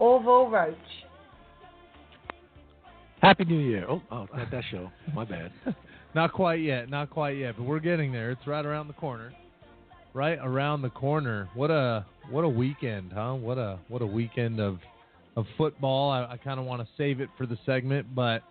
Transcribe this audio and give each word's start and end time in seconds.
Orville 0.00 0.48
Roach. 0.50 0.76
Happy 3.22 3.44
New 3.44 3.58
Year. 3.58 3.84
Oh, 3.88 4.02
oh, 4.10 4.26
not 4.34 4.50
that 4.50 4.64
show. 4.70 4.90
My 5.14 5.24
bad. 5.24 5.52
Not 6.12 6.32
quite 6.32 6.60
yet, 6.60 6.90
not 6.90 7.08
quite 7.08 7.36
yet, 7.36 7.54
but 7.56 7.64
we're 7.64 7.78
getting 7.78 8.10
there. 8.10 8.32
It's 8.32 8.44
right 8.44 8.66
around 8.66 8.88
the 8.88 8.94
corner. 8.94 9.32
Right 10.12 10.40
around 10.42 10.82
the 10.82 10.90
corner. 10.90 11.48
What 11.54 11.70
a 11.70 12.04
what 12.30 12.42
a 12.42 12.48
weekend, 12.48 13.12
huh? 13.14 13.34
What 13.34 13.58
a 13.58 13.78
what 13.86 14.02
a 14.02 14.06
weekend 14.06 14.58
of 14.58 14.80
of 15.36 15.46
football. 15.56 16.10
I, 16.10 16.32
I 16.32 16.36
kind 16.36 16.58
of 16.58 16.66
want 16.66 16.82
to 16.82 16.88
save 16.98 17.20
it 17.20 17.28
for 17.38 17.46
the 17.46 17.56
segment, 17.64 18.12
but 18.12 18.42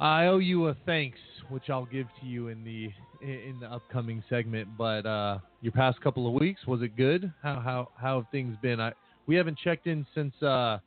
I 0.00 0.26
owe 0.26 0.38
you 0.38 0.66
a 0.66 0.76
thanks, 0.84 1.18
which 1.48 1.70
I'll 1.70 1.86
give 1.86 2.08
to 2.20 2.26
you 2.26 2.48
in 2.48 2.64
the 2.64 2.90
in 3.24 3.60
the 3.60 3.72
upcoming 3.72 4.24
segment. 4.28 4.68
But 4.76 5.06
uh, 5.06 5.38
your 5.60 5.72
past 5.72 6.00
couple 6.00 6.26
of 6.26 6.32
weeks, 6.32 6.66
was 6.66 6.82
it 6.82 6.96
good? 6.96 7.32
How 7.40 7.60
how 7.60 7.88
how 7.96 8.22
have 8.22 8.30
things 8.32 8.56
been? 8.60 8.80
I 8.80 8.94
we 9.26 9.34
haven't 9.36 9.58
checked 9.58 9.86
in 9.86 10.06
since 10.14 10.34
uh, 10.42 10.78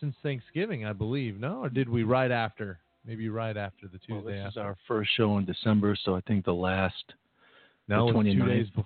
since 0.00 0.14
Thanksgiving, 0.22 0.84
I 0.84 0.92
believe. 0.92 1.38
No, 1.38 1.60
or 1.62 1.68
did 1.68 1.88
we 1.88 2.02
right 2.02 2.30
after? 2.30 2.78
Maybe 3.06 3.28
right 3.28 3.56
after 3.56 3.86
the 3.86 3.98
Tuesday. 3.98 4.14
Well, 4.36 4.44
this 4.46 4.52
is 4.52 4.56
our 4.56 4.76
first 4.88 5.10
show 5.16 5.36
in 5.38 5.44
December, 5.44 5.94
so 6.04 6.16
I 6.16 6.20
think 6.22 6.44
the 6.44 6.54
last 6.54 6.94
no, 7.86 8.10
the 8.10 8.18
it's 8.20 8.28
two 8.36 8.42
29th. 8.42 8.46
days 8.48 8.66
before. 8.68 8.84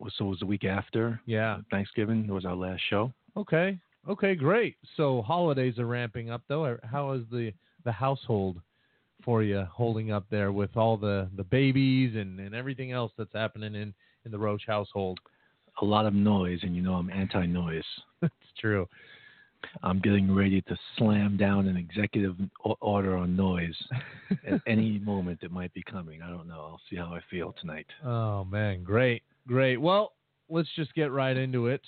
was 0.00 0.12
so 0.18 0.26
it 0.26 0.28
was 0.30 0.38
the 0.40 0.46
week 0.46 0.64
after 0.64 1.20
Yeah. 1.26 1.58
Thanksgiving 1.70 2.24
It 2.24 2.32
was 2.32 2.44
our 2.44 2.56
last 2.56 2.82
show. 2.90 3.12
Okay. 3.36 3.78
Okay. 4.08 4.34
Great. 4.34 4.74
So 4.96 5.22
holidays 5.22 5.78
are 5.78 5.86
ramping 5.86 6.28
up, 6.30 6.42
though. 6.48 6.76
How 6.82 7.12
is 7.12 7.22
the 7.30 7.52
the 7.84 7.92
household 7.92 8.60
for 9.24 9.44
you 9.44 9.64
holding 9.72 10.10
up 10.10 10.24
there 10.28 10.50
with 10.50 10.76
all 10.76 10.96
the 10.96 11.28
the 11.36 11.44
babies 11.44 12.16
and 12.16 12.40
and 12.40 12.54
everything 12.56 12.90
else 12.90 13.12
that's 13.16 13.32
happening 13.32 13.76
in 13.76 13.94
in 14.24 14.32
the 14.32 14.38
Roach 14.38 14.62
household? 14.66 15.20
A 15.80 15.84
lot 15.84 16.06
of 16.06 16.14
noise, 16.14 16.60
and 16.62 16.76
you 16.76 16.82
know 16.82 16.94
I'm 16.94 17.10
anti-noise. 17.10 17.84
It's 18.22 18.60
true. 18.60 18.86
I'm 19.82 19.98
getting 20.00 20.32
ready 20.32 20.60
to 20.62 20.76
slam 20.96 21.36
down 21.36 21.66
an 21.66 21.76
executive 21.76 22.36
order 22.80 23.16
on 23.16 23.34
noise 23.34 23.76
at 24.46 24.60
any 24.66 24.98
moment 24.98 25.40
that 25.40 25.50
might 25.50 25.72
be 25.74 25.82
coming. 25.82 26.22
I 26.22 26.28
don't 26.28 26.46
know. 26.46 26.60
I'll 26.60 26.80
see 26.88 26.96
how 26.96 27.06
I 27.06 27.20
feel 27.30 27.54
tonight. 27.60 27.86
Oh 28.04 28.44
man, 28.44 28.84
great, 28.84 29.22
great. 29.46 29.78
Well, 29.78 30.12
let's 30.48 30.68
just 30.76 30.94
get 30.94 31.10
right 31.10 31.36
into 31.36 31.66
it. 31.66 31.82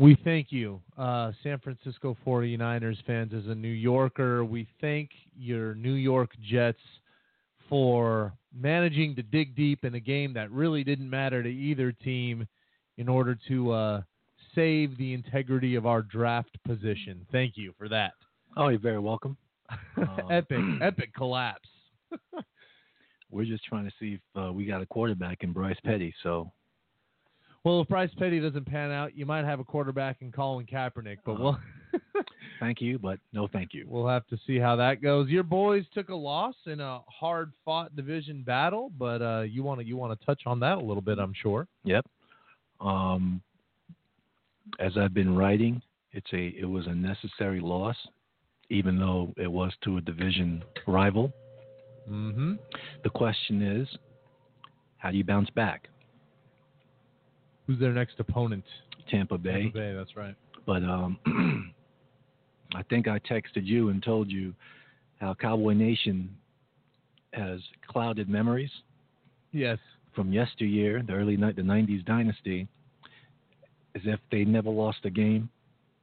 We 0.00 0.16
thank 0.24 0.50
you, 0.50 0.80
uh, 0.96 1.32
San 1.42 1.58
Francisco 1.58 2.16
49ers 2.26 2.96
fans. 3.06 3.34
As 3.34 3.46
a 3.48 3.54
New 3.54 3.68
Yorker, 3.68 4.46
we 4.46 4.66
thank 4.80 5.10
your 5.36 5.74
New 5.74 5.92
York 5.92 6.30
Jets 6.40 6.80
for 7.68 8.32
managing 8.58 9.14
to 9.16 9.22
dig 9.22 9.54
deep 9.54 9.84
in 9.84 9.96
a 9.96 10.00
game 10.00 10.32
that 10.32 10.50
really 10.50 10.84
didn't 10.84 11.10
matter 11.10 11.42
to 11.42 11.50
either 11.50 11.92
team 11.92 12.48
in 12.96 13.10
order 13.10 13.36
to 13.48 13.72
uh, 13.72 14.00
save 14.54 14.96
the 14.96 15.12
integrity 15.12 15.74
of 15.74 15.84
our 15.84 16.00
draft 16.00 16.56
position. 16.66 17.26
Thank 17.30 17.58
you 17.58 17.74
for 17.76 17.86
that. 17.90 18.12
Oh, 18.56 18.68
you're 18.68 18.80
very 18.80 19.00
welcome. 19.00 19.36
Um, 19.98 20.30
epic, 20.30 20.60
epic 20.80 21.14
collapse. 21.14 21.68
We're 23.30 23.44
just 23.44 23.64
trying 23.64 23.84
to 23.84 23.92
see 24.00 24.14
if 24.14 24.42
uh, 24.42 24.50
we 24.50 24.64
got 24.64 24.80
a 24.80 24.86
quarterback 24.86 25.42
in 25.42 25.52
Bryce 25.52 25.76
Petty. 25.84 26.14
So 26.22 26.50
Well, 27.64 27.82
if 27.82 27.88
Bryce 27.88 28.10
Petty 28.18 28.40
doesn't 28.40 28.66
pan 28.66 28.90
out, 28.90 29.14
you 29.14 29.26
might 29.26 29.44
have 29.44 29.60
a 29.60 29.64
quarterback 29.64 30.22
in 30.22 30.32
Colin 30.32 30.64
Kaepernick, 30.64 31.18
but 31.26 31.38
we'll 31.38 31.58
thank 32.60 32.80
you, 32.80 32.98
but 32.98 33.18
no 33.34 33.48
thank 33.48 33.74
you. 33.74 33.84
we'll 33.86 34.08
have 34.08 34.26
to 34.28 34.38
see 34.46 34.58
how 34.58 34.76
that 34.76 35.02
goes. 35.02 35.28
Your 35.28 35.42
boys 35.42 35.84
took 35.92 36.08
a 36.08 36.14
loss 36.14 36.54
in 36.64 36.80
a 36.80 37.00
hard-fought 37.06 37.94
division 37.94 38.42
battle, 38.42 38.90
but 38.98 39.20
uh, 39.20 39.42
you 39.42 39.62
want 39.62 39.80
to 39.80 39.86
you 39.86 39.96
want 39.96 40.18
to 40.18 40.26
touch 40.26 40.42
on 40.46 40.58
that 40.60 40.78
a 40.78 40.80
little 40.80 41.02
bit, 41.02 41.18
I'm 41.18 41.34
sure. 41.34 41.66
Yep. 41.84 42.06
Um, 42.80 43.42
as 44.78 44.96
I've 44.96 45.12
been 45.12 45.36
writing, 45.36 45.82
it's 46.12 46.32
a 46.32 46.54
it 46.58 46.68
was 46.68 46.86
a 46.86 46.94
necessary 46.94 47.60
loss, 47.60 47.96
even 48.70 48.98
though 48.98 49.34
it 49.36 49.50
was 49.50 49.72
to 49.84 49.98
a 49.98 50.00
division 50.00 50.64
rival. 50.86 51.30
Mm-hmm. 52.08 52.54
The 53.04 53.10
question 53.10 53.62
is, 53.62 53.86
how 54.96 55.10
do 55.10 55.18
you 55.18 55.24
bounce 55.24 55.50
back? 55.50 55.88
Who's 57.70 57.78
their 57.78 57.92
next 57.92 58.18
opponent? 58.18 58.64
Tampa 59.08 59.38
Bay. 59.38 59.62
Tampa 59.62 59.78
Bay. 59.78 59.94
That's 59.96 60.16
right. 60.16 60.34
But 60.66 60.82
um, 60.82 61.20
I 62.74 62.82
think 62.82 63.06
I 63.06 63.20
texted 63.20 63.64
you 63.64 63.90
and 63.90 64.02
told 64.02 64.28
you 64.28 64.52
how 65.20 65.34
Cowboy 65.34 65.74
Nation 65.74 66.36
has 67.32 67.60
clouded 67.86 68.28
memories 68.28 68.72
Yes. 69.52 69.78
from 70.16 70.32
yesteryear, 70.32 71.04
the 71.06 71.12
early 71.12 71.36
night, 71.36 71.54
the 71.54 71.62
'90s 71.62 72.04
dynasty, 72.04 72.66
as 73.94 74.02
if 74.04 74.18
they 74.32 74.44
never 74.44 74.70
lost 74.70 74.98
a 75.04 75.10
game. 75.10 75.48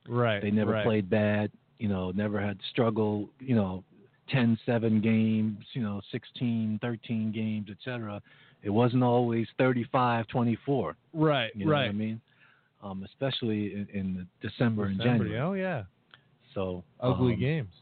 Right. 0.07 0.41
They 0.41 0.51
never 0.51 0.71
right. 0.71 0.85
played 0.85 1.09
bad, 1.09 1.51
you 1.79 1.89
know, 1.89 2.11
never 2.11 2.39
had 2.39 2.57
struggle, 2.71 3.29
you 3.41 3.55
know, 3.55 3.83
10 4.29 4.57
7 4.65 5.01
games, 5.01 5.65
you 5.73 5.81
know, 5.81 5.99
16, 6.13 6.79
13 6.81 7.33
games, 7.33 7.67
etc. 7.69 8.21
It 8.63 8.69
wasn't 8.69 9.03
always 9.03 9.47
35 9.57 10.27
24. 10.27 10.95
Right. 11.13 11.51
You 11.55 11.65
know 11.65 11.71
right. 11.71 11.83
what 11.83 11.89
I 11.89 11.93
mean? 11.93 12.21
Um, 12.83 13.03
especially 13.03 13.73
in, 13.73 13.87
in 13.93 14.27
the 14.41 14.49
December, 14.49 14.85
and 14.85 14.99
January. 14.99 15.39
Oh 15.39 15.53
yeah. 15.53 15.83
So 16.53 16.83
Ugly 17.01 17.33
um, 17.33 17.39
games. 17.39 17.73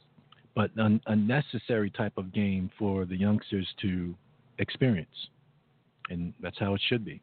but 0.55 0.71
an 0.77 1.01
unnecessary 1.07 1.89
type 1.89 2.13
of 2.17 2.33
game 2.33 2.69
for 2.77 3.05
the 3.05 3.15
youngsters 3.15 3.67
to 3.81 4.15
experience, 4.59 5.29
and 6.09 6.33
that's 6.41 6.57
how 6.59 6.73
it 6.75 6.81
should 6.87 7.05
be. 7.05 7.21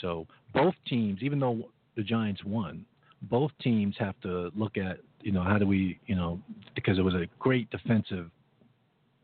So 0.00 0.26
both 0.54 0.74
teams, 0.86 1.20
even 1.22 1.38
though 1.38 1.70
the 1.96 2.02
Giants 2.02 2.42
won, 2.44 2.84
both 3.22 3.52
teams 3.60 3.94
have 3.98 4.18
to 4.22 4.50
look 4.54 4.76
at 4.76 4.98
you 5.20 5.32
know 5.32 5.42
how 5.42 5.58
do 5.58 5.66
we 5.66 5.98
you 6.06 6.14
know 6.14 6.40
because 6.74 6.98
it 6.98 7.02
was 7.02 7.14
a 7.14 7.26
great 7.38 7.70
defensive, 7.70 8.30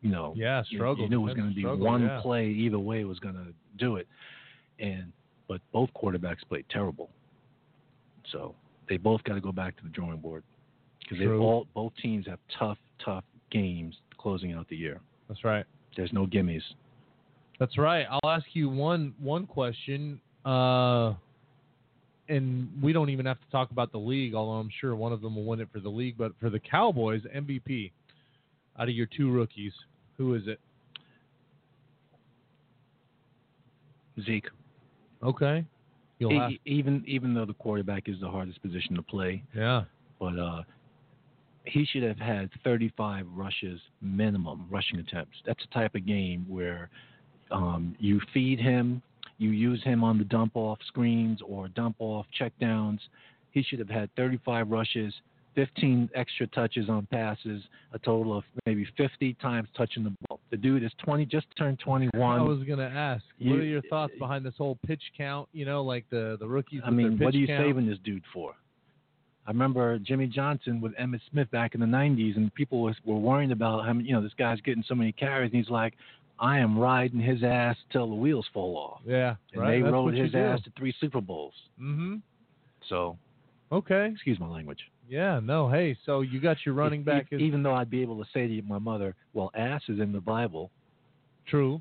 you 0.03 0.11
know 0.11 0.33
Yeah. 0.37 0.63
you- 0.69 0.79
Struggle. 0.79 1.05
You 1.05 1.11
knew 1.11 1.21
it 1.23 1.25
was 1.25 1.35
going 1.35 1.49
to 1.51 1.55
be 1.55 1.65
one 1.65 2.03
yeah. 2.03 2.21
play 2.23 2.49
either 2.49 2.79
way 2.79 3.05
was 3.05 3.19
going 3.19 3.35
to 3.35 3.53
do 3.77 3.97
it. 3.97 4.07
and 4.79 5.13
but 5.49 5.61
both 5.73 5.89
quarterbacks 5.95 6.47
played 6.49 6.67
terrible. 6.69 7.09
So 8.31 8.55
they 8.89 8.99
both 8.99 9.25
got 9.25 9.35
to 9.35 9.41
go 9.41 9.51
back 9.51 9.77
to 9.79 9.83
the 9.83 9.89
drawing 9.89 10.19
board 10.19 10.43
because 11.01 11.19
they 11.19 11.27
all 11.27 11.67
both 11.75 11.93
teams 12.03 12.27
have 12.27 12.39
tough, 12.59 12.77
tough 13.03 13.25
games 13.51 13.95
closing 14.19 14.53
out 14.53 14.69
the 14.69 14.77
year. 14.77 15.01
That's 15.27 15.45
right. 15.45 15.65
There's 15.97 16.13
no 16.13 16.27
gimmies. 16.27 16.63
That's 17.59 17.79
right. 17.79 18.07
I'll 18.11 18.31
ask 18.31 18.45
you 18.53 18.69
one 18.69 19.15
one 19.19 19.47
question. 19.47 20.21
Uh, 20.45 21.15
and 22.29 22.69
we 22.83 22.93
don't 22.93 23.09
even 23.09 23.25
have 23.27 23.41
to 23.41 23.51
talk 23.51 23.71
about 23.71 23.91
the 23.91 23.99
league, 23.99 24.35
although 24.35 24.59
I'm 24.61 24.71
sure 24.81 24.95
one 24.95 25.13
of 25.13 25.23
them 25.23 25.35
will 25.35 25.45
win 25.45 25.61
it 25.61 25.69
for 25.73 25.81
the 25.81 25.89
league. 25.89 26.17
But 26.19 26.33
for 26.39 26.51
the 26.51 26.61
Cowboys, 26.61 27.23
MVP 27.35 27.91
out 28.79 28.89
of 28.89 28.95
your 28.95 29.07
two 29.17 29.31
rookies, 29.31 29.73
who 30.17 30.35
is 30.35 30.43
it? 30.47 30.61
Zeke, 34.25 34.49
Okay, 35.23 35.65
you'll 36.19 36.33
E- 36.33 36.37
have 36.39 36.51
even 36.65 37.05
even 37.07 37.35
though 37.35 37.45
the 37.45 37.55
quarterback 37.55 38.09
is 38.09 38.17
the 38.21 38.29
hardest 38.29 38.61
position 38.63 38.95
to 38.97 39.03
play, 39.03 39.43
yeah. 39.55 39.85
but 40.19 40.39
uh, 40.39 40.63
he 41.65 41.85
should 41.85 42.03
have 42.03 42.19
had 42.19 42.51
35 42.65 43.27
rushes 43.35 43.81
minimum 44.01 44.67
rushing 44.71 44.99
attempts. 44.99 45.37
That's 45.47 45.61
the 45.63 45.73
type 45.73 45.95
of 45.95 46.05
game 46.07 46.45
where 46.49 46.91
um, 47.51 47.95
you 48.01 48.21
feed 48.35 48.59
him, 48.59 49.03
you 49.39 49.51
use 49.51 49.83
him 49.85 50.03
on 50.03 50.19
the 50.19 50.25
dump 50.25 50.53
off 50.57 50.79
screens 50.87 51.41
or 51.47 51.69
dump 51.69 51.97
off 52.01 52.27
checkdowns. 52.41 52.99
He 53.53 53.63
should 53.63 53.79
have 53.79 53.89
had 53.89 54.11
35 54.17 54.69
rushes, 54.71 55.15
15 55.59 56.09
extra 56.15 56.47
touches 56.49 56.89
on 56.89 57.05
passes, 57.07 57.65
a 57.93 57.99
total 57.99 58.37
of 58.39 58.45
maybe 58.65 58.87
50 58.97 59.35
times 59.35 59.69
touching 59.77 60.05
the 60.05 60.15
ball. 60.29 60.39
The 60.51 60.57
dude 60.57 60.85
is 60.85 60.93
20, 60.99 61.27
just 61.27 61.47
turned 61.57 61.81
21. 61.81 62.39
I 62.39 62.41
was 62.43 62.63
gonna 62.63 62.85
ask, 62.85 63.25
You- 63.39 63.51
what 63.51 63.59
are 63.59 63.65
your 63.65 63.83
thoughts 63.91 64.15
behind 64.21 64.47
this 64.47 64.55
whole 64.57 64.77
pitch 64.87 65.03
count? 65.17 65.49
You 65.53 65.65
know, 65.65 65.83
like 65.83 66.09
the 66.11 66.37
the 66.39 66.47
rookies. 66.47 66.81
I 66.85 66.91
mean, 66.91 67.19
what 67.19 67.35
are 67.35 67.39
you 67.39 67.49
count? 67.49 67.65
saving 67.65 67.87
this 67.89 67.99
dude 68.05 68.23
for? 68.33 68.55
I 69.49 69.51
remember 69.51 69.99
Jimmy 69.99 70.29
Johnson 70.29 70.81
with 70.81 70.95
Emmitt 70.95 71.23
Smith 71.31 71.51
back 71.51 71.75
in 71.75 71.81
the 71.81 71.87
'90s, 71.87 72.37
and 72.37 72.55
people 72.55 72.81
was, 72.83 72.95
were 73.05 73.17
worrying 73.19 73.51
about 73.51 73.85
how 73.85 73.93
many, 73.95 74.07
you 74.09 74.15
know 74.15 74.23
this 74.23 74.35
guy's 74.35 74.61
getting 74.61 74.85
so 74.85 74.95
many 74.95 75.11
carries, 75.11 75.51
and 75.53 75.59
he's 75.61 75.71
like, 75.71 75.95
"I 76.39 76.59
am 76.61 76.79
riding 76.79 77.19
his 77.19 77.43
ass 77.43 77.77
till 77.91 78.07
the 78.07 78.15
wheels 78.15 78.47
fall 78.53 78.77
off." 78.77 79.01
Yeah, 79.05 79.35
And 79.53 79.63
right. 79.63 79.71
they 79.73 79.81
That's 79.83 79.93
rode 79.93 80.15
his 80.15 80.35
ass 80.37 80.63
to 80.63 80.71
three 80.79 80.93
Super 81.01 81.21
Bowls. 81.21 81.55
Mm-hmm. 81.81 82.17
So, 82.89 83.19
Okay. 83.73 84.07
excuse 84.13 84.39
my 84.39 84.47
language. 84.49 84.91
Yeah. 85.09 85.41
No. 85.43 85.69
Hey. 85.71 85.97
So 86.07 86.21
you 86.21 86.41
got 86.41 86.57
your 86.67 86.75
running 86.75 87.03
back 87.03 87.27
e- 87.33 87.37
is 87.37 87.41
even 87.43 87.63
though 87.63 87.75
I'd 87.75 87.91
be 87.91 88.03
able 88.03 88.23
to 88.23 88.29
say 88.33 88.47
to 88.47 88.63
my 88.63 88.79
mother, 88.79 89.15
"Well, 89.33 89.51
ass 89.55 89.83
is 89.89 90.01
in 90.01 90.13
the 90.13 90.21
Bible," 90.21 90.71
true. 91.47 91.81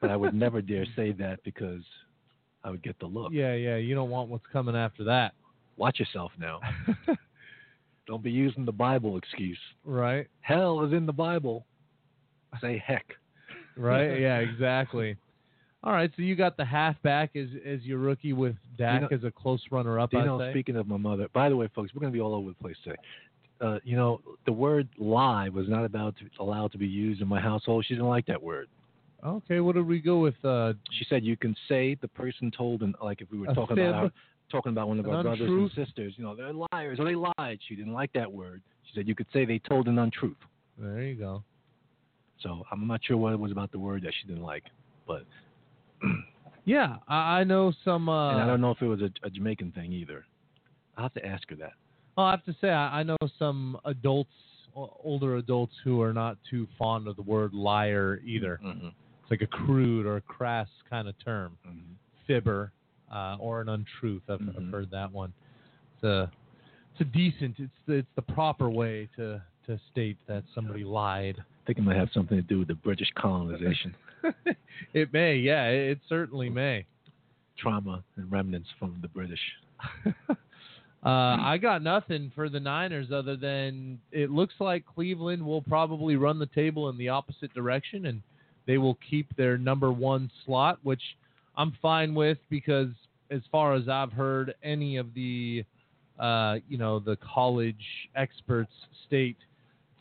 but 0.00 0.10
I 0.10 0.16
would 0.16 0.34
never 0.34 0.60
dare 0.72 0.86
say 0.96 1.12
that 1.12 1.42
because 1.44 1.82
I 2.64 2.70
would 2.70 2.82
get 2.82 2.98
the 2.98 3.06
look. 3.06 3.32
Yeah. 3.32 3.54
Yeah. 3.54 3.76
You 3.76 3.94
don't 3.94 4.10
want 4.10 4.28
what's 4.30 4.46
coming 4.52 4.76
after 4.76 5.04
that. 5.04 5.34
Watch 5.76 5.98
yourself 6.00 6.32
now. 6.38 6.60
Don't 8.06 8.22
be 8.22 8.30
using 8.30 8.64
the 8.64 8.72
Bible 8.72 9.16
excuse. 9.16 9.58
right. 9.84 10.26
Hell 10.40 10.82
is 10.84 10.92
in 10.92 11.06
the 11.06 11.12
Bible. 11.12 11.64
Say 12.60 12.82
heck. 12.84 13.06
Right. 13.76 14.18
yeah. 14.20 14.38
Exactly. 14.38 15.16
All 15.84 15.92
right. 15.92 16.10
So 16.16 16.22
you 16.22 16.36
got 16.36 16.56
the 16.56 16.64
halfback 16.64 17.34
as 17.34 17.48
as 17.66 17.82
your 17.82 17.98
rookie 17.98 18.32
with 18.32 18.54
Dak 18.78 19.02
know- 19.02 19.08
as 19.10 19.24
a 19.24 19.30
close 19.30 19.62
runner 19.70 19.98
up. 19.98 20.12
You 20.12 20.24
know, 20.24 20.38
say. 20.38 20.52
speaking 20.52 20.76
of 20.76 20.86
my 20.86 20.96
mother, 20.96 21.28
by 21.32 21.48
the 21.48 21.56
way, 21.56 21.68
folks, 21.74 21.92
we're 21.94 22.00
going 22.00 22.12
to 22.12 22.16
be 22.16 22.20
all 22.20 22.34
over 22.34 22.48
the 22.50 22.54
place 22.54 22.76
today. 22.84 22.96
Uh, 23.60 23.78
you 23.84 23.96
know, 23.96 24.20
the 24.44 24.52
word 24.52 24.88
lie 24.98 25.48
was 25.48 25.68
not 25.68 25.84
about 25.84 26.16
to, 26.16 26.24
allowed 26.42 26.72
to 26.72 26.78
be 26.78 26.86
used 26.86 27.20
in 27.22 27.28
my 27.28 27.40
household. 27.40 27.84
She 27.86 27.94
didn't 27.94 28.08
like 28.08 28.26
that 28.26 28.42
word. 28.42 28.68
Okay. 29.24 29.60
What 29.60 29.76
did 29.76 29.86
we 29.86 30.00
go 30.00 30.18
with? 30.18 30.34
Uh, 30.44 30.72
She 30.98 31.04
said 31.08 31.24
you 31.24 31.36
can 31.36 31.54
say 31.68 31.96
the 32.00 32.08
person 32.08 32.50
told, 32.50 32.82
and 32.82 32.94
like 33.02 33.20
if 33.20 33.30
we 33.30 33.38
were 33.38 33.46
talking 33.46 33.76
fib, 33.76 33.88
about 33.88 34.04
our, 34.04 34.10
talking 34.50 34.72
about 34.72 34.88
one 34.88 34.98
of 34.98 35.06
an 35.06 35.14
our 35.14 35.22
brothers 35.22 35.40
and 35.40 35.70
sisters, 35.74 36.14
you 36.16 36.24
know, 36.24 36.34
they're 36.34 36.52
liars 36.52 36.98
or 36.98 37.04
they 37.04 37.14
lied. 37.14 37.58
She 37.68 37.76
didn't 37.76 37.92
like 37.92 38.12
that 38.14 38.30
word. 38.30 38.62
She 38.86 38.92
said 38.94 39.06
you 39.08 39.14
could 39.14 39.28
say 39.32 39.44
they 39.44 39.58
told 39.60 39.86
an 39.88 39.98
untruth. 39.98 40.36
there 40.78 41.02
you 41.02 41.14
go. 41.14 41.42
So 42.42 42.64
I'm 42.72 42.86
not 42.88 43.00
sure 43.04 43.16
what 43.16 43.32
it 43.32 43.38
was 43.38 43.52
about 43.52 43.70
the 43.70 43.78
word 43.78 44.02
that 44.02 44.12
she 44.20 44.26
didn't 44.26 44.42
like, 44.42 44.64
but 45.06 45.24
Yeah. 46.64 46.96
I, 47.08 47.40
I 47.40 47.44
know 47.44 47.72
some. 47.84 48.08
Uh, 48.08 48.32
and 48.32 48.42
I 48.42 48.46
don't 48.46 48.60
know 48.60 48.70
if 48.70 48.80
it 48.82 48.86
was 48.86 49.00
a, 49.00 49.10
a 49.26 49.30
Jamaican 49.30 49.72
thing 49.72 49.92
either. 49.92 50.24
I'll 50.96 51.04
have 51.04 51.14
to 51.14 51.24
ask 51.26 51.48
her 51.50 51.56
that. 51.56 51.72
I'll 52.16 52.30
have 52.30 52.44
to 52.44 52.54
say 52.60 52.68
I, 52.70 53.00
I 53.00 53.02
know 53.02 53.16
some 53.38 53.78
adults, 53.84 54.30
older 54.74 55.36
adults, 55.36 55.72
who 55.82 56.00
are 56.02 56.12
not 56.12 56.36
too 56.50 56.66
fond 56.78 57.08
of 57.08 57.16
the 57.16 57.22
word 57.22 57.54
liar 57.54 58.20
either. 58.24 58.60
Mm-hmm. 58.64 58.88
It's 58.88 59.30
like 59.30 59.42
a 59.42 59.46
crude 59.46 60.04
or 60.06 60.16
a 60.16 60.20
crass 60.20 60.68
kind 60.90 61.08
of 61.08 61.14
term. 61.24 61.56
Mm-hmm. 61.66 61.94
fibber 62.26 62.72
uh, 63.12 63.36
or 63.40 63.60
an 63.60 63.68
untruth. 63.68 64.22
I've, 64.28 64.40
I've 64.40 64.54
Mhm. 64.62 64.70
heard 64.70 64.90
that 64.92 65.10
one. 65.12 65.32
It's 65.94 66.04
a 66.04 66.30
it's 66.92 67.00
a 67.00 67.04
decent. 67.04 67.56
It's 67.58 67.72
the, 67.86 67.94
it's 67.94 68.08
the 68.14 68.22
proper 68.22 68.70
way 68.70 69.08
to 69.16 69.42
to 69.66 69.80
state 69.90 70.18
that 70.28 70.44
somebody 70.54 70.84
lied. 70.84 71.36
I 71.38 71.66
think 71.66 71.78
it 71.78 71.82
might 71.82 71.96
have 71.96 72.10
something 72.12 72.36
to 72.36 72.42
do 72.42 72.58
with 72.58 72.68
the 72.68 72.74
British 72.74 73.08
colonization, 73.16 73.94
it 74.94 75.12
may, 75.12 75.36
yeah, 75.36 75.66
it, 75.66 75.90
it 75.90 75.98
certainly 76.08 76.50
may. 76.50 76.84
trauma 77.58 78.02
and 78.16 78.30
remnants 78.30 78.68
from 78.78 78.98
the 79.02 79.08
British. 79.08 79.40
uh, 80.06 80.34
I 81.04 81.58
got 81.60 81.82
nothing 81.82 82.30
for 82.34 82.48
the 82.48 82.60
Niners 82.60 83.08
other 83.12 83.36
than 83.36 83.98
it 84.10 84.30
looks 84.30 84.54
like 84.60 84.84
Cleveland 84.86 85.44
will 85.44 85.62
probably 85.62 86.16
run 86.16 86.38
the 86.38 86.46
table 86.46 86.88
in 86.88 86.98
the 86.98 87.08
opposite 87.08 87.52
direction 87.54 88.06
and 88.06 88.22
they 88.66 88.78
will 88.78 88.98
keep 89.08 89.34
their 89.36 89.58
number 89.58 89.90
one 89.90 90.30
slot, 90.44 90.78
which 90.82 91.02
I'm 91.56 91.76
fine 91.82 92.14
with 92.14 92.38
because 92.48 92.88
as 93.30 93.40
far 93.50 93.74
as 93.74 93.88
I've 93.88 94.12
heard, 94.12 94.54
any 94.62 94.96
of 94.96 95.12
the 95.14 95.64
uh, 96.18 96.56
you 96.68 96.78
know 96.78 96.98
the 96.98 97.16
college 97.16 97.84
experts 98.14 98.72
state 99.06 99.38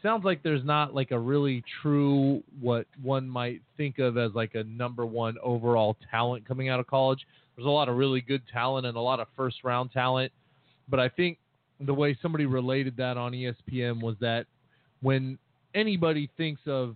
sounds 0.01 0.25
like 0.25 0.43
there's 0.43 0.63
not 0.63 0.93
like 0.93 1.11
a 1.11 1.19
really 1.19 1.63
true 1.81 2.43
what 2.59 2.85
one 3.01 3.27
might 3.29 3.61
think 3.77 3.99
of 3.99 4.17
as 4.17 4.31
like 4.33 4.55
a 4.55 4.63
number 4.63 5.05
one 5.05 5.35
overall 5.43 5.97
talent 6.09 6.47
coming 6.47 6.69
out 6.69 6.79
of 6.79 6.87
college. 6.87 7.25
There's 7.55 7.67
a 7.67 7.69
lot 7.69 7.89
of 7.89 7.97
really 7.97 8.21
good 8.21 8.41
talent 8.51 8.85
and 8.85 8.97
a 8.97 9.01
lot 9.01 9.19
of 9.19 9.27
first 9.35 9.57
round 9.63 9.91
talent, 9.91 10.31
but 10.89 10.99
I 10.99 11.09
think 11.09 11.37
the 11.79 11.93
way 11.93 12.17
somebody 12.21 12.45
related 12.45 12.95
that 12.97 13.17
on 13.17 13.31
ESPN 13.31 14.01
was 14.01 14.15
that 14.21 14.45
when 15.01 15.37
anybody 15.73 16.29
thinks 16.37 16.61
of 16.67 16.95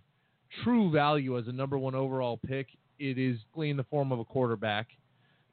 true 0.63 0.91
value 0.91 1.37
as 1.37 1.47
a 1.47 1.51
number 1.51 1.77
one 1.77 1.95
overall 1.95 2.39
pick, 2.45 2.67
it 2.99 3.17
is 3.17 3.37
in 3.57 3.77
the 3.77 3.83
form 3.85 4.11
of 4.11 4.19
a 4.19 4.25
quarterback. 4.25 4.87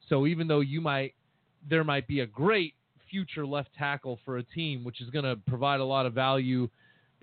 So 0.09 0.27
even 0.27 0.47
though 0.47 0.59
you 0.59 0.81
might, 0.81 1.13
there 1.69 1.83
might 1.83 2.07
be 2.07 2.21
a 2.21 2.25
great 2.25 2.73
future 3.09 3.45
left 3.45 3.69
tackle 3.77 4.19
for 4.25 4.37
a 4.37 4.43
team, 4.43 4.83
which 4.83 5.01
is 5.01 5.09
going 5.09 5.25
to 5.25 5.35
provide 5.47 5.79
a 5.79 5.85
lot 5.85 6.05
of 6.05 6.13
value. 6.13 6.69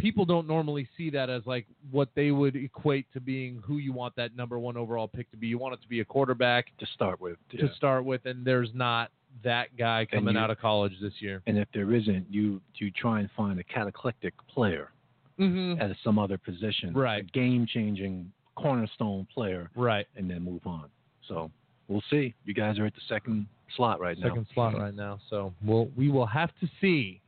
People 0.00 0.25
don't 0.25 0.47
normally 0.47 0.88
see 0.97 1.11
that 1.11 1.28
as 1.30 1.42
like 1.47 1.66
what 1.90 2.09
they 2.14 2.30
would 2.30 2.57
equate 2.57 3.07
to 3.12 3.21
being 3.21 3.62
who 3.64 3.78
you 3.78 3.92
want 3.92 4.16
that 4.16 4.35
number 4.35 4.59
one 4.59 4.76
overall 4.76 5.07
pick 5.09 5.30
to 5.30 5.37
be. 5.37 5.47
You 5.47 5.59
want 5.59 5.75
it 5.75 5.83
to 5.83 5.88
be 5.88 6.00
a 6.00 6.04
quarterback 6.04 6.66
to 6.78 6.87
start 6.95 7.21
with. 7.21 7.37
to 7.50 7.73
start 7.75 8.04
with, 8.04 8.25
and 8.26 8.45
there's 8.45 8.71
not 8.75 9.11
that 9.45 9.76
guy 9.76 10.07
coming 10.11 10.35
you- 10.35 10.40
out 10.40 10.50
of 10.50 10.59
college 10.59 10.92
this 11.00 11.12
year. 11.21 11.42
And 11.47 11.57
if 11.59 11.69
there 11.73 11.92
isn't, 11.92 12.26
you 12.30 12.61
you 12.76 12.90
try 12.90 13.21
and 13.21 13.30
find 13.37 13.61
a 13.61 13.64
cataclysmic 13.64 14.35
player 14.49 14.90
Mm-hmm. 15.38 15.80
at 15.80 15.97
some 16.04 16.19
other 16.19 16.37
position, 16.37 16.92
Right. 16.92 17.21
A 17.25 17.26
game 17.33 17.64
changing 17.66 18.30
cornerstone 18.57 19.26
player, 19.33 19.71
Right. 19.75 20.07
and 20.16 20.28
then 20.30 20.42
move 20.42 20.66
on. 20.66 20.90
So 21.26 21.50
we'll 21.88 22.02
see. 22.11 22.35
You 22.45 22.52
guys 22.52 22.78
are 22.78 22.85
at 22.85 22.95
the 22.95 23.00
second 23.09 23.47
slot 23.76 24.00
right 24.00 24.19
Second 24.19 24.47
now. 24.49 24.54
slot 24.54 24.75
right 24.78 24.95
now. 24.95 25.19
So 25.30 25.54
we'll 25.64 25.87
we 25.97 26.11
will 26.11 26.26
have 26.26 26.50
to 26.61 26.69
see. 26.80 27.21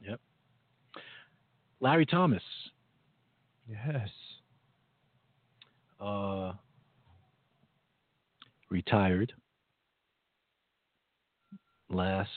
Larry 1.83 2.07
Thomas, 2.07 2.43
Yes. 3.69 4.09
uh, 6.01 6.53
retired 8.71 9.33
last 11.91 12.31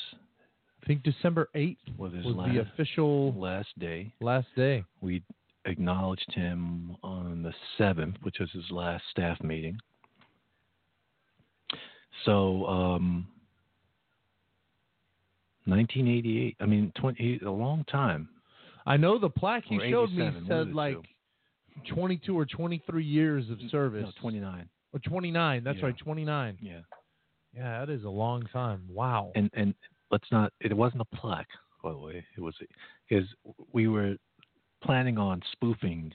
I 0.84 0.88
think 0.88 1.04
December 1.04 1.50
eighth 1.56 1.80
was 1.98 2.12
his 2.14 2.26
was 2.26 2.36
last 2.36 2.54
the 2.54 2.60
official 2.62 3.34
last 3.34 3.70
day. 3.80 4.12
last 4.20 4.48
day. 4.56 4.84
We 5.02 5.24
acknowledged 5.66 6.32
him 6.34 6.96
on 7.04 7.42
the 7.42 7.54
7th, 7.80 8.16
which 8.24 8.38
was 8.40 8.52
his 8.52 8.70
last 8.70 9.04
staff 9.12 9.42
meeting. 9.42 9.80
So, 12.26 12.66
um, 12.68 13.28
1988, 15.66 16.56
I 16.60 16.66
mean, 16.66 16.92
20, 17.00 17.40
a 17.46 17.50
long 17.52 17.84
time. 17.86 18.30
I 18.86 18.98
know 18.98 19.18
the 19.18 19.30
plaque 19.30 19.64
he 19.66 19.80
showed 19.90 20.12
me 20.12 20.24
87, 20.24 20.34
one 20.34 20.38
of 20.38 20.48
said 20.48 20.76
like 20.76 20.96
two. 21.86 21.94
22 21.94 22.38
or 22.38 22.46
23 22.46 23.04
years 23.04 23.50
of 23.50 23.60
service. 23.70 24.06
No, 24.06 24.12
29. 24.22 24.70
Or 24.94 25.00
29. 25.00 25.64
That's 25.64 25.80
Yeah. 25.80 25.86
right, 25.86 25.98
29. 25.98 26.58
Yeah. 26.62 26.80
Yeah, 27.54 27.80
that 27.86 27.90
is 27.90 28.04
a 28.04 28.10
long 28.10 28.44
time. 28.54 28.84
Wow. 28.90 29.32
And, 29.36 29.50
and 29.54 29.74
let's 30.12 30.30
not, 30.32 30.54
it 30.60 30.76
wasn't 30.76 31.02
a 31.02 31.16
plaque, 31.16 31.50
by 31.84 31.92
the 31.92 31.98
way. 31.98 32.24
It 32.38 32.42
was, 32.42 32.56
because 33.10 33.28
we 33.74 33.88
were 33.88 34.18
planning 34.84 35.18
on 35.18 35.42
spoofing 35.52 36.14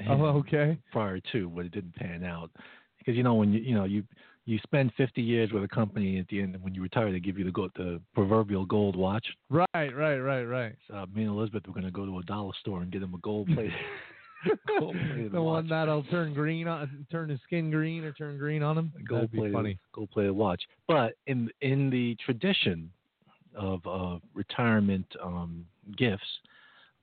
oh, 0.00 0.02
him 0.02 0.20
oh, 0.20 0.26
okay. 0.38 0.78
prior 0.92 1.20
to, 1.32 1.48
but 1.50 1.64
it 1.64 1.72
didn't 1.72 1.94
pan 1.94 2.24
out 2.24 2.50
because 3.04 3.16
you 3.16 3.22
know 3.22 3.34
when 3.34 3.52
you 3.52 3.60
you 3.60 3.74
know 3.74 3.84
you 3.84 4.02
you 4.46 4.58
spend 4.62 4.92
50 4.96 5.22
years 5.22 5.52
with 5.52 5.64
a 5.64 5.68
company 5.68 6.18
at 6.18 6.28
the 6.28 6.40
end 6.40 6.54
and 6.54 6.62
when 6.62 6.74
you 6.74 6.82
retire 6.82 7.10
they 7.10 7.20
give 7.20 7.38
you 7.38 7.44
the 7.44 7.50
gold, 7.50 7.72
the 7.76 8.00
proverbial 8.14 8.66
gold 8.66 8.94
watch. 8.96 9.26
Right, 9.48 9.66
right, 9.74 10.18
right, 10.18 10.44
right. 10.44 10.74
So 10.88 11.06
me 11.14 11.22
and 11.22 11.30
Elizabeth 11.30 11.66
were 11.66 11.72
going 11.72 11.86
to 11.86 11.90
go 11.90 12.04
to 12.04 12.18
a 12.18 12.22
dollar 12.24 12.52
store 12.60 12.82
and 12.82 12.90
get 12.92 13.02
him 13.02 13.14
a 13.14 13.18
gold 13.18 13.48
plated 14.78 15.32
the 15.32 15.40
watch. 15.40 15.64
one 15.64 15.68
that'll 15.68 16.04
turn 16.04 16.34
green 16.34 16.68
on, 16.68 17.06
turn 17.10 17.30
his 17.30 17.40
skin 17.46 17.70
green 17.70 18.04
or 18.04 18.12
turn 18.12 18.36
green 18.36 18.62
on 18.62 18.76
him. 18.76 18.92
gold 19.08 19.32
plated 19.32 19.54
funny. 19.54 19.78
gold 19.92 20.10
plated 20.10 20.32
watch. 20.32 20.62
But 20.86 21.14
in 21.26 21.50
in 21.62 21.90
the 21.90 22.16
tradition 22.24 22.90
of 23.54 23.86
uh, 23.86 24.18
retirement 24.34 25.06
um, 25.22 25.64
gifts, 25.96 26.22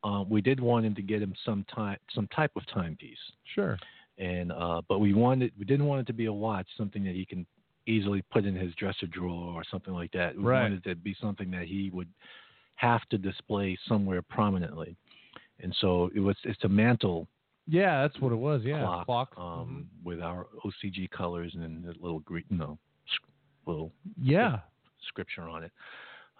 uh, 0.03 0.23
we 0.29 0.41
did 0.41 0.59
want 0.59 0.85
him 0.85 0.93
to 0.95 1.01
get 1.01 1.21
him 1.21 1.33
some 1.45 1.65
time 1.73 1.97
some 2.13 2.27
type 2.27 2.51
of 2.55 2.63
timepiece. 2.73 3.17
Sure. 3.55 3.77
And 4.17 4.51
uh, 4.51 4.81
but 4.87 4.99
we 4.99 5.13
wanted 5.13 5.51
we 5.57 5.65
didn't 5.65 5.85
want 5.85 6.01
it 6.01 6.07
to 6.07 6.13
be 6.13 6.25
a 6.25 6.33
watch, 6.33 6.67
something 6.77 7.03
that 7.03 7.15
he 7.15 7.25
can 7.25 7.45
easily 7.87 8.21
put 8.31 8.45
in 8.45 8.55
his 8.55 8.73
dresser 8.75 9.07
drawer 9.07 9.53
or 9.53 9.63
something 9.71 9.93
like 9.93 10.11
that. 10.11 10.35
We 10.37 10.43
Right. 10.43 10.61
wanted 10.63 10.85
it 10.85 10.89
to 10.89 10.95
be 10.95 11.15
something 11.19 11.49
that 11.51 11.63
he 11.65 11.89
would 11.91 12.09
have 12.75 13.01
to 13.09 13.17
display 13.17 13.77
somewhere 13.87 14.21
prominently, 14.21 14.95
and 15.61 15.75
so 15.81 16.09
it 16.15 16.19
was 16.19 16.35
it's 16.43 16.63
a 16.63 16.69
mantle 16.69 17.27
Yeah, 17.67 18.01
that's 18.01 18.19
what 18.19 18.31
it 18.31 18.35
was. 18.37 18.61
Yeah, 18.63 18.81
clock, 18.81 19.05
clock. 19.05 19.33
um, 19.37 19.87
with 20.03 20.19
our 20.21 20.47
OCG 20.65 21.09
colors 21.11 21.53
and 21.55 21.83
the 21.83 21.93
little 21.99 22.19
green, 22.19 22.43
you 22.49 22.57
know, 22.57 22.77
little. 23.65 23.91
Yeah, 24.21 24.59
scripture 25.07 25.43
on 25.43 25.63
it. 25.63 25.71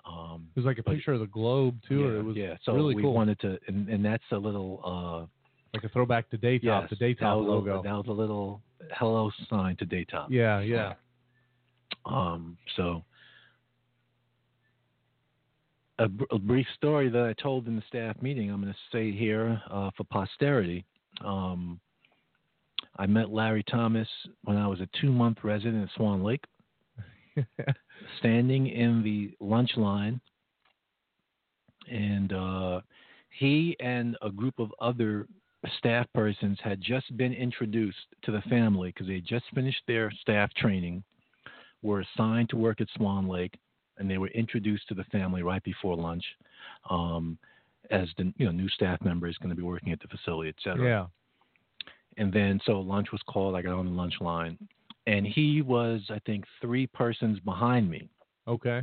Um, 0.05 0.47
it 0.55 0.59
was 0.59 0.65
like 0.65 0.79
a 0.79 0.83
but- 0.83 0.95
picture 0.95 1.13
of 1.13 1.19
the 1.19 1.27
globe 1.27 1.79
too. 1.87 1.99
yeah, 2.01 2.19
it 2.19 2.25
was 2.25 2.35
yeah. 2.35 2.55
So 2.63 2.73
really 2.73 2.95
we 2.95 3.03
cool. 3.03 3.13
wanted 3.13 3.39
to, 3.41 3.59
and, 3.67 3.87
and 3.89 4.03
that's 4.03 4.23
a 4.31 4.37
little. 4.37 5.29
Like 5.73 5.83
a 5.85 5.89
throwback 5.89 6.29
to 6.31 6.37
Daytop, 6.37 6.63
yes, 6.63 6.89
the 6.89 6.95
Daytop 6.97 7.45
logo. 7.47 7.81
that 7.81 7.93
was 7.93 8.05
a 8.07 8.11
little 8.11 8.61
hello 8.93 9.31
sign 9.49 9.77
to 9.77 9.85
Daytop. 9.85 10.27
Yeah, 10.29 10.59
yeah. 10.59 10.93
Um, 12.05 12.57
so 12.75 13.03
a, 15.99 16.07
br- 16.07 16.23
a 16.31 16.39
brief 16.39 16.67
story 16.75 17.09
that 17.09 17.21
I 17.23 17.41
told 17.41 17.67
in 17.67 17.75
the 17.75 17.83
staff 17.87 18.21
meeting, 18.21 18.49
I'm 18.49 18.61
going 18.61 18.73
to 18.73 18.79
say 18.91 19.11
here 19.11 19.61
uh, 19.69 19.91
for 19.95 20.03
posterity. 20.05 20.85
Um, 21.23 21.79
I 22.97 23.05
met 23.05 23.29
Larry 23.29 23.63
Thomas 23.69 24.07
when 24.43 24.57
I 24.57 24.67
was 24.67 24.81
a 24.81 24.89
two 24.99 25.11
month 25.11 25.37
resident 25.43 25.83
at 25.83 25.95
Swan 25.95 26.23
Lake, 26.23 26.43
standing 28.19 28.67
in 28.67 29.03
the 29.03 29.31
lunch 29.39 29.71
line. 29.77 30.19
And 31.89 32.33
uh, 32.33 32.81
he 33.37 33.75
and 33.79 34.17
a 34.21 34.29
group 34.29 34.59
of 34.59 34.71
other 34.79 35.27
staff 35.77 36.07
persons 36.13 36.57
had 36.63 36.81
just 36.81 37.15
been 37.17 37.33
introduced 37.33 37.97
to 38.23 38.31
the 38.31 38.41
family 38.41 38.89
because 38.89 39.07
they 39.07 39.15
had 39.15 39.25
just 39.25 39.45
finished 39.53 39.81
their 39.87 40.11
staff 40.21 40.53
training 40.55 41.03
were 41.83 42.01
assigned 42.01 42.49
to 42.49 42.57
work 42.57 42.81
at 42.81 42.87
Swan 42.95 43.27
Lake, 43.27 43.57
and 43.97 44.09
they 44.09 44.17
were 44.17 44.29
introduced 44.29 44.87
to 44.87 44.95
the 44.95 45.03
family 45.05 45.43
right 45.43 45.63
before 45.63 45.95
lunch, 45.95 46.23
um, 46.89 47.37
as 47.89 48.07
the 48.17 48.33
you 48.37 48.45
know 48.45 48.51
new 48.51 48.69
staff 48.69 49.01
member 49.01 49.27
is 49.27 49.37
going 49.37 49.49
to 49.49 49.55
be 49.55 49.63
working 49.63 49.91
at 49.91 49.99
the 49.99 50.07
facility, 50.07 50.49
et 50.49 50.55
cetera. 50.63 50.87
yeah. 50.87 51.05
And 52.17 52.31
then 52.31 52.59
so 52.65 52.79
lunch 52.79 53.11
was 53.11 53.21
called. 53.27 53.55
I 53.55 53.61
got 53.61 53.73
on 53.73 53.85
the 53.85 53.91
lunch 53.91 54.15
line, 54.19 54.57
and 55.07 55.25
he 55.25 55.61
was 55.61 56.01
I 56.09 56.19
think 56.25 56.45
three 56.59 56.87
persons 56.87 57.39
behind 57.39 57.89
me. 57.89 58.09
Okay. 58.47 58.81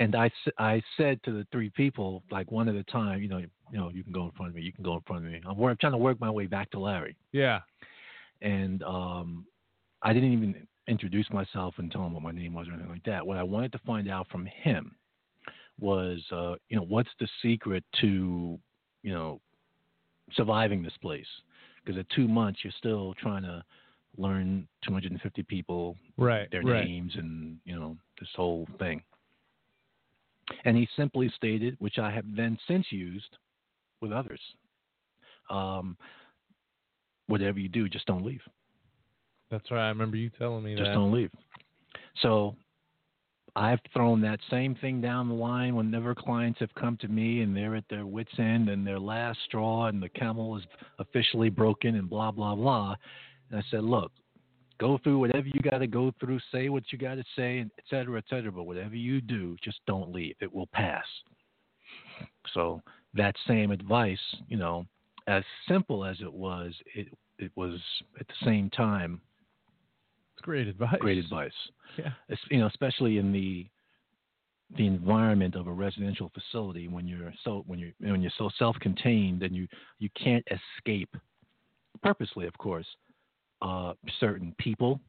And 0.00 0.16
I, 0.16 0.28
I 0.58 0.82
said 0.96 1.22
to 1.22 1.30
the 1.30 1.46
three 1.52 1.70
people 1.70 2.24
like 2.30 2.50
one 2.50 2.68
at 2.68 2.74
a 2.74 2.82
time, 2.84 3.22
you 3.22 3.28
know, 3.28 3.40
you 3.72 3.78
know, 3.78 3.90
you 3.90 4.02
can 4.04 4.12
go 4.12 4.24
in 4.26 4.30
front 4.32 4.50
of 4.50 4.56
me, 4.56 4.62
you 4.62 4.72
can 4.72 4.84
go 4.84 4.94
in 4.94 5.00
front 5.02 5.24
of 5.24 5.30
me. 5.32 5.40
I'm, 5.46 5.60
I'm 5.62 5.76
trying 5.76 5.92
to 5.92 5.98
work 5.98 6.20
my 6.20 6.30
way 6.30 6.46
back 6.46 6.70
to 6.72 6.78
Larry, 6.78 7.16
Yeah. 7.32 7.60
and 8.40 8.82
um, 8.82 9.46
I 10.02 10.12
didn't 10.12 10.32
even 10.32 10.66
introduce 10.86 11.30
myself 11.30 11.74
and 11.78 11.90
tell 11.90 12.04
him 12.04 12.12
what 12.12 12.22
my 12.22 12.30
name 12.30 12.52
was 12.54 12.68
or 12.68 12.72
anything 12.74 12.90
like 12.90 13.04
that. 13.04 13.26
What 13.26 13.38
I 13.38 13.42
wanted 13.42 13.72
to 13.72 13.78
find 13.86 14.08
out 14.10 14.28
from 14.28 14.44
him 14.46 14.94
was, 15.80 16.20
uh, 16.30 16.54
you 16.68 16.76
know, 16.76 16.84
what's 16.84 17.08
the 17.18 17.28
secret 17.42 17.82
to, 18.00 18.58
you 19.02 19.12
know, 19.12 19.40
surviving 20.34 20.82
this 20.82 20.96
place? 21.00 21.26
Because 21.82 21.98
at 21.98 22.06
two 22.10 22.28
months, 22.28 22.60
you're 22.62 22.72
still 22.78 23.14
trying 23.14 23.42
to 23.42 23.62
learn 24.16 24.68
250 24.84 25.42
people, 25.44 25.96
Right. 26.16 26.50
their 26.50 26.62
right. 26.62 26.84
names, 26.84 27.12
and 27.16 27.58
you 27.64 27.74
know 27.78 27.96
this 28.20 28.28
whole 28.36 28.68
thing. 28.78 29.02
And 30.64 30.76
he 30.76 30.86
simply 30.96 31.32
stated, 31.34 31.76
which 31.78 31.98
I 31.98 32.10
have 32.10 32.24
then 32.36 32.58
since 32.68 32.86
used 32.92 33.38
with 34.00 34.12
others. 34.12 34.40
Um, 35.50 35.96
whatever 37.26 37.58
you 37.58 37.68
do, 37.68 37.88
just 37.88 38.06
don't 38.06 38.24
leave. 38.24 38.42
That's 39.50 39.70
right. 39.70 39.86
I 39.86 39.88
remember 39.88 40.16
you 40.16 40.30
telling 40.30 40.64
me 40.64 40.74
that 40.74 40.80
Just 40.80 40.88
that. 40.88 40.94
don't 40.94 41.12
leave. 41.12 41.30
So 42.22 42.56
I've 43.56 43.78
thrown 43.92 44.20
that 44.22 44.40
same 44.50 44.74
thing 44.76 45.00
down 45.00 45.28
the 45.28 45.34
line 45.34 45.76
whenever 45.76 46.14
clients 46.14 46.58
have 46.60 46.74
come 46.74 46.96
to 46.98 47.08
me 47.08 47.42
and 47.42 47.56
they're 47.56 47.76
at 47.76 47.84
their 47.88 48.06
wits' 48.06 48.32
end 48.38 48.68
and 48.68 48.86
their 48.86 48.98
last 48.98 49.38
straw 49.46 49.86
and 49.86 50.02
the 50.02 50.08
camel 50.08 50.56
is 50.56 50.64
officially 50.98 51.50
broken 51.50 51.94
and 51.94 52.10
blah, 52.10 52.32
blah, 52.32 52.54
blah. 52.54 52.96
And 53.50 53.60
I 53.60 53.62
said, 53.70 53.84
look, 53.84 54.10
go 54.80 54.98
through 55.04 55.18
whatever 55.18 55.46
you 55.46 55.60
got 55.60 55.78
to 55.78 55.86
go 55.86 56.12
through, 56.18 56.40
say 56.50 56.68
what 56.68 56.82
you 56.90 56.98
got 56.98 57.14
to 57.14 57.24
say, 57.36 57.60
et 57.60 57.84
cetera, 57.88 58.18
et 58.18 58.24
cetera. 58.28 58.50
But 58.50 58.64
whatever 58.64 58.96
you 58.96 59.20
do, 59.20 59.56
just 59.62 59.78
don't 59.86 60.12
leave. 60.12 60.34
It 60.40 60.52
will 60.52 60.68
pass. 60.72 61.04
So 62.54 62.82
that 63.14 63.34
same 63.46 63.70
advice, 63.70 64.18
you 64.48 64.56
know, 64.56 64.86
as 65.26 65.42
simple 65.68 66.04
as 66.04 66.20
it 66.20 66.32
was, 66.32 66.74
it 66.94 67.08
it 67.38 67.50
was 67.56 67.80
at 68.20 68.26
the 68.28 68.44
same 68.44 68.70
time 68.70 69.20
It's 70.36 70.42
great 70.42 70.68
advice. 70.68 70.98
great 71.00 71.18
advice. 71.18 71.52
Yeah. 71.98 72.10
Es- 72.30 72.38
you 72.50 72.58
know, 72.58 72.66
especially 72.66 73.18
in 73.18 73.32
the 73.32 73.66
the 74.76 74.86
environment 74.86 75.54
of 75.54 75.66
a 75.66 75.72
residential 75.72 76.30
facility 76.34 76.88
when 76.88 77.06
you're 77.06 77.32
so 77.44 77.62
when 77.66 77.78
you're 77.78 77.92
when 78.00 78.22
you're 78.22 78.32
so 78.38 78.50
self-contained 78.58 79.42
and 79.42 79.54
you 79.54 79.68
you 79.98 80.08
can't 80.20 80.46
escape 80.50 81.14
purposely, 82.02 82.46
of 82.46 82.56
course, 82.58 82.86
uh, 83.62 83.94
certain 84.20 84.54
people 84.58 85.00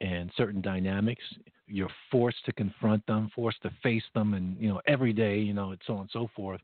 and 0.00 0.30
certain 0.36 0.60
dynamics. 0.60 1.22
You're 1.66 1.90
forced 2.10 2.44
to 2.46 2.52
confront 2.52 3.06
them, 3.06 3.30
forced 3.34 3.62
to 3.62 3.70
face 3.82 4.02
them, 4.14 4.34
and 4.34 4.56
you 4.60 4.68
know 4.68 4.80
every 4.86 5.12
day, 5.12 5.38
you 5.38 5.54
know, 5.54 5.70
and 5.70 5.80
so 5.86 5.94
on 5.94 6.00
and 6.00 6.10
so 6.12 6.28
forth. 6.34 6.60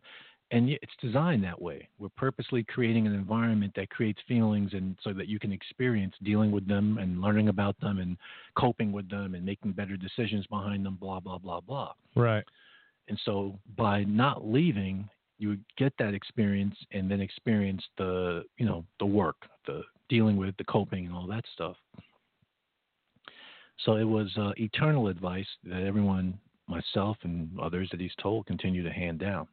And 0.53 0.71
it's 0.71 0.93
designed 1.01 1.43
that 1.43 1.61
way. 1.61 1.89
We're 1.99 2.09
purposely 2.11 2.63
creating 2.63 3.07
an 3.07 3.15
environment 3.15 3.73
that 3.75 3.91
creates 3.91 4.21
feelings, 4.29 4.75
and 4.75 4.97
so 5.03 5.13
that 5.13 5.27
you 5.27 5.41
can 5.41 5.53
experience 5.53 6.15
dealing 6.23 6.53
with 6.53 6.69
them 6.69 6.99
and 6.99 7.21
learning 7.21 7.49
about 7.49 7.79
them 7.81 7.99
and 7.99 8.17
coping 8.57 8.93
with 8.93 9.11
them 9.11 9.35
and 9.35 9.45
making 9.45 9.73
better 9.73 9.97
decisions 9.97 10.47
behind 10.47 10.87
them. 10.87 10.97
Blah 11.01 11.19
blah 11.19 11.39
blah 11.39 11.61
blah. 11.61 11.93
Right. 12.15 12.45
And 13.09 13.19
so 13.25 13.59
by 13.77 14.05
not 14.05 14.47
leaving, 14.47 15.09
you 15.39 15.49
would 15.49 15.65
get 15.77 15.93
that 15.99 16.15
experience 16.15 16.77
and 16.93 17.11
then 17.11 17.21
experience 17.21 17.83
the, 17.99 18.45
you 18.59 18.67
know, 18.67 18.85
the 18.99 19.07
work, 19.07 19.37
the 19.67 19.83
dealing 20.09 20.37
with 20.37 20.57
the 20.57 20.65
coping 20.65 21.07
and 21.07 21.15
all 21.15 21.27
that 21.27 21.45
stuff. 21.53 21.77
So 23.85 23.97
it 23.97 24.05
was 24.05 24.33
uh, 24.39 24.53
eternal 24.57 25.09
advice 25.09 25.47
that 25.65 25.83
everyone, 25.83 26.39
myself 26.67 27.17
and 27.23 27.51
others 27.61 27.89
that 27.91 28.01
he's 28.01 28.15
told, 28.21 28.47
continue 28.47 28.83
to 28.83 28.91
hand 28.91 29.19
down. 29.19 29.47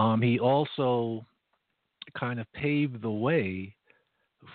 Um, 0.00 0.22
he 0.22 0.38
also 0.38 1.26
kind 2.18 2.40
of 2.40 2.50
paved 2.52 3.02
the 3.02 3.10
way 3.10 3.74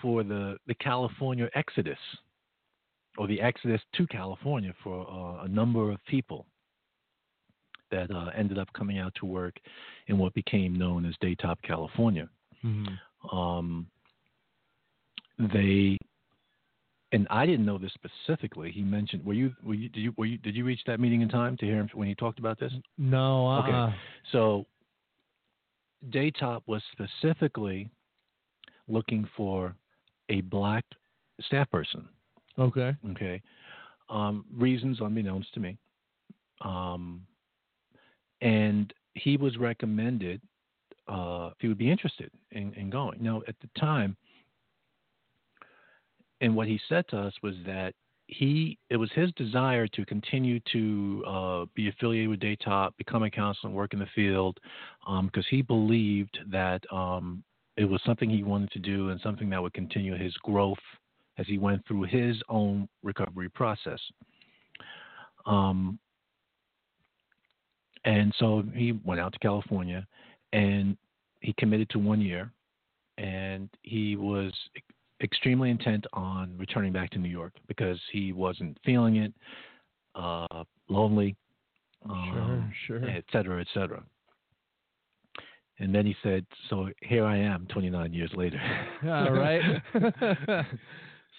for 0.02 0.24
the, 0.24 0.56
the 0.66 0.74
California 0.74 1.48
exodus 1.54 1.98
or 3.16 3.26
the 3.26 3.40
exodus 3.40 3.80
to 3.94 4.06
California 4.08 4.74
for 4.82 5.06
uh, 5.08 5.44
a 5.44 5.48
number 5.48 5.90
of 5.90 5.98
people 6.06 6.46
that 7.90 8.10
uh, 8.10 8.30
ended 8.36 8.58
up 8.58 8.68
coming 8.72 8.98
out 8.98 9.14
to 9.20 9.26
work 9.26 9.54
in 10.08 10.18
what 10.18 10.34
became 10.34 10.76
known 10.76 11.06
as 11.06 11.14
Daytop, 11.22 11.56
California. 11.62 12.28
Mm-hmm. 12.64 13.36
Um, 13.36 13.86
they, 15.38 15.96
and 17.12 17.28
I 17.30 17.46
didn't 17.46 17.64
know 17.64 17.78
this 17.78 17.92
specifically. 17.94 18.72
He 18.72 18.82
mentioned, 18.82 19.24
were 19.24 19.34
you, 19.34 19.52
were 19.64 19.74
you, 19.74 19.88
did 19.88 20.00
you, 20.00 20.12
were 20.18 20.26
you, 20.26 20.38
did 20.38 20.56
you 20.56 20.64
reach 20.64 20.80
that 20.86 20.98
meeting 20.98 21.20
in 21.20 21.28
time 21.28 21.56
to 21.58 21.66
hear 21.66 21.76
him 21.76 21.88
when 21.94 22.08
he 22.08 22.16
talked 22.16 22.40
about 22.40 22.58
this? 22.58 22.72
No. 22.98 23.46
Uh. 23.46 23.62
Okay. 23.62 23.96
So, 24.32 24.66
Daytop 26.10 26.62
was 26.66 26.82
specifically 26.92 27.90
looking 28.88 29.28
for 29.36 29.74
a 30.28 30.40
black 30.42 30.84
staff 31.42 31.70
person. 31.70 32.08
Okay. 32.58 32.94
Okay. 33.10 33.42
Um, 34.08 34.44
reasons 34.54 34.98
unbeknownst 35.00 35.52
to 35.54 35.60
me. 35.60 35.76
Um, 36.62 37.22
and 38.40 38.92
he 39.14 39.36
was 39.36 39.56
recommended 39.56 40.40
uh, 41.08 41.50
if 41.52 41.56
he 41.60 41.68
would 41.68 41.78
be 41.78 41.90
interested 41.90 42.30
in, 42.52 42.72
in 42.74 42.90
going. 42.90 43.22
Now, 43.22 43.42
at 43.48 43.54
the 43.60 43.68
time, 43.78 44.16
and 46.40 46.54
what 46.54 46.66
he 46.66 46.78
said 46.88 47.06
to 47.08 47.18
us 47.18 47.32
was 47.42 47.54
that 47.64 47.94
he 48.28 48.78
it 48.90 48.96
was 48.96 49.10
his 49.14 49.30
desire 49.32 49.86
to 49.88 50.04
continue 50.04 50.60
to 50.72 51.24
uh, 51.26 51.64
be 51.74 51.88
affiliated 51.88 52.28
with 52.28 52.40
Daytop, 52.40 52.92
become 52.98 53.22
a 53.22 53.30
counselor, 53.30 53.68
and 53.68 53.76
work 53.76 53.92
in 53.92 53.98
the 53.98 54.08
field, 54.14 54.58
because 55.22 55.46
he 55.48 55.62
believed 55.62 56.38
that 56.50 56.82
um, 56.92 57.42
it 57.76 57.84
was 57.84 58.00
something 58.04 58.28
he 58.28 58.42
wanted 58.42 58.70
to 58.72 58.78
do 58.78 59.10
and 59.10 59.20
something 59.20 59.50
that 59.50 59.62
would 59.62 59.74
continue 59.74 60.16
his 60.16 60.34
growth 60.38 60.78
as 61.38 61.46
he 61.46 61.58
went 61.58 61.86
through 61.86 62.02
his 62.04 62.36
own 62.48 62.88
recovery 63.02 63.48
process. 63.48 64.00
Um, 65.44 65.98
and 68.04 68.34
so 68.38 68.64
he 68.74 68.92
went 69.04 69.20
out 69.20 69.32
to 69.34 69.38
California 69.40 70.06
and 70.52 70.96
he 71.40 71.54
committed 71.58 71.90
to 71.90 71.98
one 71.98 72.20
year 72.20 72.50
and 73.18 73.68
he 73.82 74.16
was 74.16 74.52
extremely 75.22 75.70
intent 75.70 76.06
on 76.12 76.56
returning 76.58 76.92
back 76.92 77.10
to 77.10 77.18
New 77.18 77.28
York 77.28 77.54
because 77.68 77.98
he 78.12 78.32
wasn't 78.32 78.76
feeling 78.84 79.16
it, 79.16 79.32
uh, 80.14 80.64
lonely, 80.88 81.36
um, 82.08 82.72
sure, 82.86 83.00
sure. 83.00 83.10
et 83.10 83.24
cetera, 83.32 83.60
et 83.60 83.66
cetera. 83.72 84.02
And 85.78 85.94
then 85.94 86.06
he 86.06 86.16
said, 86.22 86.46
So 86.70 86.88
here 87.02 87.24
I 87.24 87.36
am 87.36 87.66
29 87.66 88.12
years 88.12 88.30
later. 88.34 88.60
All 89.04 89.32
right. 89.32 89.82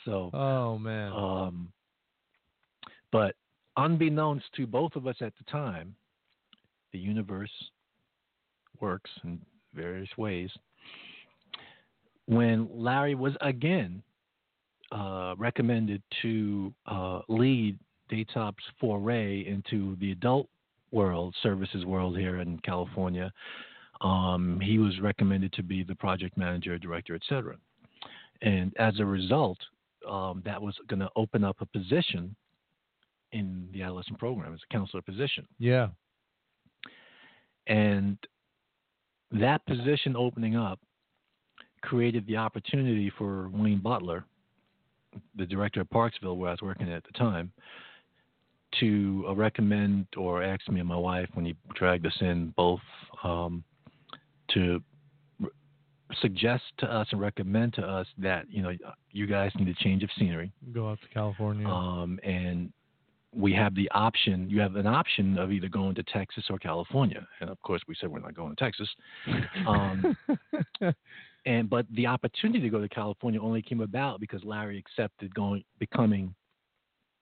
so, 0.06 0.30
oh 0.34 0.78
man. 0.78 1.12
um, 1.12 1.70
but 3.12 3.36
unbeknownst 3.78 4.46
to 4.56 4.68
both 4.68 4.96
of 4.96 5.08
us 5.08 5.16
at 5.22 5.34
the 5.38 5.52
time, 5.52 5.96
the 6.94 7.00
universe 7.00 7.52
works 8.80 9.10
in 9.24 9.40
various 9.74 10.10
ways. 10.18 10.50
When 12.28 12.68
Larry 12.72 13.16
was 13.16 13.34
again 13.42 14.04
uh, 14.92 15.36
recommended 15.38 16.02
to 16.22 16.74
uh, 16.86 17.22
lead 17.28 17.80
Daytop's 18.10 18.64
foray 18.80 19.46
into 19.46 19.96
the 20.00 20.12
adult 20.12 20.48
world, 20.92 21.36
services 21.42 21.86
world 21.86 22.18
here 22.18 22.40
in 22.40 22.60
California, 22.60 23.32
um, 24.02 24.60
he 24.62 24.78
was 24.78 25.00
recommended 25.00 25.52
to 25.54 25.64
be 25.64 25.84
the 25.84 25.96
project 25.96 26.38
manager, 26.38 26.78
director, 26.78 27.16
etc. 27.16 27.56
And 28.42 28.74
as 28.78 29.00
a 29.00 29.06
result, 29.06 29.58
um, 30.08 30.42
that 30.46 30.62
was 30.62 30.76
going 30.88 31.00
to 31.00 31.10
open 31.16 31.44
up 31.44 31.58
a 31.60 31.66
position 31.66 32.36
in 33.32 33.68
the 33.74 33.82
adolescent 33.82 34.20
program 34.20 34.54
as 34.54 34.60
a 34.70 34.74
counselor 34.74 35.02
position. 35.02 35.46
yeah. 35.60 35.88
And 37.68 38.18
that 39.32 39.66
position 39.66 40.16
opening 40.16 40.56
up 40.56 40.80
created 41.82 42.26
the 42.28 42.38
opportunity 42.38 43.12
for 43.18 43.50
Wayne 43.50 43.80
Butler, 43.80 44.26
the 45.36 45.46
director 45.46 45.82
of 45.82 45.90
Parksville, 45.90 46.38
where 46.38 46.50
I 46.50 46.54
was 46.54 46.62
working 46.62 46.92
at 46.92 47.04
the 47.04 47.12
time, 47.18 47.52
to 48.80 49.26
uh, 49.30 49.36
recommend 49.36 50.08
or 50.18 50.44
ask 50.44 50.68
me 50.70 50.80
and 50.80 50.90
my 50.90 50.98
wife 50.98 51.30
when 51.34 51.46
he 51.46 51.56
dragged 51.76 52.06
us 52.06 52.18
in 52.22 52.54
both 52.58 52.82
um, 53.24 53.64
to 54.54 54.82
r- 55.42 55.50
suggest 56.22 56.64
to 56.80 56.86
us 56.86 57.08
and 57.12 57.22
recommend 57.22 57.74
to 57.76 57.82
us 57.82 58.06
that 58.18 58.46
you 58.50 58.62
know 58.62 58.72
you 59.12 59.26
guys 59.26 59.52
need 59.56 59.70
a 59.70 59.74
change 59.84 60.04
of 60.04 60.10
scenery 60.20 60.52
Go 60.74 60.90
out 60.90 61.00
to 61.02 61.08
California. 61.14 61.68
um, 61.68 62.20
and 62.24 62.72
we 63.36 63.54
have 63.54 63.76
the 63.76 63.90
option. 63.92 64.50
You 64.50 64.60
have 64.62 64.76
an 64.78 64.88
option 64.88 65.38
of 65.38 65.52
either 65.52 65.68
going 65.70 65.94
to 65.96 66.04
Texas 66.04 66.46
or 66.50 66.58
California, 66.58 67.26
and 67.40 67.50
of 67.50 67.62
course, 67.62 67.82
we 67.88 67.96
said 68.00 68.10
we're 68.10 68.20
not 68.20 68.34
going 68.36 68.56
to 68.56 68.64
Texas. 68.64 68.90
Um, 69.68 70.16
and 71.48 71.70
but 71.70 71.86
the 71.92 72.06
opportunity 72.06 72.60
to 72.60 72.70
go 72.70 72.82
to 72.82 72.90
California 72.90 73.42
only 73.42 73.62
came 73.62 73.80
about 73.80 74.20
because 74.20 74.44
Larry 74.44 74.78
accepted 74.78 75.34
going, 75.34 75.64
becoming 75.80 76.36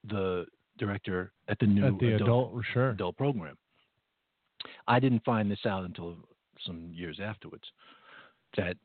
the 0.09 0.45
director 0.79 1.31
at 1.47 1.59
the 1.59 1.67
new 1.67 1.85
At 1.85 1.99
the 1.99 2.15
adult, 2.15 2.53
sure. 2.73 2.89
adult 2.89 3.15
program. 3.17 3.55
I 4.87 4.99
didn't 4.99 5.23
find 5.23 5.49
this 5.49 5.65
out 5.67 5.85
until 5.85 6.15
some 6.65 6.89
years 6.91 7.19
afterwards. 7.21 7.63
That 8.57 8.77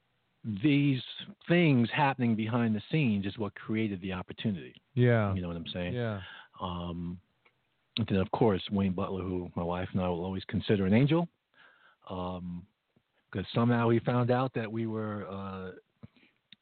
these 0.62 1.00
things 1.48 1.88
happening 1.94 2.36
behind 2.36 2.76
the 2.76 2.82
scenes 2.92 3.24
is 3.24 3.38
what 3.38 3.54
created 3.54 4.02
the 4.02 4.12
opportunity. 4.12 4.74
Yeah. 4.94 5.34
You 5.34 5.40
know 5.40 5.48
what 5.48 5.56
I'm 5.56 5.68
saying? 5.72 5.94
Yeah. 5.94 6.20
Um, 6.60 7.18
and 7.96 8.06
then, 8.08 8.18
of 8.18 8.30
course, 8.32 8.62
Wayne 8.70 8.92
Butler, 8.92 9.22
who 9.22 9.50
my 9.56 9.62
wife 9.62 9.88
and 9.92 10.02
I 10.02 10.08
will 10.08 10.22
always 10.22 10.44
consider 10.48 10.84
an 10.84 10.92
angel, 10.92 11.28
because 13.30 13.46
somehow 13.54 13.88
he 13.90 13.98
found 14.00 14.30
out 14.30 14.52
that 14.54 14.70
we 14.70 14.86
were 14.86 15.26
uh, 15.28 15.70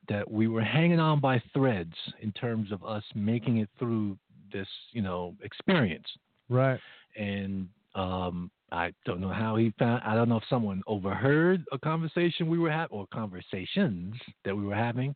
that 0.08 0.30
we 0.30 0.48
were 0.48 0.62
hanging 0.62 1.00
on 1.00 1.20
by 1.20 1.42
threads 1.52 1.94
in 2.20 2.32
terms 2.32 2.72
of 2.72 2.82
us 2.84 3.04
making 3.14 3.58
it 3.58 3.68
through 3.78 4.16
this, 4.52 4.68
you 4.92 5.02
know, 5.02 5.34
experience. 5.42 6.06
Right. 6.48 6.80
And 7.16 7.68
um, 7.94 8.50
I 8.72 8.92
don't 9.04 9.20
know 9.20 9.32
how 9.32 9.56
he 9.56 9.72
found. 9.78 10.02
I 10.04 10.14
don't 10.14 10.28
know 10.28 10.38
if 10.38 10.44
someone 10.48 10.82
overheard 10.86 11.64
a 11.72 11.78
conversation 11.78 12.48
we 12.48 12.58
were 12.58 12.70
having, 12.70 12.96
or 12.96 13.06
conversations 13.12 14.14
that 14.44 14.56
we 14.56 14.64
were 14.64 14.74
having, 14.74 15.14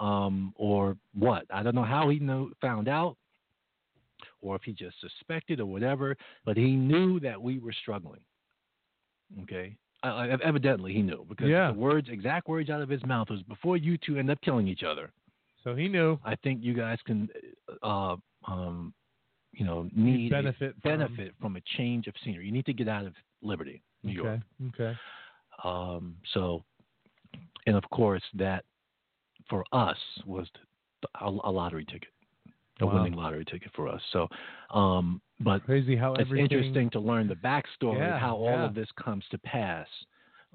um, 0.00 0.52
or 0.56 0.96
what. 1.14 1.44
I 1.50 1.62
don't 1.62 1.74
know 1.74 1.84
how 1.84 2.08
he 2.08 2.18
know, 2.18 2.50
found 2.60 2.88
out, 2.88 3.16
or 4.42 4.54
if 4.56 4.62
he 4.62 4.72
just 4.72 4.96
suspected 5.00 5.60
or 5.60 5.66
whatever. 5.66 6.16
But 6.44 6.56
he 6.56 6.72
knew 6.72 7.20
that 7.20 7.40
we 7.40 7.58
were 7.58 7.72
struggling. 7.72 8.20
Okay. 9.42 9.76
Uh, 10.04 10.36
evidently, 10.42 10.92
he 10.92 11.00
knew 11.02 11.24
because 11.28 11.48
Yeah. 11.48 11.72
the 11.72 11.78
words, 11.78 12.08
exact 12.10 12.46
words 12.46 12.68
out 12.68 12.82
of 12.82 12.90
his 12.90 13.04
mouth 13.06 13.30
was, 13.30 13.42
"Before 13.44 13.76
you 13.78 13.96
two 13.96 14.18
end 14.18 14.28
up 14.30 14.40
killing 14.42 14.68
each 14.68 14.82
other, 14.82 15.10
So 15.64 15.74
he 15.74 15.88
knew. 15.88 16.20
I 16.22 16.34
think 16.36 16.62
you 16.62 16.74
guys 16.74 17.00
can, 17.06 17.30
uh, 17.82 18.16
um, 18.44 18.92
you 19.54 19.64
know, 19.64 19.88
need 19.94 20.28
benefit 20.30 20.74
from- 20.74 20.80
benefit 20.90 21.34
from 21.40 21.56
a 21.56 21.60
change 21.62 22.06
of 22.06 22.14
scenery. 22.18 22.44
You 22.44 22.52
need 22.52 22.66
to 22.66 22.74
get 22.74 22.86
out 22.86 23.06
of 23.06 23.16
Liberty, 23.40 23.82
New 24.02 24.12
York. 24.12 24.40
Okay. 24.60 24.90
Okay. 24.90 24.98
Um, 25.62 26.18
so, 26.34 26.64
and 27.66 27.76
of 27.76 27.88
course, 27.88 28.22
that 28.34 28.66
for 29.48 29.64
us 29.72 29.98
was 30.26 30.50
a, 31.20 31.28
a 31.28 31.50
lottery 31.50 31.86
ticket, 31.86 32.10
a 32.80 32.86
Wow. 32.86 32.96
winning 32.96 33.14
lottery 33.14 33.46
ticket 33.46 33.72
for 33.72 33.88
us. 33.88 34.02
So, 34.10 34.28
um, 34.68 35.22
but 35.40 35.64
Crazy 35.64 35.96
how 35.96 36.14
it's 36.14 36.30
interesting 36.30 36.90
to 36.90 37.00
learn 37.00 37.26
the 37.28 37.34
backstory 37.34 37.98
Yeah, 37.98 38.14
of 38.14 38.20
how 38.20 38.36
all 38.36 38.44
yeah. 38.46 38.64
of 38.64 38.74
this 38.74 38.88
comes 39.02 39.24
to 39.30 39.38
pass. 39.38 39.88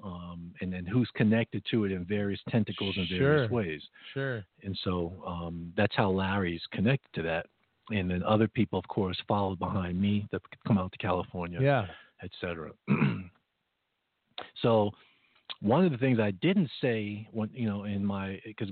Um, 0.02 0.54
and 0.62 0.72
then 0.72 0.86
who's 0.86 1.10
connected 1.14 1.62
to 1.70 1.84
it 1.84 1.92
in 1.92 2.06
various 2.06 2.40
tentacles 2.48 2.96
in 2.96 3.06
various 3.06 3.48
Sure. 3.48 3.54
ways. 3.54 3.82
Sure. 4.14 4.44
And 4.62 4.78
so 4.82 5.22
um, 5.26 5.72
that's 5.76 5.94
how 5.94 6.10
Larry's 6.10 6.62
connected 6.72 7.12
to 7.14 7.22
that. 7.22 7.46
And 7.90 8.10
then 8.10 8.22
other 8.22 8.48
people, 8.48 8.78
of 8.78 8.88
course, 8.88 9.18
followed 9.28 9.58
behind 9.58 10.00
me 10.00 10.26
that 10.32 10.40
come 10.66 10.78
out 10.78 10.90
to 10.92 10.98
California, 10.98 11.60
Yeah. 11.60 11.86
et 12.22 12.30
cetera. 12.40 12.72
so 14.62 14.90
one 15.60 15.84
of 15.84 15.92
the 15.92 15.98
things 15.98 16.18
I 16.18 16.30
didn't 16.30 16.70
say, 16.80 17.28
when 17.32 17.50
you 17.52 17.68
know, 17.68 17.84
in 17.84 18.04
my 18.04 18.40
because 18.46 18.70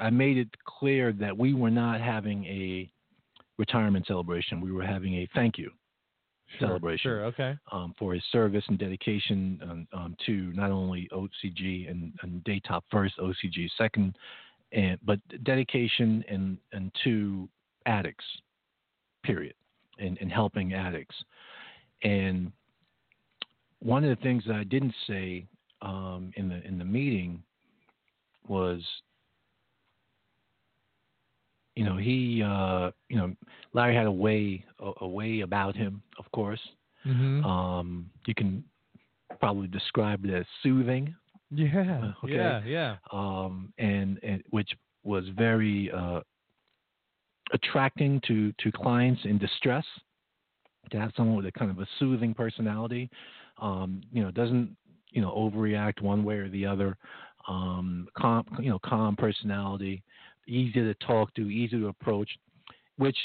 I 0.00 0.10
made 0.10 0.38
it 0.38 0.48
clear 0.64 1.12
that 1.14 1.36
we 1.36 1.52
were 1.54 1.70
not 1.70 2.00
having 2.00 2.44
a 2.46 2.90
retirement 3.58 4.06
celebration. 4.06 4.60
We 4.60 4.72
were 4.72 4.84
having 4.84 5.14
a 5.16 5.28
thank 5.34 5.58
you 5.58 5.70
Sure. 6.58 6.68
celebration 6.68 7.10
Sure. 7.10 7.24
Okay. 7.26 7.56
um, 7.72 7.94
for 7.98 8.14
his 8.14 8.22
service 8.32 8.64
and 8.68 8.78
dedication 8.78 9.60
um, 9.62 9.88
um, 9.92 10.16
to 10.24 10.50
not 10.54 10.70
only 10.70 11.06
OCG 11.12 11.90
and, 11.90 12.14
and 12.22 12.42
Daytop 12.44 12.82
first, 12.90 13.18
OCG 13.18 13.68
second, 13.76 14.16
and 14.72 14.98
but 15.04 15.20
dedication 15.44 16.24
and 16.28 16.56
and 16.72 16.90
to 17.04 17.48
addicts, 17.84 18.24
period, 19.24 19.54
and, 19.98 20.16
and 20.20 20.32
helping 20.32 20.72
addicts. 20.72 21.16
And 22.02 22.50
one 23.80 24.04
of 24.04 24.10
the 24.10 24.22
things 24.22 24.42
that 24.46 24.56
I 24.56 24.64
didn't 24.64 24.94
say 25.06 25.46
um, 25.82 26.32
in 26.36 26.48
the 26.48 26.66
in 26.66 26.78
the 26.78 26.84
meeting 26.84 27.42
was, 28.46 28.82
you 31.78 31.84
know, 31.84 31.96
he, 31.96 32.42
uh, 32.42 32.90
you 33.08 33.16
know, 33.16 33.32
Larry 33.72 33.94
had 33.94 34.06
a 34.06 34.10
way 34.10 34.64
a, 34.80 34.90
a 35.02 35.06
way 35.06 35.40
about 35.42 35.76
him, 35.76 36.02
of 36.18 36.24
course. 36.32 36.58
Mm-hmm. 37.06 37.44
Um, 37.44 38.10
you 38.26 38.34
can 38.34 38.64
probably 39.38 39.68
describe 39.68 40.24
it 40.24 40.34
as 40.34 40.44
soothing, 40.64 41.14
yeah. 41.52 42.10
okay. 42.24 42.34
Yeah. 42.34 42.62
Yeah. 42.66 42.96
um, 43.12 43.72
and, 43.78 44.18
and 44.24 44.42
which 44.50 44.70
was 45.04 45.24
very 45.36 45.88
uh, 45.92 46.20
attracting 47.52 48.20
to, 48.26 48.52
to 48.58 48.72
clients 48.72 49.20
in 49.24 49.38
distress. 49.38 49.84
To 50.90 50.98
have 50.98 51.12
someone 51.16 51.36
with 51.36 51.46
a 51.46 51.52
kind 51.52 51.70
of 51.70 51.78
a 51.78 51.86
soothing 51.98 52.34
personality, 52.34 53.08
um, 53.60 54.00
you 54.10 54.22
know, 54.22 54.30
doesn't 54.32 54.74
you 55.10 55.20
know 55.20 55.30
overreact 55.30 56.00
one 56.00 56.24
way 56.24 56.36
or 56.36 56.48
the 56.48 56.66
other. 56.66 56.96
Um, 57.46 58.08
calm, 58.16 58.44
you 58.60 58.70
know, 58.70 58.78
calm 58.84 59.14
personality, 59.14 60.02
easy 60.48 60.80
to 60.80 60.94
talk 60.94 61.32
to, 61.34 61.42
easy 61.50 61.78
to 61.78 61.88
approach. 61.88 62.30
Which, 62.96 63.16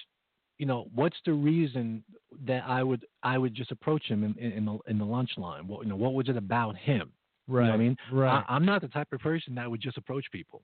you 0.60 0.66
know, 0.66 0.88
what's 0.94 1.18
the 1.26 1.34
reason 1.34 2.04
that 2.46 2.64
I 2.68 2.84
would 2.84 3.06
I 3.24 3.38
would 3.38 3.56
just 3.56 3.72
approach 3.72 4.06
him 4.06 4.24
in, 4.24 4.36
in, 4.38 4.52
in 4.52 4.66
the 4.66 4.78
in 4.88 4.98
the 5.00 5.06
lunch 5.06 5.32
line? 5.38 5.68
What 5.68 5.84
you 5.84 5.90
know, 5.90 5.96
what 5.96 6.14
was 6.14 6.30
it 6.30 6.38
about 6.38 6.78
him? 6.78 7.12
Right. 7.48 7.62
You 7.62 7.68
know 7.68 7.72
what 7.72 7.76
I 7.76 7.84
mean? 7.84 7.98
Right. 8.12 8.44
I, 8.48 8.54
I'm 8.54 8.66
not 8.66 8.82
the 8.82 8.88
type 8.88 9.08
of 9.12 9.20
person 9.20 9.56
that 9.56 9.70
would 9.70 9.82
just 9.82 9.98
approach 9.98 10.26
people. 10.32 10.62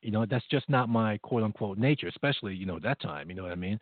You 0.00 0.10
know, 0.10 0.26
that's 0.26 0.44
just 0.50 0.68
not 0.68 0.88
my 0.88 1.18
quote 1.18 1.42
unquote 1.42 1.78
nature, 1.78 2.08
especially, 2.08 2.54
you 2.54 2.66
know, 2.66 2.78
that 2.80 3.00
time, 3.00 3.30
you 3.30 3.34
know 3.34 3.42
what 3.42 3.52
I 3.52 3.56
mean? 3.56 3.78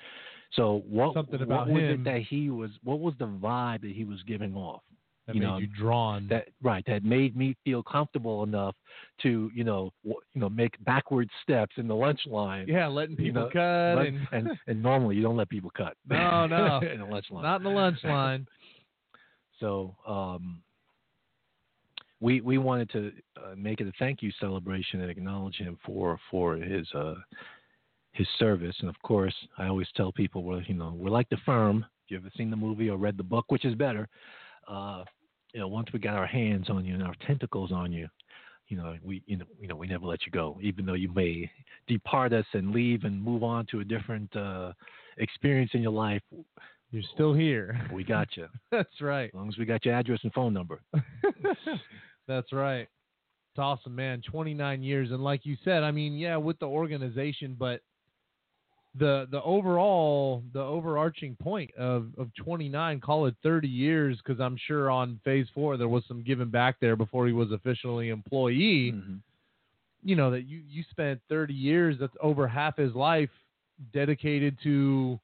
So 0.53 0.83
what 0.88 1.14
Something 1.14 1.40
what 1.40 1.42
about 1.42 1.68
was 1.68 1.83
him- 1.83 1.90
it 1.90 2.05
that 2.05 2.23
he 2.23 2.51
was 2.51 2.71
what 2.85 3.01
was 3.01 3.14
the 3.18 3.27
vibe 3.27 3.83
that 3.83 3.92
he 3.92 4.05
was 4.05 4.23
giving 4.23 4.55
off? 4.55 4.83
That 5.27 5.37
you 5.37 5.41
made 5.41 5.47
know, 5.47 5.59
you 5.59 5.67
drawn. 5.69 6.27
that 6.29 6.49
right 6.63 6.85
that 6.87 7.05
made 7.05 7.37
me 7.37 7.57
feel 7.65 7.81
comfortable 7.83 8.43
enough 8.43 8.75
to 9.23 9.51
you 9.55 9.63
know 9.63 9.93
w- 10.03 10.21
you 10.35 10.41
know 10.41 10.49
make 10.49 10.83
backward 10.85 11.31
steps 11.45 11.75
in 11.77 11.87
the 11.87 11.95
lunch 11.95 12.27
line. 12.27 12.67
yeah, 12.67 12.89
letting 12.89 13.17
you 13.17 13.27
people 13.27 13.43
know, 13.43 13.51
cut 13.53 13.99
Let- 13.99 14.07
and, 14.09 14.29
and 14.33 14.51
and 14.67 14.83
normally 14.83 15.15
you 15.15 15.23
don't 15.23 15.37
let 15.37 15.49
people 15.49 15.71
cut. 15.77 15.97
No, 16.09 16.47
no. 16.47 16.81
in 16.93 16.99
the 16.99 17.07
lunch 17.07 17.27
line. 17.31 17.45
not 17.45 17.57
in 17.61 17.65
the 17.65 17.71
lunch 17.71 17.99
line. 18.03 18.49
So 19.61 19.95
um, 20.09 20.61
we 22.21 22.41
we 22.41 22.59
wanted 22.59 22.91
to 22.91 23.13
uh, 23.37 23.55
make 23.57 23.81
it 23.81 23.87
a 23.87 23.93
thank 23.99 24.23
you 24.23 24.33
celebration 24.41 25.01
and 25.03 25.11
acknowledge 25.11 25.57
him 25.57 25.79
for 25.87 26.19
for 26.31 26.57
his 26.57 26.87
uh, 26.95 27.15
his 28.13 28.27
service. 28.39 28.75
And 28.81 28.89
of 28.89 29.01
course, 29.03 29.35
I 29.59 29.67
always 29.67 29.89
tell 29.97 30.11
people, 30.13 30.43
well, 30.43 30.63
you 30.67 30.75
know, 30.75 30.95
we're 30.97 31.11
like 31.11 31.29
the 31.29 31.39
firm. 31.47 31.85
If 32.05 32.11
you 32.11 32.17
ever 32.17 32.31
seen 32.37 32.51
the 32.51 32.57
movie 32.57 32.91
or 32.91 32.97
read 32.99 33.17
the 33.17 33.23
book, 33.23 33.47
which 33.49 33.65
is 33.65 33.75
better, 33.75 34.09
uh, 34.68 35.05
you 35.53 35.61
know, 35.61 35.68
once 35.68 35.88
we 35.92 35.98
got 35.98 36.14
our 36.14 36.27
hands 36.27 36.70
on 36.70 36.85
you 36.85 36.94
and 36.94 37.03
our 37.03 37.14
tentacles 37.27 37.72
on 37.72 37.92
you, 37.92 38.09
you 38.68 38.77
know, 38.77 38.96
we 39.05 39.22
you 39.27 39.37
know 39.37 39.44
you 39.61 39.68
know 39.68 39.77
we 39.77 39.87
never 39.87 40.07
let 40.07 40.25
you 40.25 40.33
go, 40.33 40.59
even 40.62 40.87
though 40.87 40.94
you 40.94 41.12
may 41.12 41.51
depart 41.87 42.33
us 42.33 42.46
and 42.55 42.72
leave 42.72 43.05
and 43.05 43.22
move 43.22 43.42
on 43.42 43.66
to 43.66 43.81
a 43.81 43.85
different 43.85 44.35
uh, 44.35 44.72
experience 45.18 45.70
in 45.75 45.83
your 45.83 45.92
life. 45.92 46.22
You're 46.90 47.03
still 47.14 47.33
here. 47.33 47.88
We 47.92 48.05
got 48.05 48.29
you. 48.37 48.48
That's 48.70 49.01
right. 49.01 49.29
As 49.29 49.35
long 49.35 49.48
as 49.48 49.57
we 49.57 49.64
got 49.64 49.85
your 49.85 49.94
address 49.94 50.20
and 50.22 50.33
phone 50.33 50.53
number. 50.53 50.83
That's 52.29 52.53
right. 52.53 52.87
It's 53.53 53.59
awesome, 53.59 53.94
man. 53.94 54.22
29 54.31 54.83
years, 54.83 55.11
and 55.11 55.22
like 55.22 55.44
you 55.44 55.57
said, 55.64 55.83
I 55.83 55.90
mean, 55.90 56.14
yeah, 56.14 56.37
with 56.37 56.59
the 56.59 56.66
organization, 56.66 57.57
but 57.59 57.81
the 58.98 59.26
the 59.31 59.42
overall 59.42 60.42
the 60.52 60.61
overarching 60.61 61.37
point 61.37 61.70
of 61.76 62.09
of 62.18 62.35
29, 62.35 63.00
call 63.00 63.26
it 63.26 63.35
30 63.42 63.66
years, 63.68 64.18
because 64.18 64.40
I'm 64.40 64.57
sure 64.57 64.90
on 64.90 65.18
phase 65.24 65.46
four 65.55 65.76
there 65.76 65.88
was 65.88 66.05
some 66.07 66.22
giving 66.22 66.50
back 66.50 66.76
there 66.81 66.96
before 66.96 67.26
he 67.26 67.33
was 67.33 67.52
officially 67.52 68.11
employee. 68.11 68.92
Mhm. 68.92 69.20
You 70.02 70.16
know 70.16 70.31
that 70.31 70.42
you 70.42 70.62
you 70.68 70.83
spent 70.90 71.20
30 71.28 71.55
years, 71.55 71.96
that's 71.98 72.16
over 72.20 72.46
half 72.46 72.76
his 72.76 72.94
life 72.94 73.31
dedicated 73.92 74.59
to 74.62 75.18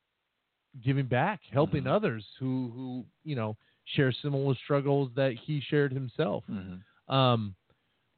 giving 0.82 1.06
back, 1.06 1.40
helping 1.50 1.84
Mhm. 1.84 1.90
others 1.90 2.26
who 2.38 2.70
who 2.74 3.04
you 3.24 3.34
know 3.36 3.56
share 3.84 4.12
similar 4.12 4.54
struggles 4.54 5.10
that 5.14 5.32
he 5.34 5.60
shared 5.60 5.92
himself 5.92 6.44
Mhm. 6.48 6.82
um, 7.12 7.54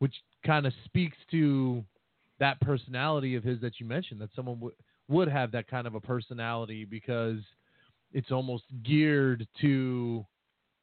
which 0.01 0.23
kind 0.45 0.67
of 0.67 0.75
speaks 0.85 1.17
to 1.31 1.85
that 2.39 2.59
personality 2.61 3.35
of 3.37 3.45
his 3.45 3.61
that 3.61 3.79
you 3.79 3.87
mentioned 3.87 4.21
that 4.21 4.33
someone 4.35 4.59
would 4.61 4.75
would 5.11 5.29
have 5.29 5.51
that 5.53 5.67
kind 5.69 5.87
of 5.87 5.95
a 5.95 6.01
personality 6.01 6.85
because 6.85 7.41
it's 8.13 8.31
almost 8.31 8.65
geared 8.83 9.47
to 9.61 10.25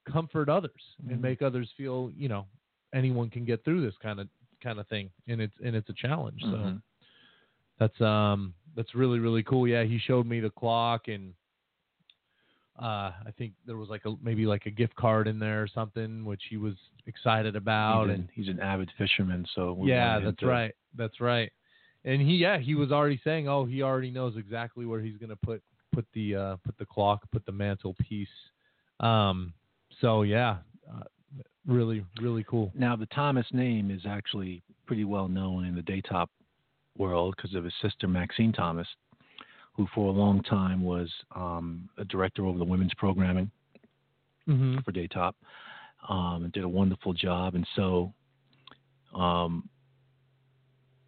comfort 0.06 0.48
others 0.50 0.96
Mhm. 1.04 1.12
and 1.14 1.22
make 1.22 1.42
others 1.42 1.70
feel 1.76 2.12
you 2.16 2.30
know 2.30 2.46
anyone 2.94 3.30
can 3.30 3.44
get 3.46 3.64
through 3.64 3.82
this 3.82 3.96
kind 3.98 4.20
of 4.20 4.30
kind 4.62 4.80
of 4.80 4.88
thing 4.88 5.10
and 5.28 5.42
it's 5.42 5.56
and 5.64 5.76
it's 5.76 5.90
a 5.90 5.94
challenge 5.94 6.42
so 6.42 6.58
Mhm. 6.58 6.82
that's 7.80 8.00
um 8.02 8.54
that's 8.76 8.96
really 8.96 9.20
really 9.20 9.44
cool 9.44 9.68
yeah 9.68 9.84
he 9.84 9.98
showed 9.98 10.26
me 10.26 10.40
the 10.40 10.50
clock 10.52 11.08
and 11.10 11.34
uh 12.80 13.12
i 13.26 13.32
think 13.38 13.54
there 13.66 13.78
was 13.78 13.90
like 13.90 14.06
a 14.06 14.16
maybe 14.22 14.46
like 14.46 14.66
a 14.66 14.72
gift 14.72 14.96
card 14.96 15.28
in 15.28 15.40
there 15.40 15.62
or 15.62 15.68
something 15.68 16.24
which 16.26 16.44
he 16.50 16.58
was 16.58 16.76
excited 17.06 17.56
about 17.56 18.06
he's, 18.06 18.14
and 18.14 18.24
an, 18.24 18.30
he's 18.34 18.48
an 18.48 18.60
avid 18.60 18.90
fisherman, 18.98 19.46
so 19.56 19.78
yeah 19.84 20.20
that's 20.20 20.42
right 20.44 20.74
that's 20.96 21.20
right 21.20 21.52
and 22.08 22.20
he 22.22 22.38
yeah 22.38 22.58
he 22.58 22.74
was 22.74 22.92
already 22.92 23.20
saying 23.24 23.48
oh 23.48 23.66
he 23.66 23.84
already 23.84 24.10
knows 24.10 24.36
exactly 24.38 24.86
where 24.86 25.00
he's 25.00 25.18
going 25.18 25.30
to 25.30 25.36
put 25.36 25.62
put 25.94 26.06
the 26.14 26.36
uh 26.36 26.56
put 26.66 26.76
the 26.80 26.86
clock 26.86 27.22
put 27.32 27.46
the 27.46 27.52
mantelpiece 27.52 28.28
um 29.00 29.54
so 30.02 30.24
yeah 30.24 30.58
uh, 30.92 31.04
really 31.68 32.04
really 32.22 32.44
cool 32.50 32.72
Now 32.74 32.96
the 32.96 33.06
Thomas 33.08 33.46
name 33.52 33.92
is 33.92 34.02
actually 34.08 34.64
pretty 34.88 35.04
well 35.04 35.28
known 35.28 35.66
in 35.66 35.76
the 35.76 35.82
daytop 35.82 36.28
world 36.98 37.36
because 37.36 37.56
of 37.56 37.64
his 37.64 37.74
sister 37.82 38.08
Maxine 38.08 38.52
Thomas, 38.52 38.88
who 39.74 39.88
for 39.94 40.10
a 40.10 40.12
long 40.12 40.42
time 40.44 40.82
was 40.82 41.12
um, 41.36 41.90
a 41.98 42.06
director 42.06 42.46
over 42.46 42.58
the 42.58 42.66
women's 42.66 42.94
programming 42.96 43.50
mm-hmm. 44.48 44.80
for 44.84 44.92
Daytop, 44.92 45.34
um, 46.10 46.44
and 46.44 46.52
did 46.52 46.64
a 46.64 46.70
wonderful 46.70 47.14
job. 47.14 47.56
And 47.56 47.68
so, 47.76 48.14
um, 49.16 49.70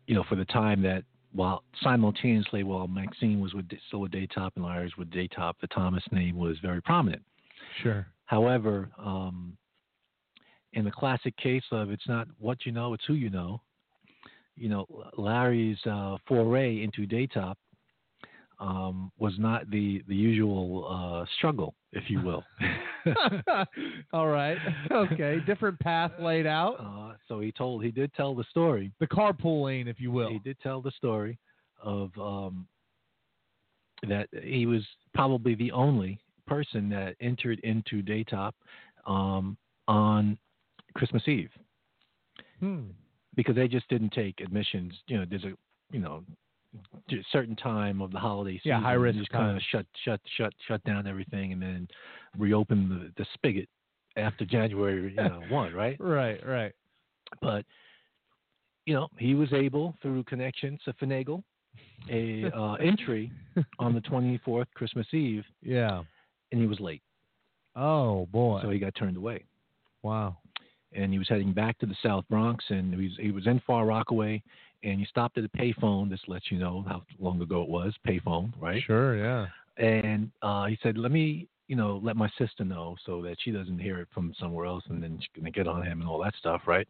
you 0.09 0.15
know, 0.15 0.23
for 0.27 0.35
the 0.35 0.45
time 0.45 0.81
that 0.81 1.03
while 1.33 1.63
simultaneously 1.83 2.63
while 2.63 2.87
Maxine 2.87 3.39
was 3.39 3.53
with 3.53 3.69
still 3.87 4.01
with 4.01 4.11
Daytop 4.11 4.49
and 4.55 4.65
was 4.65 4.91
with 4.97 5.11
Daytop, 5.11 5.53
the 5.61 5.67
Thomas 5.67 6.03
name 6.11 6.35
was 6.35 6.57
very 6.63 6.81
prominent. 6.81 7.21
sure 7.83 8.07
However, 8.25 8.89
um, 8.97 9.55
in 10.73 10.83
the 10.83 10.89
classic 10.89 11.37
case 11.37 11.63
of 11.71 11.91
it's 11.91 12.07
not 12.07 12.27
what 12.39 12.65
you 12.65 12.71
know, 12.71 12.95
it's 12.95 13.05
who 13.05 13.13
you 13.13 13.29
know. 13.29 13.61
You 14.55 14.69
know, 14.69 14.87
Larry's 15.15 15.77
uh, 15.85 16.17
foray 16.27 16.81
into 16.81 17.05
Daytop 17.05 17.55
um, 18.59 19.11
was 19.17 19.33
not 19.37 19.69
the 19.69 20.03
the 20.07 20.15
usual 20.15 20.87
uh, 20.89 21.25
struggle, 21.37 21.75
if 21.93 22.09
you 22.09 22.21
will. 22.21 22.43
All 24.13 24.27
right. 24.27 24.57
Okay. 24.91 25.39
Different 25.45 25.79
path 25.79 26.11
laid 26.19 26.45
out. 26.45 26.75
uh, 26.79 27.15
so 27.27 27.39
he 27.39 27.51
told, 27.51 27.83
he 27.83 27.91
did 27.91 28.13
tell 28.13 28.35
the 28.35 28.43
story. 28.49 28.91
The 28.99 29.07
carpool 29.07 29.63
lane, 29.65 29.87
if 29.87 29.99
you 29.99 30.11
will. 30.11 30.29
He 30.29 30.39
did 30.39 30.57
tell 30.61 30.81
the 30.81 30.91
story 30.91 31.39
of 31.81 32.11
um, 32.19 32.67
that 34.07 34.27
he 34.43 34.65
was 34.65 34.83
probably 35.13 35.55
the 35.55 35.71
only 35.71 36.19
person 36.45 36.89
that 36.89 37.15
entered 37.21 37.59
into 37.59 38.01
Daytop 38.01 38.51
um, 39.05 39.57
on 39.87 40.37
Christmas 40.93 41.23
Eve. 41.27 41.51
Hmm. 42.59 42.87
because 43.37 43.55
they 43.55 43.69
just 43.69 43.87
didn't 43.87 44.11
take 44.11 44.41
admissions. 44.41 44.93
You 45.07 45.19
know, 45.19 45.25
there's 45.29 45.45
a 45.45 45.53
you 45.91 45.99
know 45.99 46.23
certain 47.31 47.55
time 47.55 48.01
of 48.01 48.11
the 48.11 48.19
holiday 48.19 48.53
season. 48.57 48.69
Yeah, 48.69 48.81
high 48.81 48.93
risk 48.93 49.17
Just 49.19 49.29
kind 49.31 49.55
of 49.55 49.61
shut 49.71 49.85
shut 50.05 50.19
shut 50.37 50.53
shut 50.67 50.83
down 50.83 51.07
everything 51.07 51.53
and 51.53 51.61
then 51.61 51.87
reopen 52.37 52.87
the 52.89 53.11
the 53.21 53.27
spigot 53.33 53.67
after 54.17 54.45
January 54.45 55.09
you 55.09 55.15
know 55.15 55.41
one 55.49 55.73
right. 55.73 55.97
Right. 55.99 56.45
Right. 56.45 56.73
But 57.41 57.65
you 58.85 58.93
know 58.93 59.07
he 59.17 59.33
was 59.35 59.51
able 59.53 59.95
through 60.01 60.23
connections 60.25 60.79
to 60.85 60.93
finagle 60.93 61.43
a 62.09 62.45
uh, 62.55 62.73
entry 62.75 63.31
on 63.77 63.93
the 63.93 64.01
24th 64.11 64.65
Christmas 64.73 65.07
Eve 65.13 65.43
Yeah. 65.61 66.01
and 66.51 66.59
he 66.61 66.67
was 66.67 66.79
late, 66.79 67.01
Oh 67.75 68.25
boy. 68.31 68.61
so 68.63 68.69
he 68.69 68.79
got 68.79 68.95
turned 68.95 69.17
away. 69.17 69.43
wow. 70.03 70.37
and 70.93 71.11
he 71.13 71.19
was 71.19 71.27
heading 71.29 71.53
back 71.53 71.77
to 71.79 71.85
the 71.85 71.95
South 72.03 72.25
Bronx, 72.29 72.65
and 72.69 72.93
he 72.95 73.01
was 73.03 73.17
he 73.19 73.31
was 73.31 73.45
in 73.47 73.61
Far 73.67 73.85
Rockaway, 73.85 74.41
and 74.83 74.99
you 74.99 75.05
stopped 75.05 75.37
at 75.37 75.43
a 75.43 75.49
payphone. 75.49 76.09
This 76.09 76.21
lets 76.27 76.51
you 76.51 76.57
know 76.57 76.83
how 76.87 77.03
long 77.19 77.41
ago 77.41 77.61
it 77.63 77.69
was. 77.69 77.93
Payphone, 78.07 78.53
right? 78.59 78.81
Sure. 78.83 79.17
Yeah. 79.17 79.47
And 79.77 80.31
uh, 80.41 80.65
he 80.65 80.77
said, 80.83 80.97
"Let 80.97 81.11
me, 81.11 81.47
you 81.67 81.75
know, 81.75 81.99
let 82.03 82.15
my 82.15 82.29
sister 82.37 82.63
know 82.65 82.95
so 83.05 83.21
that 83.23 83.37
she 83.43 83.51
doesn't 83.51 83.79
hear 83.79 83.99
it 83.99 84.07
from 84.13 84.33
somewhere 84.39 84.65
else, 84.65 84.83
and 84.89 85.01
then 85.01 85.17
she's 85.19 85.29
gonna 85.35 85.51
get 85.51 85.67
on 85.67 85.83
him 85.83 86.01
and 86.01 86.09
all 86.09 86.21
that 86.23 86.35
stuff, 86.35 86.61
right?" 86.67 86.87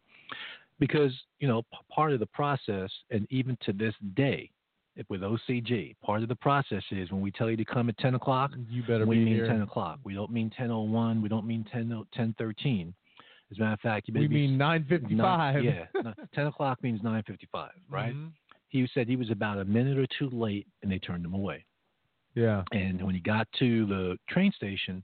Because 0.78 1.12
you 1.40 1.48
know, 1.48 1.62
p- 1.62 1.78
part 1.90 2.12
of 2.12 2.20
the 2.20 2.26
process, 2.26 2.90
and 3.10 3.26
even 3.30 3.56
to 3.64 3.72
this 3.72 3.94
day, 4.14 4.50
if 4.96 5.08
with 5.08 5.20
OCG, 5.20 5.94
part 6.02 6.22
of 6.22 6.28
the 6.28 6.36
process 6.36 6.82
is 6.90 7.10
when 7.12 7.20
we 7.20 7.30
tell 7.30 7.50
you 7.50 7.56
to 7.56 7.64
come 7.64 7.88
at 7.88 7.96
10 7.98 8.14
o'clock, 8.16 8.50
You 8.68 8.82
better 8.82 9.06
we 9.06 9.18
be 9.18 9.24
mean 9.24 9.34
here. 9.36 9.46
10 9.46 9.62
o'clock. 9.62 10.00
We 10.04 10.14
don't 10.14 10.30
mean 10.30 10.50
10:01. 10.58 11.22
We 11.22 11.28
don't 11.28 11.46
mean 11.46 11.64
10 11.72 12.04
10:13. 12.16 12.92
As 13.50 13.58
a 13.58 13.60
matter 13.60 13.72
of 13.72 13.80
fact, 13.80 14.08
you 14.08 14.14
we 14.14 14.28
mean 14.28 14.56
nine 14.56 14.86
fifty 14.88 15.16
five. 15.16 15.64
Yeah, 15.64 15.86
ten 16.34 16.46
o'clock 16.46 16.82
means 16.82 17.02
nine 17.02 17.22
fifty-five, 17.26 17.72
right? 17.90 18.14
Mhm. 18.14 18.30
He 18.68 18.88
said 18.94 19.08
he 19.08 19.16
was 19.16 19.30
about 19.30 19.58
a 19.58 19.64
minute 19.64 19.98
or 19.98 20.06
two 20.18 20.30
late, 20.30 20.68
and 20.82 20.92
they 20.92 21.00
turned 21.00 21.24
him 21.24 21.34
away. 21.34 21.64
Yeah. 22.34 22.62
And 22.70 23.02
when 23.02 23.16
he 23.16 23.20
got 23.20 23.48
to 23.58 23.86
the 23.86 24.16
train 24.28 24.52
station, 24.52 25.02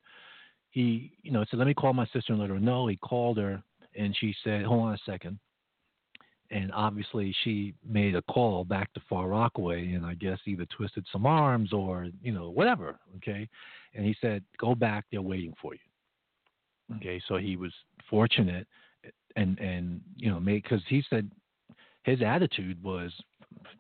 he, 0.70 1.12
you 1.22 1.32
know, 1.32 1.44
said, 1.50 1.58
"Let 1.58 1.66
me 1.66 1.74
call 1.74 1.92
my 1.92 2.06
sister 2.06 2.32
and 2.32 2.38
let 2.38 2.50
her 2.50 2.60
know." 2.60 2.86
He 2.86 2.96
called 2.96 3.38
her, 3.38 3.60
and 3.96 4.16
she 4.16 4.34
said, 4.44 4.64
"Hold 4.64 4.82
on 4.84 4.94
a 4.94 4.98
second. 4.98 5.38
And 6.52 6.70
obviously, 6.72 7.34
she 7.42 7.74
made 7.84 8.14
a 8.14 8.22
call 8.22 8.64
back 8.64 8.92
to 8.92 9.00
Far 9.08 9.26
Rockaway, 9.26 9.94
and 9.94 10.06
I 10.06 10.14
guess 10.14 10.38
either 10.46 10.64
twisted 10.66 11.04
some 11.10 11.26
arms 11.26 11.72
or, 11.72 12.06
you 12.22 12.30
know, 12.30 12.50
whatever. 12.50 13.00
Okay. 13.16 13.48
And 13.94 14.06
he 14.06 14.14
said, 14.20 14.44
"Go 14.58 14.76
back. 14.76 15.06
They're 15.10 15.20
waiting 15.20 15.54
for 15.60 15.74
you." 15.74 15.80
Okay. 16.96 17.20
So 17.26 17.36
he 17.36 17.56
was 17.56 17.72
fortunate, 18.08 18.66
and 19.36 19.58
and 19.58 20.00
you 20.16 20.30
know, 20.30 20.40
made 20.40 20.62
because 20.62 20.82
he 20.88 21.02
said 21.08 21.30
his 22.04 22.22
attitude 22.22 22.82
was 22.82 23.12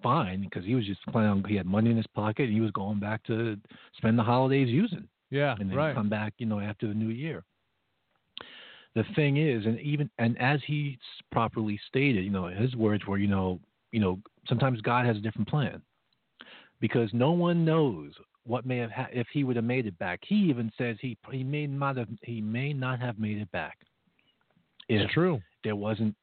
fine 0.02 0.42
because 0.42 0.64
he 0.64 0.74
was 0.74 0.84
just 0.84 1.00
planning 1.06 1.30
on 1.30 1.44
he 1.44 1.54
had 1.56 1.66
money 1.66 1.90
in 1.90 1.96
his 1.96 2.06
pocket 2.08 2.44
and 2.44 2.52
he 2.52 2.60
was 2.60 2.70
going 2.72 2.98
back 2.98 3.22
to 3.24 3.56
spend 3.96 4.18
the 4.18 4.22
holidays 4.22 4.68
using 4.68 5.08
Yeah. 5.30 5.54
and 5.58 5.70
then 5.70 5.76
right. 5.76 5.94
come 5.94 6.08
back 6.08 6.34
you 6.38 6.46
know 6.46 6.60
after 6.60 6.86
the 6.88 6.94
new 6.94 7.08
year 7.08 7.44
the 8.94 9.04
thing 9.14 9.36
is 9.36 9.64
and 9.66 9.78
even 9.80 10.10
and 10.18 10.38
as 10.40 10.60
he 10.66 10.98
properly 11.30 11.78
stated 11.88 12.24
you 12.24 12.30
know 12.30 12.46
his 12.46 12.74
words 12.76 13.06
were 13.06 13.18
you 13.18 13.28
know 13.28 13.60
you 13.92 14.00
know 14.00 14.18
sometimes 14.48 14.80
god 14.80 15.06
has 15.06 15.16
a 15.16 15.20
different 15.20 15.48
plan 15.48 15.80
because 16.80 17.10
no 17.12 17.30
one 17.32 17.64
knows 17.64 18.12
what 18.44 18.66
may 18.66 18.78
have 18.78 18.90
ha- 18.90 19.08
if 19.12 19.26
he 19.32 19.44
would 19.44 19.56
have 19.56 19.64
made 19.64 19.86
it 19.86 19.98
back 19.98 20.20
he 20.26 20.34
even 20.36 20.70
says 20.78 20.96
he 21.00 21.16
he 21.30 21.44
may 21.44 21.66
not 21.66 21.96
have 21.96 22.08
he 22.22 22.40
may 22.40 22.72
not 22.72 23.00
have 23.00 23.18
made 23.18 23.38
it 23.38 23.50
back 23.52 23.78
if 24.88 25.02
It's 25.02 25.12
true. 25.12 25.40
there 25.64 25.76
wasn't 25.76 26.14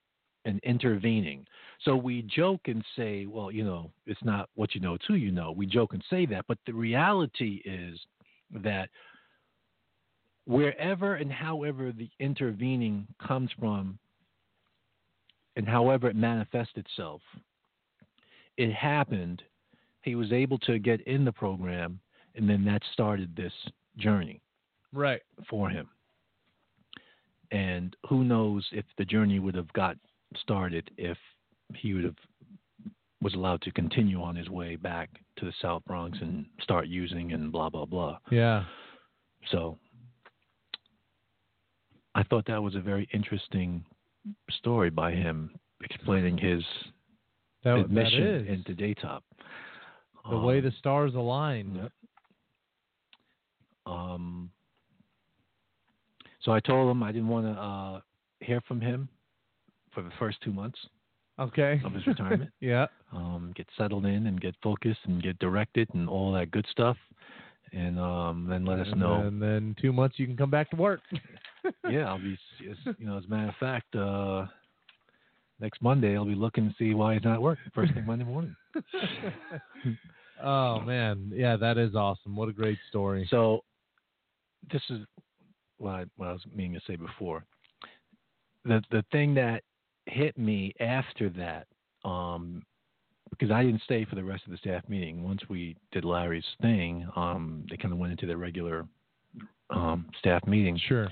an 0.45 0.59
intervening. 0.63 1.45
So 1.83 1.95
we 1.95 2.21
joke 2.23 2.61
and 2.67 2.83
say, 2.95 3.25
well, 3.25 3.51
you 3.51 3.63
know, 3.63 3.91
it's 4.05 4.23
not 4.23 4.49
what 4.55 4.75
you 4.75 4.81
know 4.81 4.97
till 5.05 5.17
you 5.17 5.31
know. 5.31 5.51
We 5.51 5.65
joke 5.65 5.93
and 5.93 6.03
say 6.09 6.25
that, 6.27 6.45
but 6.47 6.57
the 6.65 6.73
reality 6.73 7.61
is 7.65 7.99
that 8.51 8.89
wherever 10.45 11.15
and 11.15 11.31
however 11.31 11.91
the 11.91 12.09
intervening 12.19 13.07
comes 13.25 13.49
from 13.59 13.97
and 15.55 15.67
however 15.67 16.09
it 16.09 16.15
manifests 16.15 16.73
itself, 16.75 17.21
it 18.57 18.73
happened. 18.73 19.41
He 20.01 20.15
was 20.15 20.31
able 20.33 20.57
to 20.59 20.79
get 20.79 20.99
in 21.01 21.23
the 21.23 21.31
program, 21.31 21.99
and 22.35 22.49
then 22.49 22.65
that 22.65 22.81
started 22.91 23.35
this 23.35 23.53
journey 23.97 24.41
Right. 24.91 25.21
for 25.49 25.69
him. 25.69 25.89
And 27.53 27.95
who 28.09 28.23
knows 28.23 28.67
if 28.71 28.83
the 28.97 29.05
journey 29.05 29.37
would 29.39 29.55
have 29.55 29.71
got 29.73 29.95
started 30.37 30.89
if 30.97 31.17
he 31.75 31.93
would 31.93 32.03
have 32.03 32.15
was 33.21 33.35
allowed 33.35 33.61
to 33.61 33.71
continue 33.71 34.21
on 34.21 34.35
his 34.35 34.49
way 34.49 34.75
back 34.75 35.09
to 35.37 35.45
the 35.45 35.53
South 35.61 35.81
Bronx 35.85 36.17
and 36.19 36.45
start 36.61 36.87
using 36.87 37.31
and 37.31 37.51
blah 37.51 37.69
blah 37.69 37.85
blah. 37.85 38.17
Yeah. 38.31 38.65
So 39.51 39.77
I 42.15 42.23
thought 42.23 42.45
that 42.47 42.61
was 42.61 42.75
a 42.75 42.81
very 42.81 43.07
interesting 43.13 43.85
story 44.51 44.89
by 44.89 45.11
him 45.11 45.51
explaining 45.83 46.37
his 46.37 46.63
That, 47.63 47.75
that 47.75 47.85
admission 47.85 48.23
is 48.23 48.47
into 48.49 48.73
Daytop. 48.73 49.21
the 50.29 50.37
way 50.37 50.57
Um, 50.57 50.65
the 50.65 50.71
stars 50.79 51.13
align. 51.15 51.75
Yep. 51.75 51.91
Um, 53.85 54.49
so 56.43 56.51
I 56.51 56.59
told 56.59 56.89
him 56.91 57.01
I 57.03 57.11
didn't 57.11 57.29
want 57.29 57.45
to 57.47 57.61
uh, 57.61 58.01
hear 58.41 58.61
from 58.67 58.79
him 58.81 59.07
for 59.93 60.01
the 60.03 60.11
first 60.19 60.37
two 60.41 60.51
months 60.53 60.77
Okay. 61.39 61.81
of 61.83 61.93
his 61.93 62.05
retirement. 62.07 62.51
yeah. 62.59 62.85
um, 63.11 63.53
get 63.55 63.67
settled 63.77 64.05
in 64.05 64.27
and 64.27 64.39
get 64.39 64.55
focused 64.61 64.99
and 65.05 65.21
get 65.23 65.37
directed 65.39 65.89
and 65.93 66.07
all 66.09 66.31
that 66.33 66.51
good 66.51 66.65
stuff, 66.69 66.97
and 67.71 67.99
um, 67.99 68.45
then 68.47 68.65
let 68.65 68.79
us 68.79 68.87
and 68.91 68.99
know. 68.99 69.21
And 69.21 69.41
then 69.41 69.75
two 69.81 69.91
months 69.93 70.19
you 70.19 70.27
can 70.27 70.37
come 70.37 70.51
back 70.51 70.69
to 70.71 70.75
work. 70.75 71.01
yeah, 71.89 72.07
I'll 72.07 72.19
be. 72.19 72.37
You 72.59 73.05
know, 73.05 73.17
as 73.17 73.25
a 73.25 73.27
matter 73.27 73.49
of 73.49 73.55
fact, 73.59 73.95
uh, 73.95 74.45
next 75.59 75.81
Monday 75.81 76.15
I'll 76.15 76.25
be 76.25 76.35
looking 76.35 76.69
to 76.69 76.75
see 76.77 76.93
why 76.93 77.15
he's 77.15 77.23
not 77.23 77.41
working 77.41 77.71
first 77.73 77.93
thing 77.93 78.05
Monday 78.05 78.25
morning. 78.25 78.55
oh 80.43 80.81
man, 80.81 81.31
yeah, 81.33 81.55
that 81.57 81.77
is 81.77 81.95
awesome. 81.95 82.35
What 82.35 82.49
a 82.49 82.53
great 82.53 82.77
story. 82.89 83.27
So, 83.29 83.61
this 84.71 84.81
is 84.89 84.99
what 85.83 85.95
I, 85.95 86.05
what 86.15 86.29
I 86.29 86.31
was 86.31 86.41
meaning 86.55 86.73
to 86.73 86.81
say 86.87 86.95
before. 86.95 87.43
The 88.65 88.81
the 88.91 89.03
thing 89.11 89.33
that 89.35 89.63
hit 90.05 90.37
me 90.37 90.73
after 90.79 91.29
that, 91.31 91.67
um, 92.07 92.63
because 93.29 93.51
I 93.51 93.63
didn't 93.63 93.81
stay 93.83 94.05
for 94.05 94.15
the 94.15 94.23
rest 94.23 94.43
of 94.45 94.51
the 94.51 94.57
staff 94.57 94.87
meeting. 94.87 95.23
Once 95.23 95.41
we 95.49 95.75
did 95.91 96.05
Larry's 96.05 96.45
thing, 96.61 97.07
um, 97.15 97.65
they 97.69 97.77
kind 97.77 97.93
of 97.93 97.99
went 97.99 98.11
into 98.11 98.25
their 98.25 98.37
regular 98.37 98.85
um, 99.69 100.05
staff 100.19 100.45
meeting. 100.47 100.79
Sure. 100.87 101.09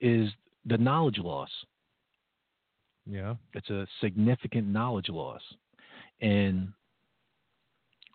Is 0.00 0.30
the 0.64 0.78
knowledge 0.78 1.18
loss? 1.18 1.50
Yeah. 3.06 3.34
It's 3.54 3.68
a 3.70 3.86
significant 4.00 4.66
knowledge 4.68 5.08
loss, 5.10 5.42
and 6.22 6.72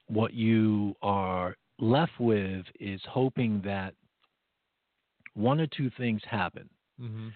what 0.07 0.33
you 0.33 0.95
are 1.01 1.55
left 1.79 2.19
with 2.19 2.65
is 2.79 3.01
hoping 3.07 3.61
that 3.63 3.93
one 5.37 5.59
or 5.59 5.67
two 5.67 5.89
things 5.97 6.21
happen 6.29 6.67
Mm-hmm. 6.99 7.27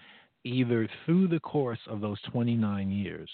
either 0.44 0.88
through 1.04 1.28
the 1.28 1.38
course 1.38 1.78
of 1.86 2.00
those 2.00 2.20
29 2.32 2.90
years 2.90 3.30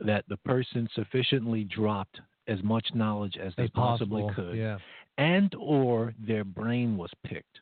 that 0.00 0.24
the 0.28 0.36
person 0.38 0.88
sufficiently 0.94 1.62
dropped 1.64 2.20
as 2.48 2.60
much 2.64 2.88
knowledge 2.94 3.36
as 3.36 3.52
they 3.56 3.64
As 3.64 3.70
possibly 3.70 4.22
possible. 4.22 4.44
could 4.50 4.56
Yeah. 4.58 4.78
and 5.16 5.54
or 5.58 6.12
their 6.18 6.42
brain 6.44 6.96
was 6.96 7.10
picked 7.24 7.60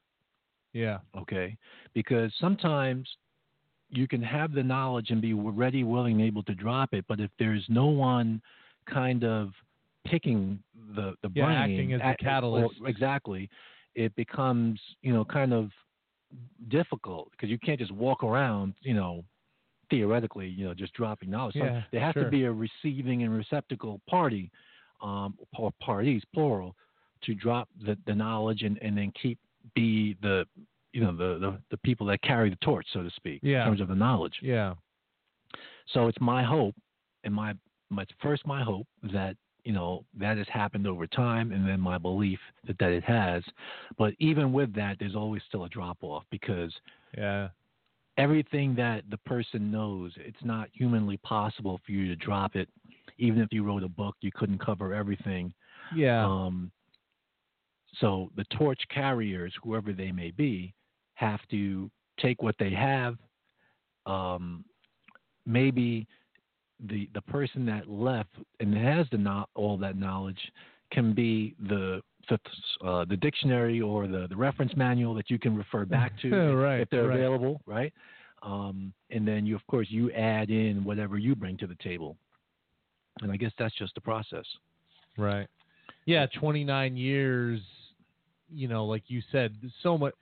Yeah. 0.72 0.98
okay 1.16 1.56
because 1.92 2.32
sometimes 2.40 3.06
you 3.90 4.08
can 4.08 4.22
have 4.22 4.52
the 4.52 4.62
knowledge 4.62 5.10
and 5.10 5.20
be 5.20 5.34
ready 5.34 5.84
willing 5.84 6.20
able 6.20 6.42
to 6.44 6.54
drop 6.54 6.94
it 6.94 7.04
but 7.08 7.20
if 7.20 7.30
there's 7.38 7.64
no 7.68 7.86
one 7.86 8.40
kind 8.86 9.22
of 9.22 9.52
picking 10.06 10.62
the 10.94 11.14
the 11.22 11.30
Yeah, 11.34 11.44
brain 11.44 11.56
acting 11.58 11.92
as 11.92 12.00
or- 12.00 12.14
catalyst. 12.14 12.80
exactly 12.86 13.50
it 13.94 14.14
becomes 14.16 14.80
you 15.02 15.12
know 15.12 15.24
kind 15.26 15.52
of 15.52 15.70
difficult 16.68 17.30
because 17.30 17.48
you 17.48 17.58
can't 17.58 17.78
just 17.78 17.92
walk 17.92 18.22
around 18.24 18.74
you 18.82 18.94
know 18.94 19.24
theoretically 19.90 20.48
you 20.48 20.66
know 20.66 20.74
just 20.74 20.92
dropping 20.94 21.30
knowledge 21.30 21.54
Yeah, 21.56 21.82
there 21.92 22.00
has 22.00 22.12
sure. 22.14 22.24
to 22.24 22.30
be 22.30 22.44
a 22.44 22.52
receiving 22.52 23.22
and 23.22 23.34
receptacle 23.34 24.00
party 24.08 24.50
um 25.02 25.36
or 25.56 25.70
parties 25.80 26.22
plural 26.34 26.74
to 27.22 27.34
drop 27.34 27.68
the, 27.84 27.96
the 28.06 28.14
knowledge 28.14 28.62
and, 28.62 28.78
and 28.82 28.96
then 28.96 29.12
keep 29.20 29.38
be 29.74 30.16
the 30.22 30.44
you 30.92 31.00
know 31.00 31.12
the, 31.16 31.38
the 31.38 31.58
the 31.70 31.76
people 31.78 32.06
that 32.06 32.20
carry 32.22 32.50
the 32.50 32.56
torch 32.56 32.86
so 32.92 33.02
to 33.02 33.10
speak 33.10 33.40
Yeah. 33.42 33.62
in 33.62 33.68
terms 33.68 33.80
of 33.80 33.88
the 33.88 33.94
knowledge 33.94 34.34
Yeah. 34.42 34.74
so 35.92 36.08
it's 36.08 36.20
my 36.20 36.42
hope 36.42 36.74
and 37.24 37.32
my 37.32 37.54
my 37.90 38.04
first 38.20 38.44
my 38.46 38.62
hope 38.62 38.86
that 39.12 39.36
you 39.66 39.72
know 39.72 40.04
that 40.18 40.38
has 40.38 40.46
happened 40.48 40.86
over 40.86 41.06
time 41.06 41.52
and 41.52 41.68
then 41.68 41.80
my 41.80 41.98
belief 41.98 42.38
that 42.66 42.78
that 42.78 42.92
it 42.92 43.04
has 43.04 43.42
but 43.98 44.14
even 44.18 44.52
with 44.52 44.74
that 44.74 44.96
there's 44.98 45.16
always 45.16 45.42
still 45.48 45.64
a 45.64 45.68
drop 45.68 45.98
off 46.02 46.24
because 46.30 46.72
Yeah. 47.16 47.48
everything 48.16 48.74
that 48.76 49.02
the 49.10 49.18
person 49.18 49.70
knows 49.70 50.12
it's 50.16 50.44
not 50.44 50.68
humanly 50.72 51.16
possible 51.18 51.80
for 51.84 51.92
you 51.92 52.06
to 52.08 52.16
drop 52.16 52.56
it 52.56 52.68
even 53.18 53.40
if 53.40 53.52
you 53.52 53.64
wrote 53.64 53.82
a 53.82 53.88
book 53.88 54.16
you 54.20 54.30
couldn't 54.32 54.58
cover 54.64 54.94
everything 54.94 55.52
Yeah. 55.94 56.24
um, 56.24 56.70
so 58.00 58.30
the 58.36 58.44
torch 58.56 58.80
carriers, 58.92 59.54
whoever 59.62 59.92
they 59.92 60.12
may 60.12 60.30
be, 60.30 60.74
have 61.14 61.40
to 61.50 61.90
take 62.20 62.42
what 62.42 62.54
they 62.58 62.70
have. 62.70 63.16
Um, 64.04 64.64
maybe 65.46 66.06
the 66.80 67.08
the 67.14 67.22
person 67.22 67.64
that 67.66 67.88
left 67.88 68.30
and 68.60 68.74
has 68.76 69.06
the 69.10 69.18
no, 69.18 69.46
all 69.54 69.76
that 69.78 69.96
knowledge 69.96 70.38
can 70.92 71.12
be 71.12 71.54
the 71.68 72.00
the, 72.28 72.38
uh, 72.86 73.04
the 73.04 73.16
dictionary 73.16 73.80
or 73.80 74.08
the, 74.08 74.26
the 74.28 74.36
reference 74.36 74.72
manual 74.76 75.14
that 75.14 75.30
you 75.30 75.38
can 75.38 75.56
refer 75.56 75.84
back 75.96 76.12
to 76.22 76.28
if- 76.28 76.58
Right, 76.58 76.80
if 76.80 76.90
they're 76.90 77.06
right. 77.06 77.18
available, 77.18 77.60
right? 77.66 77.92
Um, 78.42 78.92
and 79.10 79.26
then 79.26 79.46
you, 79.46 79.54
of 79.54 79.66
course, 79.68 79.86
you 79.90 80.10
add 80.12 80.50
in 80.50 80.84
whatever 80.84 81.18
you 81.18 81.34
bring 81.34 81.56
to 81.58 81.66
the 81.66 81.76
table. 81.76 82.16
And 83.22 83.32
I 83.32 83.36
guess 83.36 83.52
that's 83.58 83.74
just 83.76 83.94
the 83.94 84.00
process. 84.00 84.44
Right. 85.16 85.46
Yeah, 86.04 86.26
29 86.38 86.96
years, 86.96 87.60
you 88.52 88.68
know, 88.68 88.84
like 88.84 89.04
you 89.06 89.22
said, 89.32 89.56
so 89.82 89.96
much 89.96 90.14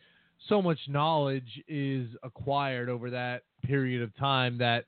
so 0.48 0.60
much 0.60 0.78
knowledge 0.88 1.62
is 1.68 2.08
acquired 2.22 2.90
over 2.90 3.08
that 3.10 3.42
period 3.62 4.02
of 4.02 4.14
time 4.16 4.58
that 4.58 4.84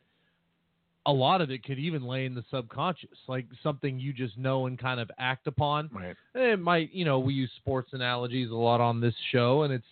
a 1.06 1.12
lot 1.12 1.40
of 1.40 1.50
it 1.50 1.64
could 1.64 1.78
even 1.78 2.04
lay 2.04 2.26
in 2.26 2.34
the 2.34 2.44
subconscious, 2.50 3.10
like 3.28 3.46
something 3.62 3.98
you 3.98 4.12
just 4.12 4.36
know 4.36 4.66
and 4.66 4.78
kind 4.78 4.98
of 4.98 5.10
act 5.18 5.46
upon. 5.46 5.88
Right. 5.92 6.16
It 6.34 6.58
might, 6.58 6.92
you 6.92 7.04
know, 7.04 7.20
we 7.20 7.32
use 7.32 7.50
sports 7.56 7.90
analogies 7.92 8.50
a 8.50 8.54
lot 8.54 8.80
on 8.80 9.00
this 9.00 9.14
show, 9.30 9.62
and 9.62 9.72
it's 9.72 9.86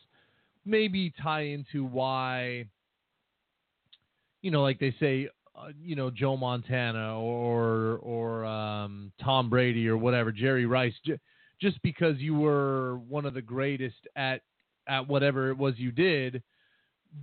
maybe 0.64 1.12
tie 1.22 1.42
into 1.42 1.84
why, 1.84 2.66
you 4.42 4.50
know, 4.50 4.62
like 4.62 4.80
they 4.80 4.94
say, 4.98 5.28
uh, 5.56 5.68
you 5.80 5.94
know, 5.94 6.10
Joe 6.10 6.36
Montana 6.36 7.18
or 7.20 8.00
or 8.02 8.44
um, 8.44 9.12
Tom 9.22 9.48
Brady 9.48 9.88
or 9.88 9.96
whatever, 9.96 10.32
Jerry 10.32 10.66
Rice, 10.66 10.94
j- 11.06 11.20
just 11.60 11.80
because 11.82 12.18
you 12.18 12.34
were 12.34 12.98
one 13.08 13.24
of 13.24 13.34
the 13.34 13.42
greatest 13.42 14.08
at 14.16 14.42
at 14.88 15.06
whatever 15.06 15.50
it 15.50 15.56
was 15.56 15.74
you 15.76 15.92
did, 15.92 16.42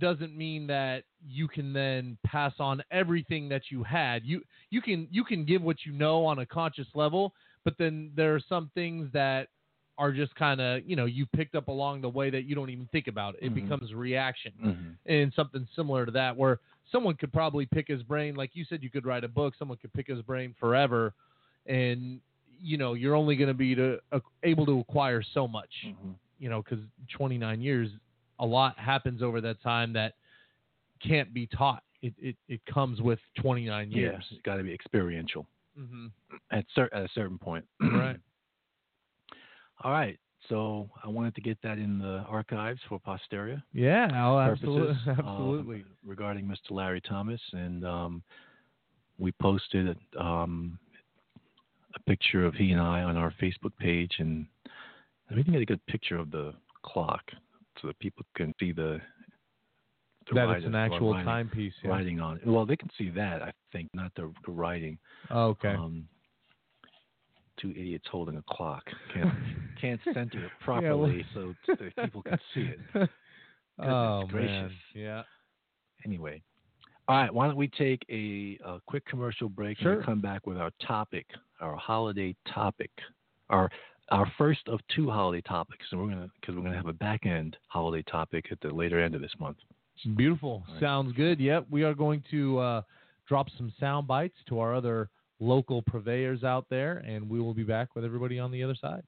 doesn't 0.00 0.34
mean 0.34 0.66
that 0.68 1.04
you 1.26 1.48
can 1.48 1.72
then 1.72 2.16
pass 2.24 2.52
on 2.58 2.82
everything 2.90 3.48
that 3.48 3.62
you 3.70 3.82
had. 3.82 4.24
You 4.24 4.42
you 4.70 4.80
can 4.80 5.08
you 5.10 5.24
can 5.24 5.44
give 5.44 5.62
what 5.62 5.84
you 5.84 5.92
know 5.92 6.24
on 6.24 6.40
a 6.40 6.46
conscious 6.46 6.86
level, 6.94 7.32
but 7.64 7.74
then 7.78 8.10
there 8.16 8.34
are 8.34 8.40
some 8.48 8.70
things 8.74 9.08
that 9.12 9.48
are 9.98 10.10
just 10.12 10.34
kind 10.34 10.60
of 10.60 10.82
you 10.86 10.96
know 10.96 11.04
you 11.04 11.26
picked 11.26 11.54
up 11.54 11.68
along 11.68 12.00
the 12.00 12.08
way 12.08 12.30
that 12.30 12.44
you 12.44 12.54
don't 12.54 12.70
even 12.70 12.88
think 12.92 13.06
about. 13.08 13.34
It 13.40 13.50
Mhm. 13.50 13.54
becomes 13.54 13.92
reaction 13.94 14.52
Mm-hmm. 14.64 14.90
and 15.06 15.32
something 15.34 15.66
similar 15.76 16.06
to 16.06 16.12
that 16.12 16.36
where 16.36 16.58
someone 16.90 17.14
could 17.14 17.32
probably 17.32 17.66
pick 17.66 17.88
his 17.88 18.02
brain 18.02 18.34
like 18.34 18.50
you 18.54 18.64
said 18.64 18.82
you 18.82 18.90
could 18.90 19.06
write 19.06 19.24
a 19.24 19.28
book 19.28 19.54
someone 19.58 19.78
could 19.78 19.92
pick 19.92 20.06
his 20.08 20.20
brain 20.22 20.54
forever 20.58 21.14
and 21.66 22.20
you 22.60 22.76
know 22.76 22.94
you're 22.94 23.14
only 23.14 23.36
going 23.36 23.48
to 23.48 23.54
be 23.54 23.74
to, 23.74 23.98
uh, 24.12 24.20
able 24.42 24.66
to 24.66 24.80
acquire 24.80 25.22
so 25.34 25.46
much 25.48 25.70
Mm-hmm. 25.86 26.10
you 26.38 26.48
know 26.50 26.62
because 26.62 26.84
29 27.16 27.60
years 27.60 27.88
a 28.40 28.46
lot 28.46 28.78
happens 28.78 29.22
over 29.22 29.40
that 29.40 29.62
time 29.62 29.92
that 29.92 30.14
can't 31.06 31.32
be 31.34 31.46
taught 31.46 31.82
it 32.02 32.14
it, 32.18 32.36
it 32.48 32.60
comes 32.72 33.00
with 33.00 33.18
29 33.40 33.90
years 33.92 34.14
Yes, 34.16 34.26
it's 34.30 34.42
got 34.42 34.56
to 34.56 34.62
be 34.62 34.72
experiential 34.72 35.46
Mm-hmm. 35.78 36.08
at, 36.50 36.66
cer- 36.74 36.90
at 36.92 37.02
a 37.04 37.08
certain 37.14 37.38
point. 37.38 37.64
right 37.80 38.18
All 39.82 39.90
right. 39.90 40.18
So 40.48 40.90
I 41.02 41.08
wanted 41.08 41.34
to 41.36 41.40
get 41.40 41.56
that 41.62 41.78
in 41.78 41.98
the 41.98 42.24
archives 42.28 42.80
for 42.88 42.98
posteria 42.98 43.62
Yeah, 43.72 44.08
oh, 44.12 44.38
absolutely, 44.38 44.94
purposes. 44.94 45.06
um, 45.20 45.26
absolutely. 45.26 45.84
regarding 46.04 46.46
Mr. 46.46 46.72
Larry 46.72 47.00
Thomas, 47.00 47.40
and 47.52 47.86
um, 47.86 48.22
we 49.18 49.30
posted 49.40 49.96
um, 50.18 50.78
a 51.94 52.00
picture 52.10 52.44
of 52.44 52.54
he 52.54 52.72
and 52.72 52.80
I 52.80 53.02
on 53.02 53.16
our 53.16 53.32
Facebook 53.40 53.70
page, 53.78 54.16
and 54.18 54.46
we 55.34 55.44
can 55.44 55.52
get 55.52 55.62
a 55.62 55.66
good 55.66 55.84
picture 55.86 56.16
of 56.18 56.30
the 56.32 56.52
clock 56.82 57.22
so 57.80 57.86
that 57.88 57.98
people 58.00 58.24
can 58.36 58.52
see 58.58 58.72
the. 58.72 59.00
That 60.34 60.48
it's 60.50 60.66
an 60.66 60.74
actual 60.74 61.12
writing- 61.12 61.26
timepiece. 61.26 61.72
Yeah. 61.82 61.90
Writing 61.90 62.20
on 62.20 62.36
it. 62.38 62.46
Well, 62.46 62.66
they 62.66 62.76
can 62.76 62.90
see 62.98 63.10
that 63.10 63.42
I 63.42 63.52
think, 63.72 63.88
not 63.94 64.12
the, 64.16 64.32
the 64.46 64.52
writing. 64.52 64.98
Oh, 65.30 65.48
okay. 65.48 65.70
Um, 65.74 66.06
two 67.60 67.70
idiots 67.70 68.06
holding 68.10 68.36
a 68.36 68.42
clock 68.50 68.82
can't 69.12 69.30
can't 69.80 70.00
center 70.14 70.38
it 70.46 70.50
well- 70.66 70.80
properly 70.80 71.24
so 71.34 71.54
t- 71.66 71.72
that 71.96 72.04
people 72.04 72.22
can 72.22 72.38
see 72.54 72.70
it. 72.94 73.10
oh 73.78 74.20
man. 74.20 74.26
gracious. 74.28 74.72
Yeah. 74.94 75.22
Anyway, 76.04 76.42
all 77.08 77.16
right. 77.16 77.32
Why 77.32 77.46
don't 77.46 77.56
we 77.56 77.68
take 77.68 78.04
a, 78.10 78.58
a 78.64 78.80
quick 78.86 79.04
commercial 79.06 79.48
break 79.48 79.78
and 79.78 79.84
Sure. 79.84 79.96
we'll 79.96 80.04
come 80.04 80.20
back 80.20 80.46
with 80.46 80.56
our 80.56 80.70
topic, 80.86 81.26
our 81.60 81.76
holiday 81.76 82.34
topic, 82.52 82.90
our 83.50 83.68
our 84.10 84.30
first 84.36 84.60
of 84.66 84.80
two 84.94 85.08
holiday 85.10 85.40
topics, 85.42 85.84
and 85.92 86.00
we're 86.00 86.08
gonna 86.08 86.28
because 86.40 86.56
we're 86.56 86.62
gonna 86.62 86.76
have 86.76 86.86
a 86.88 86.92
back 86.92 87.24
end 87.26 87.56
holiday 87.68 88.02
topic 88.10 88.46
at 88.50 88.60
the 88.60 88.68
later 88.70 89.00
end 89.00 89.14
of 89.14 89.20
this 89.20 89.34
month. 89.38 89.58
Beautiful. 90.16 90.64
All 90.66 90.74
right. 90.74 90.80
Sounds 90.80 91.12
good. 91.12 91.40
Yep. 91.40 91.66
We 91.70 91.84
are 91.84 91.94
going 91.94 92.22
to 92.30 92.58
uh, 92.58 92.82
drop 93.28 93.48
some 93.56 93.72
sound 93.78 94.06
bites 94.06 94.36
to 94.48 94.58
our 94.58 94.74
other 94.74 95.10
local 95.40 95.82
purveyors 95.82 96.44
out 96.44 96.66
there, 96.70 96.98
and 96.98 97.28
we 97.28 97.40
will 97.40 97.54
be 97.54 97.64
back 97.64 97.94
with 97.94 98.04
everybody 98.04 98.38
on 98.38 98.50
the 98.50 98.62
other 98.62 98.74
side. 98.74 99.02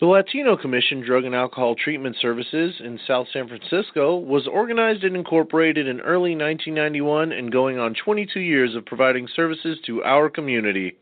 The 0.00 0.06
Latino 0.06 0.56
Commission 0.56 1.00
Drug 1.04 1.24
and 1.24 1.34
Alcohol 1.34 1.74
Treatment 1.74 2.16
Services 2.20 2.74
in 2.78 3.00
South 3.04 3.26
San 3.32 3.48
Francisco 3.48 4.16
was 4.16 4.46
organized 4.46 5.02
and 5.02 5.16
incorporated 5.16 5.88
in 5.88 6.00
early 6.00 6.36
1991 6.36 7.32
and 7.32 7.50
going 7.50 7.80
on 7.80 7.96
22 8.04 8.38
years 8.38 8.76
of 8.76 8.86
providing 8.86 9.26
services 9.34 9.76
to 9.86 10.04
our 10.04 10.30
community. 10.30 10.96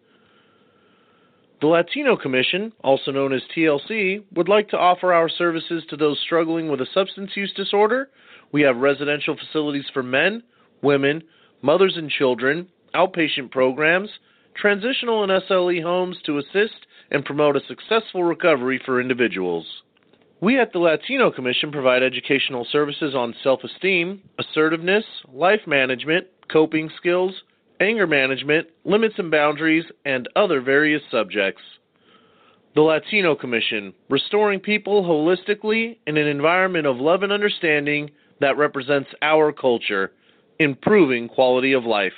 The 1.61 1.67
Latino 1.67 2.17
Commission, 2.17 2.73
also 2.83 3.11
known 3.11 3.35
as 3.35 3.43
TLC, 3.55 4.23
would 4.35 4.49
like 4.49 4.71
to 4.71 4.79
offer 4.79 5.13
our 5.13 5.29
services 5.29 5.85
to 5.91 5.97
those 5.97 6.19
struggling 6.25 6.71
with 6.71 6.81
a 6.81 6.87
substance 6.95 7.33
use 7.35 7.53
disorder. 7.55 8.09
We 8.53 8.63
have 8.63 8.77
residential 8.77 9.37
facilities 9.37 9.87
for 9.93 10.03
men, 10.03 10.43
women, 10.83 11.23
mothers 11.63 11.95
and 11.97 12.11
children, 12.11 12.69
outpatient 12.95 13.51
programs, 13.51 14.09
transitional 14.55 15.23
and 15.23 15.43
SLE 15.49 15.83
homes 15.83 16.17
to 16.27 16.39
assist 16.39 16.87
and 17.11 17.25
promote 17.25 17.57
a 17.57 17.61
successful 17.69 18.25
recovery 18.25 18.81
for 18.85 19.01
individuals. 19.01 19.67
We 20.41 20.59
at 20.61 20.73
the 20.73 20.79
Latino 20.79 21.31
Commission 21.31 21.73
provide 21.73 22.03
educational 22.03 22.67
services 22.71 23.15
on 23.15 23.35
self 23.43 23.61
esteem, 23.65 24.23
assertiveness, 24.39 25.05
life 25.33 25.63
management, 25.67 26.27
coping 26.53 26.91
skills, 26.97 27.33
anger 27.81 28.07
management, 28.07 28.69
limits 28.85 29.15
and 29.19 29.31
boundaries, 29.31 29.85
and 30.05 30.29
other 30.37 30.61
various 30.61 31.03
subjects. 31.11 31.63
The 32.75 32.83
Latino 32.83 33.35
Commission, 33.35 33.95
restoring 34.11 34.61
people 34.61 35.03
holistically 35.03 35.97
in 36.07 36.19
an 36.19 36.27
environment 36.27 36.87
of 36.87 36.99
love 36.99 37.23
and 37.23 37.33
understanding 37.33 38.11
that 38.41 38.57
represents 38.57 39.09
our 39.23 39.53
culture, 39.53 40.13
improving 40.59 41.29
quality 41.29 41.73
of 41.73 41.85
life. 41.85 42.13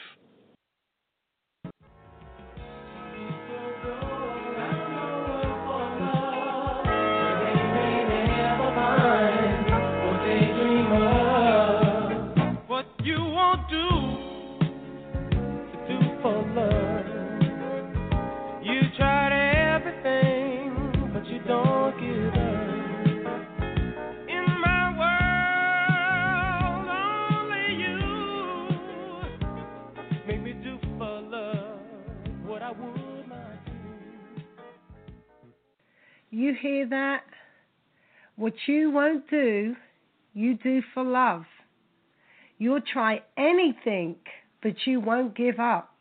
You 36.38 36.54
hear 36.54 36.86
that? 36.90 37.24
What 38.36 38.52
you 38.68 38.92
won't 38.92 39.28
do, 39.28 39.74
you 40.34 40.54
do 40.54 40.82
for 40.94 41.02
love. 41.02 41.42
You'll 42.58 42.80
try 42.80 43.22
anything, 43.36 44.14
but 44.62 44.74
you 44.86 45.00
won't 45.00 45.36
give 45.36 45.58
up. 45.58 45.92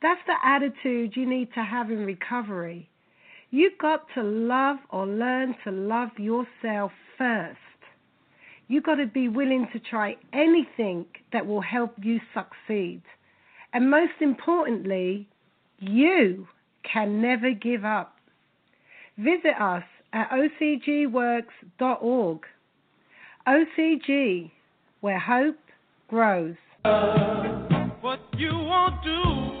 That's 0.00 0.22
the 0.26 0.36
attitude 0.42 1.16
you 1.16 1.28
need 1.28 1.52
to 1.52 1.62
have 1.62 1.90
in 1.90 2.06
recovery. 2.06 2.88
You've 3.50 3.76
got 3.76 4.06
to 4.14 4.22
love 4.22 4.78
or 4.88 5.06
learn 5.06 5.54
to 5.64 5.70
love 5.70 6.18
yourself 6.18 6.92
first. 7.18 7.58
You've 8.68 8.84
got 8.84 8.94
to 8.94 9.06
be 9.06 9.28
willing 9.28 9.68
to 9.74 9.80
try 9.80 10.16
anything 10.32 11.04
that 11.30 11.46
will 11.46 11.60
help 11.60 11.94
you 12.02 12.20
succeed. 12.32 13.02
And 13.74 13.90
most 13.90 14.22
importantly, 14.22 15.28
you 15.78 16.48
can 16.90 17.20
never 17.20 17.50
give 17.50 17.84
up. 17.84 18.13
Visit 19.18 19.60
us 19.60 19.84
at 20.12 20.30
ocgworks.org. 20.30 22.40
OCG, 23.46 24.50
where 25.00 25.18
hope 25.18 25.58
grows. 26.08 26.54
What 28.00 28.20
you 28.36 28.50
won't 28.52 29.02
do, 29.04 29.53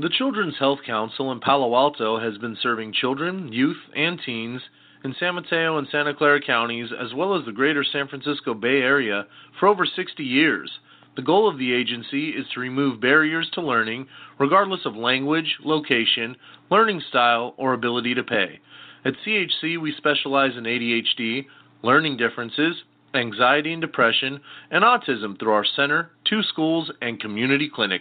The 0.00 0.08
Children's 0.08 0.56
Health 0.58 0.78
Council 0.86 1.30
in 1.30 1.40
Palo 1.40 1.76
Alto 1.76 2.18
has 2.18 2.38
been 2.38 2.56
serving 2.62 2.94
children, 2.94 3.52
youth, 3.52 3.76
and 3.94 4.18
teens 4.24 4.62
in 5.04 5.14
San 5.20 5.34
Mateo 5.34 5.76
and 5.76 5.86
Santa 5.92 6.14
Clara 6.14 6.40
counties, 6.40 6.88
as 6.98 7.12
well 7.12 7.38
as 7.38 7.44
the 7.44 7.52
greater 7.52 7.84
San 7.84 8.08
Francisco 8.08 8.54
Bay 8.54 8.80
Area, 8.80 9.26
for 9.58 9.68
over 9.68 9.84
60 9.84 10.24
years. 10.24 10.70
The 11.16 11.22
goal 11.22 11.46
of 11.46 11.58
the 11.58 11.74
agency 11.74 12.30
is 12.30 12.46
to 12.54 12.60
remove 12.60 12.98
barriers 12.98 13.50
to 13.52 13.60
learning, 13.60 14.06
regardless 14.38 14.86
of 14.86 14.96
language, 14.96 15.58
location, 15.62 16.34
learning 16.70 17.02
style, 17.10 17.52
or 17.58 17.74
ability 17.74 18.14
to 18.14 18.22
pay. 18.22 18.58
At 19.04 19.16
CHC, 19.26 19.78
we 19.78 19.92
specialize 19.98 20.56
in 20.56 20.64
ADHD, 20.64 21.44
learning 21.82 22.16
differences, 22.16 22.74
anxiety 23.12 23.74
and 23.74 23.82
depression, 23.82 24.40
and 24.70 24.82
autism 24.82 25.38
through 25.38 25.52
our 25.52 25.66
center, 25.76 26.12
two 26.24 26.42
schools, 26.42 26.90
and 27.02 27.20
community 27.20 27.68
clinic. 27.68 28.00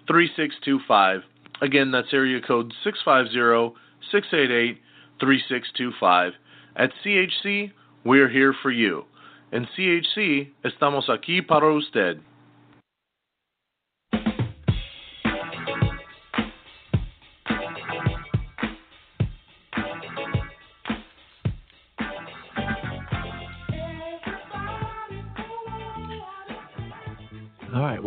650-688-3625. 0.09 1.23
Again, 1.61 1.91
that's 1.91 2.13
area 2.13 2.41
code 2.41 2.73
650-688-3625. 4.15 6.33
At 6.77 6.93
CHC, 7.05 7.73
we're 8.05 8.29
here 8.29 8.55
for 8.63 8.71
you. 8.71 9.07
En 9.53 9.67
CHC, 9.77 10.53
estamos 10.65 11.09
aquí 11.09 11.45
para 11.45 11.75
usted. 11.75 12.21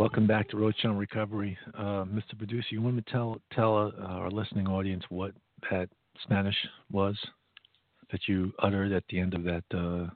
Welcome 0.06 0.28
back 0.28 0.48
to 0.48 0.56
Roadshine 0.56 1.00
Recovery, 1.00 1.58
uh, 1.76 2.06
Mr. 2.06 2.38
Producer. 2.38 2.68
You 2.70 2.84
want 2.84 3.04
to 3.04 3.12
tell 3.12 3.42
tell 3.52 3.92
uh, 4.00 4.04
our 4.04 4.30
listening 4.30 4.68
audience 4.68 5.04
what 5.10 5.32
that 5.72 5.90
Spanish 6.22 6.56
was 6.92 7.18
that 8.12 8.20
you 8.28 8.54
uttered 8.60 8.92
at 8.92 9.04
the 9.10 9.20
end 9.20 9.34
of 9.34 9.44
that 9.46 9.64
uh, 9.74 10.08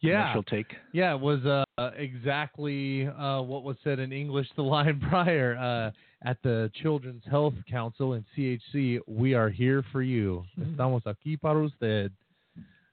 Yeah. 0.00 0.24
Initial 0.24 0.42
take. 0.42 0.66
Yeah, 0.92 1.14
it 1.14 1.20
was 1.20 1.46
uh, 1.46 1.90
exactly 1.96 3.06
uh, 3.06 3.40
what 3.42 3.62
was 3.62 3.76
said 3.84 4.00
in 4.00 4.10
English 4.10 4.48
the 4.56 4.62
line 4.74 5.00
prior. 5.08 5.56
Uh, 5.56 6.28
at 6.28 6.36
the 6.42 6.72
Children's 6.82 7.22
Health 7.30 7.54
Council 7.70 8.14
in 8.14 8.24
CHC, 8.36 8.98
we 9.06 9.32
are 9.32 9.48
here 9.48 9.84
for 9.92 10.02
you. 10.02 10.42
Estamos 10.60 11.02
aquí 11.04 11.40
para 11.40 11.64
usted. 11.64 12.10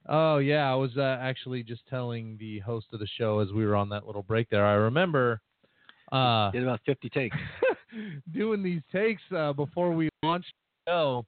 Oh, 0.08 0.38
yeah, 0.38 0.72
I 0.72 0.76
was 0.76 0.96
uh, 0.98 1.18
actually 1.20 1.64
just 1.64 1.82
telling 1.90 2.38
the 2.40 2.60
host 2.60 2.86
of 2.94 3.00
the 3.00 3.08
show 3.18 3.40
as 3.40 3.52
we 3.52 3.66
were 3.66 3.76
on 3.76 3.90
that 3.90 4.06
little 4.06 4.24
break 4.24 4.52
there. 4.52 4.64
I 4.64 4.74
remember 4.74 5.42
uh, 6.12 6.52
Did 6.52 6.64
about 6.64 6.82
50 6.86 7.10
takes. 7.10 7.38
doing 8.34 8.64
these 8.64 8.82
takes 8.92 9.22
uh, 9.36 9.54
before 9.54 9.92
we 9.92 10.10
launched 10.24 10.54
the 10.86 10.92
show. 10.92 11.26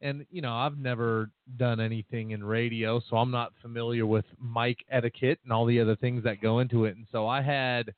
And, 0.00 0.26
you 0.30 0.42
know, 0.42 0.54
I've 0.54 0.76
never 0.76 1.30
done 1.56 1.78
anything 1.78 2.32
in 2.32 2.42
radio, 2.42 3.00
so 3.08 3.16
I'm 3.16 3.30
not 3.30 3.52
familiar 3.62 4.06
with 4.06 4.24
mic 4.42 4.78
etiquette 4.90 5.38
and 5.44 5.52
all 5.52 5.66
the 5.66 5.80
other 5.80 5.94
things 5.94 6.24
that 6.24 6.40
go 6.40 6.58
into 6.58 6.84
it. 6.84 6.96
And 6.96 7.06
so 7.12 7.28
I 7.28 7.42
had 7.42 7.94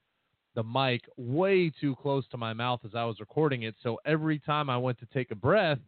the 0.54 0.62
mic 0.62 1.02
way 1.16 1.72
too 1.80 1.96
close 1.96 2.24
to 2.32 2.36
my 2.36 2.52
mouth 2.52 2.80
as 2.84 2.90
I 2.94 3.04
was 3.04 3.18
recording 3.18 3.62
it. 3.62 3.74
So 3.82 3.98
every 4.04 4.40
time 4.40 4.68
I 4.68 4.76
went 4.76 4.98
to 4.98 5.06
take 5.06 5.30
a 5.30 5.34
breath, 5.34 5.78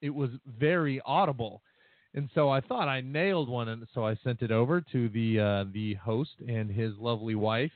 it 0.00 0.10
was 0.10 0.30
very 0.58 1.00
audible. 1.04 1.60
And 2.14 2.28
so 2.34 2.50
I 2.50 2.60
thought 2.60 2.88
I 2.88 3.00
nailed 3.00 3.48
one, 3.48 3.68
and 3.68 3.86
so 3.94 4.06
I 4.06 4.16
sent 4.22 4.42
it 4.42 4.52
over 4.52 4.82
to 4.92 5.08
the 5.08 5.40
uh, 5.40 5.64
the 5.72 5.94
host 5.94 6.32
and 6.46 6.70
his 6.70 6.92
lovely 6.98 7.34
wife, 7.34 7.72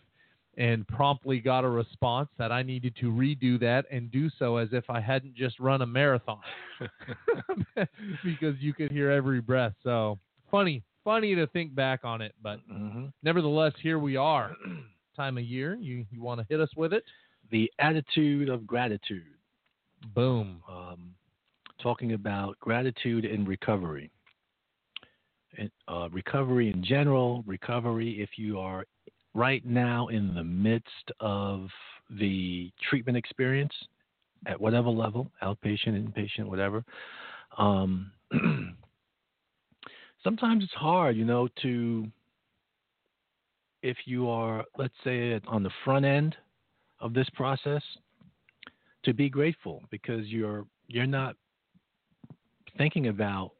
and 0.57 0.87
promptly 0.89 1.39
got 1.39 1.65
a 1.65 1.69
response 1.69 2.29
that 2.39 2.51
I 2.51 2.63
needed 2.63 2.97
to 3.01 3.07
redo 3.07 3.61
that 3.61 3.85
and 3.91 4.11
do 4.11 4.31
so 4.39 4.57
as 4.57 4.69
if 4.73 4.89
I 4.89 5.01
hadn't 5.01 5.35
just 5.35 5.61
run 5.61 5.83
a 5.83 5.87
marathon, 5.87 6.41
because 8.25 8.57
you 8.59 8.73
could 8.73 8.91
hear 8.91 9.11
every 9.11 9.41
breath. 9.41 9.75
So 9.83 10.19
funny, 10.51 10.83
funny 11.05 11.35
to 11.35 11.47
think 11.49 11.75
back 11.75 12.05
on 12.05 12.23
it, 12.23 12.35
but 12.43 12.61
hmm 12.71 13.07
nevertheless, 13.23 13.73
here 13.83 13.99
we 13.99 14.17
are. 14.17 14.55
Time 15.17 15.39
of 15.39 15.45
year, 15.45 15.77
you 15.77 16.05
you 16.11 16.23
want 16.23 16.41
to 16.41 16.47
hit 16.49 16.61
us 16.61 16.71
with 16.77 16.93
it? 16.93 17.05
The 17.51 17.71
attitude 17.79 18.49
of 18.49 18.67
gratitude. 18.67 19.25
Boom. 20.15 20.63
Um, 20.69 21.15
talking 21.83 22.13
about 22.13 22.59
gratitude 22.61 23.25
and 23.25 23.47
recovery. 23.47 24.11
And, 25.59 25.71
uh, 25.89 26.09
recovery 26.11 26.71
in 26.71 26.85
general, 26.85 27.43
recovery 27.47 28.21
if 28.21 28.31
you 28.37 28.59
are 28.59 28.85
right 29.37 29.65
now 29.67 30.09
in 30.09 30.35
the 30.35 30.43
midst 30.43 31.13
of 31.21 31.69
the 32.19 32.73
treatment 32.89 33.19
experience 33.19 33.73
at 34.47 34.59
whatever 34.59 34.89
level, 34.89 35.31
outpatient, 35.43 35.89
inpatient, 35.89 36.47
whatever. 36.47 36.83
Um, 37.59 38.11
sometimes 40.25 40.65
it's 40.65 40.73
hard, 40.73 41.17
you 41.17 41.27
know, 41.27 41.49
to 41.63 42.07
if 43.83 43.99
you 44.07 44.29
are, 44.29 44.65
let's 44.79 44.95
say, 45.05 45.39
on 45.47 45.63
the 45.63 45.71
front 45.85 46.07
end 46.07 46.35
of 47.01 47.13
this 47.13 47.29
process, 47.35 47.83
to 49.05 49.13
be 49.13 49.29
grateful 49.29 49.83
because 49.91 50.27
you're 50.27 50.65
you're 50.89 51.07
not 51.07 51.37
thinking 52.79 53.09
about 53.09 53.53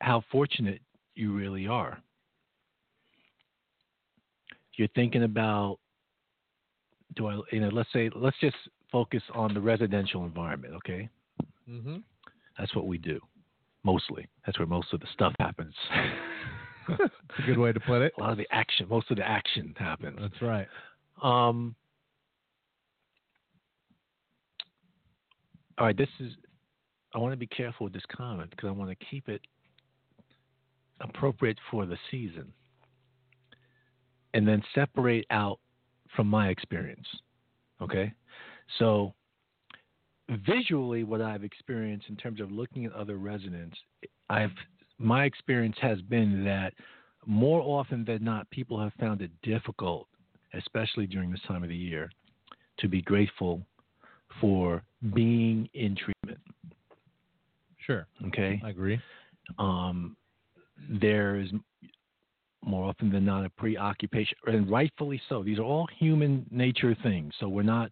how 0.00 0.22
fortunate 0.30 0.80
you 1.16 1.34
really 1.34 1.66
are. 1.66 1.98
You're 4.76 4.88
thinking 4.94 5.24
about 5.24 5.78
do 7.16 7.26
I 7.26 7.40
you 7.52 7.60
know 7.60 7.68
let's 7.68 7.92
say 7.92 8.10
let's 8.14 8.36
just 8.40 8.56
focus 8.90 9.22
on 9.34 9.54
the 9.54 9.60
residential 9.60 10.24
environment, 10.24 10.74
okay? 10.74 11.08
Mm-hmm. 11.68 11.96
That's 12.58 12.74
what 12.74 12.86
we 12.86 12.98
do 12.98 13.20
mostly. 13.84 14.28
That's 14.44 14.58
where 14.58 14.66
most 14.66 14.92
of 14.92 15.00
the 15.00 15.06
stuff 15.12 15.34
happens. 15.38 15.74
That's 16.88 17.10
a 17.38 17.42
good 17.46 17.58
way 17.58 17.72
to 17.72 17.80
put 17.80 18.02
it. 18.02 18.12
A 18.18 18.20
lot 18.20 18.32
of 18.32 18.38
the 18.38 18.48
action, 18.50 18.86
most 18.88 19.10
of 19.10 19.16
the 19.16 19.28
action 19.28 19.74
happens. 19.78 20.18
That's 20.20 20.42
right. 20.42 20.66
Um, 21.22 21.74
all 25.78 25.86
right, 25.86 25.96
this 25.96 26.08
is. 26.20 26.32
I 27.14 27.18
want 27.18 27.32
to 27.32 27.36
be 27.36 27.46
careful 27.46 27.84
with 27.84 27.92
this 27.92 28.02
comment 28.14 28.50
because 28.50 28.68
I 28.68 28.72
want 28.72 28.90
to 28.90 29.06
keep 29.06 29.28
it 29.28 29.40
appropriate 31.00 31.58
for 31.70 31.86
the 31.86 31.96
season, 32.10 32.52
and 34.34 34.46
then 34.46 34.62
separate 34.74 35.26
out 35.30 35.58
from 36.14 36.26
my 36.26 36.48
experience. 36.48 37.06
Okay, 37.80 38.12
so 38.78 39.14
visually, 40.46 41.04
what 41.04 41.22
I've 41.22 41.44
experienced 41.44 42.08
in 42.08 42.16
terms 42.16 42.40
of 42.40 42.52
looking 42.52 42.84
at 42.84 42.92
other 42.92 43.16
residents, 43.16 43.76
I've 44.28 44.52
my 44.98 45.24
experience 45.24 45.76
has 45.80 46.00
been 46.02 46.44
that 46.44 46.72
more 47.26 47.60
often 47.62 48.04
than 48.04 48.22
not, 48.22 48.48
people 48.50 48.78
have 48.78 48.92
found 49.00 49.22
it 49.22 49.30
difficult 49.42 50.06
especially 50.56 51.06
during 51.06 51.30
this 51.30 51.40
time 51.46 51.62
of 51.62 51.68
the 51.68 51.76
year, 51.76 52.10
to 52.78 52.88
be 52.88 53.02
grateful 53.02 53.62
for 54.40 54.82
being 55.14 55.68
in 55.74 55.96
treatment. 55.96 56.40
Sure. 57.86 58.06
Okay. 58.28 58.60
I 58.64 58.70
agree. 58.70 59.00
Um, 59.58 60.16
there's 60.88 61.50
more 62.64 62.88
often 62.88 63.10
than 63.10 63.24
not 63.24 63.44
a 63.44 63.50
preoccupation, 63.50 64.36
and 64.46 64.70
rightfully 64.70 65.20
so. 65.28 65.42
These 65.42 65.58
are 65.58 65.64
all 65.64 65.86
human 65.98 66.46
nature 66.50 66.96
things. 67.02 67.32
So 67.38 67.48
we're 67.48 67.62
not, 67.62 67.90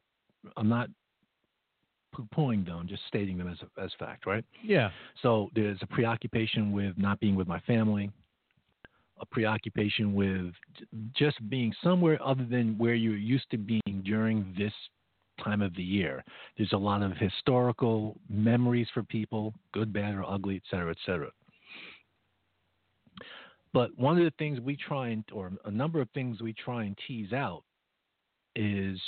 I'm 0.57 0.69
not 0.69 0.89
poo-pooing 2.15 2.67
them, 2.67 2.87
just 2.89 3.03
stating 3.09 3.39
them 3.39 3.49
as, 3.49 3.59
as 3.83 3.91
fact, 3.99 4.27
right? 4.27 4.45
Yeah. 4.63 4.91
So 5.23 5.49
there's 5.55 5.79
a 5.83 5.87
preoccupation 5.87 6.73
with 6.73 6.97
not 6.99 7.21
being 7.21 7.37
with 7.37 7.49
my 7.49 7.61
family, 7.61 8.11
a 9.21 9.27
preoccupation 9.27 10.15
with 10.15 10.53
just 11.15 11.49
being 11.49 11.73
somewhere 11.83 12.19
other 12.23 12.45
than 12.45 12.77
where 12.77 12.95
you're 12.95 13.17
used 13.17 13.51
to 13.53 13.59
being 13.59 14.03
during 14.05 14.53
this 14.59 14.73
time 15.43 15.63
of 15.63 15.75
the 15.75 15.83
year. 15.83 16.25
There's 16.57 16.73
a 16.73 16.77
lot 16.77 17.03
of 17.03 17.13
historical 17.17 18.17
memories 18.29 18.89
for 18.93 19.03
people, 19.05 19.55
good, 19.73 19.93
bad, 19.93 20.15
or 20.15 20.25
ugly, 20.25 20.57
et 20.57 20.63
cetera, 20.71 20.91
et 20.91 20.99
cetera. 21.07 21.31
But 23.73 23.97
one 23.99 24.19
of 24.19 24.25
the 24.25 24.33
things 24.39 24.61
we 24.61 24.77
try 24.77 25.09
and, 25.09 25.25
or 25.33 25.51
a 25.65 25.71
number 25.71 26.01
of 26.01 26.11
things 26.11 26.43
we 26.43 26.53
try 26.53 26.85
and 26.85 26.99
tease 27.07 27.33
out 27.33 27.63
is 28.55 29.01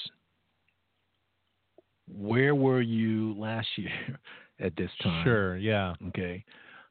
where 2.09 2.55
were 2.55 2.81
you 2.81 3.35
last 3.35 3.69
year 3.77 4.19
at 4.61 4.75
this 4.77 4.91
time? 5.03 5.25
Sure. 5.25 5.57
Yeah. 5.57 5.95
Okay. 6.09 6.45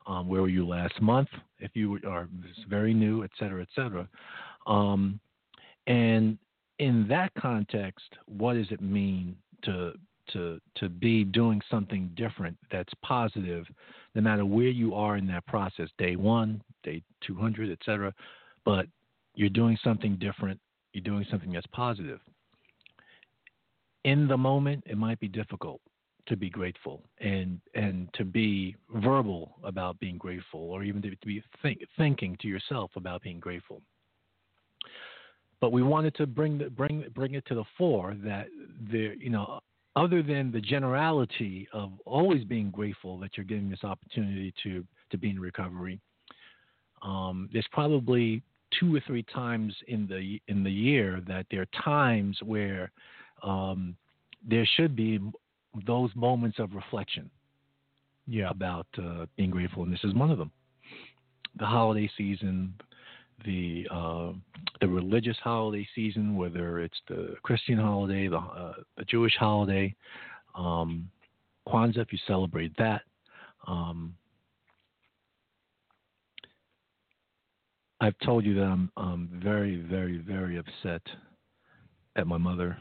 Um, 0.05 0.27
where 0.27 0.41
were 0.41 0.49
you 0.49 0.67
last 0.67 1.01
month? 1.01 1.29
If 1.59 1.71
you 1.75 1.99
are 2.07 2.27
very 2.67 2.93
new, 2.93 3.23
et 3.23 3.29
cetera, 3.39 3.61
et 3.61 3.69
cetera. 3.73 4.07
Um, 4.67 5.19
and 5.87 6.37
in 6.79 7.07
that 7.07 7.31
context, 7.39 8.05
what 8.25 8.53
does 8.53 8.67
it 8.71 8.81
mean 8.81 9.35
to 9.63 9.93
to 10.31 10.59
to 10.75 10.89
be 10.89 11.23
doing 11.23 11.61
something 11.69 12.09
different 12.15 12.57
that's 12.71 12.93
positive, 13.01 13.65
no 14.15 14.21
matter 14.21 14.45
where 14.45 14.67
you 14.67 14.93
are 14.93 15.17
in 15.17 15.27
that 15.27 15.45
process, 15.47 15.89
day 15.97 16.15
one, 16.15 16.61
day 16.83 17.01
200, 17.25 17.71
et 17.71 17.79
cetera. 17.85 18.13
But 18.65 18.87
you're 19.35 19.49
doing 19.49 19.77
something 19.83 20.17
different. 20.17 20.59
You're 20.93 21.03
doing 21.03 21.25
something 21.29 21.51
that's 21.51 21.67
positive. 21.67 22.19
In 24.03 24.27
the 24.27 24.37
moment, 24.37 24.83
it 24.85 24.97
might 24.97 25.19
be 25.19 25.27
difficult 25.27 25.81
to 26.27 26.37
be 26.37 26.49
grateful 26.49 27.03
and 27.19 27.59
and 27.75 28.07
to 28.13 28.23
be 28.23 28.75
verbal 28.95 29.55
about 29.63 29.99
being 29.99 30.17
grateful 30.17 30.71
or 30.71 30.83
even 30.83 31.01
to, 31.01 31.09
to 31.09 31.27
be 31.27 31.43
think, 31.61 31.79
thinking 31.97 32.37
to 32.41 32.47
yourself 32.47 32.91
about 32.95 33.21
being 33.21 33.39
grateful 33.39 33.81
but 35.59 35.71
we 35.71 35.81
wanted 35.81 36.15
to 36.15 36.25
bring 36.25 36.57
the, 36.57 36.69
bring 36.69 37.05
bring 37.13 37.33
it 37.35 37.45
to 37.45 37.55
the 37.55 37.63
fore 37.77 38.15
that 38.23 38.47
there 38.89 39.13
you 39.15 39.29
know 39.29 39.59
other 39.95 40.23
than 40.23 40.51
the 40.51 40.61
generality 40.61 41.67
of 41.73 41.91
always 42.05 42.43
being 42.45 42.71
grateful 42.71 43.17
that 43.19 43.31
you're 43.35 43.45
getting 43.45 43.69
this 43.69 43.83
opportunity 43.83 44.53
to 44.63 44.83
to 45.11 45.17
be 45.17 45.29
in 45.29 45.39
recovery 45.39 45.99
um, 47.03 47.49
there's 47.51 47.67
probably 47.71 48.41
two 48.79 48.95
or 48.95 49.01
three 49.05 49.23
times 49.23 49.75
in 49.87 50.07
the 50.07 50.41
in 50.51 50.63
the 50.63 50.71
year 50.71 51.21
that 51.27 51.45
there 51.51 51.61
are 51.61 51.83
times 51.83 52.37
where 52.43 52.91
um, 53.43 53.95
there 54.47 54.67
should 54.75 54.95
be 54.95 55.19
those 55.85 56.09
moments 56.15 56.59
of 56.59 56.73
reflection 56.73 57.29
Yeah. 58.27 58.49
about 58.49 58.87
uh, 58.97 59.25
being 59.35 59.51
grateful, 59.51 59.83
and 59.83 59.91
this 59.91 60.03
is 60.03 60.13
one 60.13 60.31
of 60.31 60.37
them. 60.37 60.51
The 61.57 61.65
holiday 61.65 62.09
season, 62.17 62.73
the 63.45 63.87
uh, 63.91 64.31
the 64.81 64.87
religious 64.87 65.37
holiday 65.43 65.87
season, 65.93 66.35
whether 66.35 66.79
it's 66.79 67.01
the 67.07 67.35
Christian 67.43 67.77
holiday, 67.77 68.27
the 68.27 68.37
uh, 68.37 68.73
the 68.97 69.05
Jewish 69.05 69.35
holiday, 69.35 69.93
um, 70.55 71.09
Kwanzaa, 71.67 71.97
if 71.99 72.11
you 72.11 72.19
celebrate 72.27 72.75
that. 72.77 73.01
Um, 73.67 74.15
I've 78.03 78.19
told 78.19 78.43
you 78.43 78.53
that 78.55 78.63
I'm, 78.65 78.91
I'm 78.97 79.39
very, 79.41 79.77
very, 79.77 80.17
very 80.17 80.57
upset 80.57 81.01
at 82.17 82.27
my 82.27 82.37
mother 82.37 82.77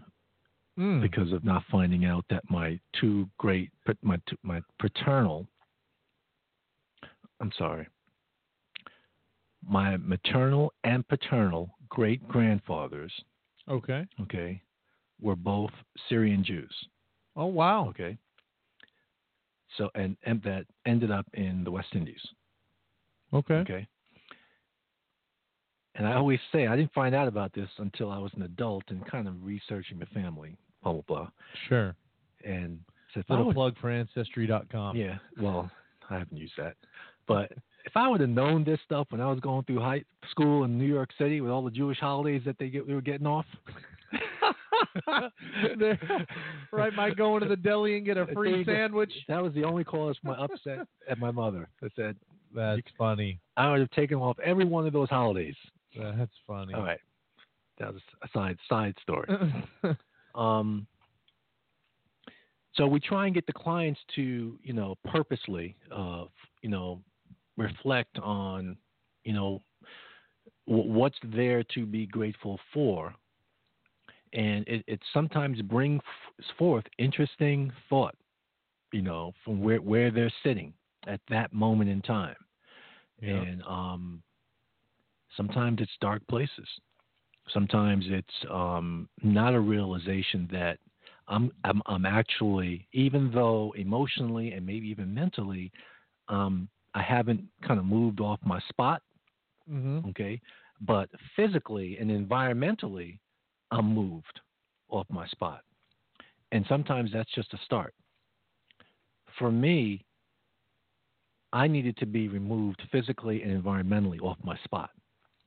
Mm. 0.78 1.02
because 1.02 1.32
of 1.32 1.44
not 1.44 1.62
finding 1.70 2.06
out 2.06 2.24
that 2.30 2.42
my 2.48 2.80
two 2.98 3.28
great 3.36 3.70
my 4.00 4.18
my 4.42 4.62
paternal 4.78 5.46
I'm 7.40 7.52
sorry 7.58 7.86
my 9.68 9.98
maternal 9.98 10.72
and 10.84 11.06
paternal 11.08 11.76
great 11.90 12.26
grandfathers, 12.26 13.12
Okay. 13.68 14.06
okay, 14.22 14.62
were 15.20 15.36
both 15.36 15.72
Syrian 16.08 16.42
Jews. 16.42 16.74
Oh 17.36 17.46
wow. 17.46 17.88
Okay. 17.90 18.16
So 19.76 19.90
and, 19.94 20.16
and 20.24 20.42
that 20.42 20.64
ended 20.86 21.10
up 21.10 21.26
in 21.34 21.64
the 21.64 21.70
West 21.70 21.94
Indies. 21.94 22.26
Okay. 23.34 23.56
Okay. 23.56 23.86
And 25.94 26.06
I 26.06 26.14
always 26.14 26.40
say 26.52 26.66
I 26.66 26.74
didn't 26.76 26.92
find 26.94 27.14
out 27.14 27.28
about 27.28 27.52
this 27.52 27.68
until 27.78 28.10
I 28.10 28.18
was 28.18 28.32
an 28.34 28.42
adult 28.42 28.84
and 28.88 29.04
kind 29.06 29.28
of 29.28 29.34
researching 29.44 29.98
the 29.98 30.06
family, 30.06 30.56
blah 30.82 30.92
blah 30.92 31.02
blah. 31.06 31.28
Sure. 31.68 31.94
And 32.44 32.78
I 33.14 33.22
Little 33.28 33.46
would- 33.46 33.54
plug 33.54 33.76
for 33.78 33.90
ancestry.com. 33.90 34.96
yeah, 34.96 35.18
well, 35.40 35.70
I 36.08 36.18
haven't 36.18 36.36
used 36.38 36.54
that, 36.56 36.76
but 37.26 37.52
if 37.84 37.94
I 37.96 38.08
would 38.08 38.20
have 38.20 38.30
known 38.30 38.64
this 38.64 38.80
stuff 38.86 39.08
when 39.10 39.20
I 39.20 39.28
was 39.28 39.38
going 39.40 39.64
through 39.64 39.80
high 39.80 40.02
school 40.30 40.64
in 40.64 40.78
New 40.78 40.86
York 40.86 41.10
City 41.18 41.40
with 41.42 41.50
all 41.50 41.62
the 41.62 41.70
Jewish 41.70 41.98
holidays 41.98 42.40
that 42.46 42.56
they 42.58 42.68
get, 42.70 42.86
we 42.86 42.94
were 42.94 43.00
getting 43.02 43.26
off. 43.26 43.44
right, 46.72 46.94
might 46.94 47.16
going 47.16 47.42
to 47.42 47.48
the 47.48 47.56
deli 47.56 47.96
and 47.96 48.06
get 48.06 48.16
a 48.16 48.26
free 48.34 48.64
sandwich. 48.64 49.12
That 49.28 49.42
was 49.42 49.52
the 49.54 49.64
only 49.64 49.84
cause 49.84 50.16
for 50.22 50.28
my 50.28 50.36
upset 50.44 50.86
at 51.08 51.18
my 51.18 51.30
mother. 51.30 51.68
I 51.82 51.88
said 51.96 52.16
That's 52.54 52.80
funny. 52.98 53.38
I 53.56 53.70
would 53.70 53.80
have 53.80 53.90
taken 53.90 54.18
off 54.18 54.38
every 54.44 54.64
one 54.64 54.86
of 54.86 54.92
those 54.92 55.08
holidays. 55.08 55.56
That's 55.96 56.32
funny. 56.46 56.74
All 56.74 56.82
right, 56.82 57.00
that 57.78 57.92
was 57.92 58.02
a 58.22 58.28
side 58.32 58.58
side 58.68 58.94
story. 59.02 59.28
Um, 60.34 60.86
so 62.74 62.86
we 62.86 63.00
try 63.00 63.26
and 63.26 63.34
get 63.34 63.46
the 63.46 63.52
clients 63.52 64.00
to, 64.14 64.58
you 64.62 64.72
know, 64.72 64.94
purposely, 65.04 65.76
uh, 65.94 66.24
you 66.62 66.70
know, 66.70 67.02
reflect 67.58 68.18
on, 68.18 68.78
you 69.24 69.34
know, 69.34 69.62
w- 70.66 70.90
what's 70.90 71.18
there 71.22 71.62
to 71.74 71.84
be 71.84 72.06
grateful 72.06 72.58
for, 72.72 73.14
and 74.32 74.66
it, 74.66 74.82
it 74.86 75.00
sometimes 75.12 75.60
brings 75.60 76.00
forth 76.58 76.84
interesting 76.98 77.70
thought, 77.90 78.14
you 78.92 79.02
know, 79.02 79.32
from 79.44 79.60
where 79.60 79.82
where 79.82 80.10
they're 80.10 80.32
sitting 80.42 80.72
at 81.06 81.20
that 81.28 81.52
moment 81.52 81.90
in 81.90 82.00
time, 82.00 82.36
Yeah. 83.20 83.42
and 83.42 83.62
um, 83.64 84.22
sometimes 85.36 85.80
it's 85.80 85.92
dark 86.00 86.22
places. 86.28 86.68
Sometimes 87.52 88.04
it's 88.08 88.50
um, 88.50 89.08
not 89.22 89.54
a 89.54 89.60
realization 89.60 90.48
that 90.52 90.78
I'm, 91.28 91.50
I'm 91.64 91.82
I'm 91.86 92.06
actually 92.06 92.86
even 92.92 93.30
though 93.32 93.72
emotionally 93.76 94.52
and 94.52 94.66
maybe 94.66 94.88
even 94.88 95.12
mentally 95.12 95.72
um, 96.28 96.68
I 96.94 97.02
haven't 97.02 97.42
kind 97.66 97.78
of 97.80 97.86
moved 97.86 98.20
off 98.20 98.38
my 98.44 98.60
spot 98.68 99.02
mm-hmm. 99.70 100.08
okay? 100.10 100.40
But 100.80 101.08
physically 101.36 101.96
and 101.98 102.10
environmentally 102.10 103.18
I'm 103.70 103.94
moved 103.94 104.40
off 104.88 105.06
my 105.08 105.26
spot. 105.28 105.62
And 106.50 106.64
sometimes 106.68 107.10
that's 107.12 107.32
just 107.34 107.54
a 107.54 107.58
start. 107.64 107.94
For 109.38 109.50
me 109.50 110.04
I 111.52 111.66
needed 111.66 111.96
to 111.98 112.06
be 112.06 112.28
removed 112.28 112.82
physically 112.90 113.42
and 113.42 113.62
environmentally 113.62 114.20
off 114.22 114.38
my 114.42 114.56
spot 114.64 114.90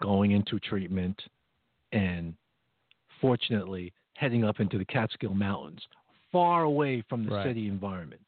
going 0.02 0.32
into 0.32 0.60
treatment 0.60 1.20
and 1.92 2.34
fortunately 3.22 3.94
heading 4.16 4.44
up 4.44 4.60
into 4.60 4.78
the 4.78 4.86
Catskill 4.86 5.34
Mountains, 5.34 5.82
far 6.32 6.64
away 6.64 7.02
from 7.10 7.26
the 7.26 7.32
Right. 7.32 7.46
city 7.46 7.68
environment. 7.68 8.22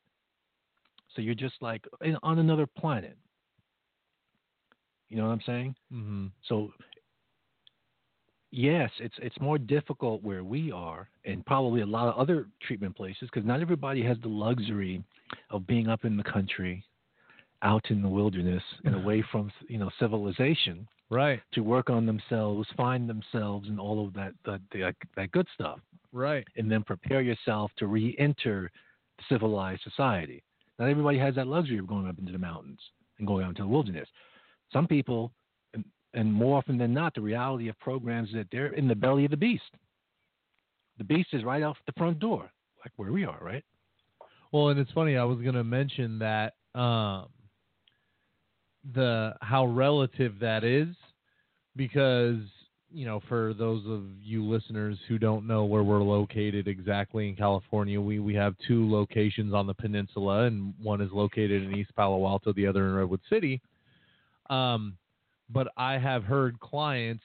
So 1.15 1.21
you're 1.21 1.35
just 1.35 1.61
like 1.61 1.85
on 2.23 2.39
another 2.39 2.65
planet. 2.65 3.17
You 5.09 5.17
know 5.17 5.25
what 5.27 5.31
I'm 5.33 5.41
saying? 5.45 5.75
Mm-hmm. 5.91 6.27
So 6.47 6.73
yes, 8.51 8.91
it's 8.99 9.15
it's 9.21 9.39
more 9.39 9.57
difficult 9.57 10.21
where 10.23 10.43
we 10.43 10.71
are, 10.71 11.09
and 11.25 11.45
probably 11.45 11.81
a 11.81 11.85
lot 11.85 12.07
of 12.07 12.15
other 12.17 12.47
treatment 12.61 12.95
places, 12.95 13.29
because 13.31 13.45
not 13.45 13.61
everybody 13.61 14.03
has 14.03 14.17
the 14.21 14.27
luxury 14.27 15.03
of 15.49 15.65
being 15.65 15.87
up 15.87 16.05
in 16.05 16.17
the 16.17 16.23
country, 16.23 16.83
out 17.63 17.89
in 17.89 18.01
the 18.01 18.09
wilderness, 18.09 18.63
and 18.85 18.95
away 19.03 19.23
from 19.31 19.51
you 19.67 19.77
know 19.77 19.89
civilization 19.99 20.87
Right. 21.09 21.39
to 21.53 21.61
work 21.61 21.89
on 21.89 22.05
themselves, 22.05 22.67
find 22.75 23.09
themselves, 23.09 23.69
and 23.69 23.79
all 23.79 24.05
of 24.05 24.13
that 24.13 24.33
that 24.45 24.61
that, 24.73 24.95
that 25.15 25.31
good 25.31 25.47
stuff, 25.53 25.79
Right. 26.11 26.45
and 26.57 26.69
then 26.71 26.83
prepare 26.83 27.21
yourself 27.21 27.71
to 27.77 27.87
re-enter 27.87 28.69
civilized 29.29 29.81
society. 29.83 30.43
Not 30.79 30.89
everybody 30.89 31.17
has 31.17 31.35
that 31.35 31.47
luxury 31.47 31.79
of 31.79 31.87
going 31.87 32.07
up 32.07 32.19
into 32.19 32.31
the 32.31 32.37
mountains 32.37 32.79
and 33.17 33.25
going 33.27 33.43
out 33.45 33.49
into 33.49 33.63
the 33.63 33.67
wilderness. 33.67 34.07
Some 34.71 34.85
people, 34.85 35.31
and, 35.73 35.83
and 36.13 36.31
more 36.31 36.57
often 36.57 36.77
than 36.77 36.93
not, 36.93 37.15
the 37.15 37.21
reality 37.21 37.67
of 37.69 37.79
programs 37.79 38.31
that 38.33 38.47
they're 38.51 38.73
in 38.73 38.87
the 38.87 38.93
belly 38.95 39.25
of 39.25 39.31
the 39.31 39.37
beast. 39.37 39.63
The 40.97 41.03
beast 41.03 41.29
is 41.33 41.43
right 41.43 41.63
off 41.63 41.77
the 41.85 41.93
front 41.93 42.19
door, 42.19 42.51
like 42.83 42.91
where 42.97 43.11
we 43.11 43.23
are, 43.25 43.39
right? 43.41 43.63
Well, 44.51 44.69
and 44.69 44.79
it's 44.79 44.91
funny. 44.91 45.15
I 45.17 45.23
was 45.23 45.39
going 45.39 45.55
to 45.55 45.63
mention 45.63 46.19
that 46.19 46.53
um, 46.75 47.27
the 48.93 49.35
how 49.41 49.65
relative 49.65 50.39
that 50.39 50.63
is, 50.63 50.87
because 51.75 52.39
you 52.89 53.05
know, 53.05 53.21
for 53.27 53.53
those 53.53 53.83
of 53.85 54.03
you 54.23 54.43
listeners 54.43 54.97
who 55.07 55.17
don't 55.17 55.45
know 55.45 55.65
where 55.65 55.83
we're 55.83 56.01
located 56.01 56.67
exactly 56.67 57.27
in 57.27 57.35
California, 57.35 57.99
we 57.99 58.19
we 58.19 58.33
have 58.35 58.55
two 58.67 58.89
locations 58.89 59.53
on 59.53 59.67
the 59.67 59.73
peninsula, 59.73 60.43
and 60.43 60.73
one 60.81 61.01
is 61.01 61.11
located 61.11 61.63
in 61.63 61.75
East 61.75 61.93
Palo 61.95 62.25
Alto, 62.25 62.53
the 62.53 62.65
other 62.65 62.87
in 62.87 62.95
Redwood 62.95 63.21
City. 63.29 63.61
Um, 64.49 64.97
but 65.49 65.67
I 65.75 65.97
have 65.97 66.23
heard 66.23 66.59
clients 66.59 67.23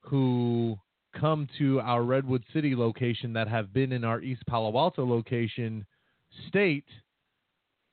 who 0.00 0.78
come 1.18 1.48
to 1.58 1.80
our 1.80 2.02
Redwood 2.02 2.44
City 2.52 2.74
location 2.74 3.32
that 3.32 3.48
have 3.48 3.72
been 3.72 3.92
in 3.92 4.04
our 4.04 4.20
East 4.20 4.42
Palo 4.46 4.76
Alto 4.76 5.06
location 5.06 5.84
state 6.48 6.86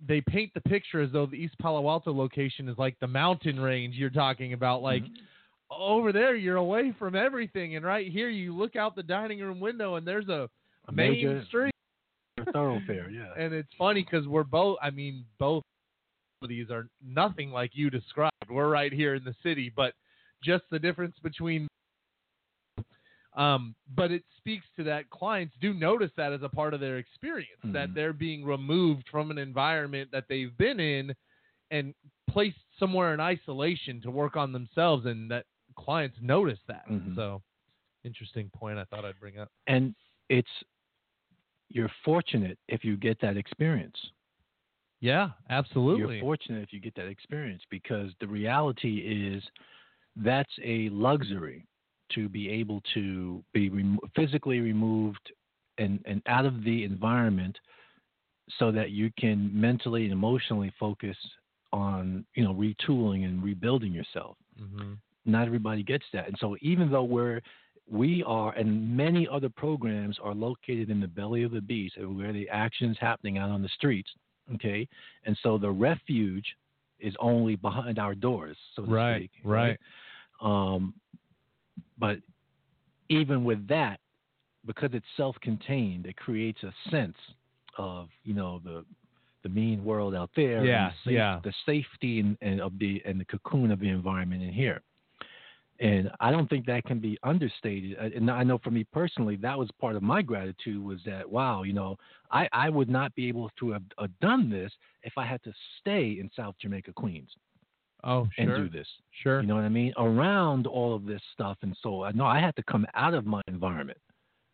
they 0.07 0.21
paint 0.21 0.51
the 0.53 0.61
picture 0.61 1.01
as 1.01 1.11
though 1.11 1.25
the 1.25 1.35
East 1.35 1.55
Palo 1.59 1.87
Alto 1.89 2.13
location 2.13 2.67
is 2.67 2.77
like 2.77 2.99
the 2.99 3.07
mountain 3.07 3.59
range 3.59 3.95
you're 3.95 4.09
talking 4.09 4.53
about. 4.53 4.77
Mm-hmm. 4.77 4.85
Like 4.85 5.03
over 5.71 6.11
there 6.11 6.35
you're 6.35 6.57
away 6.57 6.93
from 6.97 7.15
everything 7.15 7.75
and 7.75 7.85
right 7.85 8.11
here 8.11 8.29
you 8.29 8.55
look 8.55 8.75
out 8.75 8.95
the 8.95 9.03
dining 9.03 9.39
room 9.39 9.59
window 9.59 9.95
and 9.95 10.05
there's 10.05 10.27
a, 10.27 10.49
A 10.87 10.91
main 10.91 11.13
major 11.13 11.43
street. 11.47 11.73
thoroughfare, 12.53 13.09
yeah. 13.09 13.29
and 13.37 13.53
it's 13.53 13.69
funny 13.77 14.03
because 14.09 14.27
we're 14.27 14.43
both 14.43 14.77
i 14.81 14.89
mean 14.89 15.23
both 15.39 15.63
of 16.41 16.49
these 16.49 16.69
are 16.71 16.87
nothing 17.05 17.51
like 17.51 17.69
you 17.73 17.91
described. 17.91 18.31
We're 18.49 18.69
right 18.69 18.91
here 18.91 19.15
in 19.15 19.23
the 19.23 19.35
city 19.43 19.71
but 19.73 19.93
just 20.43 20.63
the 20.71 20.79
difference 20.79 21.15
between 21.23 21.67
um, 23.33 23.75
but 23.95 24.11
it 24.11 24.23
speaks 24.37 24.65
to 24.75 24.83
that 24.83 25.09
clients 25.09 25.55
do 25.61 25.73
notice 25.73 26.11
that 26.17 26.33
as 26.33 26.41
a 26.43 26.49
part 26.49 26.73
of 26.73 26.79
their 26.79 26.97
experience 26.97 27.61
that 27.73 27.89
Mhm. 27.89 27.93
they're 27.93 28.13
being 28.13 28.43
removed 28.43 29.07
from 29.09 29.31
an 29.31 29.37
environment 29.37 30.09
that 30.11 30.27
they've 30.27 30.55
been 30.57 30.79
in 30.79 31.15
and 31.71 31.93
placed 32.27 32.59
somewhere 32.77 33.13
in 33.13 33.19
isolation 33.21 34.01
to 34.01 34.11
work 34.11 34.35
on 34.35 34.51
themselves 34.51 35.05
and 35.05 35.31
that 35.31 35.45
clients 35.75 36.17
notice 36.21 36.59
that 36.67 36.85
Mhm. 36.89 37.15
so 37.15 37.41
interesting 38.03 38.49
point 38.49 38.77
i 38.77 38.83
thought 38.85 39.05
i'd 39.05 39.19
bring 39.19 39.37
up 39.39 39.49
and 39.67 39.95
it's 40.29 40.51
you're 41.69 41.91
fortunate 42.03 42.57
if 42.67 42.83
you 42.83 42.97
get 42.97 43.17
that 43.21 43.37
experience. 43.37 44.11
yeah 44.99 45.29
absolutely 45.49 46.15
You're 46.15 46.21
fortunate 46.21 46.63
if 46.63 46.73
you 46.73 46.79
get 46.81 46.95
that 46.95 47.07
experience 47.07 47.63
because 47.69 48.11
the 48.19 48.27
reality 48.27 48.99
is 48.99 49.41
that's 50.17 50.51
a 50.61 50.89
luxury 50.89 51.65
to 52.15 52.29
be 52.29 52.49
able 52.49 52.81
to 52.93 53.43
be 53.53 53.69
remo- 53.69 53.99
physically 54.15 54.59
removed 54.59 55.31
and, 55.77 55.99
and 56.05 56.21
out 56.27 56.45
of 56.45 56.63
the 56.63 56.83
environment 56.83 57.57
so 58.59 58.71
that 58.71 58.91
you 58.91 59.11
can 59.17 59.49
mentally 59.53 60.03
and 60.03 60.13
emotionally 60.13 60.71
focus 60.79 61.17
on 61.73 62.25
you 62.35 62.43
know 62.43 62.53
retooling 62.53 63.23
and 63.25 63.41
rebuilding 63.43 63.93
yourself 63.93 64.35
hmm 64.57 64.93
not 65.25 65.45
everybody 65.45 65.83
gets 65.83 66.05
that. 66.13 66.27
And 66.27 66.35
so 66.39 66.57
even 66.61 66.91
though 66.91 67.03
we're 67.03 67.41
we 67.89 68.23
are 68.25 68.53
and 68.53 68.95
many 68.95 69.27
other 69.31 69.49
programs 69.49 70.17
are 70.23 70.33
located 70.33 70.89
in 70.89 70.99
the 70.99 71.07
belly 71.07 71.43
of 71.43 71.51
the 71.51 71.61
beast 71.61 71.95
where 71.97 72.31
the 72.33 72.47
action 72.49 72.89
is 72.89 72.97
happening 72.99 73.37
out 73.37 73.49
on 73.49 73.61
the 73.61 73.69
streets. 73.69 74.09
Okay. 74.55 74.87
And 75.25 75.37
so 75.43 75.57
the 75.57 75.69
refuge 75.69 76.45
is 76.99 77.13
only 77.19 77.55
behind 77.55 77.99
our 77.99 78.15
doors, 78.15 78.57
so 78.75 78.85
to 78.85 78.91
Right, 78.91 79.29
speak. 79.29 79.31
right. 79.43 79.79
Um 80.41 80.93
but 82.01 82.17
even 83.07 83.45
with 83.45 83.65
that, 83.69 83.99
because 84.65 84.89
it's 84.93 85.05
self 85.15 85.35
contained, 85.41 86.05
it 86.05 86.17
creates 86.17 86.61
a 86.63 86.73
sense 86.89 87.17
of, 87.77 88.09
you 88.23 88.33
know, 88.33 88.59
the 88.65 88.83
the 89.43 89.49
mean 89.49 89.83
world 89.83 90.13
out 90.13 90.29
there, 90.35 90.63
Yeah, 90.65 90.89
the, 90.89 91.09
safe- 91.09 91.13
yeah. 91.13 91.39
the 91.43 91.53
safety 91.65 92.19
and, 92.19 92.37
and 92.41 92.59
of 92.61 92.77
the 92.77 93.01
and 93.05 93.19
the 93.19 93.25
cocoon 93.25 93.71
of 93.71 93.79
the 93.79 93.89
environment 93.89 94.43
in 94.43 94.51
here. 94.51 94.81
And 95.79 96.11
I 96.19 96.29
don't 96.29 96.47
think 96.47 96.67
that 96.67 96.83
can 96.83 96.99
be 96.99 97.17
understated. 97.23 97.97
And 97.97 98.29
I 98.29 98.43
know 98.43 98.59
for 98.63 98.69
me 98.69 98.83
personally, 98.93 99.35
that 99.37 99.57
was 99.57 99.67
part 99.79 99.95
of 99.95 100.03
my 100.03 100.21
gratitude 100.21 100.83
was 100.83 100.99
that 101.07 101.27
wow, 101.27 101.63
you 101.63 101.73
know, 101.73 101.97
I, 102.31 102.47
I 102.51 102.69
would 102.69 102.89
not 102.89 103.15
be 103.15 103.27
able 103.27 103.49
to 103.59 103.71
have 103.71 103.81
uh, 103.97 104.07
done 104.21 104.49
this 104.49 104.71
if 105.01 105.13
I 105.17 105.25
had 105.25 105.41
to 105.43 105.53
stay 105.79 106.17
in 106.19 106.29
South 106.35 106.55
Jamaica, 106.61 106.93
Queens. 106.93 107.29
Oh, 108.03 108.27
and 108.37 108.47
sure. 108.49 108.57
do 108.57 108.69
this. 108.69 108.87
Sure. 109.23 109.41
You 109.41 109.47
know 109.47 109.55
what 109.55 109.63
I 109.63 109.69
mean? 109.69 109.93
Around 109.97 110.67
all 110.67 110.95
of 110.95 111.05
this 111.05 111.21
stuff, 111.33 111.57
and 111.61 111.75
so 111.81 112.03
I 112.03 112.11
know 112.11 112.25
I 112.25 112.39
had 112.39 112.55
to 112.55 112.63
come 112.63 112.85
out 112.95 113.13
of 113.13 113.25
my 113.25 113.41
environment. 113.47 113.99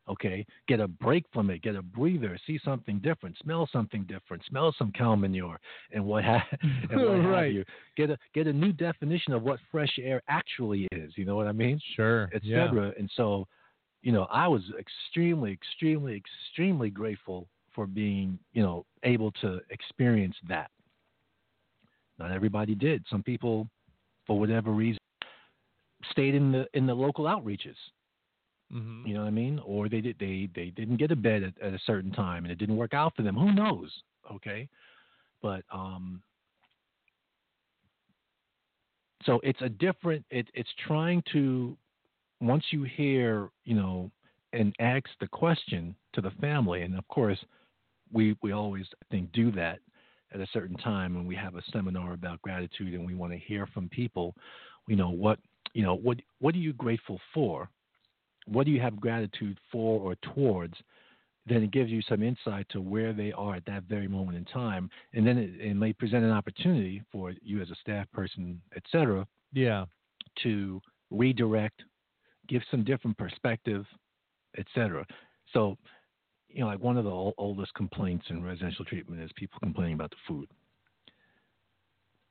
Okay, 0.09 0.45
get 0.69 0.79
a 0.79 0.87
break 0.87 1.25
from 1.33 1.49
it, 1.49 1.61
get 1.61 1.75
a 1.75 1.81
breather, 1.81 2.39
see 2.47 2.57
something 2.63 2.99
different, 2.99 3.37
smell 3.43 3.67
something 3.73 4.03
different, 4.03 4.41
smell 4.45 4.73
some 4.77 4.89
cow 4.93 5.15
manure, 5.15 5.59
and 5.91 6.03
what 6.05 6.23
ha- 6.23 6.47
and 6.61 7.01
what 7.01 7.19
Right. 7.25 7.47
have 7.47 7.53
you. 7.53 7.65
Get 7.97 8.09
a 8.11 8.17
get 8.33 8.47
a 8.47 8.53
new 8.53 8.71
definition 8.71 9.33
of 9.33 9.43
what 9.43 9.59
fresh 9.69 9.99
air 10.01 10.21
actually 10.29 10.87
is. 10.93 11.11
You 11.17 11.25
know 11.25 11.35
what 11.35 11.47
I 11.47 11.51
mean? 11.51 11.79
Sure. 11.95 12.29
Yeah. 12.41 12.63
etc. 12.65 12.93
And 12.97 13.11
so, 13.15 13.47
you 14.01 14.13
know, 14.13 14.27
I 14.31 14.47
was 14.47 14.61
extremely, 14.79 15.51
extremely, 15.51 16.15
extremely 16.15 16.89
grateful 16.89 17.49
for 17.73 17.85
being, 17.85 18.39
you 18.53 18.63
know, 18.63 18.85
able 19.03 19.31
to 19.33 19.59
experience 19.71 20.35
that. 20.47 20.71
Not 22.20 22.32
everybody 22.32 22.76
did. 22.76 23.05
Some 23.09 23.24
people, 23.24 23.68
for 24.26 24.39
whatever 24.39 24.72
reason, 24.72 24.99
stayed 26.11 26.36
in 26.36 26.51
the 26.51 26.68
in 26.74 26.86
the 26.86 26.93
local 26.93 27.26
outreaches. 27.26 27.76
hmm 28.72 29.05
You 29.05 29.13
know 29.13 29.22
what 29.22 29.28
I 29.28 29.32
mean? 29.32 29.59
Or 29.65 29.89
they 29.89 30.01
did 30.01 30.18
they 30.20 30.49
they 30.55 30.72
didn't 30.72 30.97
get 30.97 31.11
a 31.11 31.15
bed 31.15 31.43
at, 31.43 31.53
at 31.61 31.74
a 31.74 31.80
certain 31.86 32.11
time 32.11 32.43
and 32.45 32.51
it 32.51 32.57
didn't 32.57 32.78
work 32.78 32.93
out 32.93 33.15
for 33.15 33.22
them. 33.22 33.36
Who 33.36 33.53
knows? 33.53 33.91
Okay, 34.32 34.68
but 35.41 35.63
um, 35.72 36.22
so 39.24 39.39
it's 39.43 39.61
a 39.61 39.70
different. 39.70 40.26
It, 40.30 40.47
it's 40.53 40.70
trying 40.86 41.24
to 41.34 41.78
once 42.41 42.65
you 42.72 42.84
hear 42.84 43.49
you 43.63 43.76
know 43.76 44.11
and 44.53 44.76
ask 44.80 45.05
the 45.20 45.28
question 45.28 45.95
to 46.13 46.22
the 46.22 46.32
family, 46.41 46.82
and 46.82 46.97
of 46.97 47.07
course 47.07 47.39
we 48.11 48.36
we 48.41 48.51
always 48.51 48.86
I 49.01 49.05
think 49.11 49.32
do 49.32 49.51
that 49.51 49.80
at 50.34 50.41
a 50.41 50.47
certain 50.53 50.78
time 50.78 51.15
when 51.15 51.25
we 51.25 51.36
have 51.36 51.55
a 51.55 51.61
seminar 51.71 52.13
about 52.13 52.41
gratitude 52.41 52.93
and 52.93 53.05
we 53.05 53.15
want 53.15 53.32
to 53.34 53.39
hear 53.39 53.67
from 53.67 53.89
people. 53.89 54.36
You 54.88 54.95
know 54.95 55.09
what 55.09 55.39
you 55.73 55.84
know 55.84 55.95
what 55.95 56.17
what 56.39 56.55
are 56.55 56.59
you 56.59 56.73
grateful 56.73 57.19
for? 57.34 57.69
what 58.47 58.65
do 58.65 58.71
you 58.71 58.80
have 58.80 58.99
gratitude 58.99 59.59
for 59.71 59.99
or 59.99 60.15
towards, 60.34 60.73
then 61.45 61.63
it 61.63 61.71
gives 61.71 61.89
you 61.89 62.01
some 62.01 62.23
insight 62.23 62.67
to 62.69 62.82
where 62.82 63.13
they 63.13 63.32
are 63.34 63.55
at 63.55 63.65
that 63.65 63.84
very 63.84 64.07
moment 64.07 64.38
in 64.38 64.45
time. 64.45 64.89
And 65.13 65.25
then 65.25 65.38
it, 65.38 65.51
it 65.59 65.73
may 65.75 65.93
present 65.93 66.23
an 66.23 66.32
opportunity 66.32 67.01
for 67.11 67.34
you 67.41 67.61
as 67.61 67.69
a 67.69 67.75
staff 67.75 68.09
person, 68.11 68.61
et 68.75 68.84
cetera, 68.91 69.28
Yeah. 69.53 69.86
to 70.43 70.82
redirect, 71.09 71.84
give 72.47 72.61
some 72.69 72.84
different 72.84 73.17
perspective, 73.17 73.86
et 74.57 74.65
cetera. 74.73 75.05
So, 75.53 75.78
you 76.58 76.64
know, 76.64 76.70
like 76.70 76.80
one 76.80 76.97
of 76.97 77.03
the 77.03 77.12
ol- 77.12 77.36
oldest 77.38 77.72
complaints 77.76 78.26
in 78.30 78.43
residential 78.43 78.84
treatment 78.84 79.22
is 79.22 79.30
people 79.36 79.60
complaining 79.62 79.93
about 79.93 80.10
the 80.10 80.16
food. 80.28 80.49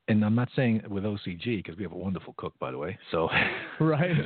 And 0.08 0.24
I'm 0.24 0.34
not 0.34 0.48
saying 0.56 0.82
with 0.88 1.04
OCG 1.04 1.44
because 1.62 1.76
we 1.76 1.84
have 1.84 1.92
a 1.92 1.96
wonderful 1.96 2.34
cook, 2.36 2.52
by 2.58 2.72
the 2.72 2.78
way. 2.78 2.98
So, 3.12 3.28
Right. 3.80 4.16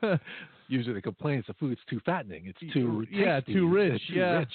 usually 0.68 0.94
the 0.94 1.02
complaint 1.02 1.40
is 1.40 1.46
the 1.48 1.54
food's 1.54 1.80
too 1.90 2.00
fattening. 2.06 2.46
It's 2.46 2.72
too 2.72 3.04
Yeah, 3.10 3.40
tasty, 3.40 3.54
too 3.54 3.68
rich, 3.68 4.00
too 4.06 4.14
yeah. 4.14 4.38
rich. 4.38 4.52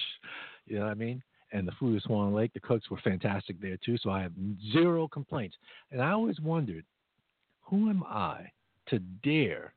You 0.68 0.78
know 0.80 0.86
what 0.86 0.92
I 0.92 0.96
mean? 0.96 1.22
And 1.52 1.68
the 1.68 1.74
food 1.74 1.98
at 1.98 2.04
Swan 2.04 2.34
Lake, 2.34 2.54
the 2.54 2.62
cooks 2.62 2.90
were 2.90 3.00
fantastic 3.04 3.60
there 3.60 3.78
too. 3.86 3.98
So 3.98 4.10
I 4.10 4.22
have 4.22 4.32
zero 4.72 5.10
complaints. 5.10 5.58
And 5.92 6.02
I 6.02 6.12
always 6.12 6.40
wondered, 6.40 6.86
who 7.60 7.90
am 7.90 8.04
I 8.06 8.50
to 8.88 9.00
dare, 9.00 9.74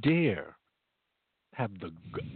dare 0.00 0.54
have 1.56 1.70
the 1.80 1.90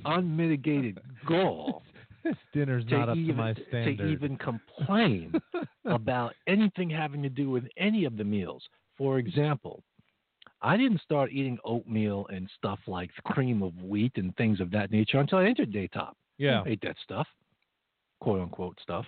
unmitigated 0.07 0.99
gall 1.27 1.83
this 2.25 2.37
dinner's 2.55 2.85
to 2.87 2.99
not 2.99 3.09
up 3.11 3.17
even 3.17 3.37
to 3.37 3.43
my 3.43 3.53
to 3.53 3.91
even 4.07 4.37
complain 4.37 5.33
about 5.85 6.35
anything 6.47 6.89
having 6.89 7.23
to 7.23 7.29
do 7.29 7.51
with 7.51 7.65
any 7.77 8.05
of 8.05 8.17
the 8.17 8.25
meals. 8.25 8.63
For 8.97 9.19
example, 9.19 9.83
I 10.63 10.77
didn't 10.77 11.03
start 11.03 11.33
eating 11.33 11.59
oatmeal 11.65 12.27
and 12.33 12.49
stuff 12.57 12.79
like 12.87 13.11
cream 13.25 13.63
of 13.63 13.75
wheat 13.83 14.13
and 14.17 14.35
things 14.37 14.61
of 14.61 14.71
that 14.73 14.91
nature 14.91 15.19
until 15.19 15.39
I 15.39 15.47
entered 15.47 15.73
Daytop. 15.73 16.13
yeah. 16.39 16.63
I 16.65 16.71
ate 16.71 16.81
that 16.83 16.97
stuff, 17.03 17.27
quote 18.21 18.41
unquote 18.41 18.79
stuff. 18.83 19.05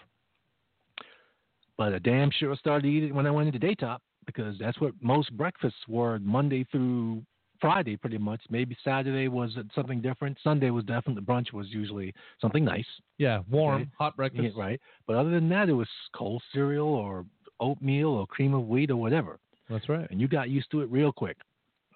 But 1.78 1.94
I 1.94 1.98
damn 1.98 2.30
sure 2.30 2.54
started 2.56 2.86
eating 2.86 3.14
when 3.14 3.26
I 3.26 3.30
went 3.30 3.54
into 3.54 3.66
Daytop 3.66 3.98
because 4.26 4.56
that's 4.58 4.80
what 4.80 4.92
most 5.00 5.34
breakfasts 5.36 5.88
were 5.88 6.18
Monday 6.20 6.64
through 6.70 7.22
Friday, 7.62 7.96
pretty 7.96 8.18
much. 8.18 8.42
Maybe 8.50 8.76
Saturday 8.84 9.28
was 9.28 9.56
something 9.74 10.02
different. 10.02 10.36
Sunday 10.44 10.68
was 10.70 10.84
definitely 10.84 11.22
brunch 11.22 11.52
was 11.54 11.68
usually 11.70 12.12
something 12.40 12.64
nice. 12.64 12.84
Yeah. 13.16 13.40
Warm, 13.50 13.82
Okay. 13.82 13.90
hot 13.96 14.16
breakfast. 14.16 14.54
Yeah, 14.54 14.62
right. 14.62 14.80
But 15.06 15.16
other 15.16 15.30
than 15.30 15.48
that, 15.48 15.70
it 15.70 15.72
was 15.72 15.88
cold 16.14 16.42
cereal 16.52 16.88
or 16.88 17.24
oatmeal 17.60 18.08
or 18.08 18.26
cream 18.26 18.52
of 18.52 18.66
wheat 18.68 18.90
or 18.90 18.96
whatever. 18.96 19.38
That's 19.70 19.88
right. 19.88 20.06
And 20.10 20.20
you 20.20 20.28
got 20.28 20.50
used 20.50 20.70
to 20.72 20.82
it 20.82 20.90
real 20.90 21.12
quick. 21.12 21.38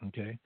Okay. 0.06 0.38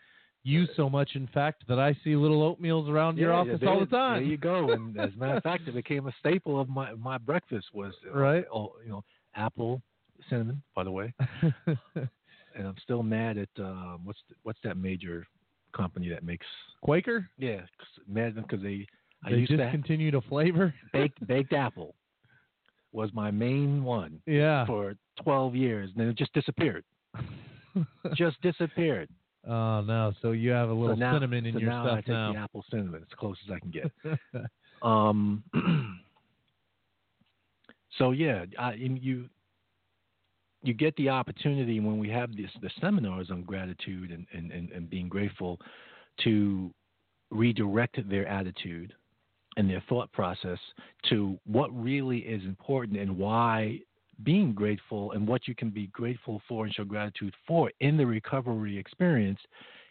You 0.43 0.67
so 0.75 0.89
much, 0.89 1.11
in 1.17 1.27
fact, 1.27 1.65
that 1.69 1.79
I 1.79 1.95
see 2.03 2.17
little 2.17 2.41
oatmeals 2.57 2.89
around 2.89 3.19
your 3.19 3.33
Yeah, 3.33 3.41
office 3.41 3.61
there- 3.61 3.69
all 3.69 3.81
the 3.81 3.87
time. 3.87 4.23
There 4.23 4.31
you 4.33 4.39
go. 4.39 4.71
And 4.73 4.99
as 4.99 5.13
a 5.15 5.19
matter 5.19 5.37
of 5.37 5.43
fact, 5.43 5.69
it 5.69 5.75
became 5.75 6.07
a 6.07 6.13
staple 6.19 6.59
of 6.59 6.69
my 6.71 6.95
my 6.95 7.19
breakfast 7.19 7.67
was 7.75 7.93
uh, 8.09 8.19
Right. 8.19 8.45
Oh, 8.53 8.73
you 8.83 8.91
know, 8.91 9.05
apple 9.37 9.83
cinnamon. 10.31 10.63
By 10.75 10.85
the 10.85 10.91
way, 10.91 11.13
and 12.61 12.69
I'm 12.69 12.77
still 12.83 13.03
mad 13.03 13.39
at 13.39 13.49
um, 13.59 14.01
what's 14.05 14.19
the, 14.29 14.35
what's 14.43 14.59
that 14.65 14.77
major 14.77 15.27
company 15.75 16.09
that 16.11 16.23
makes 16.23 16.47
Quaker? 16.83 17.29
yeah 17.39 17.63
mad 18.07 18.35
because 18.37 18.63
they 18.63 18.87
I 19.25 19.31
They 19.31 19.47
to 19.47 19.57
discontinued 19.57 20.15
a 20.15 20.21
flavor. 20.23 20.75
baked 20.93 21.27
baked 21.27 21.53
apple 21.53 21.95
was 22.93 23.11
my 23.15 23.31
main 23.31 23.83
one 23.85 24.21
Yeah. 24.27 24.67
for 24.67 24.95
12 25.23 25.55
years, 25.55 25.91
and 25.91 26.01
then 26.01 26.09
it 26.09 26.17
just 26.19 26.33
disappeared. 26.33 26.85
just 28.15 28.41
disappeared. 28.43 29.09
oh 29.47 29.81
no! 29.83 30.13
So 30.23 30.33
you 30.33 30.51
have 30.51 30.69
a 30.71 30.73
little 30.73 30.97
so 30.97 31.01
now, 31.01 31.15
cinnamon 31.15 31.47
in 31.47 31.55
so 31.55 31.61
your 31.61 31.71
now 31.71 31.83
I 31.85 31.87
stuff 31.87 31.99
take 31.99 32.09
now. 32.09 32.33
the 32.33 32.39
apple 32.39 32.65
cinnamon 32.71 33.03
as 33.03 33.15
close 33.19 33.37
as 33.49 33.53
I 33.55 33.59
can 33.61 33.71
get. 33.71 33.91
um, 34.83 35.43
so 37.99 38.11
yeah, 38.11 38.45
I, 38.59 38.73
and 38.73 39.01
you 39.01 39.29
you 40.63 40.75
get 40.75 40.95
the 40.97 41.09
opportunity 41.09 41.81
when 41.81 41.99
we 41.99 42.09
have 42.11 42.37
this 42.37 42.51
the 42.61 42.71
seminars 42.81 43.31
on 43.31 43.43
gratitude 43.43 44.11
and, 44.11 44.27
and, 44.33 44.51
and, 44.53 44.71
and 44.71 44.91
being 44.91 45.09
grateful 45.09 45.59
to 46.25 46.73
redirect 47.31 47.99
their 48.09 48.27
attitude 48.27 48.93
and 49.57 49.69
their 49.69 49.83
thought 49.89 50.11
process 50.13 50.59
to 51.09 51.39
what 51.45 51.71
really 51.71 52.19
is 52.19 52.43
important 52.45 52.99
and 52.99 53.17
why 53.17 53.79
being 54.23 54.53
grateful 54.53 55.13
and 55.13 55.27
what 55.27 55.49
you 55.49 55.55
can 55.55 55.71
be 55.71 55.87
grateful 55.89 56.43
for 56.49 56.67
and 56.67 56.75
show 56.75 56.85
gratitude 56.85 57.35
for 57.47 57.71
in 57.81 57.97
the 57.97 58.07
recovery 58.07 58.77
experience 58.77 59.41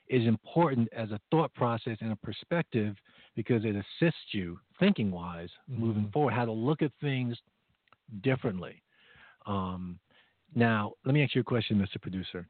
is 0.08 0.26
important 0.28 0.88
as 0.94 1.12
a 1.12 1.20
thought 1.32 1.54
process 1.56 1.98
and 2.02 2.12
a 2.12 2.16
perspective 2.18 2.96
because 3.36 3.64
it 3.64 3.76
assists 3.76 4.34
you 4.34 4.60
thinking 4.80 5.12
wise 5.12 5.50
moving 5.68 6.04
Mhm. 6.06 6.14
forward 6.14 6.34
how 6.34 6.46
to 6.46 6.52
look 6.52 6.82
at 6.82 6.92
things 7.02 7.38
differently 8.22 8.82
um, 9.46 10.00
now 10.56 10.92
let 11.06 11.14
me 11.14 11.24
ask 11.24 11.36
you 11.36 11.42
a 11.42 11.44
question 11.44 11.78
mr 11.78 12.02
producer 12.02 12.48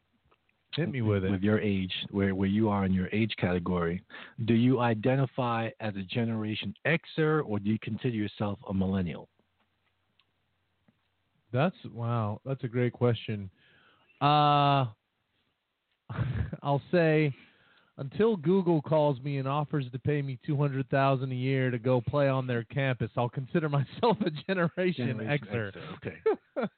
Hit 0.75 0.91
me 0.91 1.01
with 1.01 1.23
it. 1.25 1.31
with 1.31 1.41
your 1.41 1.59
age, 1.59 1.91
where, 2.11 2.35
where 2.35 2.47
you 2.47 2.69
are 2.69 2.85
in 2.85 2.93
your 2.93 3.07
age 3.11 3.33
category, 3.39 4.03
do 4.45 4.53
you 4.53 4.79
identify 4.79 5.69
as 5.79 5.95
a 5.95 6.03
Generation 6.03 6.75
Xer 6.85 7.41
or 7.43 7.57
do 7.57 7.71
you 7.71 7.79
consider 7.81 8.15
yourself 8.15 8.59
a 8.69 8.73
millennial? 8.73 9.27
That's 11.51 11.75
wow. 11.91 12.39
That's 12.45 12.63
a 12.63 12.67
great 12.67 12.93
question. 12.93 13.49
Uh 14.21 14.85
I'll 16.61 16.83
say 16.91 17.33
until 17.97 18.37
Google 18.37 18.81
calls 18.83 19.19
me 19.21 19.39
and 19.39 19.47
offers 19.47 19.85
to 19.91 19.97
pay 19.99 20.21
me 20.21 20.37
two 20.45 20.55
hundred 20.55 20.87
thousand 20.89 21.31
a 21.31 21.35
year 21.35 21.71
to 21.71 21.79
go 21.79 21.99
play 21.99 22.27
on 22.29 22.45
their 22.45 22.63
campus, 22.65 23.09
I'll 23.17 23.27
consider 23.27 23.69
myself 23.79 24.17
a 24.21 24.29
generation, 24.47 25.07
Generation 25.07 25.47
Xer. 25.51 25.71
Xer, 25.73 25.97
Okay. 25.97 26.67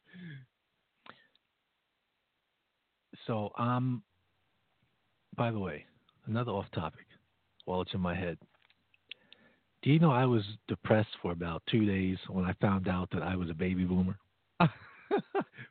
so, 3.28 3.52
um, 3.58 4.04
by 5.36 5.52
the 5.52 5.60
way, 5.60 5.86
another 6.28 6.52
off 6.52 6.66
topic 6.74 7.06
while 7.66 7.82
it's 7.82 7.94
in 7.94 8.02
my 8.02 8.16
head. 8.16 8.38
Do 9.84 9.90
you 9.90 10.00
know 10.00 10.12
I 10.12 10.26
was 10.26 10.44
depressed 10.68 11.10
for 11.22 11.32
about 11.32 11.64
two 11.70 11.86
days 11.86 12.18
when 12.30 12.46
I 12.46 12.54
found 12.62 12.88
out 12.88 13.10
that 13.12 13.24
I 13.24 13.36
was 13.36 13.50
a 13.50 13.54
baby 13.54 13.84
boomer? 13.84 14.18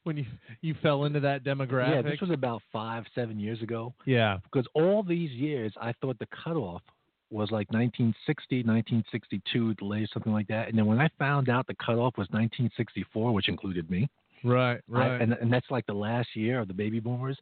when 0.03 0.16
you 0.16 0.24
you 0.61 0.74
fell 0.82 1.05
into 1.05 1.20
that 1.20 1.44
demographic. 1.44 1.94
Yeah, 1.94 2.03
this 2.03 2.20
was 2.20 2.30
about 2.30 2.62
five, 2.72 3.05
seven 3.14 3.38
years 3.38 3.62
ago. 3.62 3.94
yeah. 4.05 4.38
because 4.44 4.66
all 4.74 5.03
these 5.03 5.30
years 5.30 5.72
I 5.80 5.92
thought 6.01 6.18
the 6.18 6.28
cutoff 6.44 6.82
was 7.30 7.51
like 7.53 7.70
1960, 7.70 8.64
1962, 8.64 9.74
the 9.78 9.84
latest, 9.84 10.12
something 10.12 10.32
like 10.32 10.48
that. 10.48 10.68
And 10.68 10.76
then 10.76 10.86
when 10.86 10.98
I 11.01 11.09
found 11.16 11.48
out 11.48 11.66
the 11.68 11.74
cutoff 11.74 12.18
was 12.18 12.26
1964, 12.30 13.32
which 13.32 13.48
included 13.48 13.88
me, 13.88 14.09
Right, 14.45 14.80
I- 14.93 14.99
right. 14.99 15.20
and 15.20 15.32
and 15.34 15.53
that's 15.53 15.70
like 15.70 15.86
the 15.86 15.93
last 15.95 16.28
year 16.34 16.61
of 16.61 16.68
the 16.68 16.74
baby 16.74 17.01
boomers, 17.01 17.38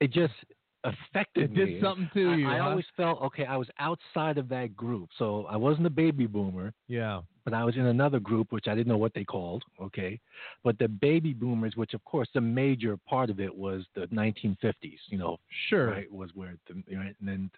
it 0.00 0.12
just 0.12 0.34
affected 0.84 1.50
it 1.50 1.54
did 1.54 1.68
me. 1.68 1.80
something 1.82 2.08
to 2.14 2.30
I, 2.30 2.36
you. 2.36 2.48
I 2.48 2.58
huh? 2.58 2.68
always 2.68 2.84
felt 2.96 3.20
okay. 3.22 3.44
I 3.44 3.56
was 3.56 3.68
outside 3.78 4.38
of 4.38 4.48
that 4.50 4.76
group, 4.76 5.08
so 5.18 5.44
I 5.50 5.56
wasn't 5.56 5.86
a 5.86 5.90
baby 5.90 6.26
boomer, 6.26 6.72
yeah. 6.86 7.20
but 7.44 7.52
I 7.52 7.64
was 7.64 7.74
in 7.76 7.86
another 7.86 8.20
group 8.20 8.52
which 8.52 8.68
I 8.68 8.74
didn't 8.76 8.86
know 8.88 8.96
what 8.96 9.12
they 9.14 9.24
called. 9.24 9.64
Okay, 9.80 10.20
but 10.62 10.78
the 10.78 10.86
baby 10.88 11.32
boomers, 11.32 11.74
which 11.76 11.94
of 11.94 12.04
course 12.04 12.28
the 12.32 12.40
major 12.40 12.96
part 13.08 13.28
of 13.28 13.40
it 13.40 13.54
was 13.54 13.84
the 13.94 14.06
1950s. 14.06 14.98
You 15.08 15.18
know, 15.18 15.38
Sure. 15.68 15.88
right 15.90 16.12
was 16.12 16.30
where 16.34 16.54
the 16.68 16.74
right, 16.96 17.14
and 17.18 17.28
then 17.28 17.50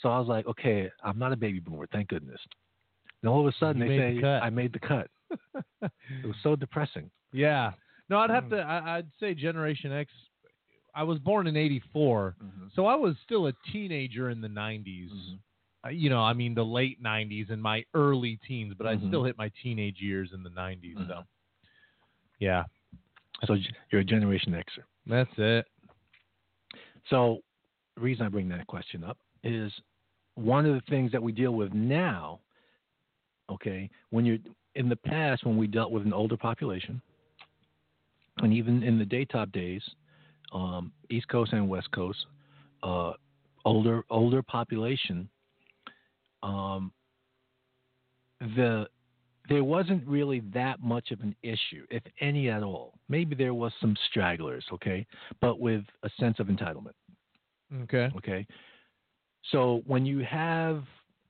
so 0.00 0.08
I 0.08 0.18
was 0.18 0.28
like, 0.28 0.46
okay, 0.46 0.90
I'm 1.04 1.18
not 1.18 1.32
a 1.32 1.36
baby 1.36 1.60
boomer, 1.60 1.86
thank 1.92 2.08
goodness. 2.08 2.40
And 3.22 3.28
all 3.28 3.40
of 3.40 3.52
a 3.52 3.56
sudden 3.58 3.82
You 3.82 3.88
they 3.88 3.98
made 3.98 4.16
the 4.18 4.22
say. 4.22 4.28
I 4.28 4.48
made 4.48 4.72
the 4.72 4.78
cut. 4.78 5.08
it 5.82 6.26
was 6.26 6.36
so 6.42 6.56
depressing. 6.56 7.10
Yeah. 7.32 7.72
No, 8.08 8.18
I'd 8.18 8.30
have 8.30 8.44
Mm. 8.44 8.50
to. 8.50 8.60
I, 8.62 8.96
I'd 8.98 9.06
say 9.20 9.34
Generation 9.34 9.92
X. 9.92 10.10
I 10.94 11.02
was 11.02 11.18
born 11.18 11.46
in 11.46 11.56
'84, 11.56 12.34
Mhm. 12.42 12.72
so 12.74 12.86
I 12.86 12.94
was 12.94 13.14
still 13.24 13.46
a 13.48 13.52
teenager 13.70 14.30
in 14.30 14.40
the 14.40 14.48
'90s. 14.48 15.10
Mhm. 15.12 15.38
Uh, 15.84 15.88
you 15.90 16.10
know, 16.10 16.20
I 16.20 16.32
mean 16.32 16.54
the 16.54 16.64
late 16.64 17.00
'90s 17.02 17.50
and 17.50 17.62
my 17.62 17.84
early 17.94 18.36
teens, 18.48 18.74
but 18.76 18.86
I 18.86 18.96
Mhm. 18.96 19.08
still 19.08 19.22
hit 19.24 19.36
my 19.38 19.50
teenage 19.62 20.00
years 20.00 20.32
in 20.32 20.42
the 20.42 20.50
'90s. 20.50 20.96
So, 20.96 21.02
Mhm. 21.02 21.26
yeah, 22.40 22.64
So 23.46 23.56
you're 23.90 24.00
a 24.00 24.04
Generation 24.04 24.52
Xer. 24.54 24.82
that's 25.06 25.30
it. 25.38 25.66
So 27.08 27.40
the 27.94 28.00
reason 28.02 28.26
I 28.26 28.28
bring 28.28 28.48
that 28.48 28.66
question 28.66 29.04
up 29.04 29.18
is 29.44 29.72
one 30.34 30.66
of 30.66 30.74
the 30.74 30.80
things 30.90 31.12
that 31.12 31.22
we 31.22 31.32
deal 31.32 31.52
with 31.54 31.72
now. 31.74 32.40
Okay, 33.50 33.88
when 34.10 34.24
you're 34.26 34.38
in 34.78 34.88
the 34.88 34.96
past, 34.96 35.44
when 35.44 35.56
we 35.56 35.66
dealt 35.66 35.90
with 35.90 36.04
an 36.06 36.12
older 36.12 36.36
population, 36.36 37.02
and 38.38 38.52
even 38.54 38.84
in 38.84 38.96
the 38.96 39.04
daytop 39.04 39.50
days, 39.50 39.82
um, 40.52 40.92
East 41.10 41.28
Coast 41.28 41.52
and 41.52 41.68
West 41.68 41.90
Coast, 41.90 42.18
uh, 42.84 43.12
older 43.64 44.04
older 44.08 44.40
population, 44.40 45.28
um, 46.44 46.92
the 48.40 48.86
there 49.48 49.64
wasn't 49.64 50.06
really 50.06 50.40
that 50.54 50.80
much 50.80 51.10
of 51.10 51.20
an 51.22 51.34
issue, 51.42 51.84
if 51.90 52.02
any 52.20 52.48
at 52.48 52.62
all. 52.62 52.94
Maybe 53.08 53.34
there 53.34 53.54
was 53.54 53.72
some 53.80 53.96
stragglers, 54.08 54.64
okay, 54.72 55.04
but 55.40 55.58
with 55.58 55.82
a 56.04 56.10
sense 56.20 56.38
of 56.38 56.46
entitlement. 56.46 56.94
Okay. 57.82 58.10
Okay. 58.16 58.46
So 59.50 59.82
when 59.86 60.06
you 60.06 60.20
have 60.20 60.84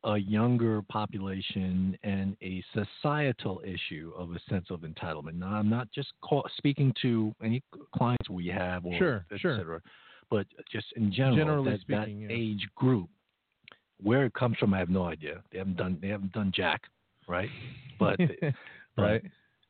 a 0.05 0.16
younger 0.16 0.82
population 0.82 1.99
and 2.05 2.36
a 2.42 2.62
societal 2.72 3.61
issue 3.64 4.12
of 4.16 4.30
a 4.30 4.38
sense 4.49 4.66
of 4.70 4.80
entitlement, 4.80 5.34
now 5.34 5.49
I'm 5.49 5.68
not 5.68 5.90
just 5.92 6.12
call, 6.22 6.49
speaking 6.57 6.94
to 7.03 7.34
any 7.42 7.62
clients 7.96 8.30
we 8.30 8.46
have 8.49 8.86
or 8.86 8.96
Sure, 8.96 9.26
et 9.32 9.40
sure. 9.40 9.57
cetera, 9.57 9.80
but 10.30 10.46
just 10.70 10.86
in 10.96 11.12
general, 11.12 11.36
Generally 11.36 11.70
that, 11.70 11.80
that 11.88 12.11
yeah. 12.11 12.28
age 12.30 12.68
group, 12.76 13.09
where 14.01 14.24
it 14.24 14.34
comes 14.34 14.57
from, 14.59 14.72
I 14.72 14.78
have 14.78 14.90
no 14.90 15.05
idea. 15.05 15.42
They 15.51 15.59
haven't 15.59 15.76
done 15.76 15.99
they 16.01 16.09
haven't 16.09 16.32
done 16.32 16.53
jack, 16.55 16.82
right? 17.26 17.51
But 17.99 18.18
but 18.96 19.03
right. 19.03 19.22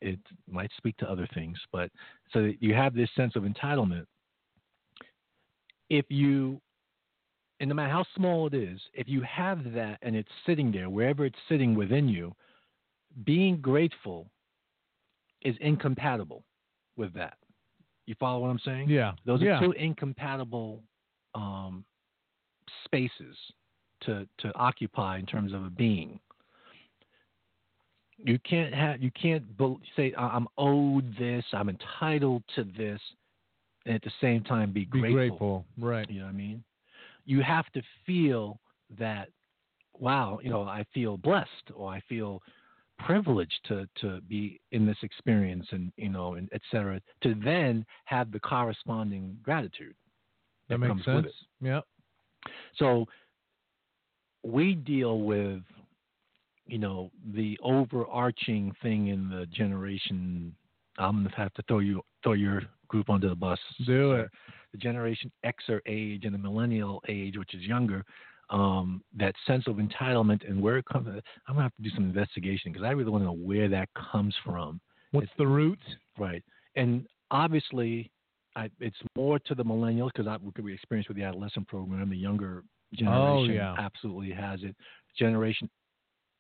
it 0.03 0.19
might 0.51 0.71
speak 0.77 0.97
to 0.99 1.11
other 1.11 1.27
things. 1.35 1.57
But 1.73 1.91
so 2.33 2.53
you 2.61 2.75
have 2.75 2.95
this 2.95 3.09
sense 3.17 3.37
of 3.37 3.45
entitlement. 3.45 4.05
If 5.91 6.05
you, 6.11 6.61
and 7.61 7.69
no 7.69 7.75
matter 7.75 7.91
how 7.93 8.05
small 8.15 8.47
it 8.47 8.55
is, 8.55 8.81
if 8.95 9.09
you 9.09 9.21
have 9.23 9.73
that 9.73 9.99
and 10.03 10.15
it's 10.15 10.29
sitting 10.47 10.71
there, 10.71 10.89
wherever 10.89 11.25
it's 11.25 11.39
sitting 11.49 11.75
within 11.75 12.09
you, 12.09 12.33
being 13.25 13.61
grateful 13.61 14.31
is 15.43 15.57
incompatible 15.61 16.45
with 16.97 17.13
that. 17.15 17.35
You 18.07 18.15
follow 18.19 18.41
what 18.41 18.49
I'm 18.49 18.61
saying? 18.65 18.89
Yeah. 18.89 19.13
Those 19.27 19.43
yeah. 19.43 19.59
are 19.59 19.61
two 19.61 19.73
incompatible 19.73 20.83
um, 21.35 21.85
spaces 22.85 23.37
to 24.03 24.27
to 24.39 24.55
occupy 24.55 25.19
in 25.19 25.27
terms 25.27 25.53
of 25.53 25.65
a 25.65 25.71
being. 25.71 26.21
You 28.19 28.39
can't 28.41 28.75
have 28.75 29.03
you 29.03 29.11
can't 29.21 29.57
bel- 29.57 29.81
say 29.95 30.13
"I- 30.15 30.29
I'm 30.29 30.49
owed 30.57 31.17
this, 31.19 31.45
I'm 31.53 31.69
entitled 31.69 32.43
to 32.57 32.65
this, 32.65 33.01
and 33.87 33.95
at 33.95 34.03
the 34.03 34.13
same 34.21 34.43
time 34.43 34.73
be 34.73 34.81
Be 34.85 35.01
grateful. 35.01 35.13
grateful. 35.15 35.67
Right. 35.79 36.11
You 36.11 36.21
know 36.21 36.27
what 36.27 36.35
I 36.35 36.37
mean? 36.37 36.65
You 37.33 37.41
have 37.43 37.69
to 37.77 37.83
feel 38.07 38.45
that, 38.99 39.29
wow, 40.07 40.41
you 40.43 40.51
know, 40.51 40.63
I 40.63 40.83
feel 40.95 41.15
blessed 41.19 41.67
or 41.75 41.87
I 41.97 42.01
feel 42.09 42.41
privileged 43.07 43.61
to 43.69 43.77
to 44.01 44.21
be 44.23 44.43
in 44.73 44.83
this 44.85 44.97
experience 45.03 45.67
and 45.71 45.93
you 45.97 46.09
know 46.09 46.35
and 46.35 46.49
et 46.53 46.63
cetera 46.71 47.01
to 47.23 47.35
then 47.45 47.87
have 48.07 48.27
the 48.33 48.41
corresponding 48.41 49.25
gratitude 49.41 49.95
That 50.69 50.75
that, 50.75 50.79
makes 50.79 50.89
comes 50.91 51.05
sense. 51.05 51.17
with 51.17 51.27
it. 51.27 51.35
Yeah. 51.61 51.81
So 52.81 53.07
we 54.43 54.75
deal 54.75 55.21
with, 55.21 55.63
you 56.67 56.79
know, 56.79 57.11
the 57.35 57.59
overarching 57.63 58.65
thing 58.83 59.09
in 59.09 59.31
the 59.31 59.47
generation. 59.47 60.55
I'm 60.99 61.23
gonna 61.23 61.35
have 61.37 61.55
to 61.55 61.63
throw 61.69 61.79
you 61.79 62.03
throw 62.25 62.33
your 62.33 62.63
group 62.89 63.09
under 63.11 63.29
the 63.29 63.37
bus. 63.37 63.61
Do 63.87 64.13
it. 64.13 64.29
The 64.79 64.83
Generation 64.83 65.31
Xer 65.45 65.81
age 65.87 66.25
and 66.25 66.33
the 66.33 66.39
Millennial 66.39 67.03
age, 67.09 67.37
which 67.37 67.53
is 67.55 67.63
younger, 67.63 68.05
um, 68.51 69.03
that 69.17 69.35
sense 69.47 69.65
of 69.67 69.77
entitlement 69.77 70.49
and 70.49 70.63
where 70.63 70.79
it 70.79 70.85
comes. 70.85 71.09
I'm 71.49 71.55
gonna 71.55 71.63
have 71.63 71.75
to 71.77 71.83
do 71.83 71.91
some 71.91 72.05
investigation 72.05 72.73
because 72.73 72.85
I 72.87 72.91
really 72.91 73.11
want 73.11 73.23
to 73.23 73.27
know 73.27 73.33
where 73.33 73.69
that 73.69 73.89
comes 74.13 74.35
from. 74.45 74.81
What's 75.11 75.31
the 75.37 75.47
root? 75.47 75.81
Right. 76.17 76.45
And 76.77 77.07
obviously, 77.31 78.11
I, 78.55 78.71
it's 78.79 78.97
more 79.17 79.39
to 79.41 79.55
the 79.55 79.65
millennials 79.65 80.11
because 80.15 80.29
I 80.29 80.37
we 80.63 80.73
experience 80.73 81.09
with 81.09 81.17
the 81.17 81.25
adolescent 81.25 81.67
program. 81.67 82.09
The 82.09 82.17
younger 82.17 82.63
generation 82.95 83.21
Oh, 83.21 83.45
yeah. 83.45 83.75
absolutely 83.79 84.31
has 84.31 84.61
it. 84.63 84.77
Generation, 85.19 85.69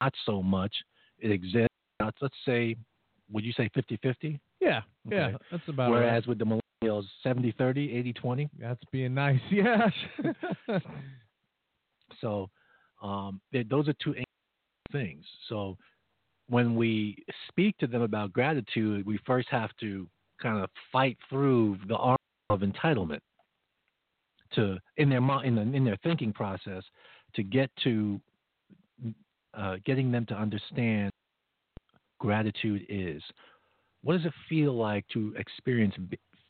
not 0.01 0.15
so 0.25 0.43
much. 0.43 0.75
It 1.19 1.33
exists. 1.33 1.67
Let's 2.01 2.35
say, 2.47 2.77
would 3.33 3.45
you 3.45 3.53
say 3.53 3.69
50 3.75 3.99
50? 4.03 4.41
Yeah. 4.61 4.83
Yeah. 5.11 5.33
That's 5.51 5.67
about 5.69 5.91
Whereas 5.91 6.23
right. 6.23 6.29
with 6.29 6.39
the 6.39 6.61
millennials, 6.83 7.05
70 7.23 7.53
30, 7.59 7.93
80 7.97 8.13
20. 8.13 8.51
That's 8.59 8.81
being 8.93 9.15
nice. 9.15 9.41
Yeah. 9.51 9.91
So 12.23 12.51
um, 13.03 13.41
those 13.71 13.87
are 13.89 13.95
two 14.03 14.15
things. 14.91 15.25
So 15.49 15.77
when 16.49 16.75
we 16.75 17.17
speak 17.49 17.77
to 17.79 17.87
them 17.87 18.03
about 18.03 18.33
gratitude, 18.33 19.07
we 19.07 19.19
first 19.27 19.49
have 19.51 19.71
to 19.81 20.09
kind 20.43 20.63
of 20.63 20.71
fight 20.91 21.17
through 21.29 21.79
the 21.87 21.97
arm 21.97 22.17
of 22.51 22.61
entitlement 22.61 23.21
to 24.55 24.79
in 24.97 25.11
their 25.11 25.21
in, 25.45 25.55
the, 25.55 25.61
in 25.61 25.85
their 25.85 25.99
thinking 26.03 26.33
process 26.33 26.83
to 27.35 27.43
get 27.43 27.71
to 27.85 28.21
uh, 29.55 29.77
getting 29.85 30.11
them 30.11 30.25
to 30.27 30.35
understand 30.35 31.11
gratitude 32.19 32.87
is. 32.89 33.23
What 34.03 34.17
does 34.17 34.27
it 34.27 34.33
feel 34.49 34.75
like 34.75 35.07
to 35.13 35.35
experience 35.37 35.95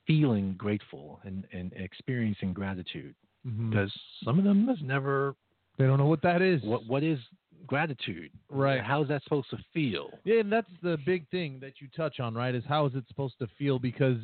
feeling 0.09 0.55
grateful 0.59 1.21
and, 1.25 1.47
and 1.53 1.73
experiencing 1.75 2.53
gratitude? 2.53 3.15
Mhm. 3.47 3.71
Because 3.71 3.93
some 4.25 4.39
of 4.39 4.45
them 4.45 4.67
has 4.67 4.79
never 4.83 5.37
They 5.77 5.87
don't 5.87 5.99
know 5.99 6.07
what 6.09 6.23
that 6.23 6.43
is. 6.43 6.61
what 6.65 6.85
what 6.87 7.05
is 7.05 7.21
gratitude? 7.67 8.33
Right. 8.51 8.81
How 8.83 9.03
is 9.03 9.09
that 9.09 9.23
supposed 9.23 9.51
to 9.51 9.59
feel? 9.73 10.11
Yeah, 10.25 10.41
and 10.41 10.51
that's 10.51 10.71
the 10.83 10.99
big 11.07 11.29
thing 11.29 11.59
that 11.61 11.81
you 11.81 11.87
touch 11.97 12.19
on, 12.19 12.35
right? 12.35 12.55
Is 12.55 12.65
how 12.69 12.87
is 12.87 12.95
it 12.97 13.05
supposed 13.09 13.39
to 13.39 13.47
feel? 13.59 13.79
Because 13.79 14.19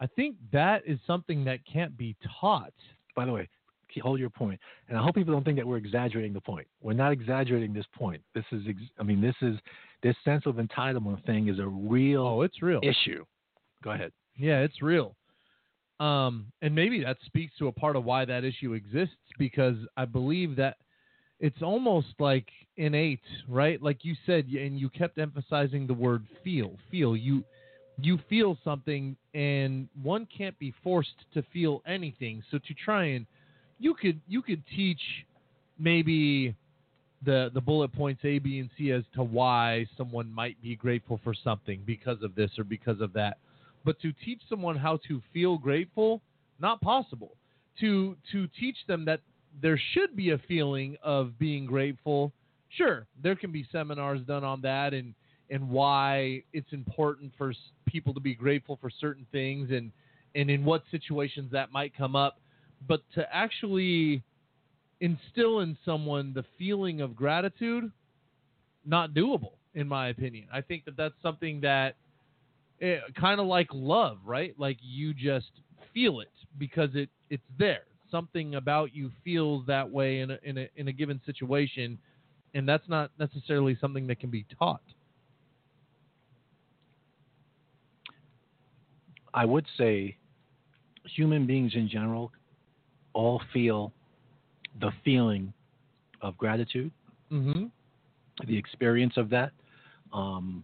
I 0.00 0.06
think 0.06 0.36
that 0.52 0.82
is 0.86 0.98
something 1.06 1.44
that 1.44 1.60
can't 1.66 1.96
be 1.96 2.14
taught. 2.40 2.72
By 3.16 3.24
the 3.26 3.32
way, 3.32 3.48
hold 4.02 4.18
your. 4.18 4.30
And 4.88 4.98
I 4.98 5.02
hope 5.02 5.14
people 5.14 5.32
don't 5.32 5.44
think 5.44 5.56
that 5.58 5.66
we're 5.66 5.76
exaggerating 5.76 6.32
the 6.32 6.40
point. 6.40 6.66
We're 6.82 6.94
not 6.94 7.12
exaggerating 7.12 7.72
this 7.72 7.86
point. 7.96 8.20
This 8.34 8.44
is, 8.50 8.62
ex- 8.68 8.80
I 8.98 9.04
mean, 9.04 9.20
this 9.20 9.36
is 9.40 9.56
this 10.02 10.16
sense 10.24 10.46
of 10.46 10.56
entitlement 10.56 11.24
thing 11.24 11.48
is 11.48 11.58
a 11.60 11.66
real 11.66 12.22
Oh, 12.26 12.42
it's 12.42 12.60
real. 12.60 12.80
issue. 12.82 13.24
Go 13.82 13.90
ahead. 13.92 14.12
Yeah, 14.36 14.60
it's 14.60 14.82
real. 14.82 15.14
Um, 16.00 16.46
and 16.60 16.74
maybe 16.74 17.02
that 17.04 17.18
speaks 17.24 17.52
to 17.58 17.68
a 17.68 17.72
part 17.72 17.96
of 17.96 18.04
why 18.04 18.24
that 18.24 18.44
issue 18.44 18.72
exists 18.72 19.14
because 19.38 19.76
I 19.96 20.04
believe 20.04 20.56
that 20.56 20.76
it's 21.40 21.62
almost 21.62 22.08
like 22.18 22.48
innate, 22.76 23.20
right? 23.48 23.80
Like 23.80 24.04
you 24.04 24.14
said, 24.26 24.46
and 24.46 24.78
you 24.78 24.88
kept 24.88 25.18
emphasizing 25.18 25.86
the 25.86 25.94
word 25.94 26.24
feel. 26.42 26.76
Feel. 26.90 27.16
You 27.16 27.44
you 28.00 28.18
feel 28.28 28.58
something, 28.64 29.16
and 29.34 29.88
one 30.02 30.26
can't 30.36 30.58
be 30.58 30.74
forced 30.82 31.14
to 31.32 31.42
feel 31.52 31.80
anything. 31.86 32.42
So 32.50 32.58
to 32.58 32.74
try 32.74 33.04
and 33.04 33.26
you 33.78 33.94
could 33.94 34.20
you 34.26 34.42
could 34.42 34.62
teach 34.74 35.00
maybe 35.78 36.54
the 37.24 37.50
the 37.54 37.60
bullet 37.60 37.92
points 37.92 38.22
A, 38.24 38.38
B, 38.38 38.58
and 38.58 38.70
C 38.76 38.90
as 38.90 39.04
to 39.14 39.22
why 39.22 39.86
someone 39.96 40.30
might 40.32 40.60
be 40.60 40.76
grateful 40.76 41.20
for 41.22 41.34
something 41.34 41.82
because 41.86 42.22
of 42.22 42.34
this 42.34 42.50
or 42.58 42.64
because 42.64 43.00
of 43.00 43.12
that. 43.12 43.38
But 43.84 44.00
to 44.00 44.12
teach 44.24 44.40
someone 44.48 44.76
how 44.76 44.98
to 45.08 45.20
feel 45.32 45.58
grateful, 45.58 46.22
not 46.58 46.80
possible. 46.80 47.36
To 47.80 48.16
to 48.32 48.48
teach 48.58 48.76
them 48.86 49.04
that 49.04 49.20
there 49.60 49.80
should 49.92 50.16
be 50.16 50.30
a 50.30 50.38
feeling 50.38 50.96
of 51.02 51.38
being 51.38 51.66
grateful, 51.66 52.32
sure, 52.70 53.06
there 53.22 53.36
can 53.36 53.52
be 53.52 53.66
seminars 53.70 54.20
done 54.22 54.44
on 54.44 54.60
that 54.62 54.94
and 54.94 55.14
and 55.50 55.68
why 55.68 56.42
it's 56.52 56.72
important 56.72 57.32
for 57.36 57.52
people 57.86 58.14
to 58.14 58.20
be 58.20 58.34
grateful 58.34 58.78
for 58.80 58.90
certain 58.90 59.26
things 59.32 59.70
and 59.70 59.92
and 60.34 60.50
in 60.50 60.64
what 60.64 60.82
situations 60.90 61.50
that 61.52 61.70
might 61.72 61.96
come 61.96 62.16
up. 62.16 62.38
But 62.88 63.02
to 63.14 63.26
actually 63.34 64.22
instill 65.00 65.60
in 65.60 65.76
someone 65.84 66.32
the 66.32 66.44
feeling 66.58 67.00
of 67.00 67.14
gratitude, 67.14 67.90
not 68.86 69.12
doable. 69.12 69.52
in 69.74 69.88
my 69.88 70.08
opinion. 70.08 70.46
I 70.52 70.60
think 70.60 70.84
that 70.84 70.96
that's 70.96 71.14
something 71.22 71.60
that 71.62 71.96
kind 73.18 73.40
of 73.40 73.46
like 73.46 73.68
love, 73.72 74.18
right? 74.24 74.54
Like 74.58 74.78
you 74.80 75.14
just 75.14 75.50
feel 75.92 76.20
it 76.20 76.30
because 76.58 76.90
it 76.94 77.08
it's 77.30 77.42
there. 77.58 77.82
Something 78.10 78.54
about 78.56 78.94
you 78.94 79.10
feels 79.24 79.66
that 79.66 79.88
way 79.90 80.20
in 80.20 80.30
a, 80.30 80.38
in 80.42 80.58
a 80.58 80.68
in 80.76 80.88
a 80.88 80.92
given 80.92 81.20
situation, 81.26 81.98
and 82.54 82.68
that's 82.68 82.88
not 82.88 83.10
necessarily 83.18 83.76
something 83.80 84.06
that 84.06 84.20
can 84.20 84.30
be 84.30 84.44
taught. 84.58 84.82
I 89.32 89.44
would 89.44 89.66
say 89.76 90.16
human 91.04 91.46
beings 91.46 91.72
in 91.74 91.88
general 91.88 92.30
all 93.14 93.40
feel 93.52 93.92
the 94.80 94.90
feeling 95.04 95.52
of 96.20 96.36
gratitude, 96.38 96.90
Mm-hmm. 97.32 97.64
the 98.46 98.56
experience 98.56 99.14
of 99.16 99.28
that. 99.30 99.50
Um, 100.12 100.62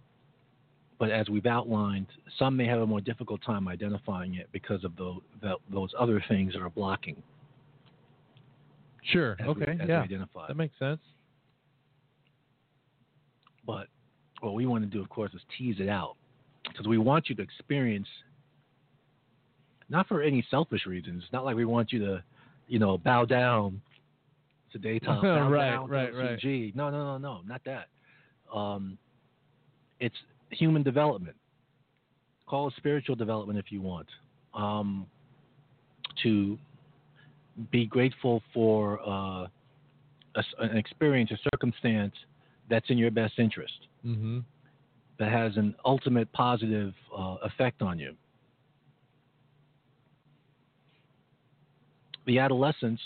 but 1.00 1.10
as 1.10 1.30
we've 1.30 1.46
outlined, 1.46 2.06
some 2.38 2.54
may 2.54 2.66
have 2.66 2.82
a 2.82 2.86
more 2.86 3.00
difficult 3.00 3.40
time 3.42 3.66
identifying 3.66 4.34
it 4.34 4.48
because 4.52 4.84
of 4.84 4.94
the, 4.96 5.16
the, 5.40 5.54
those 5.72 5.88
other 5.98 6.22
things 6.28 6.52
that 6.52 6.60
are 6.60 6.68
blocking. 6.68 7.20
Sure. 9.10 9.34
Okay. 9.40 9.78
we 9.80 9.88
yeah. 9.88 10.04
That 10.46 10.56
makes 10.58 10.78
sense. 10.78 11.00
But 13.66 13.86
what 14.40 14.52
we 14.52 14.66
want 14.66 14.84
to 14.84 14.90
do, 14.90 15.00
of 15.00 15.08
course, 15.08 15.32
is 15.32 15.40
tease 15.56 15.76
it 15.80 15.88
out 15.88 16.16
because 16.68 16.86
we 16.86 16.98
want 16.98 17.30
you 17.30 17.34
to 17.36 17.42
experience, 17.42 18.08
not 19.88 20.06
for 20.06 20.20
any 20.20 20.44
selfish 20.50 20.84
reasons. 20.84 21.24
Not 21.32 21.46
like 21.46 21.56
we 21.56 21.64
want 21.64 21.92
you 21.92 22.00
to, 22.00 22.22
you 22.68 22.78
know, 22.78 22.98
bow 22.98 23.24
down 23.24 23.80
to 24.72 24.78
Daytop, 24.78 25.00
bow 25.22 25.48
Right, 25.48 25.70
down 25.70 25.88
right, 25.88 26.12
to 26.12 26.18
right. 26.18 26.76
No, 26.76 26.90
no, 26.90 27.16
no, 27.16 27.18
no, 27.18 27.40
not 27.46 27.62
that. 27.64 27.86
Um, 28.54 28.98
it's 29.98 30.16
human 30.50 30.82
development. 30.82 31.36
Call 32.46 32.68
it 32.68 32.74
spiritual 32.76 33.16
development 33.16 33.58
if 33.58 33.70
you 33.70 33.80
want. 33.80 34.08
Um, 34.54 35.06
to 36.22 36.58
be 37.70 37.86
grateful 37.86 38.42
for 38.52 39.00
uh, 39.06 39.46
a 40.34 40.42
an 40.58 40.76
experience, 40.76 41.30
a 41.30 41.38
circumstance 41.54 42.14
that's 42.68 42.88
in 42.90 42.98
your 42.98 43.10
best 43.10 43.38
interest, 43.38 43.86
Mm-hmm. 44.04 44.38
that 45.18 45.30
has 45.30 45.56
an 45.56 45.74
ultimate 45.84 46.32
positive 46.32 46.94
uh, 47.16 47.36
effect 47.42 47.82
on 47.82 47.98
you. 47.98 48.14
The 52.26 52.38
adolescents, 52.38 53.02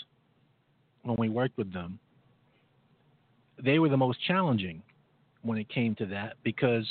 when 1.03 1.17
we 1.17 1.29
worked 1.29 1.57
with 1.57 1.73
them, 1.73 1.99
they 3.63 3.79
were 3.79 3.89
the 3.89 3.97
most 3.97 4.19
challenging 4.25 4.81
when 5.41 5.57
it 5.57 5.67
came 5.69 5.95
to 5.95 6.05
that 6.07 6.35
because 6.43 6.85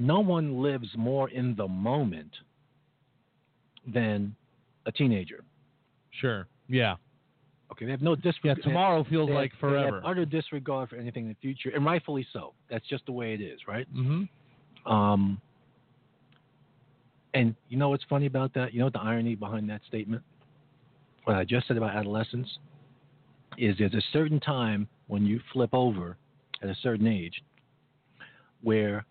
no 0.00 0.20
one 0.20 0.62
lives 0.62 0.88
more 0.96 1.28
in 1.28 1.54
the 1.56 1.68
moment 1.68 2.30
than 3.86 4.34
a 4.86 4.92
teenager. 4.92 5.44
Sure. 6.20 6.48
Yeah. 6.68 6.96
Okay, 7.70 7.84
they 7.84 7.90
have 7.92 8.02
no 8.02 8.16
disregard. 8.16 8.58
Yeah. 8.58 8.64
Tomorrow 8.64 9.04
feels 9.04 9.28
they 9.28 9.34
like 9.34 9.52
They 9.60 9.68
have 9.68 9.88
forever. 9.88 10.02
utter 10.04 10.24
disregard 10.24 10.88
for 10.88 10.96
anything 10.96 11.24
in 11.24 11.28
the 11.28 11.36
future, 11.40 11.70
and 11.74 11.84
rightfully 11.84 12.26
so. 12.32 12.54
That's 12.68 12.86
just 12.88 13.06
the 13.06 13.12
way 13.12 13.34
it 13.34 13.40
is, 13.40 13.60
right? 13.68 13.86
Mm-hmm. 13.94 14.92
Um, 14.92 15.40
and 17.34 17.54
you 17.68 17.76
know 17.78 17.90
what's 17.90 18.04
funny 18.08 18.26
about 18.26 18.54
that? 18.54 18.72
You 18.72 18.80
know 18.80 18.86
what 18.86 18.94
the 18.94 19.00
irony 19.00 19.34
behind 19.36 19.68
that 19.70 19.82
statement? 19.86 20.22
What 21.24 21.36
I 21.36 21.44
just 21.44 21.68
said 21.68 21.76
about 21.76 21.94
adolescence 21.94 22.48
is 23.58 23.76
there's 23.78 23.94
a 23.94 24.02
certain 24.12 24.40
time 24.40 24.88
when 25.06 25.24
you 25.26 25.40
flip 25.52 25.70
over 25.72 26.16
at 26.62 26.68
a 26.70 26.76
certain 26.82 27.06
age 27.06 27.42
where 28.62 29.04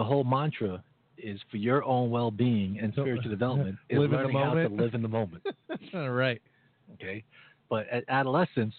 the 0.00 0.04
whole 0.04 0.24
mantra 0.24 0.82
is 1.18 1.38
for 1.50 1.58
your 1.58 1.84
own 1.84 2.08
well-being 2.10 2.78
and 2.80 2.92
spiritual 2.94 3.30
development 3.38 3.76
is 3.90 3.98
Live 3.98 4.04
in 4.06 4.10
the 4.12 4.16
learning 4.16 4.36
how 4.38 4.54
to 4.54 4.62
moment. 4.62 4.76
live 4.82 4.94
in 4.94 5.02
the 5.02 5.08
moment. 5.08 5.42
All 5.94 6.10
right. 6.10 6.40
okay 6.94 7.22
but 7.68 7.86
at 7.90 8.02
adolescence 8.08 8.74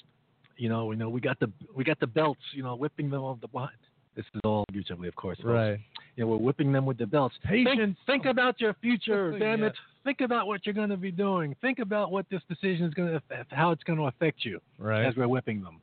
you 0.57 0.67
know 0.67 0.91
you 0.91 0.97
know 0.97 1.09
we 1.09 1.21
got 1.21 1.39
the 1.39 1.49
we 1.77 1.83
got 1.83 1.99
the 1.99 2.07
belts 2.07 2.41
you 2.55 2.63
know 2.63 2.75
whipping 2.75 3.09
them 3.11 3.21
off 3.21 3.39
the 3.41 3.47
behind 3.47 3.71
this 4.15 4.25
is 4.33 4.41
all 4.43 4.65
figuratively 4.69 5.07
of 5.07 5.15
course. 5.15 5.37
Right. 5.43 5.79
you 6.15 6.23
know 6.23 6.27
we're 6.31 6.37
whipping 6.47 6.71
them 6.73 6.85
with 6.87 6.97
the 6.97 7.05
belts 7.05 7.35
think, 7.47 7.67
Patience. 7.69 7.97
think 8.07 8.25
about 8.25 8.59
your 8.59 8.73
future 8.81 9.31
damn 9.39 9.59
Yeah. 9.61 9.67
it 9.67 9.75
think 10.03 10.21
about 10.21 10.47
what 10.47 10.65
you're 10.65 10.73
going 10.81 10.89
to 10.89 10.97
be 10.97 11.11
doing 11.11 11.55
think 11.61 11.77
about 11.77 12.11
what 12.11 12.25
this 12.31 12.41
decision 12.49 12.87
is 12.87 12.93
going 12.95 13.11
to 13.13 13.21
how 13.51 13.69
it's 13.71 13.83
going 13.83 13.99
to 13.99 14.05
affect 14.05 14.43
you 14.43 14.59
Right. 14.79 15.05
as 15.05 15.15
we're 15.15 15.27
whipping 15.27 15.61
them 15.61 15.79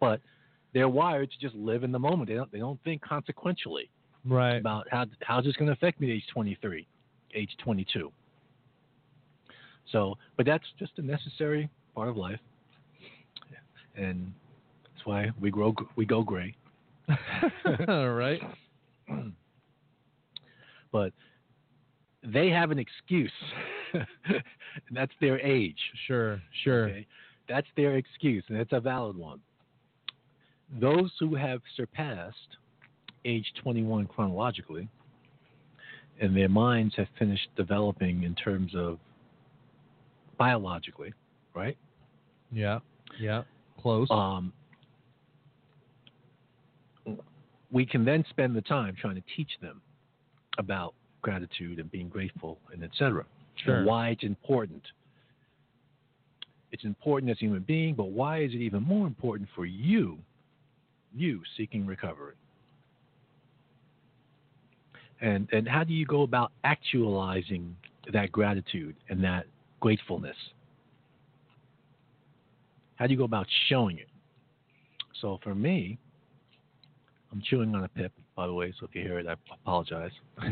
but 0.00 0.20
they're 0.74 0.88
wired 0.88 1.30
to 1.30 1.38
just 1.40 1.54
live 1.54 1.82
in 1.84 1.92
the 1.92 1.98
moment 1.98 2.28
they 2.28 2.34
don't 2.34 2.50
they 2.52 2.58
don't 2.58 2.82
think 2.84 3.00
consequentially 3.00 3.88
Right. 4.26 4.56
about 4.56 4.86
how 4.90 5.06
how's 5.22 5.44
this 5.44 5.54
going 5.56 5.66
to 5.66 5.72
affect 5.72 6.00
me 6.00 6.10
at 6.10 6.16
age 6.16 6.24
23, 6.32 6.86
age 7.34 7.50
22. 7.62 8.10
So, 9.92 10.16
but 10.36 10.44
that's 10.46 10.64
just 10.78 10.92
a 10.98 11.02
necessary 11.02 11.68
part 11.94 12.08
of 12.08 12.16
life, 12.16 12.40
and 13.94 14.32
that's 14.82 15.06
why 15.06 15.30
we 15.40 15.50
grow 15.50 15.74
we 15.94 16.04
go 16.06 16.22
gray. 16.22 16.54
All 17.88 18.10
right. 18.10 18.40
But 20.92 21.12
they 22.24 22.48
have 22.48 22.70
an 22.70 22.78
excuse, 22.78 23.32
that's 24.90 25.12
their 25.20 25.38
age. 25.40 25.78
Sure. 26.06 26.40
Sure. 26.64 26.88
Okay? 26.88 27.06
That's 27.48 27.66
their 27.76 27.96
excuse, 27.96 28.44
and 28.48 28.56
it's 28.56 28.72
a 28.72 28.80
valid 28.80 29.16
one. 29.16 29.40
Those 30.80 31.10
who 31.20 31.34
have 31.34 31.60
surpassed 31.76 32.56
age 33.26 33.52
21 33.62 34.06
chronologically, 34.06 34.88
and 36.20 36.36
their 36.36 36.48
minds 36.48 36.94
have 36.96 37.08
finished 37.18 37.48
developing 37.56 38.22
in 38.22 38.34
terms 38.34 38.72
of 38.74 38.98
biologically, 40.38 41.12
right? 41.54 41.76
Yeah. 42.52 42.78
Yeah. 43.18 43.42
Close. 43.80 44.08
Um, 44.10 44.52
we 47.70 47.84
can 47.84 48.04
then 48.04 48.24
spend 48.30 48.56
the 48.56 48.62
time 48.62 48.94
trying 48.98 49.16
to 49.16 49.22
teach 49.36 49.50
them 49.60 49.80
about 50.58 50.94
gratitude 51.22 51.78
and 51.78 51.90
being 51.90 52.08
grateful 52.08 52.58
and 52.72 52.82
etc. 52.82 53.24
Sure. 53.64 53.78
And 53.78 53.86
why 53.86 54.10
it's 54.10 54.22
important. 54.22 54.82
It's 56.72 56.84
important 56.84 57.30
as 57.30 57.36
a 57.38 57.40
human 57.40 57.62
being, 57.62 57.94
but 57.94 58.10
why 58.10 58.42
is 58.42 58.52
it 58.52 58.58
even 58.58 58.82
more 58.82 59.06
important 59.06 59.48
for 59.54 59.64
you, 59.66 60.18
you 61.14 61.40
seeking 61.56 61.86
recovery? 61.86 62.34
And 65.20 65.48
and 65.52 65.68
how 65.68 65.84
do 65.84 65.92
you 65.94 66.06
go 66.06 66.22
about 66.22 66.52
actualizing 66.64 67.74
that 68.12 68.32
gratitude 68.32 68.96
and 69.08 69.22
that 69.24 69.46
gratefulness? 69.80 70.36
How 72.96 73.06
do 73.06 73.12
you 73.12 73.18
go 73.18 73.24
about 73.24 73.46
showing 73.68 73.98
it? 73.98 74.08
So 75.20 75.38
for 75.42 75.54
me, 75.54 75.98
I'm 77.32 77.42
chewing 77.42 77.74
on 77.74 77.84
a 77.84 77.88
pip, 77.88 78.12
by 78.34 78.46
the 78.46 78.54
way, 78.54 78.72
so 78.78 78.86
if 78.86 78.94
you 78.94 79.02
hear 79.02 79.18
it, 79.18 79.26
I 79.26 79.34
apologize. 79.62 80.12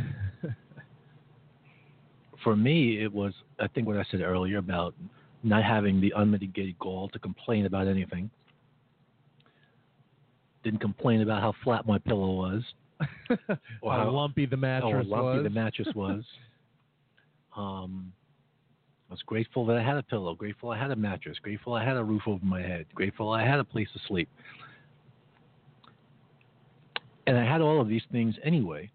for 2.42 2.56
me, 2.56 3.02
it 3.02 3.12
was, 3.12 3.32
I 3.58 3.68
think, 3.68 3.86
what 3.86 3.96
I 3.96 4.04
said 4.10 4.20
earlier 4.20 4.58
about 4.58 4.94
not 5.42 5.62
having 5.62 6.00
the 6.00 6.12
unmitigated 6.16 6.78
gall 6.78 7.08
to 7.10 7.18
complain 7.18 7.66
about 7.66 7.86
anything. 7.86 8.30
Didn't 10.62 10.80
complain 10.80 11.20
about 11.20 11.42
how 11.42 11.54
flat 11.62 11.86
my 11.86 11.98
pillow 11.98 12.32
was, 12.32 12.62
or 13.82 13.92
How 13.92 14.04
how 14.04 14.10
lumpy 14.10 14.46
the 14.46 14.56
mattress 14.56 15.06
how 15.08 15.22
lumpy 15.22 15.38
was. 15.38 15.44
the 15.44 15.50
mattress 15.50 15.88
was. 15.94 16.24
um, 17.56 18.12
I 19.10 19.14
was 19.14 19.22
grateful 19.26 19.66
that 19.66 19.76
I 19.76 19.82
had 19.82 19.96
a 19.96 20.02
pillow, 20.02 20.34
grateful 20.34 20.70
I 20.70 20.78
had 20.78 20.90
a 20.90 20.96
mattress, 20.96 21.38
grateful 21.42 21.74
I 21.74 21.84
had 21.84 21.96
a 21.96 22.04
roof 22.04 22.22
over 22.26 22.44
my 22.44 22.62
head, 22.62 22.86
grateful 22.94 23.30
I 23.30 23.44
had 23.44 23.60
a 23.60 23.64
place 23.64 23.88
to 23.92 24.00
sleep. 24.08 24.28
And 27.26 27.38
I 27.38 27.44
had 27.44 27.60
all 27.60 27.80
of 27.80 27.88
these 27.88 28.02
things 28.12 28.34
anyway, 28.42 28.90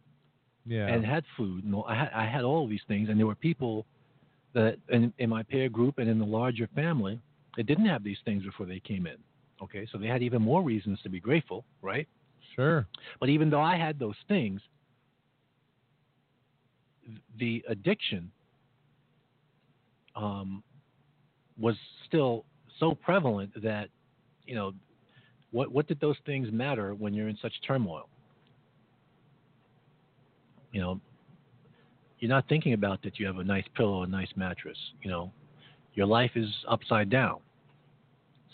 yeah. 0.65 0.87
and 0.87 1.05
had 1.05 1.23
food. 1.37 1.63
And 1.63 1.75
I 1.87 1.95
had, 1.95 2.11
I 2.13 2.25
had 2.25 2.43
all 2.43 2.63
of 2.63 2.69
these 2.69 2.81
things, 2.87 3.09
and 3.09 3.19
there 3.19 3.27
were 3.27 3.35
people 3.35 3.85
that 4.53 4.77
in, 4.89 5.13
in 5.19 5.29
my 5.29 5.43
peer 5.43 5.69
group 5.69 5.99
and 5.99 6.09
in 6.09 6.19
the 6.19 6.25
larger 6.25 6.67
family 6.75 7.19
that 7.55 7.65
didn't 7.65 7.85
have 7.85 8.03
these 8.03 8.17
things 8.25 8.43
before 8.43 8.65
they 8.65 8.79
came 8.79 9.05
in. 9.05 9.17
Okay, 9.61 9.87
so 9.91 9.97
they 9.97 10.07
had 10.07 10.23
even 10.23 10.41
more 10.41 10.63
reasons 10.63 10.99
to 11.03 11.09
be 11.09 11.19
grateful, 11.19 11.65
right? 11.81 12.07
Sure. 12.59 12.87
But 13.19 13.29
even 13.29 13.49
though 13.49 13.61
I 13.61 13.77
had 13.77 13.99
those 13.99 14.15
things, 14.27 14.61
the 17.39 17.63
addiction 17.67 18.29
um, 20.15 20.63
was 21.57 21.75
still 22.07 22.45
so 22.79 22.93
prevalent 22.93 23.51
that, 23.63 23.89
you 24.45 24.55
know, 24.55 24.73
what 25.51 25.71
what 25.71 25.87
did 25.87 25.99
those 25.99 26.17
things 26.25 26.49
matter 26.51 26.93
when 26.93 27.13
you're 27.13 27.29
in 27.29 27.37
such 27.41 27.53
turmoil? 27.65 28.07
You 30.71 30.81
know, 30.81 31.01
you're 32.19 32.29
not 32.29 32.47
thinking 32.47 32.73
about 32.73 33.01
that 33.03 33.19
you 33.19 33.25
have 33.25 33.37
a 33.37 33.43
nice 33.43 33.65
pillow, 33.75 34.03
a 34.03 34.07
nice 34.07 34.29
mattress. 34.35 34.77
You 35.01 35.09
know, 35.09 35.31
your 35.95 36.05
life 36.05 36.31
is 36.35 36.49
upside 36.67 37.09
down. 37.09 37.39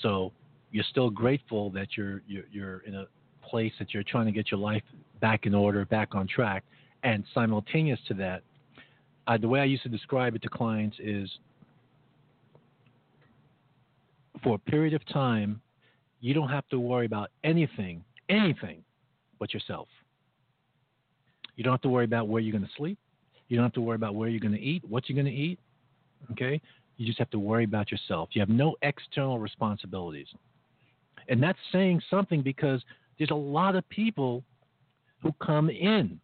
So 0.01 0.32
you're 0.72 0.86
still 0.89 1.10
grateful 1.10 1.70
that 1.72 1.97
you're 1.97 2.22
you're, 2.28 2.45
you're 2.51 2.80
in 2.80 2.95
a 2.95 3.08
place 3.46 3.74
that 3.80 3.93
you're 3.93 4.04
trying 4.04 4.26
to 4.26 4.32
get 4.32 4.52
your 4.52 4.60
life 4.60 4.84
back 5.22 5.46
in 5.46 5.56
order, 5.56 5.86
back 5.86 6.16
on 6.16 6.28
track, 6.28 6.64
and 7.04 7.24
simultaneous 7.34 8.00
to 8.08 8.14
that, 8.16 8.41
uh, 9.28 9.38
the 9.38 9.48
way 9.48 9.60
I 9.60 9.66
used 9.66 9.84
to 9.84 9.89
describe 9.89 10.36
it 10.36 10.41
to 10.43 10.50
clients 10.50 10.98
is 11.00 11.30
for 14.43 14.56
a 14.56 14.60
period 14.60 14.93
of 14.93 15.06
time, 15.08 15.62
you 16.22 16.34
don't 16.34 16.50
have 16.50 16.68
to 16.70 16.80
worry 16.80 17.06
about 17.06 17.30
anything, 17.43 18.04
anything 18.30 18.84
but 19.39 19.54
yourself. 19.54 19.88
You 21.56 21.64
don't 21.64 21.74
have 21.74 21.82
to 21.82 21.89
worry 21.89 22.06
about 22.06 22.28
where 22.28 22.41
you're 22.41 22.52
going 22.52 22.66
to 22.66 22.76
sleep. 22.78 23.00
You 23.48 23.58
don't 23.58 23.66
have 23.66 23.74
to 23.74 23.82
worry 23.82 23.96
about 23.96 24.16
where 24.16 24.30
you're 24.30 24.39
going 24.39 24.54
to 24.54 24.60
eat, 24.60 24.84
what 24.88 25.08
you're 25.08 25.16
going 25.16 25.34
to 25.34 25.39
eat. 25.39 25.60
Okay? 26.32 26.62
You 26.98 27.06
just 27.06 27.20
have 27.20 27.30
to 27.32 27.39
worry 27.39 27.64
about 27.64 27.91
yourself. 27.91 28.30
You 28.34 28.41
have 28.41 28.50
no 28.50 28.76
external 28.82 29.39
responsibilities. 29.39 30.28
And 31.28 31.41
that's 31.41 31.60
saying 31.72 32.02
something 32.10 32.41
because 32.41 32.84
there's 33.18 33.32
a 33.32 33.36
lot 33.36 33.76
of 33.76 33.88
people 33.89 34.43
who 35.22 35.32
come 35.34 35.70
in, 35.70 36.20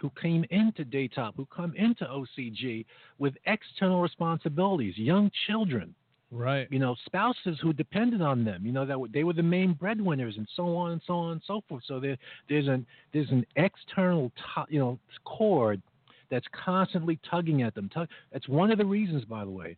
who 0.00 0.10
came 0.20 0.44
into 0.50 0.84
Daytop, 0.84 1.34
who 1.36 1.46
come 1.46 1.74
into 1.76 2.04
OCG 2.04 2.84
with 3.18 3.34
external 3.46 4.00
responsibilities, 4.02 4.98
young 4.98 5.30
children, 5.46 5.94
Right. 6.30 6.66
you 6.70 6.78
know, 6.78 6.96
spouses 7.04 7.58
who 7.60 7.72
depended 7.74 8.22
on 8.22 8.42
them, 8.42 8.64
you 8.64 8.72
know, 8.72 8.86
that 8.86 8.98
they 9.12 9.22
were 9.22 9.34
the 9.34 9.42
main 9.42 9.74
breadwinners 9.74 10.38
and 10.38 10.48
so 10.56 10.76
on 10.76 10.92
and 10.92 11.02
so 11.06 11.14
on 11.14 11.32
and 11.32 11.42
so 11.46 11.62
forth. 11.68 11.84
So 11.86 12.00
there, 12.00 12.16
there's 12.48 12.68
an 12.68 12.86
there's 13.12 13.30
an 13.30 13.44
external, 13.56 14.32
you 14.70 14.78
know, 14.78 14.98
cord 15.24 15.82
that's 16.30 16.46
constantly 16.52 17.18
tugging 17.30 17.62
at 17.62 17.74
them. 17.74 17.90
Tug- 17.90 18.08
that's 18.32 18.48
one 18.48 18.70
of 18.70 18.78
the 18.78 18.86
reasons, 18.86 19.26
by 19.26 19.44
the 19.44 19.50
way. 19.50 19.76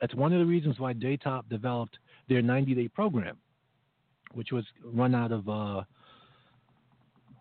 That's 0.00 0.14
one 0.14 0.32
of 0.32 0.38
the 0.38 0.46
reasons 0.46 0.78
why 0.78 0.94
Daytop 0.94 1.48
developed 1.50 1.98
their 2.28 2.40
90-day 2.40 2.88
program, 2.88 3.36
which 4.34 4.52
was 4.52 4.64
run 4.84 5.14
out 5.14 5.32
of 5.32 5.48
uh, 5.48 5.82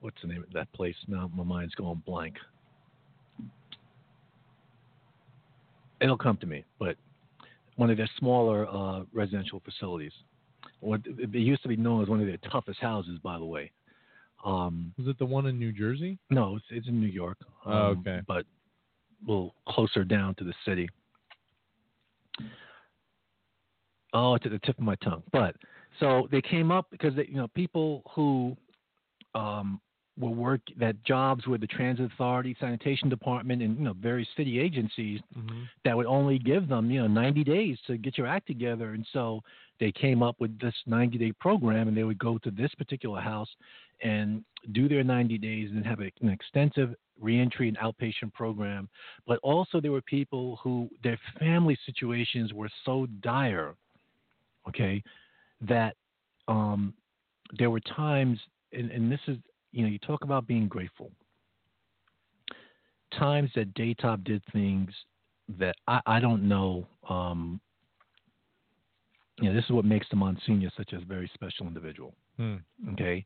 what's 0.01 0.17
the 0.21 0.27
name 0.27 0.43
of 0.43 0.51
that 0.53 0.71
place? 0.73 0.95
Now 1.07 1.29
my 1.35 1.43
mind's 1.43 1.75
going 1.75 2.01
blank. 2.05 2.35
It'll 6.01 6.17
come 6.17 6.37
to 6.37 6.45
me, 6.47 6.63
but 6.79 6.95
one 7.75 7.89
of 7.89 7.97
their 7.97 8.09
smaller 8.17 8.67
uh, 8.67 9.03
residential 9.13 9.61
facilities. 9.65 10.13
What 10.81 11.01
it 11.05 11.33
used 11.33 11.61
to 11.63 11.67
be 11.69 11.75
known 11.75 12.01
as 12.03 12.07
one 12.09 12.21
of 12.21 12.27
their 12.27 12.37
toughest 12.51 12.79
houses, 12.79 13.19
by 13.21 13.37
the 13.37 13.45
way. 13.45 13.71
Um, 14.45 14.93
Was 14.97 15.07
it 15.07 15.19
the 15.19 15.25
one 15.25 15.45
in 15.47 15.59
New 15.59 15.73
Jersey? 15.73 16.17
no, 16.29 16.55
it's, 16.55 16.65
it's 16.69 16.87
in 16.87 17.01
New 17.01 17.07
York. 17.07 17.37
Um, 17.65 17.73
Oh, 17.73 17.85
okay. 17.99 18.21
But 18.25 18.45
a 18.45 19.27
little 19.27 19.53
closer 19.67 20.05
down 20.05 20.35
to 20.35 20.45
the 20.45 20.53
city. 20.65 20.87
Oh, 24.13 24.35
it's 24.35 24.45
at 24.45 24.51
the 24.53 24.59
tip 24.59 24.77
of 24.77 24.83
my 24.83 24.95
tongue. 24.95 25.23
But 25.33 25.55
so 25.99 26.27
they 26.31 26.41
came 26.41 26.71
up 26.71 26.87
because 26.91 27.15
they, 27.15 27.25
you 27.27 27.37
know 27.37 27.47
people 27.49 28.03
who 28.15 28.55
um, 29.35 29.79
were 30.19 30.29
work 30.29 30.61
that 30.79 31.01
jobs 31.03 31.47
with 31.47 31.61
the 31.61 31.67
transit 31.67 32.11
authority, 32.13 32.55
sanitation 32.59 33.09
department, 33.09 33.61
and 33.61 33.77
you 33.77 33.83
know 33.83 33.93
various 33.93 34.27
city 34.35 34.59
agencies 34.59 35.21
Mm-hmm. 35.37 35.63
that 35.85 35.95
would 35.95 36.05
only 36.05 36.37
give 36.37 36.67
them, 36.67 36.91
you 36.91 37.01
know, 37.01 37.07
90 37.07 37.43
days 37.43 37.77
to 37.87 37.97
get 37.97 38.17
your 38.17 38.27
act 38.27 38.47
together. 38.47 38.93
And 38.93 39.05
so 39.13 39.41
they 39.79 39.91
came 39.91 40.21
up 40.21 40.35
with 40.39 40.59
this 40.59 40.73
90 40.85 41.17
day 41.17 41.31
program 41.39 41.87
and 41.87 41.95
they 41.95 42.03
would 42.03 42.19
go 42.19 42.37
to 42.39 42.51
this 42.51 42.73
particular 42.75 43.21
house 43.21 43.49
and 44.01 44.43
do 44.73 44.89
their 44.89 45.03
90 45.03 45.37
days 45.37 45.69
and 45.71 45.85
have 45.85 46.01
a, 46.01 46.11
an 46.21 46.29
extensive 46.29 46.95
reentry 47.21 47.67
and 47.67 47.77
outpatient 47.77 48.33
program. 48.33 48.89
But 49.27 49.39
also 49.43 49.79
there 49.79 49.91
were 49.91 50.01
people 50.01 50.59
who 50.63 50.89
their 51.03 51.19
family 51.39 51.77
situations 51.85 52.53
were 52.53 52.69
so 52.85 53.07
dire, 53.21 53.75
okay, 54.67 55.01
that 55.61 55.95
um, 56.47 56.93
there 57.57 57.69
were 57.69 57.79
times, 57.81 58.39
and, 58.73 58.91
and 58.91 59.11
this 59.11 59.19
is, 59.27 59.37
you 59.71 59.83
know, 59.83 59.89
you 59.89 59.99
talk 59.99 60.23
about 60.23 60.47
being 60.47 60.67
grateful. 60.67 61.11
Times 63.17 63.49
that 63.55 63.73
Daytop 63.73 64.23
did 64.23 64.41
things 64.53 64.91
that 65.57 65.75
I, 65.87 65.99
I 66.05 66.19
don't 66.19 66.47
know. 66.47 66.87
Um, 67.09 67.59
you 69.41 69.49
know, 69.49 69.55
this 69.55 69.65
is 69.65 69.71
what 69.71 69.85
makes 69.85 70.07
the 70.09 70.15
Monsignor 70.15 70.69
such 70.77 70.93
a 70.93 70.99
very 70.99 71.29
special 71.33 71.65
individual. 71.67 72.13
Hmm. 72.37 72.57
Okay, 72.91 73.25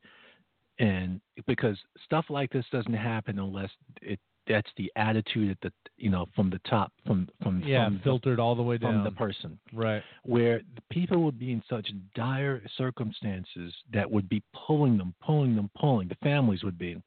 and 0.78 1.20
because 1.46 1.76
stuff 2.04 2.26
like 2.30 2.50
this 2.50 2.64
doesn't 2.72 2.94
happen 2.94 3.38
unless 3.38 3.70
it 4.00 4.18
that's 4.48 4.70
the 4.76 4.90
attitude 4.96 5.50
at 5.50 5.58
the 5.62 5.72
you 5.96 6.10
know 6.10 6.26
from 6.34 6.50
the 6.50 6.60
top 6.68 6.92
from 7.06 7.28
from 7.42 7.62
Yeah, 7.64 7.86
from, 7.86 8.00
filtered 8.00 8.40
all 8.40 8.54
the 8.54 8.62
way 8.62 8.78
down 8.78 8.94
from 8.94 9.04
the 9.04 9.10
person 9.10 9.58
right. 9.72 10.02
where 10.24 10.60
the 10.74 10.82
people 10.90 11.22
would 11.22 11.38
be 11.38 11.52
in 11.52 11.62
such 11.68 11.90
dire 12.14 12.62
circumstances 12.76 13.72
that 13.92 14.10
would 14.10 14.28
be 14.28 14.42
pulling 14.66 14.98
them, 14.98 15.14
pulling 15.24 15.56
them, 15.56 15.70
pulling. 15.78 16.08
The 16.08 16.16
families 16.16 16.62
would 16.62 16.78
be, 16.78 17.00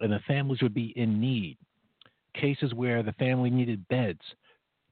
and 0.00 0.12
the 0.12 0.20
families 0.26 0.62
would 0.62 0.74
be 0.74 0.92
in 0.96 1.20
need. 1.20 1.58
Cases 2.34 2.72
where 2.74 3.02
the 3.02 3.12
family 3.12 3.50
needed 3.50 3.86
beds, 3.88 4.20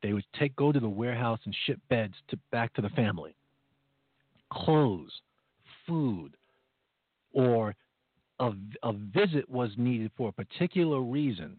they 0.03 0.13
would 0.13 0.25
take 0.39 0.57
go 0.57 0.73
to 0.73 0.81
the 0.81 0.89
warehouse 0.89 1.41
and 1.45 1.55
ship 1.67 1.79
beds 1.89 2.15
to 2.29 2.39
back 2.51 2.73
to 2.75 2.83
the 2.83 2.89
family. 2.91 3.37
Clothes, 4.53 5.13
food, 5.87 6.37
or 7.33 7.75
a, 8.41 8.53
a 8.83 8.93
visit 8.93 9.49
was 9.49 9.71
needed 9.77 10.11
for 10.17 10.29
a 10.29 10.33
particular 10.33 11.01
reason. 11.01 11.57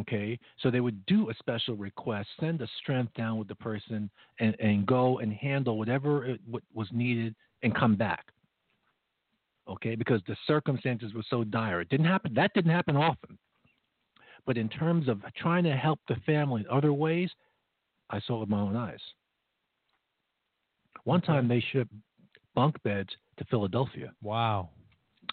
Okay, 0.00 0.38
so 0.60 0.70
they 0.70 0.80
would 0.80 1.04
do 1.06 1.30
a 1.30 1.34
special 1.34 1.76
request, 1.76 2.28
send 2.40 2.60
a 2.60 2.68
strength 2.82 3.14
down 3.14 3.38
with 3.38 3.48
the 3.48 3.54
person, 3.54 4.10
and, 4.40 4.56
and 4.60 4.84
go 4.84 5.20
and 5.20 5.32
handle 5.32 5.78
whatever 5.78 6.26
it, 6.26 6.40
what 6.50 6.62
was 6.74 6.88
needed 6.92 7.34
and 7.62 7.74
come 7.74 7.94
back. 7.94 8.26
Okay, 9.68 9.94
because 9.94 10.20
the 10.26 10.36
circumstances 10.46 11.14
were 11.14 11.24
so 11.28 11.44
dire. 11.44 11.80
It 11.80 11.88
didn't 11.88 12.06
happen. 12.06 12.34
That 12.34 12.52
didn't 12.54 12.72
happen 12.72 12.96
often. 12.96 13.38
But 14.44 14.56
in 14.56 14.68
terms 14.68 15.08
of 15.08 15.22
trying 15.36 15.64
to 15.64 15.76
help 15.76 16.00
the 16.08 16.16
family 16.26 16.62
in 16.62 16.76
other 16.76 16.92
ways, 16.92 17.30
I 18.10 18.20
saw 18.20 18.36
it 18.36 18.40
with 18.40 18.48
my 18.48 18.60
own 18.60 18.76
eyes. 18.76 19.00
One 21.04 21.20
time 21.20 21.48
they 21.48 21.64
shipped 21.72 21.92
bunk 22.54 22.82
beds 22.82 23.10
to 23.38 23.44
Philadelphia 23.44 24.12
Wow. 24.22 24.70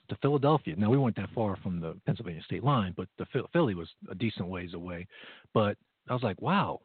To 0.10 0.18
Philadelphia. 0.22 0.76
Now 0.78 0.90
we 0.90 0.98
weren't 0.98 1.16
that 1.16 1.30
far 1.34 1.56
from 1.58 1.80
the 1.80 1.96
Pennsylvania 2.06 2.42
state 2.44 2.64
line, 2.64 2.94
but 2.96 3.08
the 3.18 3.26
Philly 3.54 3.76
was 3.76 3.90
a 4.10 4.16
decent 4.16 4.48
ways 4.48 4.74
away. 4.74 5.08
But 5.54 5.78
I 6.10 6.14
was 6.14 6.24
like, 6.24 6.42
wow. 6.42 6.82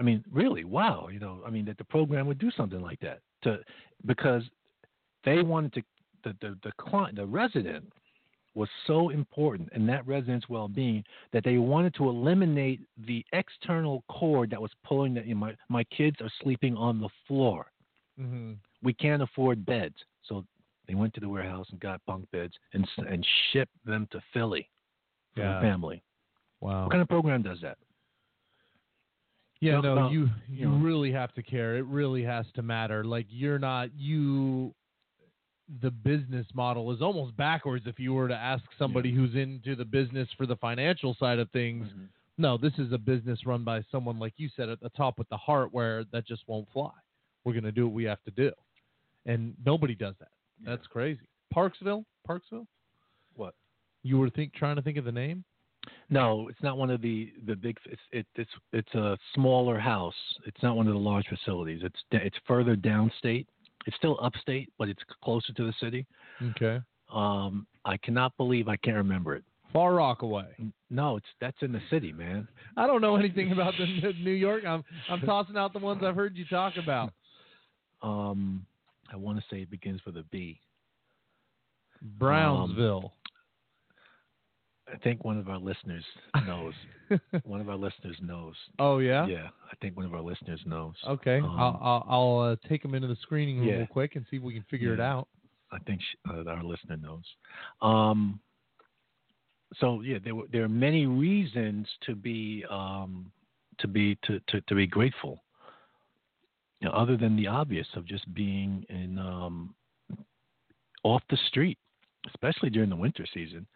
I 0.00 0.02
mean, 0.02 0.24
really, 0.32 0.64
wow. 0.64 1.08
You 1.12 1.20
know, 1.20 1.40
I 1.46 1.50
mean 1.50 1.64
that 1.66 1.78
the 1.78 1.84
program 1.84 2.26
would 2.26 2.38
do 2.38 2.50
something 2.56 2.80
like 2.80 3.00
that 3.00 3.20
to 3.42 3.58
because 4.06 4.42
they 5.24 5.42
wanted 5.42 5.72
to 5.74 5.82
the 6.24 6.36
the 6.40 6.58
the 6.64 6.72
client 6.78 7.16
the 7.16 7.26
resident 7.26 7.84
was 8.54 8.68
so 8.86 9.08
important 9.08 9.68
in 9.72 9.84
that 9.84 10.06
resident's 10.06 10.48
well-being 10.48 11.02
that 11.32 11.42
they 11.42 11.58
wanted 11.58 11.92
to 11.92 12.08
eliminate 12.08 12.80
the 13.04 13.24
external 13.32 14.04
cord 14.08 14.48
that 14.48 14.62
was 14.62 14.70
pulling 14.84 15.12
that 15.12 15.26
you 15.26 15.34
know, 15.34 15.40
my 15.40 15.56
my 15.68 15.84
kids 15.84 16.16
are 16.20 16.30
sleeping 16.42 16.76
on 16.76 17.00
the 17.00 17.08
floor 17.26 17.66
Mm-hmm. 18.20 18.52
we 18.82 18.92
can't 18.94 19.22
afford 19.22 19.66
beds. 19.66 19.96
So 20.28 20.44
they 20.86 20.94
went 20.94 21.14
to 21.14 21.20
the 21.20 21.28
warehouse 21.28 21.66
and 21.70 21.80
got 21.80 22.00
bunk 22.06 22.30
beds 22.30 22.54
and 22.72 22.86
and 23.08 23.26
shipped 23.52 23.74
them 23.84 24.06
to 24.12 24.20
Philly 24.32 24.68
for 25.34 25.40
Yeah. 25.42 25.54
the 25.54 25.60
family. 25.60 26.02
Wow. 26.60 26.82
What 26.84 26.90
kind 26.92 27.02
of 27.02 27.08
program 27.08 27.42
does 27.42 27.60
that? 27.62 27.78
Yeah, 29.60 29.80
no, 29.80 30.10
you 30.10 30.28
you 30.48 30.68
know- 30.68 30.76
really 30.76 31.10
have 31.12 31.32
to 31.34 31.42
care. 31.42 31.76
It 31.76 31.86
really 31.86 32.22
has 32.22 32.44
to 32.54 32.62
matter. 32.62 33.04
Like 33.04 33.26
you're 33.30 33.58
not 33.58 33.88
you 33.94 34.74
the 35.80 35.90
business 35.90 36.46
model 36.52 36.92
is 36.92 37.00
almost 37.00 37.34
backwards 37.38 37.86
if 37.86 37.98
you 37.98 38.12
were 38.12 38.28
to 38.28 38.34
ask 38.36 38.62
somebody 38.78 39.14
who's 39.14 39.34
into 39.34 39.74
the 39.74 39.84
business 39.84 40.28
for 40.36 40.44
the 40.44 40.56
financial 40.56 41.14
side 41.14 41.38
of 41.38 41.50
things. 41.52 41.88
Mm-hmm. 41.88 42.04
No, 42.36 42.58
this 42.58 42.74
is 42.78 42.92
a 42.92 42.98
business 42.98 43.46
run 43.46 43.64
by 43.64 43.82
someone 43.90 44.18
like 44.18 44.34
you 44.36 44.50
said 44.56 44.68
at 44.68 44.80
the 44.80 44.90
top 44.90 45.18
with 45.18 45.28
the 45.30 45.36
heart 45.38 45.72
where 45.72 46.04
that 46.12 46.26
just 46.26 46.42
won't 46.48 46.68
fly. 46.70 46.90
We're 47.44 47.52
going 47.52 47.64
to 47.64 47.72
do 47.72 47.86
what 47.86 47.94
we 47.94 48.04
have 48.04 48.22
to 48.24 48.30
do. 48.32 48.52
And 49.24 49.54
nobody 49.64 49.94
does 49.94 50.14
that. 50.18 50.28
That's 50.64 50.86
crazy. 50.86 51.20
Parksville? 51.54 52.04
Parksville? 52.28 52.66
What? 53.36 53.54
You 54.02 54.18
were 54.18 54.30
think 54.30 54.52
trying 54.54 54.76
to 54.76 54.82
think 54.82 54.98
of 54.98 55.04
the 55.04 55.12
name? 55.12 55.44
No, 56.08 56.48
it's 56.48 56.62
not 56.62 56.78
one 56.78 56.90
of 56.90 57.02
the 57.02 57.32
the 57.46 57.54
big. 57.56 57.76
It's 57.86 58.00
it, 58.12 58.26
it's 58.36 58.50
it's 58.72 58.94
a 58.94 59.16
smaller 59.34 59.78
house. 59.78 60.14
It's 60.46 60.62
not 60.62 60.76
one 60.76 60.86
of 60.86 60.94
the 60.94 60.98
large 60.98 61.26
facilities. 61.28 61.80
It's 61.82 61.98
it's 62.10 62.36
further 62.46 62.74
downstate. 62.76 63.46
It's 63.86 63.96
still 63.96 64.18
upstate, 64.22 64.72
but 64.78 64.88
it's 64.88 65.02
closer 65.22 65.52
to 65.52 65.64
the 65.66 65.74
city. 65.80 66.06
Okay. 66.50 66.80
Um, 67.12 67.66
I 67.84 67.98
cannot 67.98 68.34
believe 68.38 68.66
I 68.68 68.76
can't 68.76 68.96
remember 68.96 69.34
it. 69.36 69.44
Far 69.74 69.92
Rockaway. 69.94 70.46
N- 70.58 70.72
No, 70.88 71.16
it's 71.16 71.26
that's 71.40 71.60
in 71.60 71.70
the 71.72 71.82
city, 71.90 72.12
man. 72.12 72.48
I 72.78 72.86
don't 72.86 73.02
know 73.02 73.16
anything 73.16 73.52
about 73.52 73.74
the 73.76 73.84
the 74.00 74.12
New 74.22 74.30
York. 74.32 74.64
I'm 74.66 74.84
I'm 75.10 75.20
tossing 75.20 75.56
out 75.58 75.72
the 75.74 75.80
ones 75.80 76.02
I've 76.02 76.14
heard 76.16 76.36
you 76.36 76.46
talk 76.46 76.74
about. 76.82 77.12
Um, 78.02 78.64
I 79.14 79.16
want 79.16 79.38
to 79.38 79.44
say 79.48 79.62
it 79.62 79.70
begins 79.70 80.00
with 80.04 80.16
a 80.16 80.24
B. 80.32 80.60
Brownsville. 82.18 83.12
I 84.92 84.96
think 84.98 85.24
one 85.24 85.38
of 85.38 85.48
our 85.48 85.58
listeners 85.58 86.04
knows. 86.44 86.74
one 87.44 87.60
of 87.60 87.68
our 87.68 87.76
listeners 87.76 88.16
knows. 88.20 88.54
oh 88.80 88.98
yeah. 88.98 89.24
Yeah, 89.26 89.48
I 89.70 89.76
think 89.80 89.96
one 89.96 90.04
of 90.04 90.14
our 90.14 90.20
listeners 90.20 90.60
knows. 90.66 90.94
Okay. 91.06 91.38
Um, 91.38 91.56
I'll 91.56 91.80
I'll, 91.80 92.06
I'll 92.08 92.38
uh, 92.40 92.56
take 92.68 92.82
them 92.82 92.94
into 92.94 93.06
the 93.06 93.16
screening 93.22 93.60
room 93.60 93.68
yeah. 93.68 93.74
real 93.76 93.86
quick 93.86 94.16
and 94.16 94.26
see 94.30 94.36
if 94.36 94.42
we 94.42 94.52
can 94.52 94.64
figure 94.68 94.92
it 94.92 95.00
out. 95.00 95.28
I 95.70 95.78
think 95.86 96.00
sh 96.00 96.16
uh, 96.28 96.50
our 96.50 96.64
listener 96.64 96.96
knows. 96.96 97.24
Um, 97.80 98.40
so 99.76 100.00
yeah, 100.02 100.18
there 100.22 100.34
were 100.34 100.46
there 100.52 100.64
are 100.64 100.68
many 100.68 101.06
reasons 101.06 101.86
to 102.06 102.16
be 102.16 102.64
um, 102.68 103.30
to 103.78 103.86
be 103.86 104.18
to, 104.24 104.40
to, 104.48 104.60
to 104.62 104.74
be 104.74 104.88
grateful. 104.88 105.43
You 106.84 106.90
know, 106.90 106.96
other 106.96 107.16
than 107.16 107.34
the 107.34 107.46
obvious 107.46 107.86
of 107.96 108.04
just 108.04 108.34
being 108.34 108.84
in 108.90 109.18
um, 109.18 109.74
off 111.02 111.22
the 111.30 111.38
street, 111.48 111.78
especially 112.26 112.68
during 112.68 112.90
the 112.90 112.96
winter 112.96 113.24
season. 113.32 113.66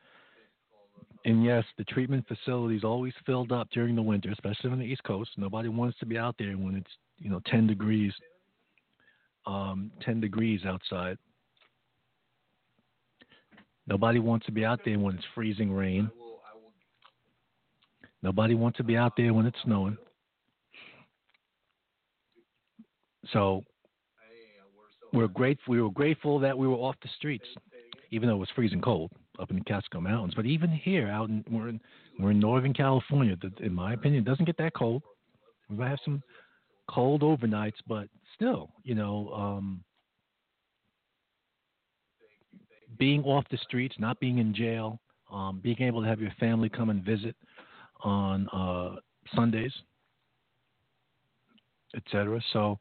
And 1.24 1.42
yes, 1.42 1.64
the 1.78 1.84
treatment 1.84 2.26
facilities 2.28 2.84
always 2.84 3.14
filled 3.24 3.50
up 3.50 3.70
during 3.72 3.96
the 3.96 4.02
winter, 4.02 4.30
especially 4.30 4.72
on 4.72 4.78
the 4.78 4.84
East 4.84 5.02
Coast. 5.04 5.30
Nobody 5.38 5.70
wants 5.70 5.98
to 6.00 6.06
be 6.06 6.18
out 6.18 6.34
there 6.38 6.52
when 6.52 6.74
it's 6.74 6.90
you 7.16 7.30
know 7.30 7.40
10 7.46 7.66
degrees, 7.66 8.12
um, 9.46 9.90
10 10.02 10.20
degrees 10.20 10.66
outside. 10.66 11.16
Nobody 13.86 14.18
wants 14.18 14.44
to 14.44 14.52
be 14.52 14.66
out 14.66 14.80
there 14.84 14.98
when 14.98 15.14
it's 15.14 15.24
freezing 15.34 15.72
rain. 15.72 16.10
Nobody 18.22 18.54
wants 18.54 18.76
to 18.76 18.84
be 18.84 18.98
out 18.98 19.14
there 19.16 19.32
when 19.32 19.46
it's 19.46 19.56
snowing. 19.64 19.96
So 23.32 23.64
we're 25.12 25.28
grateful. 25.28 25.72
We 25.72 25.82
were 25.82 25.90
grateful 25.90 26.38
that 26.40 26.56
we 26.56 26.66
were 26.68 26.76
off 26.76 26.96
the 27.02 27.08
streets, 27.16 27.46
even 28.10 28.28
though 28.28 28.36
it 28.36 28.38
was 28.38 28.50
freezing 28.54 28.80
cold 28.80 29.10
up 29.38 29.50
in 29.50 29.58
the 29.58 29.64
Catskill 29.64 30.00
Mountains. 30.00 30.34
But 30.34 30.46
even 30.46 30.70
here, 30.70 31.08
out 31.08 31.28
in 31.28 31.44
we're 31.50 31.68
in 31.68 31.80
we're 32.18 32.30
in 32.32 32.40
Northern 32.40 32.74
California. 32.74 33.36
In 33.60 33.74
my 33.74 33.94
opinion, 33.94 34.22
it 34.22 34.28
doesn't 34.28 34.44
get 34.44 34.56
that 34.58 34.74
cold. 34.74 35.02
We 35.68 35.76
might 35.76 35.90
have 35.90 35.98
some 36.04 36.22
cold 36.88 37.22
overnights, 37.22 37.74
but 37.86 38.08
still, 38.34 38.70
you 38.82 38.94
know, 38.94 39.30
um, 39.32 39.84
being 42.98 43.22
off 43.24 43.44
the 43.50 43.58
streets, 43.58 43.94
not 43.98 44.18
being 44.20 44.38
in 44.38 44.54
jail, 44.54 44.98
um, 45.30 45.60
being 45.62 45.80
able 45.80 46.02
to 46.02 46.08
have 46.08 46.20
your 46.20 46.32
family 46.40 46.68
come 46.68 46.90
and 46.90 47.04
visit 47.04 47.36
on 48.02 48.48
uh, 48.48 48.96
Sundays, 49.34 49.72
etc. 51.94 52.40
So, 52.52 52.78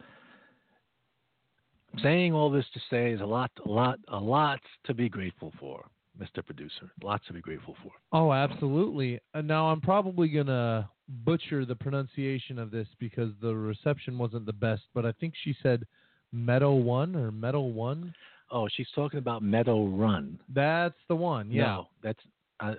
saying 2.02 2.34
all 2.34 2.50
this 2.50 2.66
to 2.74 2.80
say 2.90 3.12
is 3.12 3.22
a 3.22 3.26
lot, 3.26 3.52
a 3.66 3.70
lot, 3.70 4.00
a 4.10 4.18
lot 4.18 4.60
to 4.86 4.94
be 4.94 5.10
grateful 5.10 5.54
for, 5.60 5.86
Mr. 6.20 6.46
Producer. 6.46 6.92
Lots 7.04 7.26
to 7.28 7.34
be 7.34 7.42
grateful 7.42 7.76
for. 7.84 7.92
Oh, 8.12 8.32
absolutely. 8.32 9.20
And 9.34 9.48
now 9.48 9.68
I'm 9.68 9.82
probably 9.82 10.28
gonna 10.30 10.90
butcher 11.26 11.66
the 11.66 11.76
pronunciation 11.76 12.60
of 12.60 12.72
this 12.72 12.88
because 13.00 13.32
the 13.42 13.56
reception 13.56 14.18
wasn't 14.18 14.46
the 14.46 14.54
best, 14.54 14.84
but 14.94 15.06
I 15.06 15.12
think 15.14 15.34
she 15.44 15.56
said 15.64 15.84
Meadow 16.32 16.74
One 16.74 17.16
or 17.16 17.32
Meadow 17.32 17.62
One. 17.62 18.14
Oh, 18.52 18.68
she's 18.72 18.88
talking 18.96 19.20
about 19.20 19.44
Meadow 19.44 19.86
Run. 19.86 20.40
That's 20.54 20.96
the 21.10 21.16
one. 21.16 21.52
Yeah. 21.52 21.64
No, 21.64 21.88
that's. 22.02 22.20
Uh, 22.60 22.74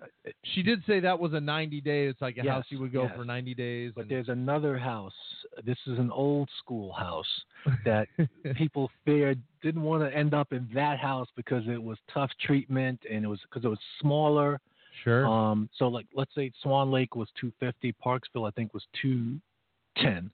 She 0.54 0.62
did 0.62 0.82
say 0.86 0.98
that 1.00 1.18
was 1.18 1.34
a 1.34 1.40
90 1.40 1.80
day. 1.80 2.06
It's 2.06 2.20
like 2.20 2.36
a 2.38 2.42
Yes, 2.44 2.52
house 2.52 2.64
you 2.68 2.80
would 2.80 2.92
go 2.92 3.04
yes. 3.04 3.12
for 3.16 3.24
90 3.24 3.54
days. 3.54 3.92
but 3.94 4.02
and- 4.02 4.10
there's 4.10 4.28
another 4.28 4.76
house. 4.76 5.14
This 5.64 5.78
is 5.86 5.98
an 5.98 6.10
old 6.10 6.48
school 6.58 6.92
house 6.92 7.44
that 7.84 8.08
people 8.56 8.90
feared 9.04 9.40
didn't 9.62 9.82
want 9.82 10.02
to 10.02 10.16
end 10.16 10.34
up 10.34 10.52
in 10.52 10.68
that 10.74 10.98
house 10.98 11.28
because 11.36 11.62
it 11.68 11.80
was 11.82 11.96
tough 12.12 12.30
treatment 12.40 13.00
and 13.10 13.24
it 13.24 13.28
was 13.28 13.40
because 13.42 13.64
it 13.64 13.68
was 13.68 13.78
smaller. 14.00 14.60
sure. 15.04 15.26
Um, 15.26 15.68
so 15.76 15.86
like 15.88 16.06
let's 16.12 16.34
say 16.34 16.50
Swan 16.62 16.90
Lake 16.90 17.14
was 17.14 17.28
250, 17.40 17.92
Parksville 18.04 18.48
I 18.48 18.50
think 18.52 18.74
was 18.74 18.84
210 19.00 20.30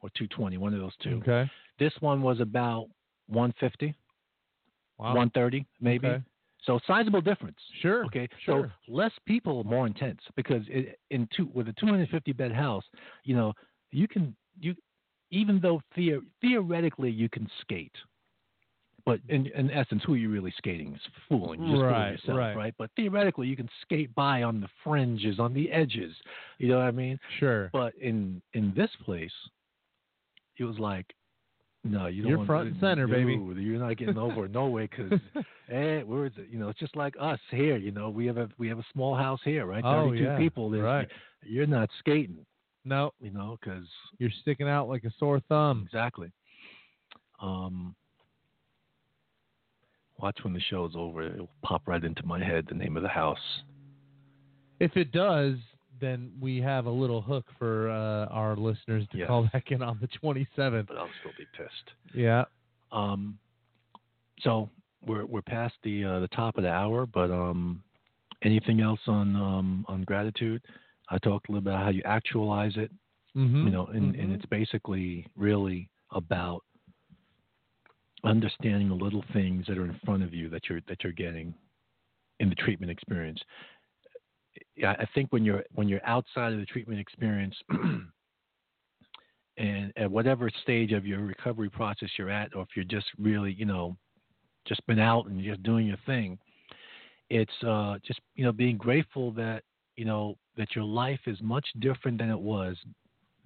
or 0.00 0.08
220, 0.10 0.56
one 0.58 0.74
of 0.74 0.80
those 0.80 0.96
two. 1.02 1.20
okay. 1.22 1.48
This 1.78 1.92
one 2.00 2.22
was 2.22 2.40
about 2.40 2.88
150, 3.28 3.94
Wow. 4.98 5.14
130 5.14 5.64
maybe. 5.80 6.06
Okay. 6.08 6.22
So 6.64 6.78
sizable 6.86 7.20
difference. 7.20 7.58
Sure. 7.80 8.04
Okay, 8.06 8.28
Sure. 8.44 8.72
so 8.86 8.92
less 8.92 9.12
people, 9.26 9.64
more 9.64 9.86
intense 9.86 10.20
because 10.36 10.62
it, 10.68 10.98
in 11.10 11.28
two 11.34 11.50
with 11.54 11.68
a 11.68 11.72
250 11.74 12.32
bed 12.32 12.52
house, 12.52 12.84
you 13.24 13.36
know, 13.36 13.52
you 13.90 14.08
can 14.08 14.34
you 14.60 14.74
even 15.30 15.60
though 15.60 15.80
theo- 15.94 16.22
theoretically 16.40 17.10
you 17.10 17.28
can 17.28 17.48
skate, 17.60 17.94
but 19.04 19.20
in, 19.28 19.46
in 19.54 19.70
essence, 19.70 20.02
who 20.04 20.14
are 20.14 20.18
you 20.18 20.30
really 20.30 20.52
skating? 20.58 20.94
Is 20.94 21.00
fooling, 21.28 21.62
You're 21.62 21.76
just 21.76 21.82
Right, 21.82 21.94
fooling 21.94 22.12
yourself, 22.12 22.56
right. 22.56 22.74
But 22.76 22.90
theoretically, 22.96 23.46
you 23.46 23.56
can 23.56 23.68
skate 23.82 24.14
by 24.14 24.42
on 24.42 24.60
the 24.60 24.68
fringes, 24.84 25.38
on 25.38 25.54
the 25.54 25.70
edges. 25.70 26.14
You 26.58 26.68
know 26.68 26.78
what 26.78 26.86
I 26.86 26.90
mean? 26.90 27.18
Sure. 27.38 27.70
But 27.72 27.94
in 27.96 28.42
in 28.54 28.74
this 28.74 28.90
place, 29.04 29.32
it 30.58 30.64
was 30.64 30.78
like, 30.78 31.06
no, 31.84 32.06
you 32.06 32.22
don't. 32.22 32.30
You're 32.30 32.44
front 32.46 32.68
and 32.68 32.80
center, 32.80 33.06
baby. 33.06 33.32
You're 33.60 33.78
not 33.80 33.96
getting 33.96 34.18
over 34.18 34.48
no 34.48 34.66
way 34.66 34.88
because, 34.90 35.18
eh, 35.70 36.02
where 36.02 36.26
is 36.26 36.32
it? 36.36 36.48
You 36.50 36.58
know, 36.58 36.68
it's 36.68 36.78
just 36.78 36.96
like 36.96 37.14
us 37.20 37.38
here. 37.50 37.76
You 37.76 37.92
know, 37.92 38.10
we 38.10 38.26
have 38.26 38.36
a 38.36 38.48
we 38.58 38.68
have 38.68 38.78
a 38.78 38.84
small 38.92 39.14
house 39.14 39.40
here, 39.44 39.64
right? 39.66 39.82
Oh, 39.84 40.08
Thirty-two 40.10 40.24
yeah. 40.24 40.36
people. 40.38 40.70
There's- 40.70 40.84
Right. 40.84 41.08
You're 41.44 41.66
not 41.68 41.88
skating, 42.00 42.44
No, 42.84 43.12
you 43.20 43.30
know, 43.30 43.56
because 43.60 43.86
you're 44.18 44.30
sticking 44.42 44.68
out 44.68 44.88
like 44.88 45.04
a 45.04 45.10
sore 45.18 45.40
thumb. 45.48 45.82
exactly. 45.86 46.32
Um. 47.40 47.94
Watch 50.20 50.38
when 50.42 50.52
the 50.52 50.60
show's 50.68 50.92
over. 50.96 51.22
It'll 51.22 51.48
pop 51.62 51.86
right 51.86 52.02
into 52.02 52.26
my 52.26 52.42
head 52.44 52.66
the 52.68 52.74
name 52.74 52.96
of 52.96 53.04
the 53.04 53.08
house. 53.08 53.38
If 54.80 54.96
it 54.96 55.12
does, 55.12 55.54
then 56.00 56.32
we 56.40 56.60
have 56.60 56.86
a 56.86 56.90
little 56.90 57.20
hook 57.20 57.46
for 57.58 57.90
uh, 57.90 58.26
our 58.26 58.56
listeners 58.56 59.04
to 59.12 59.26
call 59.26 59.48
back 59.52 59.70
in 59.70 59.82
on 59.82 59.98
the 60.00 60.08
27th. 60.08 60.86
But 60.86 60.96
I'll 60.96 61.10
still 61.20 61.32
be 61.36 61.46
pissed. 61.56 62.14
Yeah. 62.14 62.44
Um, 62.92 63.38
so 64.40 64.70
we're 65.06 65.26
we're 65.26 65.42
past 65.42 65.74
the 65.82 66.04
uh, 66.04 66.20
the 66.20 66.28
top 66.28 66.56
of 66.56 66.62
the 66.62 66.70
hour, 66.70 67.06
but 67.06 67.30
um, 67.30 67.82
anything 68.44 68.80
else 68.80 69.00
on 69.06 69.36
um, 69.36 69.84
on 69.88 70.02
gratitude? 70.02 70.62
I 71.10 71.18
talked 71.18 71.48
a 71.48 71.52
little 71.52 71.68
about 71.68 71.82
how 71.82 71.90
you 71.90 72.02
actualize 72.04 72.72
it, 72.76 72.90
Mm-hmm. 73.36 73.66
you 73.66 73.70
know, 73.70 73.86
and, 73.86 74.16
and 74.16 74.32
it's 74.32 74.46
basically 74.46 75.24
really 75.36 75.88
about 76.10 76.64
understanding 78.24 78.88
the 78.88 78.94
little 78.94 79.24
things 79.32 79.64
that 79.68 79.78
are 79.78 79.84
in 79.84 80.00
front 80.04 80.22
of 80.24 80.34
you 80.34 80.48
that 80.48 80.62
you're 80.68 80.80
that 80.88 81.04
you're 81.04 81.12
getting 81.12 81.54
in 82.40 82.48
the 82.48 82.54
treatment 82.56 82.90
experience. 82.90 83.40
Yeah, 84.78 84.94
I 84.98 85.06
think 85.14 85.32
when 85.32 85.44
you're 85.44 85.64
when 85.74 85.88
you're 85.88 86.04
outside 86.04 86.52
of 86.52 86.60
the 86.60 86.66
treatment 86.66 87.00
experience, 87.00 87.54
and 89.58 89.92
at 89.96 90.08
whatever 90.08 90.48
stage 90.62 90.92
of 90.92 91.04
your 91.04 91.20
recovery 91.20 91.68
process 91.68 92.08
you're 92.16 92.30
at, 92.30 92.54
or 92.54 92.62
if 92.62 92.68
you're 92.76 92.84
just 92.84 93.06
really, 93.18 93.52
you 93.52 93.64
know, 93.64 93.96
just 94.66 94.86
been 94.86 95.00
out 95.00 95.26
and 95.26 95.42
just 95.42 95.62
doing 95.64 95.86
your 95.86 95.96
thing, 96.06 96.38
it's 97.28 97.52
uh, 97.66 97.96
just 98.06 98.20
you 98.36 98.44
know 98.44 98.52
being 98.52 98.76
grateful 98.76 99.32
that 99.32 99.64
you 99.96 100.04
know 100.04 100.36
that 100.56 100.76
your 100.76 100.84
life 100.84 101.20
is 101.26 101.38
much 101.42 101.66
different 101.80 102.16
than 102.18 102.30
it 102.30 102.38
was 102.38 102.76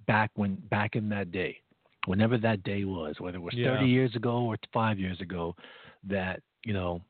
back 0.05 0.29
when 0.35 0.55
back 0.69 0.95
in 0.95 1.09
that 1.09 1.31
day, 1.31 1.57
whenever 2.05 2.37
that 2.37 2.61
day 2.63 2.83
was, 2.83 3.15
whether 3.19 3.37
it 3.37 3.41
was 3.41 3.55
Yeah. 3.55 3.75
30 3.75 3.85
years 3.85 4.15
ago 4.15 4.43
or 4.43 4.57
five 4.71 4.99
years 4.99 5.19
ago, 5.19 5.55
that 6.03 6.41
you 6.63 6.73
know 6.73 7.01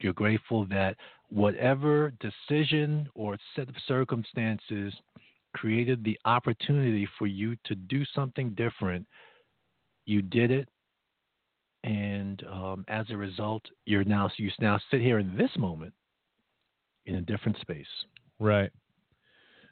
you're 0.00 0.12
grateful 0.12 0.64
that 0.66 0.96
whatever 1.30 2.12
decision 2.20 3.08
or 3.14 3.36
set 3.54 3.68
of 3.68 3.74
circumstances 3.86 4.94
created 5.54 6.04
the 6.04 6.18
opportunity 6.24 7.08
for 7.18 7.26
you 7.26 7.56
to 7.64 7.74
do 7.74 8.04
something 8.14 8.50
different, 8.50 9.06
you 10.06 10.22
did 10.22 10.50
it, 10.50 10.68
and 11.84 12.42
um, 12.50 12.84
as 12.88 13.06
a 13.10 13.16
result, 13.16 13.62
you're 13.84 14.04
now 14.04 14.30
you 14.36 14.50
now 14.60 14.78
sit 14.90 15.00
here 15.00 15.18
in 15.18 15.36
this 15.36 15.50
moment 15.56 15.92
in 17.06 17.16
a 17.16 17.20
different 17.20 17.58
space. 17.60 17.86
Right. 18.38 18.70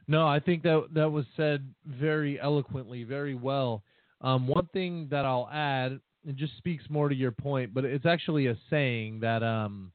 No, 0.08 0.26
I 0.26 0.38
think 0.38 0.62
that 0.62 0.86
that 0.94 1.10
was 1.10 1.26
said 1.36 1.68
very 1.84 2.40
eloquently, 2.40 3.04
very 3.04 3.34
well. 3.34 3.82
Um, 4.20 4.46
one 4.46 4.68
thing 4.72 5.08
that 5.10 5.24
I'll 5.24 5.48
add, 5.52 6.00
it 6.26 6.36
just 6.36 6.56
speaks 6.56 6.84
more 6.88 7.08
to 7.08 7.14
your 7.14 7.32
point, 7.32 7.74
but 7.74 7.84
it's 7.84 8.06
actually 8.06 8.46
a 8.46 8.56
saying 8.70 9.20
that 9.20 9.42
um, 9.42 9.92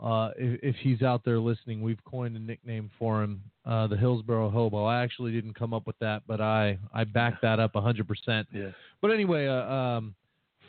uh, 0.00 0.30
if, 0.36 0.60
if 0.62 0.76
he's 0.76 1.02
out 1.02 1.24
there 1.24 1.38
listening, 1.38 1.80
we've 1.80 2.02
coined 2.04 2.36
a 2.36 2.40
nickname 2.40 2.90
for 2.98 3.22
him, 3.22 3.40
uh, 3.64 3.86
the 3.86 3.96
Hillsborough 3.96 4.50
Hobo. 4.50 4.84
I 4.84 5.02
actually 5.02 5.32
didn't 5.32 5.54
come 5.54 5.72
up 5.72 5.86
with 5.86 5.98
that, 6.00 6.22
but 6.26 6.40
I 6.40 6.78
I 6.92 7.04
back 7.04 7.40
that 7.42 7.60
up 7.60 7.74
100%. 7.74 8.46
Yeah. 8.52 8.70
But 9.00 9.10
anyway, 9.12 9.46
uh, 9.46 9.72
um, 9.72 10.14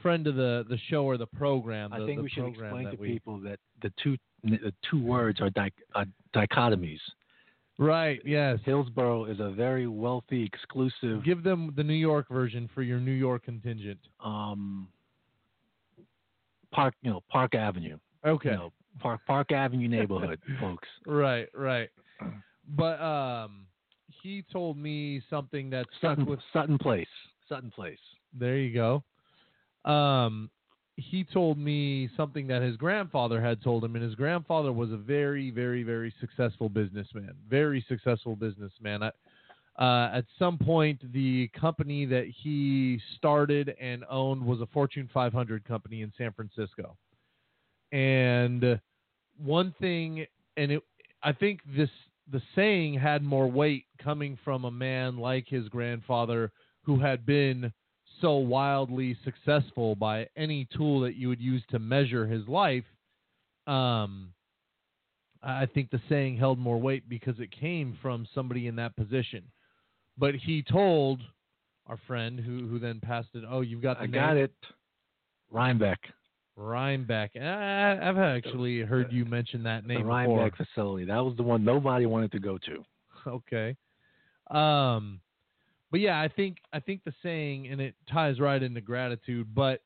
friend 0.01 0.27
of 0.27 0.35
the 0.35 0.65
the 0.69 0.77
show 0.89 1.05
or 1.05 1.17
the 1.17 1.25
program. 1.25 1.91
I 1.91 1.97
think 2.05 2.17
the 2.17 2.23
we 2.23 2.29
should 2.29 2.47
explain 2.47 2.85
to 2.91 2.95
we- 2.95 3.07
people 3.07 3.39
that 3.39 3.59
the 3.81 3.91
two 4.01 4.17
the 4.43 4.71
two 4.89 5.01
words 5.03 5.41
are, 5.41 5.49
di- 5.49 5.71
are 5.95 6.05
dichotomies. 6.35 6.99
Right. 7.79 8.21
Yes. 8.23 8.59
Hillsborough 8.63 9.25
is 9.25 9.39
a 9.39 9.49
very 9.49 9.87
wealthy, 9.87 10.43
exclusive 10.43 11.25
Give 11.25 11.43
them 11.43 11.73
the 11.75 11.83
New 11.83 11.95
York 11.95 12.29
version 12.29 12.69
for 12.73 12.83
your 12.83 12.99
New 12.99 13.11
York 13.11 13.43
contingent. 13.45 13.99
um, 14.23 14.87
Park, 16.71 16.93
you 17.01 17.09
know, 17.09 17.21
Park 17.29 17.55
Avenue. 17.55 17.97
Okay. 18.25 18.51
You 18.51 18.55
know, 18.55 18.73
Park 18.99 19.21
Park 19.27 19.51
Avenue 19.51 19.87
neighborhood, 19.87 20.39
folks. 20.59 20.87
Right, 21.05 21.47
right. 21.53 21.89
But 22.75 23.01
um 23.01 23.67
he 24.23 24.43
told 24.51 24.77
me 24.77 25.21
something 25.29 25.69
that 25.69 25.85
stuck 25.97 26.11
Sutton, 26.17 26.25
with 26.25 26.39
Sutton 26.53 26.77
Place. 26.77 27.07
Sutton 27.47 27.71
Place. 27.71 27.99
there 28.33 28.57
you 28.57 28.73
go. 28.73 29.03
Um 29.89 30.49
he 30.97 31.25
told 31.25 31.57
me 31.57 32.09
something 32.15 32.47
that 32.47 32.61
his 32.61 32.77
grandfather 32.77 33.41
had 33.41 33.61
told 33.61 33.83
him, 33.83 33.95
and 33.95 34.03
his 34.03 34.15
grandfather 34.15 34.71
was 34.71 34.91
a 34.91 34.97
very, 34.97 35.51
very, 35.51 35.83
very 35.83 36.13
successful 36.21 36.69
businessman. 36.69 37.33
Very 37.49 37.83
successful 37.89 38.35
businessman. 38.35 39.03
I, 39.03 39.11
uh, 39.77 40.09
at 40.15 40.25
some 40.39 40.57
point, 40.57 41.01
the 41.11 41.49
company 41.49 42.05
that 42.05 42.27
he 42.41 42.99
started 43.17 43.75
and 43.81 44.05
owned 44.09 44.41
was 44.41 44.61
a 44.61 44.65
Fortune 44.67 45.09
500 45.13 45.65
company 45.65 46.01
in 46.01 46.13
San 46.17 46.31
Francisco. 46.31 46.95
And 47.95 48.77
one 49.37 49.73
thing, 49.79 50.25
and 50.57 50.69
it, 50.73 50.83
I 51.23 51.31
think 51.31 51.61
this 51.77 51.89
the 52.29 52.41
saying 52.53 52.95
had 52.95 53.23
more 53.23 53.47
weight 53.49 53.85
coming 54.03 54.37
from 54.43 54.65
a 54.65 54.71
man 54.71 55.17
like 55.17 55.47
his 55.47 55.69
grandfather 55.69 56.51
who 56.81 56.99
had 56.99 57.25
been 57.25 57.71
so 58.19 58.35
wildly 58.35 59.15
successful 59.23 59.95
by 59.95 60.27
any 60.35 60.67
tool 60.75 60.99
that 61.01 61.15
you 61.15 61.29
would 61.29 61.39
use 61.39 61.63
to 61.69 61.79
measure 61.79 62.27
his 62.27 62.45
life. 62.49 62.83
Um, 63.65 64.33
I 65.41 65.65
think 65.65 65.89
the 65.89 66.01
saying 66.09 66.35
held 66.35 66.59
more 66.59 66.81
weight 66.81 67.07
because 67.07 67.39
it 67.39 67.49
came 67.57 67.97
from 68.01 68.27
somebody 68.35 68.67
in 68.67 68.75
that 68.75 68.93
position. 68.97 69.43
But 70.17 70.35
he 70.35 70.63
told 70.63 71.21
our 71.87 71.99
friend 72.07 72.41
who 72.41 72.67
who 72.67 72.77
then 72.77 72.99
passed 72.99 73.29
it. 73.35 73.45
Oh, 73.49 73.61
you've 73.61 73.81
got 73.81 73.99
the 73.99 74.03
I 74.03 74.07
name? 74.07 74.13
got 74.13 74.35
it. 74.35 74.53
Rhinebeck. 75.49 75.99
Rhinebeck. 76.55 77.31
I, 77.35 77.99
I've 78.01 78.17
actually 78.17 78.81
heard 78.81 79.11
you 79.11 79.25
mention 79.25 79.63
that 79.63 79.83
The 79.83 79.89
name 79.89 79.97
before. 80.03 80.39
Rhinebeck 80.39 80.57
facility. 80.57 81.05
That 81.05 81.23
was 81.23 81.35
the 81.35 81.43
one 81.43 81.63
nobody 81.63 82.05
wanted 82.05 82.31
to 82.33 82.39
go 82.39 82.57
to. 82.59 82.83
okay. 83.27 83.75
Um, 84.49 85.19
but 85.91 85.99
yeah, 85.99 86.19
I 86.19 86.27
think 86.27 86.57
I 86.73 86.79
think 86.79 87.03
the 87.03 87.13
saying, 87.23 87.67
and 87.67 87.81
it 87.81 87.95
ties 88.11 88.39
right 88.39 88.61
into 88.61 88.81
gratitude, 88.81 89.53
but 89.53 89.81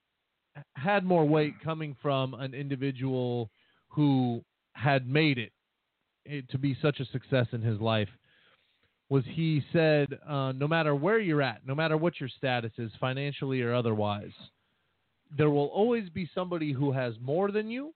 had 0.76 1.06
more 1.06 1.26
weight 1.26 1.54
coming 1.64 1.96
from 2.02 2.34
an 2.34 2.54
individual 2.54 3.50
who 3.90 4.44
had 4.74 5.08
made 5.08 5.38
it, 5.38 5.52
it 6.26 6.50
to 6.50 6.58
be 6.58 6.78
such 6.82 7.00
a 7.00 7.06
success 7.06 7.48
in 7.52 7.62
his 7.62 7.80
life. 7.80 8.10
Was 9.10 9.24
he 9.28 9.64
said, 9.74 10.08
uh, 10.28 10.52
no 10.52 10.68
matter 10.68 10.94
where 10.94 11.18
you're 11.18 11.42
at, 11.42 11.66
no 11.66 11.74
matter 11.74 11.98
what 11.98 12.20
your 12.20 12.30
status 12.30 12.72
is, 12.78 12.92
financially 13.00 13.62
or 13.62 13.74
otherwise, 13.74 14.32
there 15.38 15.50
will 15.50 15.68
always 15.68 16.10
be 16.10 16.30
somebody 16.34 16.72
who 16.72 16.92
has 16.92 17.14
more 17.22 17.52
than 17.52 17.70
you, 17.70 17.94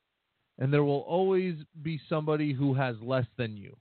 and 0.60 0.72
there 0.72 0.84
will 0.84 1.02
always 1.02 1.56
be 1.82 2.00
somebody 2.08 2.54
who 2.54 2.74
has 2.74 2.96
less 3.02 3.26
than 3.38 3.58
you. 3.58 3.76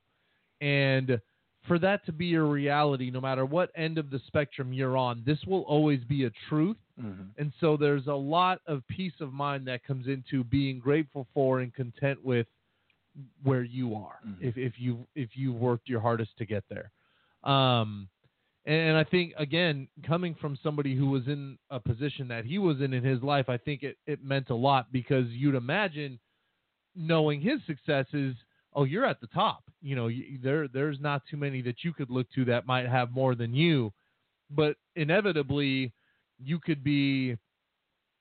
And 0.61 1.21
for 1.69 1.79
that 1.79 2.05
to 2.07 2.13
be 2.13 2.27
your 2.27 2.47
reality, 2.47 3.11
no 3.11 3.21
matter 3.21 3.45
what 3.45 3.71
end 3.77 3.99
of 3.99 4.11
the 4.11 4.21
spectrum 4.27 4.73
you're 4.73 4.97
on, 4.97 5.23
this 5.25 5.39
will 5.47 5.63
always 5.63 6.03
be 6.05 6.25
a 6.25 6.31
truth. 6.49 6.77
Mm-hmm. 7.01 7.23
And 7.39 7.53
so 7.61 7.77
there's 7.77 8.07
a 8.07 8.15
lot 8.15 8.61
of 8.67 8.83
peace 8.89 9.13
of 9.21 9.33
mind 9.33 9.67
that 9.69 9.85
comes 9.85 10.07
into 10.09 10.45
being 10.45 10.79
grateful 10.79 11.27
for 11.35 11.61
and 11.61 11.73
content 11.75 12.23
with 12.25 12.47
where 13.43 13.63
you 13.63 13.95
are 13.95 14.19
Mhm. 14.27 14.39
if, 14.41 14.57
if 14.57 14.81
you 14.81 15.07
if 15.15 15.37
you've 15.37 15.57
worked 15.57 15.89
your 15.89 16.01
hardest 16.01 16.37
to 16.39 16.47
get 16.47 16.65
there. 16.71 16.91
Um, 17.45 18.09
and 18.65 18.97
I 18.97 19.05
think 19.05 19.33
again, 19.39 19.89
coming 20.07 20.37
from 20.41 20.59
somebody 20.63 20.95
who 20.95 21.11
was 21.11 21.27
in 21.27 21.59
a 21.71 21.81
position 21.81 22.29
that 22.29 22.45
he 22.45 22.59
was 22.59 22.81
in 22.81 22.93
in 22.93 23.03
his 23.03 23.23
life, 23.23 23.49
I 23.49 23.57
think 23.57 23.83
it, 23.83 23.97
it 24.07 24.23
meant 24.23 24.51
a 24.51 24.55
lot 24.55 24.93
because 24.93 25.27
you'd 25.29 25.57
imagine 25.57 26.19
knowing 26.95 27.41
his 27.41 27.61
successes, 27.67 28.37
oh, 28.75 28.85
you're 28.85 29.05
at 29.07 29.21
the 29.21 29.27
top. 29.29 29.65
You 29.81 29.97
know, 29.97 30.07
you, 30.07 30.39
there 30.43 30.69
there's 30.69 31.01
not 31.01 31.23
too 31.29 31.37
many 31.37 31.61
that 31.63 31.83
you 31.83 31.93
could 31.93 32.11
look 32.11 32.31
to 32.35 32.45
that 32.47 32.67
might 32.67 32.89
have 32.89 33.11
more 33.11 33.35
than 33.35 33.53
you, 33.53 33.93
but 34.49 34.77
inevitably, 34.95 35.93
you 36.39 36.61
could 36.61 36.85
be, 36.85 37.37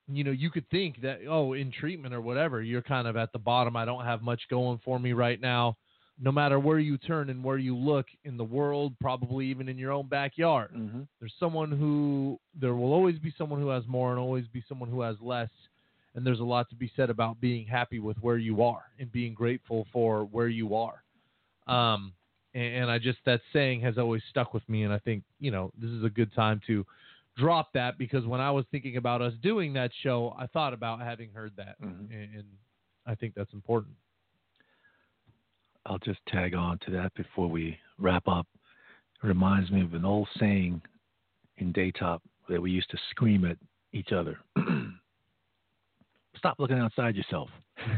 you 0.07 0.23
know, 0.23 0.31
you 0.31 0.49
could 0.49 0.68
think 0.69 1.01
that 1.01 1.19
oh, 1.30 1.53
in 1.53 1.72
treatment 1.72 2.15
or 2.15 2.22
whatever, 2.22 2.63
you're 2.63 2.81
kind 2.81 3.07
of 3.07 3.15
at 3.15 3.31
the 3.31 3.39
bottom. 3.39 3.76
I 3.76 3.85
don't 3.85 4.05
have 4.05 4.23
much 4.23 4.41
going 4.49 4.80
for 4.84 4.97
me 4.97 5.13
right 5.13 5.39
now. 5.39 5.77
No 6.23 6.31
matter 6.31 6.60
where 6.60 6.77
you 6.77 6.98
turn 6.99 7.30
and 7.31 7.43
where 7.43 7.57
you 7.57 7.76
look 7.76 8.06
in 8.26 8.38
the 8.38 8.43
world, 8.43 8.93
probably 9.02 9.48
even 9.48 9.68
in 9.68 9.77
your 9.77 9.91
own 9.91 10.07
backyard, 10.07 10.72
Mm-hmm. 10.76 11.02
there's 11.19 11.34
someone 11.39 11.72
who 11.72 12.39
there 12.60 12.76
will 12.76 12.93
always 12.93 13.18
be 13.18 13.34
someone 13.38 13.60
who 13.60 13.69
has 13.69 13.84
more 13.88 14.11
and 14.11 14.19
always 14.19 14.45
be 14.48 14.64
someone 14.69 14.89
who 14.89 15.02
has 15.02 15.15
less. 15.19 15.49
And 16.14 16.26
there's 16.26 16.41
a 16.41 16.43
lot 16.43 16.69
to 16.69 16.76
be 16.76 16.91
said 16.95 17.10
about 17.10 17.39
being 17.41 17.65
happy 17.65 17.99
with 17.99 18.18
where 18.18 18.38
you 18.38 18.61
are 18.61 18.84
and 18.99 19.11
being 19.11 19.34
grateful 19.34 19.88
for 19.93 20.26
where 20.26 20.48
you 20.49 20.76
are. 20.76 21.03
Um 21.68 22.14
and, 22.53 22.76
and 22.76 22.91
i 22.91 22.99
just 22.99 23.19
that 23.26 23.39
saying 23.53 23.80
has 23.81 23.98
always 23.98 24.22
stuck 24.30 24.53
with 24.53 24.68
me. 24.68 24.84
And 24.84 24.93
i 24.93 24.99
think 24.99 25.23
you 25.39 25.52
know 25.52 25.72
this 25.81 25.89
is 25.89 26.03
a 26.03 26.10
good 26.10 26.34
time 26.34 26.60
to 26.68 26.85
drop 27.38 27.72
that 27.73 27.98
because 27.98 28.26
when 28.26 28.41
i 28.41 28.52
was 28.52 28.65
thinking 28.72 28.98
about 28.98 29.22
us 29.22 29.34
doing 29.41 29.72
that 29.73 29.89
show 30.03 30.35
i 30.38 30.45
thought 30.48 30.73
about 30.73 30.99
having 30.99 31.30
heard 31.31 31.53
that. 31.56 31.80
Mhm. 31.81 32.11
and, 32.11 32.35
and 32.35 32.43
i 33.06 33.15
think 33.15 33.34
that's 33.35 33.53
important 33.53 33.95
I'll 35.85 35.99
just 35.99 36.19
tag 36.27 36.53
on 36.53 36.79
to 36.85 36.91
that 36.91 37.13
before 37.15 37.47
we 37.47 37.77
wrap 37.97 38.27
up. 38.27 38.47
It 39.23 39.27
reminds 39.27 39.71
me 39.71 39.81
of 39.81 39.93
an 39.93 40.05
old 40.05 40.27
saying 40.39 40.81
in 41.57 41.73
Daytop 41.73 42.19
that 42.49 42.61
we 42.61 42.71
used 42.71 42.89
to 42.91 42.97
scream 43.09 43.45
at 43.45 43.57
each 43.93 44.11
other. 44.11 44.39
Stop 46.37 46.59
looking 46.59 46.79
outside 46.79 47.15
yourself. 47.15 47.49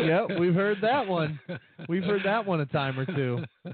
yeah 0.00 0.24
we've 0.38 0.54
heard 0.54 0.78
that 0.80 1.04
one 1.04 1.40
we've 1.88 2.04
heard 2.04 2.22
that 2.24 2.46
one 2.46 2.60
a 2.60 2.66
time 2.66 2.96
or 2.96 3.04
two 3.04 3.42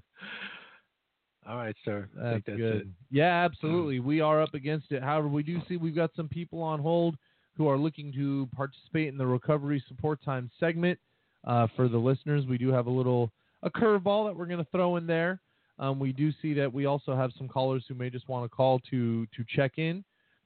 All 1.49 1.57
right, 1.57 1.75
sir. 1.85 2.09
I 2.19 2.23
That's, 2.23 2.35
think 2.35 2.45
that's 2.47 2.57
good. 2.59 2.77
it. 2.83 2.87
Yeah, 3.11 3.45
absolutely. 3.45 3.99
We 4.01 4.21
are 4.21 4.41
up 4.41 4.55
against 4.55 4.93
it. 4.93 5.03
However, 5.03 5.27
we 5.29 5.43
do 5.43 5.61
see 5.69 5.77
we've 5.77 5.95
got 5.95 6.11
some 6.15 6.29
people 6.29 6.63
on 6.63 6.79
hold 6.81 7.17
who 7.57 7.69
are 7.69 7.77
looking 7.77 8.13
to 8.13 8.49
participate 8.55 9.09
in 9.09 9.19
the 9.19 9.27
recovery 9.27 9.83
support 9.89 10.23
time 10.25 10.51
segment. 10.61 10.99
Uh, 11.45 11.67
for 11.75 11.89
the 11.89 11.99
listeners, 11.99 12.47
we 12.47 12.59
do 12.59 12.71
have 12.71 12.87
a 12.87 12.91
little 12.91 13.31
a 13.63 13.71
curveball 13.71 14.27
that 14.27 14.37
we're 14.37 14.47
going 14.47 14.59
to 14.59 14.71
throw 14.71 14.97
in 14.97 15.07
there. 15.07 15.41
Um, 15.79 15.99
we 15.99 16.13
do 16.13 16.33
see 16.43 16.55
that 16.55 16.73
we 16.73 16.87
also 16.87 17.17
have 17.17 17.33
some 17.37 17.49
callers 17.49 17.85
who 17.89 17.95
may 17.95 18.11
just 18.11 18.29
want 18.29 18.45
to 18.45 18.49
call 18.55 18.81
to 18.91 19.27
to 19.27 19.45
check 19.49 19.79
in. 19.79 20.05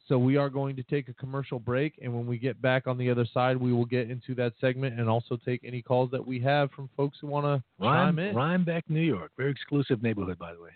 So 0.08 0.18
we 0.18 0.36
are 0.36 0.48
going 0.48 0.76
to 0.76 0.84
take 0.84 1.08
a 1.08 1.14
commercial 1.14 1.58
break, 1.58 1.98
and 2.00 2.14
when 2.14 2.28
we 2.28 2.38
get 2.38 2.62
back 2.62 2.86
on 2.86 2.96
the 2.96 3.10
other 3.10 3.26
side, 3.34 3.56
we 3.56 3.72
will 3.72 3.84
get 3.84 4.08
into 4.08 4.36
that 4.36 4.52
segment 4.60 5.00
and 5.00 5.08
also 5.08 5.36
take 5.44 5.62
any 5.64 5.82
calls 5.82 6.12
that 6.12 6.24
we 6.24 6.38
have 6.40 6.70
from 6.70 6.88
folks 6.96 7.18
who 7.20 7.26
want 7.26 7.44
to 7.44 7.60
chime 7.82 8.20
in. 8.20 8.34
Rhinebeck, 8.34 8.88
New 8.88 9.00
York. 9.00 9.32
Very 9.36 9.50
exclusive 9.50 10.04
neighborhood, 10.04 10.38
by 10.38 10.52
the 10.54 10.60
way. 10.62 10.70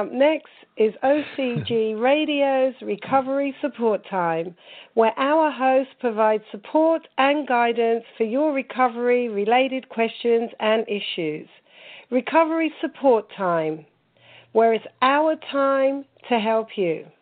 Up 0.00 0.12
next 0.12 0.48
is 0.78 0.94
OCG 1.04 2.00
Radio's 2.00 2.74
Recovery 2.80 3.54
Support 3.60 4.08
Time, 4.08 4.54
where 4.94 5.12
our 5.18 5.50
host 5.50 5.90
provides 6.00 6.42
support 6.50 7.06
and 7.18 7.46
guidance 7.46 8.04
for 8.16 8.24
your 8.24 8.52
recovery 8.54 9.28
related 9.28 9.88
questions 9.90 10.50
and 10.58 10.86
issues. 10.88 11.48
Recovery 12.10 12.72
Support 12.80 13.26
Time, 13.36 13.84
where 14.52 14.72
it's 14.72 14.86
our 15.02 15.36
time 15.52 16.06
to 16.30 16.38
help 16.38 16.68
you. 16.76 17.04
You 17.04 17.19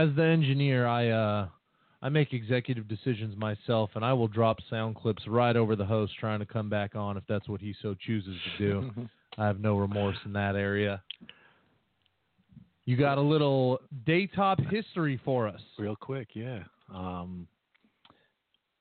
As 0.00 0.08
the 0.16 0.24
engineer, 0.24 0.86
I 0.86 1.08
uh, 1.10 1.48
I 2.00 2.08
make 2.08 2.32
executive 2.32 2.88
decisions 2.88 3.36
myself, 3.36 3.90
and 3.96 4.02
I 4.02 4.14
will 4.14 4.28
drop 4.28 4.56
sound 4.70 4.96
clips 4.96 5.22
right 5.26 5.54
over 5.54 5.76
the 5.76 5.84
host 5.84 6.14
trying 6.18 6.38
to 6.38 6.46
come 6.46 6.70
back 6.70 6.96
on 6.96 7.18
if 7.18 7.24
that's 7.28 7.46
what 7.50 7.60
he 7.60 7.74
so 7.82 7.94
chooses 8.06 8.34
to 8.56 8.58
do. 8.58 9.08
I 9.38 9.46
have 9.46 9.60
no 9.60 9.76
remorse 9.76 10.16
in 10.24 10.32
that 10.32 10.56
area. 10.56 11.02
You 12.86 12.96
got 12.96 13.18
a 13.18 13.20
little 13.20 13.78
daytop 14.06 14.72
history 14.72 15.20
for 15.22 15.46
us. 15.46 15.60
Real 15.78 15.96
quick, 15.96 16.28
yeah. 16.32 16.60
Um, 16.94 17.46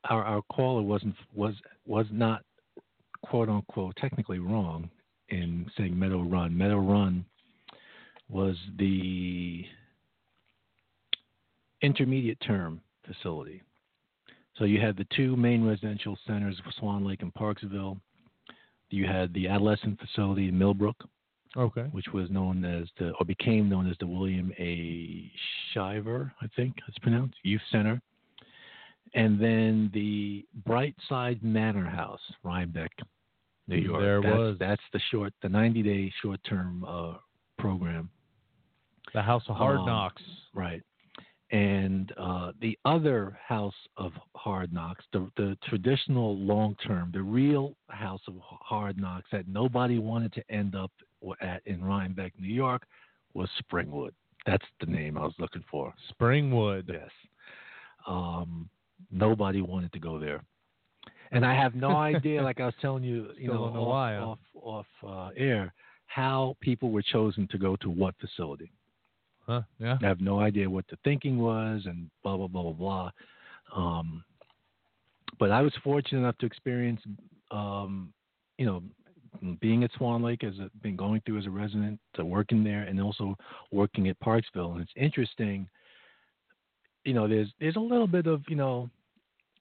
our 0.10 0.24
our 0.24 0.42
caller 0.44 0.84
wasn't 0.84 1.16
was 1.36 1.54
was 1.86 2.06
not 2.14 2.44
quote 3.24 3.50
unquote 3.50 3.94
technically 3.98 4.40
wrong 4.40 4.90
in 5.28 5.70
saying 5.78 6.00
Meadow 6.00 6.22
Run. 6.22 6.58
Meadow 6.58 6.80
Run 6.80 7.26
was 8.30 8.56
the 8.78 9.66
intermediate 11.82 12.40
term 12.42 12.82
facility. 13.06 13.62
So 14.58 14.66
you 14.66 14.82
had 14.82 14.98
the 14.98 15.08
two 15.16 15.36
main 15.36 15.66
residential 15.66 16.18
centers 16.28 16.60
of 16.66 16.74
Swan 16.80 17.06
Lake 17.06 17.22
and 17.22 17.34
Parksville. 17.34 18.00
You 18.90 19.06
had 19.08 19.34
the 19.34 19.48
adolescent 19.48 20.00
facility 20.00 20.50
in 20.50 20.58
Millbrook, 20.58 20.98
Okay. 21.56 21.84
which 21.92 22.08
was 22.14 22.30
known 22.30 22.66
as 22.66 22.88
the 22.98 23.12
or 23.20 23.26
became 23.26 23.70
known 23.70 23.90
as 23.90 23.96
the 24.00 24.08
William 24.08 24.52
A. 24.60 25.32
Shiver, 25.74 26.32
I 26.42 26.48
think 26.56 26.76
it's 26.88 26.98
pronounced, 27.00 27.36
Youth 27.44 27.62
Center. 27.72 28.02
And 29.16 29.40
then 29.40 29.90
the 29.94 30.46
Brightside 30.68 31.42
Manor 31.42 31.86
House, 31.86 32.22
Rhinebeck, 32.44 32.92
New 33.68 33.78
York. 33.78 34.02
There 34.02 34.22
that's, 34.22 34.38
was. 34.38 34.56
That's 34.60 34.82
the 34.94 35.00
short, 35.12 35.34
the 35.42 35.50
90 35.50 35.82
day 35.84 36.14
short 36.22 36.40
term 36.44 36.84
uh, 36.88 37.14
program. 37.58 38.10
The 39.14 39.22
House 39.22 39.44
of 39.48 39.56
Hard 39.56 39.80
Um, 39.80 39.86
Knocks. 39.86 40.22
Right. 40.54 40.84
And 41.52 42.14
uh, 42.16 42.52
the 42.62 42.78
other 42.86 43.38
house 43.44 43.74
of 43.98 44.12
hard 44.36 44.72
knocks, 44.72 45.04
the, 45.12 45.32
the 45.36 45.58
traditional 45.68 46.38
long 46.38 46.76
term, 46.86 47.10
the 47.12 47.24
real 47.24 47.76
house 47.90 48.22
of 48.28 48.36
hard 48.40 49.00
knocks 49.00 49.28
that 49.32 49.48
nobody 49.48 49.98
wanted 49.98 50.32
to 50.34 50.44
end 50.52 50.76
up 50.76 50.92
at 51.42 51.62
in 51.66 51.84
Rhinebeck, 51.84 52.34
New 52.40 52.54
York, 52.54 52.84
was 53.34 53.50
Springwood. 53.64 54.12
That's 54.46 54.66
the 54.80 54.86
name 54.86 55.18
I 55.18 55.22
was 55.22 55.34
looking 55.40 55.64
for. 55.70 55.94
Springwood. 56.14 56.84
Yes. 56.88 57.10
Um, 58.08 58.70
nobody 59.12 59.62
wanted 59.62 59.92
to 59.94 60.00
go 60.00 60.20
there. 60.20 60.44
And 61.32 61.46
I 61.46 61.54
have 61.54 61.76
no 61.76 61.96
idea, 61.96 62.42
like 62.44 62.60
I 62.60 62.66
was 62.66 62.76
telling 62.82 63.04
you, 63.04 63.30
you 63.38 63.50
Still 63.50 63.74
know, 63.74 63.92
off, 63.92 64.40
off, 64.54 64.86
off 65.04 65.32
uh, 65.32 65.32
air, 65.36 65.74
how 66.06 66.56
people 66.62 66.92
were 66.92 67.04
chosen 67.04 67.48
to 67.50 67.58
go 67.58 67.76
to 67.78 67.90
what 67.90 68.16
facility. 68.20 68.72
Yeah. 69.80 69.98
I 70.02 70.08
have 70.08 70.22
no 70.22 70.40
idea 70.40 70.70
what 70.70 70.86
the 70.90 70.98
thinking 71.04 71.40
was 71.40 71.84
and 71.86 72.10
blah 72.24 72.38
blah 72.38 72.48
blah 72.48 72.64
blah 72.64 72.72
blah. 72.74 73.12
Um, 73.76 74.24
but 75.40 75.52
I 75.52 75.62
was 75.62 75.74
fortunate 75.84 76.20
enough 76.20 76.38
to 76.40 76.46
experience, 76.46 77.02
um, 77.52 78.14
you 78.58 78.66
know, 78.66 78.84
being 79.62 79.84
at 79.84 79.92
Swan 79.98 80.22
Lake 80.22 80.44
as 80.44 80.58
a, 80.60 80.70
been 80.82 80.96
going 80.96 81.22
through 81.26 81.40
as 81.40 81.46
a 81.46 81.52
resident, 81.52 82.00
to 82.16 82.26
working 82.26 82.64
there, 82.64 82.84
and 82.84 83.00
also 83.02 83.36
working 83.72 84.08
at 84.10 84.20
Parksville. 84.20 84.74
And 84.74 84.82
it's 84.82 84.92
interesting. 84.96 85.68
You 87.06 87.14
know, 87.14 87.28
there's 87.28 87.52
there's 87.60 87.76
a 87.76 87.80
little 87.80 88.08
bit 88.08 88.28
of 88.28 88.42
you 88.50 88.56
know 88.56 88.90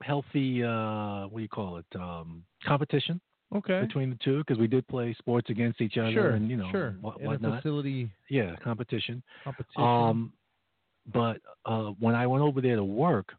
healthy 0.02 0.62
uh, 0.62 1.26
what 1.28 1.38
do 1.38 1.42
you 1.42 1.48
call 1.48 1.78
it 1.78 1.86
um, 1.96 2.44
competition 2.64 3.20
Okay. 3.54 3.80
between 3.80 4.10
the 4.10 4.18
two 4.22 4.38
because 4.38 4.58
we 4.58 4.66
did 4.66 4.86
play 4.88 5.14
sports 5.18 5.48
against 5.48 5.80
each 5.80 5.96
other 5.96 6.12
Sure. 6.12 6.30
and 6.32 6.50
you 6.50 6.56
know 6.56 6.70
sure. 6.70 6.96
what, 7.00 7.20
whatnot. 7.20 7.62
facility 7.62 8.10
Yeah, 8.28 8.54
competition. 8.62 9.22
competition. 9.42 9.82
Um, 9.82 10.32
but 11.12 11.38
uh, 11.64 11.92
when 11.98 12.14
I 12.14 12.26
went 12.26 12.42
over 12.42 12.60
there 12.60 12.76
to 12.76 12.84
work, 12.84 13.32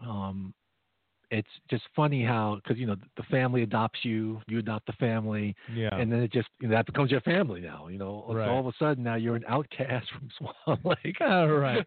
um, 0.00 0.54
it's 1.32 1.48
just 1.70 1.82
funny 1.96 2.22
how 2.24 2.60
because 2.62 2.78
you 2.78 2.86
know 2.86 2.94
the 3.16 3.22
family 3.24 3.62
adopts 3.62 4.00
you, 4.04 4.40
you 4.46 4.58
adopt 4.58 4.86
the 4.86 4.92
family, 4.92 5.56
yeah. 5.74 5.88
and 5.96 6.12
then 6.12 6.20
it 6.20 6.30
just 6.32 6.48
you 6.60 6.68
know, 6.68 6.74
that 6.76 6.86
becomes 6.86 7.10
your 7.10 7.22
family 7.22 7.60
now. 7.60 7.88
You 7.88 7.98
know, 7.98 8.24
Right. 8.28 8.48
all 8.48 8.60
of 8.60 8.66
a 8.66 8.72
sudden 8.78 9.02
now 9.02 9.14
you're 9.16 9.34
an 9.36 9.44
outcast 9.48 10.06
from 10.12 10.28
Swan 10.38 10.78
Lake. 10.84 11.20
All 11.20 11.48
right. 11.48 11.84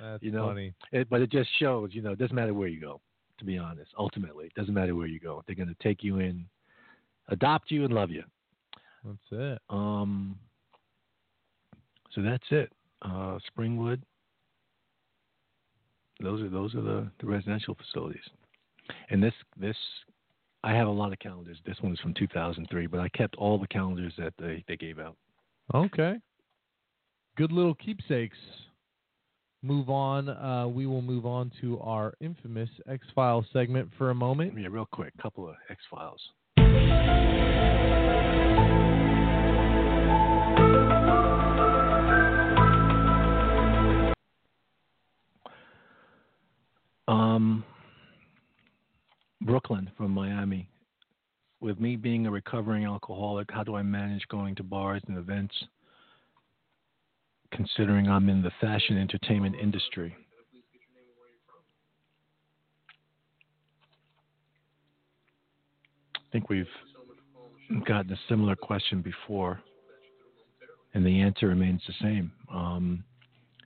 That's 0.00 0.22
you 0.22 0.32
know, 0.32 0.48
funny. 0.48 0.74
It, 0.90 1.08
but 1.08 1.20
it 1.20 1.30
just 1.30 1.50
shows, 1.58 1.90
you 1.92 2.02
know, 2.02 2.12
it 2.12 2.18
doesn't 2.18 2.34
matter 2.34 2.54
where 2.54 2.68
you 2.68 2.80
go. 2.80 3.00
To 3.38 3.44
be 3.44 3.56
honest, 3.56 3.90
ultimately, 3.96 4.46
it 4.46 4.54
doesn't 4.54 4.74
matter 4.74 4.96
where 4.96 5.06
you 5.06 5.20
go. 5.20 5.42
They're 5.46 5.54
going 5.54 5.68
to 5.68 5.82
take 5.82 6.02
you 6.02 6.18
in, 6.18 6.44
adopt 7.28 7.70
you, 7.70 7.84
and 7.84 7.94
love 7.94 8.10
you. 8.10 8.24
That's 9.04 9.18
it. 9.30 9.58
Um, 9.70 10.36
so 12.14 12.22
that's 12.22 12.44
it. 12.50 12.72
Uh, 13.02 13.38
Springwood. 13.56 14.00
Those 16.20 16.42
are 16.42 16.48
those 16.48 16.74
are 16.74 16.80
the, 16.80 17.08
the 17.20 17.26
residential 17.26 17.76
facilities. 17.76 18.24
And 19.10 19.22
this 19.22 19.34
this 19.56 19.76
I 20.64 20.74
have 20.74 20.88
a 20.88 20.92
lot 20.92 21.12
of 21.12 21.18
calendars. 21.20 21.58
This 21.64 21.76
one 21.80 21.92
is 21.92 22.00
from 22.00 22.14
2003, 22.14 22.86
but 22.88 23.00
I 23.00 23.08
kept 23.10 23.36
all 23.36 23.58
the 23.58 23.68
calendars 23.68 24.12
that 24.18 24.34
they, 24.38 24.64
they 24.66 24.76
gave 24.76 24.98
out. 24.98 25.16
Okay. 25.72 26.16
Good 27.36 27.52
little 27.52 27.74
keepsakes. 27.74 28.36
Move 29.62 29.90
on. 29.90 30.28
Uh, 30.28 30.68
we 30.68 30.86
will 30.86 31.02
move 31.02 31.26
on 31.26 31.50
to 31.60 31.80
our 31.80 32.14
infamous 32.20 32.70
X 32.88 33.06
Files 33.14 33.44
segment 33.52 33.90
for 33.98 34.10
a 34.10 34.14
moment. 34.14 34.54
Yeah, 34.56 34.68
real 34.70 34.86
quick, 34.86 35.12
couple 35.20 35.48
of 35.48 35.56
X 35.68 35.80
Files. 35.90 36.20
Um, 47.08 47.64
Brooklyn 49.40 49.90
from 49.96 50.12
Miami 50.12 50.68
with 51.60 51.80
me 51.80 51.96
being 51.96 52.26
a 52.26 52.30
recovering 52.30 52.84
alcoholic, 52.84 53.50
how 53.50 53.64
do 53.64 53.74
I 53.74 53.82
manage 53.82 54.26
going 54.28 54.54
to 54.56 54.62
bars 54.62 55.02
and 55.08 55.18
events 55.18 55.54
considering 57.52 58.08
I'm 58.08 58.28
in 58.28 58.42
the 58.42 58.52
fashion 58.60 58.98
entertainment 58.98 59.56
industry? 59.60 60.16
I 66.14 66.30
think 66.30 66.50
we've 66.50 66.66
gotten 67.86 68.12
a 68.12 68.18
similar 68.28 68.54
question 68.54 69.00
before, 69.00 69.60
and 70.94 71.04
the 71.04 71.20
answer 71.20 71.48
remains 71.48 71.80
the 71.86 71.94
same. 72.02 72.30
Um, 72.52 73.04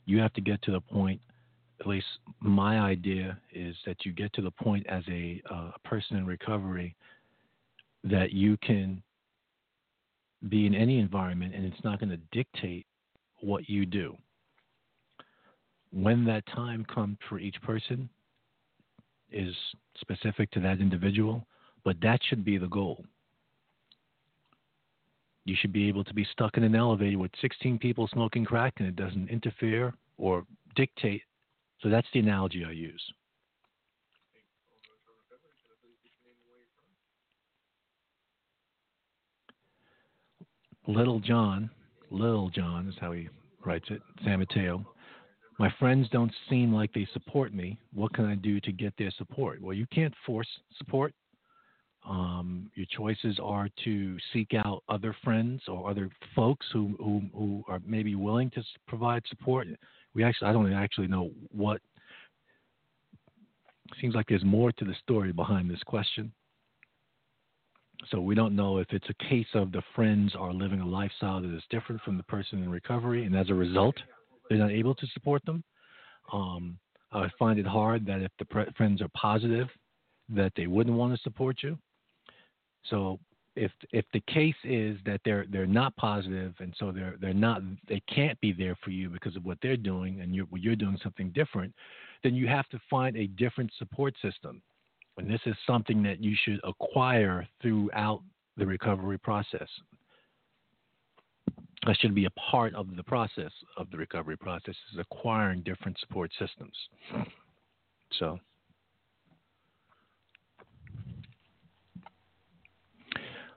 you 0.06 0.18
have 0.20 0.32
to 0.34 0.40
get 0.40 0.62
to 0.62 0.72
the 0.72 0.80
point, 0.80 1.20
at 1.80 1.86
least 1.86 2.06
my 2.40 2.78
idea 2.78 3.36
is 3.52 3.74
that 3.84 4.04
you 4.04 4.12
get 4.12 4.32
to 4.34 4.42
the 4.42 4.50
point 4.50 4.86
as 4.88 5.02
a, 5.08 5.42
uh, 5.50 5.72
person 5.84 6.16
in 6.16 6.26
recovery 6.26 6.94
that 8.04 8.32
you 8.32 8.56
can 8.58 9.02
be 10.48 10.66
in 10.66 10.74
any 10.74 10.98
environment 10.98 11.54
and 11.54 11.64
it's 11.64 11.82
not 11.84 12.00
going 12.00 12.10
to 12.10 12.18
dictate 12.32 12.86
what 13.42 13.68
you 13.68 13.84
do. 13.84 14.16
When 15.92 16.24
that 16.24 16.46
time 16.46 16.84
comes 16.86 17.18
for 17.28 17.38
each 17.38 17.60
person 17.62 18.08
is 19.30 19.54
specific 20.00 20.50
to 20.52 20.60
that 20.60 20.80
individual, 20.80 21.46
but 21.84 21.96
that 22.02 22.20
should 22.28 22.44
be 22.44 22.58
the 22.58 22.68
goal. 22.68 23.04
You 25.44 25.56
should 25.60 25.72
be 25.72 25.88
able 25.88 26.04
to 26.04 26.14
be 26.14 26.26
stuck 26.32 26.56
in 26.56 26.62
an 26.62 26.76
elevator 26.76 27.18
with 27.18 27.32
16 27.40 27.78
people 27.78 28.08
smoking 28.12 28.44
crack 28.44 28.74
and 28.78 28.86
it 28.86 28.96
doesn't 28.96 29.28
interfere 29.28 29.92
or 30.16 30.44
dictate. 30.76 31.22
So 31.80 31.88
that's 31.88 32.06
the 32.14 32.20
analogy 32.20 32.64
I 32.64 32.70
use. 32.70 33.02
Little 40.86 41.20
John, 41.20 41.70
Little 42.12 42.50
John 42.50 42.88
is 42.88 42.94
how 43.00 43.12
he 43.12 43.28
writes 43.64 43.86
it, 43.90 44.02
San 44.24 44.40
Mateo. 44.40 44.86
My 45.58 45.72
friends 45.78 46.08
don't 46.10 46.32
seem 46.50 46.72
like 46.72 46.92
they 46.92 47.06
support 47.12 47.54
me. 47.54 47.78
What 47.94 48.12
can 48.12 48.26
I 48.26 48.34
do 48.34 48.60
to 48.60 48.72
get 48.72 48.92
their 48.98 49.10
support? 49.16 49.62
Well, 49.62 49.74
you 49.74 49.86
can't 49.86 50.14
force 50.26 50.48
support. 50.76 51.14
Um, 52.08 52.70
your 52.74 52.86
choices 52.96 53.38
are 53.42 53.68
to 53.84 54.16
seek 54.32 54.52
out 54.64 54.82
other 54.88 55.14
friends 55.22 55.62
or 55.68 55.88
other 55.88 56.10
folks 56.34 56.66
who, 56.72 56.96
who, 56.98 57.22
who 57.34 57.64
are 57.68 57.80
maybe 57.86 58.14
willing 58.14 58.50
to 58.50 58.62
provide 58.88 59.22
support. 59.28 59.68
We 60.14 60.24
actually, 60.24 60.48
I 60.48 60.52
don't 60.52 60.72
actually 60.72 61.06
know 61.06 61.30
what. 61.50 61.80
Seems 64.00 64.14
like 64.14 64.26
there's 64.28 64.44
more 64.44 64.72
to 64.72 64.84
the 64.84 64.94
story 65.02 65.32
behind 65.32 65.70
this 65.70 65.82
question. 65.84 66.32
So 68.10 68.20
we 68.20 68.34
don't 68.34 68.56
know 68.56 68.78
if 68.78 68.88
it's 68.90 69.08
a 69.08 69.24
case 69.28 69.46
of 69.54 69.72
the 69.72 69.82
friends 69.94 70.34
are 70.36 70.52
living 70.52 70.80
a 70.80 70.86
lifestyle 70.86 71.40
that 71.40 71.54
is 71.54 71.62
different 71.70 72.02
from 72.02 72.16
the 72.16 72.22
person 72.24 72.62
in 72.62 72.70
recovery, 72.70 73.24
and 73.24 73.36
as 73.36 73.50
a 73.50 73.54
result, 73.54 73.96
they're 74.48 74.58
not 74.58 74.70
able 74.70 74.94
to 74.94 75.06
support 75.08 75.44
them. 75.44 75.62
Um, 76.32 76.78
I 77.12 77.28
find 77.38 77.58
it 77.58 77.66
hard 77.66 78.06
that 78.06 78.22
if 78.22 78.32
the 78.38 78.44
pre- 78.44 78.70
friends 78.76 79.00
are 79.02 79.10
positive, 79.14 79.68
that 80.30 80.52
they 80.56 80.66
wouldn't 80.66 80.96
want 80.96 81.14
to 81.14 81.22
support 81.22 81.62
you. 81.62 81.78
So 82.90 83.20
if 83.54 83.70
if 83.92 84.04
the 84.12 84.20
case 84.20 84.54
is 84.64 84.98
that 85.04 85.20
they're 85.24 85.46
they're 85.50 85.66
not 85.66 85.94
positive 85.96 86.54
and 86.60 86.74
so 86.78 86.90
they're 86.90 87.16
they're 87.20 87.34
not 87.34 87.60
they 87.86 88.00
can't 88.12 88.40
be 88.40 88.52
there 88.52 88.76
for 88.82 88.90
you 88.90 89.10
because 89.10 89.36
of 89.36 89.44
what 89.44 89.58
they're 89.62 89.76
doing 89.76 90.20
and 90.20 90.34
you're 90.34 90.46
you're 90.54 90.76
doing 90.76 90.98
something 91.02 91.30
different, 91.30 91.74
then 92.24 92.34
you 92.34 92.48
have 92.48 92.68
to 92.70 92.80
find 92.88 93.16
a 93.16 93.26
different 93.26 93.70
support 93.78 94.14
system. 94.22 94.62
And 95.18 95.30
this 95.30 95.40
is 95.46 95.54
something 95.66 96.02
that 96.04 96.22
you 96.22 96.34
should 96.44 96.60
acquire 96.64 97.46
throughout 97.60 98.22
the 98.56 98.66
recovery 98.66 99.18
process. 99.18 99.68
That 101.86 101.96
should 101.98 102.14
be 102.14 102.26
a 102.26 102.30
part 102.30 102.74
of 102.74 102.94
the 102.96 103.02
process 103.02 103.50
of 103.76 103.90
the 103.90 103.96
recovery 103.96 104.36
process 104.36 104.74
is 104.92 104.98
acquiring 104.98 105.62
different 105.62 105.98
support 105.98 106.30
systems. 106.38 106.72
So 108.18 108.38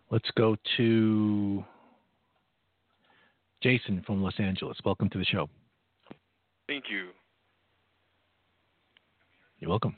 let's 0.10 0.30
go 0.36 0.56
to 0.78 1.64
Jason 3.62 4.04
from 4.06 4.24
Los 4.24 4.40
Angeles. 4.40 4.78
Welcome 4.84 5.10
to 5.12 5.18
the 5.18 5.26
show. 5.26 5.50
Thank 6.68 6.86
you. 6.90 7.10
You're 9.60 9.70
welcome. 9.70 9.96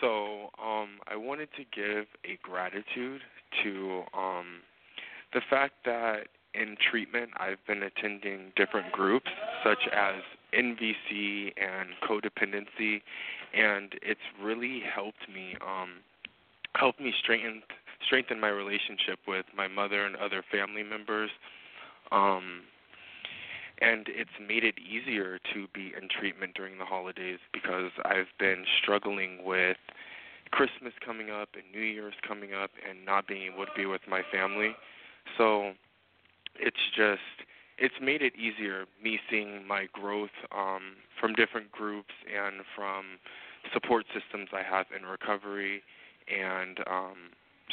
So, 0.00 0.50
um, 0.62 0.98
I 1.06 1.16
wanted 1.16 1.48
to 1.56 1.64
give 1.74 2.06
a 2.24 2.38
gratitude 2.42 3.22
to 3.62 4.02
um, 4.16 4.60
the 5.32 5.40
fact 5.48 5.74
that 5.84 6.28
in 6.54 6.76
treatment 6.90 7.30
I've 7.36 7.64
been 7.66 7.82
attending 7.82 8.52
different 8.56 8.92
groups 8.92 9.28
such 9.64 9.88
as 9.92 10.16
NVC 10.54 11.52
and 11.56 11.88
codependency, 12.08 13.02
and 13.54 13.92
it's 14.02 14.20
really 14.42 14.82
helped 14.94 15.28
me 15.32 15.54
um, 15.60 15.90
helped 16.74 17.00
me 17.00 17.12
strengthen 17.22 17.62
strengthen 18.06 18.38
my 18.38 18.48
relationship 18.48 19.18
with 19.26 19.46
my 19.56 19.66
mother 19.66 20.04
and 20.04 20.16
other 20.16 20.42
family 20.50 20.82
members. 20.82 21.30
Um, 22.12 22.60
and 23.80 24.06
it's 24.08 24.30
made 24.40 24.64
it 24.64 24.76
easier 24.78 25.38
to 25.52 25.66
be 25.74 25.92
in 26.00 26.08
treatment 26.08 26.54
during 26.54 26.78
the 26.78 26.84
holidays 26.84 27.38
because 27.52 27.90
I've 28.04 28.32
been 28.38 28.64
struggling 28.82 29.44
with 29.44 29.76
Christmas 30.50 30.92
coming 31.04 31.30
up 31.30 31.50
and 31.54 31.64
New 31.72 31.86
Year's 31.86 32.14
coming 32.26 32.54
up 32.54 32.70
and 32.88 33.04
not 33.04 33.26
being 33.26 33.52
able 33.52 33.66
to 33.66 33.72
be 33.76 33.86
with 33.86 34.02
my 34.08 34.22
family. 34.32 34.74
So 35.36 35.72
it's 36.58 36.76
just 36.96 37.20
it's 37.78 37.94
made 38.00 38.22
it 38.22 38.32
easier 38.36 38.86
me 39.02 39.18
seeing 39.30 39.66
my 39.66 39.86
growth 39.92 40.30
um 40.56 40.96
from 41.20 41.34
different 41.34 41.70
groups 41.70 42.14
and 42.24 42.62
from 42.74 43.04
support 43.72 44.06
systems 44.14 44.48
I 44.52 44.62
have 44.62 44.86
in 44.96 45.04
recovery 45.04 45.82
and 46.28 46.78
um 46.86 47.16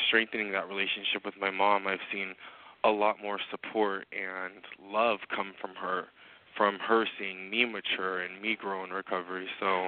strengthening 0.08 0.52
that 0.52 0.68
relationship 0.68 1.24
with 1.24 1.36
my 1.40 1.52
mom. 1.52 1.88
I've 1.88 2.04
seen 2.12 2.34
a 2.84 2.90
lot 2.90 3.22
more 3.22 3.40
support 3.50 4.06
and 4.12 4.54
love 4.92 5.20
come 5.34 5.54
from 5.60 5.72
her, 5.76 6.06
from 6.58 6.78
her 6.80 7.06
seeing 7.18 7.50
me 7.50 7.66
mature 7.66 8.22
and 8.22 8.42
me 8.42 8.58
grow 8.60 8.84
in 8.84 8.92
recovery. 8.92 9.48
So 9.60 9.88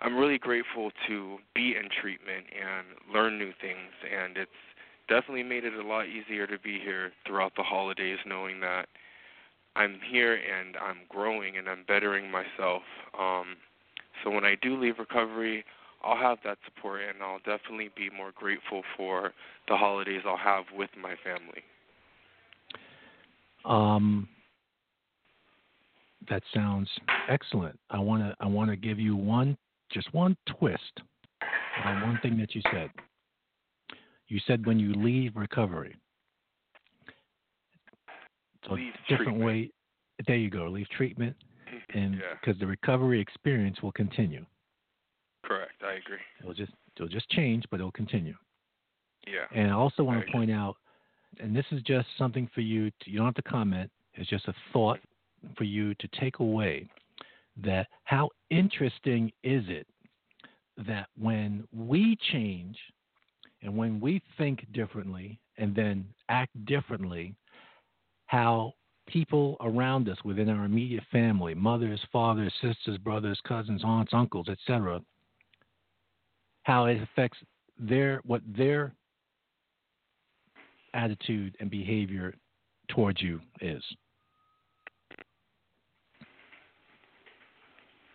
I'm 0.00 0.16
really 0.16 0.38
grateful 0.38 0.90
to 1.08 1.38
be 1.54 1.76
in 1.76 1.88
treatment 2.00 2.46
and 2.52 2.86
learn 3.12 3.38
new 3.38 3.52
things, 3.60 3.92
and 4.04 4.36
it's 4.36 4.50
definitely 5.08 5.42
made 5.42 5.64
it 5.64 5.74
a 5.74 5.86
lot 5.86 6.06
easier 6.06 6.46
to 6.46 6.58
be 6.58 6.78
here 6.78 7.12
throughout 7.26 7.52
the 7.56 7.62
holidays, 7.62 8.18
knowing 8.26 8.60
that 8.60 8.86
I'm 9.76 9.98
here 10.10 10.34
and 10.34 10.76
I'm 10.76 10.98
growing 11.08 11.56
and 11.56 11.68
I'm 11.68 11.84
bettering 11.86 12.30
myself. 12.30 12.82
Um, 13.18 13.56
so 14.22 14.30
when 14.30 14.44
I 14.44 14.54
do 14.62 14.80
leave 14.80 14.98
recovery, 14.98 15.64
I'll 16.02 16.16
have 16.16 16.38
that 16.44 16.58
support, 16.64 17.00
and 17.02 17.22
I'll 17.22 17.38
definitely 17.38 17.90
be 17.96 18.10
more 18.14 18.30
grateful 18.36 18.82
for 18.96 19.32
the 19.68 19.76
holidays 19.76 20.22
I'll 20.26 20.36
have 20.36 20.64
with 20.76 20.90
my 21.00 21.14
family. 21.24 21.62
Um, 23.64 24.28
that 26.28 26.42
sounds 26.52 26.88
excellent. 27.28 27.78
I 27.90 27.98
want 27.98 28.22
to 28.22 28.34
I 28.40 28.46
want 28.46 28.70
to 28.70 28.76
give 28.76 28.98
you 28.98 29.16
one 29.16 29.56
just 29.92 30.12
one 30.14 30.36
twist 30.46 31.00
on 31.84 32.02
one 32.02 32.18
thing 32.22 32.38
that 32.38 32.54
you 32.54 32.62
said. 32.72 32.90
You 34.28 34.40
said 34.46 34.66
when 34.66 34.78
you 34.78 34.94
leave 34.94 35.36
recovery. 35.36 35.94
So 38.66 38.74
Leave 38.74 38.92
different 39.08 39.38
treatment. 39.38 39.44
way. 39.44 39.70
There 40.26 40.36
you 40.36 40.48
go. 40.48 40.68
Leave 40.68 40.88
treatment, 40.90 41.36
and 41.92 42.14
yeah, 42.14 42.34
because 42.40 42.58
the 42.60 42.66
recovery 42.66 43.20
experience 43.20 43.82
will 43.82 43.92
continue. 43.92 44.44
correct. 45.44 45.82
I 45.82 45.94
agree. 45.94 46.18
It'll 46.40 46.54
just 46.54 46.72
it'll 46.96 47.08
just 47.08 47.28
change, 47.30 47.64
but 47.70 47.80
it'll 47.80 47.92
continue. 47.92 48.34
Yeah. 49.26 49.46
And 49.54 49.70
I 49.70 49.74
also 49.74 50.02
want 50.02 50.18
I 50.18 50.20
to 50.20 50.28
agree. 50.28 50.32
point 50.32 50.50
out, 50.50 50.76
and 51.40 51.54
this 51.54 51.64
is 51.70 51.82
just 51.82 52.06
something 52.18 52.48
for 52.54 52.60
you. 52.60 52.90
To, 52.90 53.10
you 53.10 53.18
don't 53.18 53.26
have 53.26 53.34
to 53.34 53.42
comment. 53.42 53.90
It's 54.14 54.28
just 54.28 54.48
a 54.48 54.54
thought 54.72 55.00
for 55.56 55.64
you 55.64 55.94
to 55.94 56.08
take 56.20 56.38
away. 56.38 56.88
That 57.62 57.86
how 58.04 58.30
interesting 58.50 59.30
is 59.44 59.64
it 59.68 59.86
that 60.86 61.06
when 61.16 61.66
we 61.72 62.16
change 62.32 62.76
and 63.62 63.76
when 63.76 64.00
we 64.00 64.20
think 64.36 64.66
differently 64.72 65.38
and 65.56 65.74
then 65.74 66.04
act 66.28 66.52
differently, 66.66 67.34
how 68.26 68.72
people 69.06 69.56
around 69.60 70.08
us 70.08 70.18
within 70.24 70.48
our 70.48 70.64
immediate 70.64 71.04
family, 71.12 71.54
mothers, 71.54 72.00
fathers, 72.12 72.52
sisters, 72.60 72.98
brothers, 72.98 73.40
cousins, 73.46 73.82
aunts, 73.84 74.12
uncles, 74.12 74.48
etc., 74.48 75.00
how 76.64 76.86
it 76.86 77.00
affects 77.02 77.38
their 77.78 78.20
what 78.24 78.40
their 78.56 78.94
attitude 80.94 81.56
and 81.60 81.70
behavior 81.70 82.34
towards 82.88 83.20
you 83.20 83.40
is. 83.60 83.82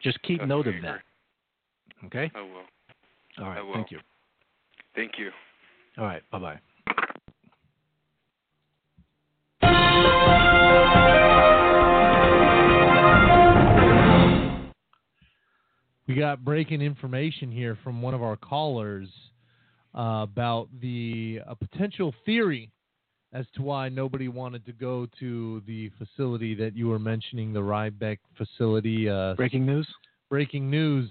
Just 0.01 0.21
keep 0.23 0.41
note 0.45 0.67
of 0.67 0.75
that. 0.81 1.01
Okay? 2.05 2.31
I 2.33 2.41
will. 2.41 2.63
All 3.39 3.49
right. 3.49 3.61
Will. 3.61 3.73
Thank 3.73 3.91
you. 3.91 3.99
Thank 4.95 5.11
you. 5.17 5.29
All 5.97 6.05
right. 6.05 6.21
Bye 6.31 6.39
bye. 6.39 6.59
We 16.07 16.15
got 16.15 16.43
breaking 16.43 16.81
information 16.81 17.51
here 17.51 17.77
from 17.83 18.01
one 18.01 18.15
of 18.15 18.23
our 18.23 18.35
callers 18.35 19.09
uh, 19.95 20.21
about 20.23 20.69
the 20.81 21.39
a 21.47 21.55
potential 21.55 22.13
theory 22.25 22.71
as 23.33 23.45
to 23.55 23.61
why 23.61 23.89
nobody 23.89 24.27
wanted 24.27 24.65
to 24.65 24.71
go 24.73 25.07
to 25.19 25.61
the 25.67 25.89
facility 25.99 26.55
that 26.55 26.75
you 26.75 26.87
were 26.87 26.97
mentioning, 26.99 27.53
the 27.53 27.61
Rhinebeck 27.63 28.19
facility. 28.37 29.07
Uh, 29.09 29.35
Breaking 29.35 29.65
news. 29.65 29.87
breaking 30.29 30.69
news. 30.69 31.09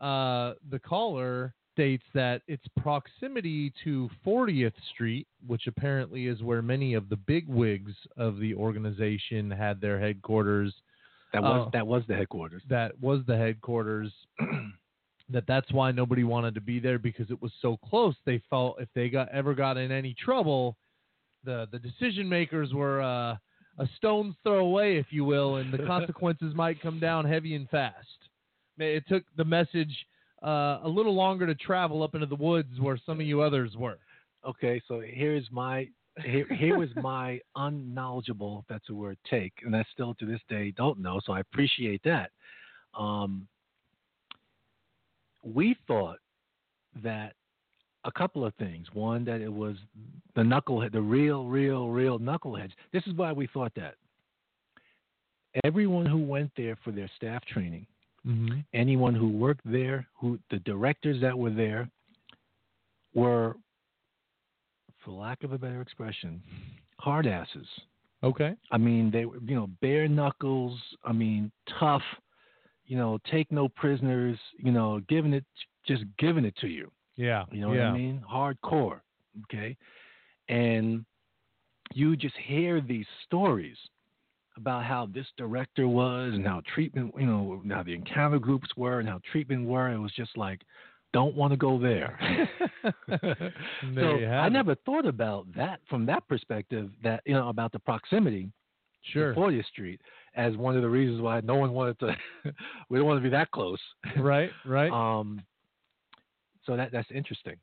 Uh, 0.00 0.54
the 0.70 0.78
caller 0.78 1.54
states 1.72 2.02
that 2.14 2.42
its 2.48 2.64
proximity 2.80 3.72
to 3.84 4.08
40th 4.26 4.72
Street, 4.92 5.26
which 5.46 5.66
apparently 5.66 6.26
is 6.26 6.42
where 6.42 6.62
many 6.62 6.94
of 6.94 7.08
the 7.08 7.16
big 7.16 7.46
wigs 7.48 7.92
of 8.16 8.38
the 8.38 8.54
organization 8.54 9.50
had 9.50 9.80
their 9.80 10.00
headquarters, 10.00 10.72
That 11.32 11.42
was 11.42 11.66
Oh. 11.66 11.70
that 11.72 11.86
was 11.86 12.02
the 12.08 12.14
headquarters. 12.16 12.62
that 12.68 12.98
was 13.00 13.24
the 13.26 13.36
headquarters. 13.36 14.12
that 15.30 15.44
that's 15.46 15.72
why 15.72 15.90
nobody 15.90 16.24
wanted 16.24 16.54
to 16.54 16.60
be 16.60 16.78
there 16.78 16.98
because 16.98 17.30
it 17.30 17.40
was 17.40 17.52
so 17.60 17.76
close. 17.88 18.14
They 18.24 18.40
felt 18.48 18.80
if 18.80 18.88
they 18.94 19.08
got 19.08 19.28
ever 19.30 19.54
got 19.54 19.76
in 19.76 19.90
any 19.90 20.14
trouble, 20.14 20.76
the 21.44 21.66
the 21.72 21.78
decision 21.78 22.28
makers 22.28 22.72
were 22.72 23.02
uh, 23.02 23.36
a 23.78 23.88
stone's 23.96 24.34
throw 24.42 24.58
away, 24.58 24.96
if 24.96 25.06
you 25.10 25.24
will, 25.24 25.56
and 25.56 25.72
the 25.72 25.78
consequences 25.86 26.54
might 26.54 26.80
come 26.80 27.00
down 27.00 27.24
heavy 27.24 27.54
and 27.54 27.68
fast. 27.68 27.96
It 28.78 29.04
took 29.08 29.24
the 29.36 29.44
message 29.44 29.94
uh, 30.44 30.80
a 30.82 30.88
little 30.88 31.14
longer 31.14 31.46
to 31.46 31.54
travel 31.54 32.02
up 32.02 32.14
into 32.14 32.26
the 32.26 32.36
woods 32.36 32.78
where 32.80 32.98
some 33.06 33.20
of 33.20 33.26
you 33.26 33.40
others 33.40 33.74
were. 33.76 33.98
Okay, 34.46 34.80
so 34.86 35.00
here's 35.00 35.46
my 35.50 35.88
here, 36.24 36.46
here 36.54 36.78
was 36.78 36.88
my 36.96 37.40
unknowledgeable, 37.56 38.60
if 38.60 38.68
that's 38.68 38.88
a 38.90 38.94
word, 38.94 39.18
take, 39.28 39.52
and 39.64 39.76
I 39.76 39.84
still 39.92 40.14
to 40.14 40.26
this 40.26 40.40
day 40.48 40.72
don't 40.76 41.00
know. 41.00 41.20
So 41.24 41.32
I 41.32 41.40
appreciate 41.40 42.02
that. 42.04 42.30
Um, 42.98 43.46
we 45.54 45.76
thought 45.86 46.18
that 47.02 47.34
a 48.04 48.12
couple 48.12 48.44
of 48.44 48.54
things. 48.54 48.86
One, 48.92 49.24
that 49.24 49.40
it 49.40 49.52
was 49.52 49.76
the 50.34 50.42
knucklehead, 50.42 50.92
the 50.92 51.00
real, 51.00 51.46
real, 51.46 51.88
real 51.88 52.18
knuckleheads. 52.18 52.70
This 52.92 53.02
is 53.06 53.14
why 53.14 53.32
we 53.32 53.48
thought 53.48 53.72
that. 53.76 53.96
Everyone 55.64 56.06
who 56.06 56.18
went 56.18 56.50
there 56.56 56.76
for 56.84 56.92
their 56.92 57.10
staff 57.16 57.44
training, 57.46 57.86
Mm-hmm. 58.26 58.58
anyone 58.74 59.14
who 59.14 59.28
worked 59.28 59.60
there, 59.64 60.04
who 60.18 60.36
the 60.50 60.58
directors 60.60 61.20
that 61.20 61.38
were 61.38 61.50
there, 61.50 61.88
were, 63.14 63.54
for 65.04 65.12
lack 65.12 65.44
of 65.44 65.52
a 65.52 65.58
better 65.58 65.80
expression, 65.80 66.42
hard 66.98 67.28
asses. 67.28 67.68
Okay. 68.24 68.54
I 68.72 68.78
mean, 68.78 69.12
they 69.12 69.26
were, 69.26 69.36
you 69.46 69.54
know, 69.54 69.68
bare 69.80 70.08
knuckles. 70.08 70.76
I 71.04 71.12
mean, 71.12 71.52
tough. 71.78 72.02
You 72.86 72.96
know, 72.96 73.18
take 73.30 73.50
no 73.50 73.68
prisoners. 73.68 74.38
You 74.58 74.72
know, 74.72 75.00
giving 75.08 75.32
it, 75.32 75.44
just 75.86 76.04
giving 76.18 76.44
it 76.44 76.56
to 76.58 76.68
you. 76.68 76.90
Yeah. 77.16 77.44
You 77.50 77.60
know 77.60 77.72
yeah. 77.72 77.90
what 77.90 77.94
I 77.94 77.98
mean? 77.98 78.24
Hardcore. 78.30 79.00
Okay, 79.44 79.76
and 80.48 81.04
you 81.92 82.16
just 82.16 82.34
hear 82.46 82.80
these 82.80 83.06
stories 83.26 83.76
about 84.56 84.84
how 84.84 85.06
this 85.12 85.26
director 85.36 85.86
was 85.86 86.32
and 86.34 86.46
how 86.46 86.62
treatment, 86.74 87.12
you 87.18 87.26
know, 87.26 87.62
how 87.70 87.82
the 87.82 87.94
encounter 87.94 88.38
groups 88.38 88.68
were 88.76 89.00
and 89.00 89.08
how 89.08 89.20
treatment 89.30 89.66
were. 89.66 89.92
It 89.92 89.98
was 89.98 90.12
just 90.12 90.36
like, 90.36 90.62
don't 91.12 91.36
want 91.36 91.52
to 91.52 91.56
go 91.56 91.78
there. 91.78 92.18
There 93.08 94.20
so 94.20 94.24
I 94.26 94.48
never 94.48 94.76
thought 94.86 95.06
about 95.06 95.46
that 95.56 95.80
from 95.88 96.06
that 96.06 96.26
perspective. 96.28 96.90
That 97.02 97.20
you 97.26 97.34
know 97.34 97.48
about 97.48 97.72
the 97.72 97.80
proximity 97.80 98.50
Sure. 99.12 99.34
to 99.34 99.40
40th 99.40 99.66
Street 99.66 100.00
as 100.36 100.56
one 100.56 100.76
of 100.76 100.82
the 100.82 100.88
reasons 100.88 101.20
why 101.20 101.40
no 101.40 101.56
one 101.56 101.72
wanted 101.72 101.98
to. 102.00 102.16
we 102.90 102.98
don't 102.98 103.06
want 103.06 103.18
to 103.18 103.22
be 103.22 103.30
that 103.30 103.50
close. 103.50 103.80
right. 104.18 104.50
Right. 104.64 104.90
Um. 104.92 105.42
So 106.64 106.76
that 106.76 106.90
that's 106.90 107.10
interesting. 107.14 107.56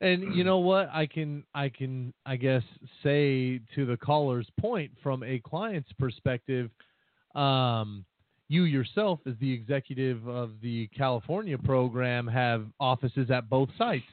And 0.00 0.34
you 0.34 0.44
know 0.44 0.58
what? 0.58 0.88
I 0.92 1.06
can 1.06 1.44
I 1.54 1.68
can 1.68 2.12
I 2.26 2.36
guess 2.36 2.62
say 3.02 3.60
to 3.74 3.86
the 3.86 3.96
caller's 3.96 4.48
point 4.60 4.90
from 5.02 5.22
a 5.22 5.40
client's 5.40 5.92
perspective, 5.98 6.70
um, 7.34 8.04
you 8.48 8.64
yourself 8.64 9.20
as 9.26 9.34
the 9.40 9.52
executive 9.52 10.26
of 10.26 10.52
the 10.62 10.88
California 10.88 11.58
program 11.58 12.26
have 12.26 12.66
offices 12.80 13.30
at 13.30 13.48
both 13.48 13.68
sites. 13.78 14.04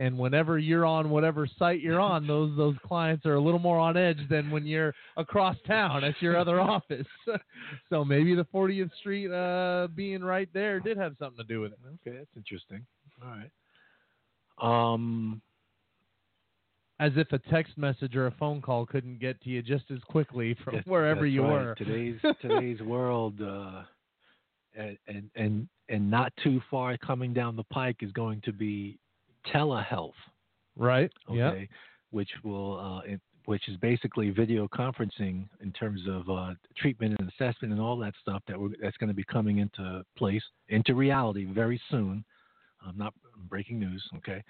And 0.00 0.16
whenever 0.16 0.58
you're 0.58 0.86
on 0.86 1.10
whatever 1.10 1.48
site 1.58 1.80
you're 1.80 1.98
on, 1.98 2.26
those 2.26 2.56
those 2.56 2.76
clients 2.86 3.26
are 3.26 3.34
a 3.34 3.40
little 3.40 3.58
more 3.58 3.78
on 3.80 3.96
edge 3.96 4.20
than 4.30 4.48
when 4.50 4.64
you're 4.64 4.94
across 5.16 5.56
town 5.66 6.04
at 6.04 6.14
your 6.22 6.36
other 6.36 6.60
office. 6.74 7.06
so 7.90 8.04
maybe 8.04 8.34
the 8.36 8.44
40th 8.54 8.90
Street 9.00 9.32
uh, 9.32 9.88
being 9.96 10.22
right 10.22 10.48
there 10.54 10.78
did 10.78 10.96
have 10.98 11.14
something 11.18 11.38
to 11.44 11.52
do 11.52 11.60
with 11.60 11.72
it. 11.72 11.78
Okay, 12.06 12.16
that's 12.16 12.30
interesting. 12.36 12.86
All 13.22 13.28
right. 13.28 13.50
Um. 15.00 15.42
as 17.00 17.12
if 17.16 17.32
a 17.32 17.38
text 17.50 17.76
message 17.78 18.16
or 18.16 18.26
a 18.26 18.30
phone 18.32 18.60
call 18.60 18.84
couldn't 18.86 19.20
get 19.20 19.40
to 19.42 19.50
you 19.50 19.62
just 19.62 19.84
as 19.90 19.98
quickly 20.08 20.54
from 20.64 20.74
That's- 20.74 20.86
wherever 20.90 21.26
you 21.26 21.42
right. 21.42 21.50
were. 21.52 21.74
Today's 21.76 22.20
today's 22.42 22.80
world, 22.82 23.40
uh, 23.40 23.82
and, 24.76 24.96
and 25.08 25.30
and 25.34 25.68
and 25.88 26.10
not 26.10 26.32
too 26.44 26.60
far 26.70 26.96
coming 26.98 27.32
down 27.32 27.56
the 27.56 27.64
pike 27.64 27.96
is 28.02 28.12
going 28.12 28.40
to 28.42 28.52
be 28.52 28.98
telehealth. 29.52 30.12
right? 30.76 31.10
Okay, 31.28 31.36
Yeah. 31.36 31.76
which 32.10 32.30
will 32.44 32.78
uh, 32.78 33.00
it, 33.00 33.20
which 33.46 33.68
is 33.68 33.76
basically 33.78 34.30
video 34.30 34.68
conferencing 34.68 35.48
in 35.60 35.72
terms 35.72 36.02
of 36.06 36.28
uh, 36.28 36.54
treatment 36.76 37.16
and 37.18 37.28
assessment 37.30 37.72
and 37.72 37.80
all 37.80 37.96
that 37.96 38.14
stuff 38.20 38.42
that 38.46 38.60
we're, 38.60 38.70
that's 38.80 38.96
going 38.98 39.08
to 39.08 39.14
be 39.14 39.24
coming 39.24 39.58
into 39.58 40.04
place 40.16 40.42
into 40.68 40.94
reality 40.94 41.44
very 41.46 41.80
soon. 41.90 42.24
I'm 42.86 42.96
not 42.96 43.14
breaking 43.48 43.80
news, 43.80 44.06
okay? 44.18 44.42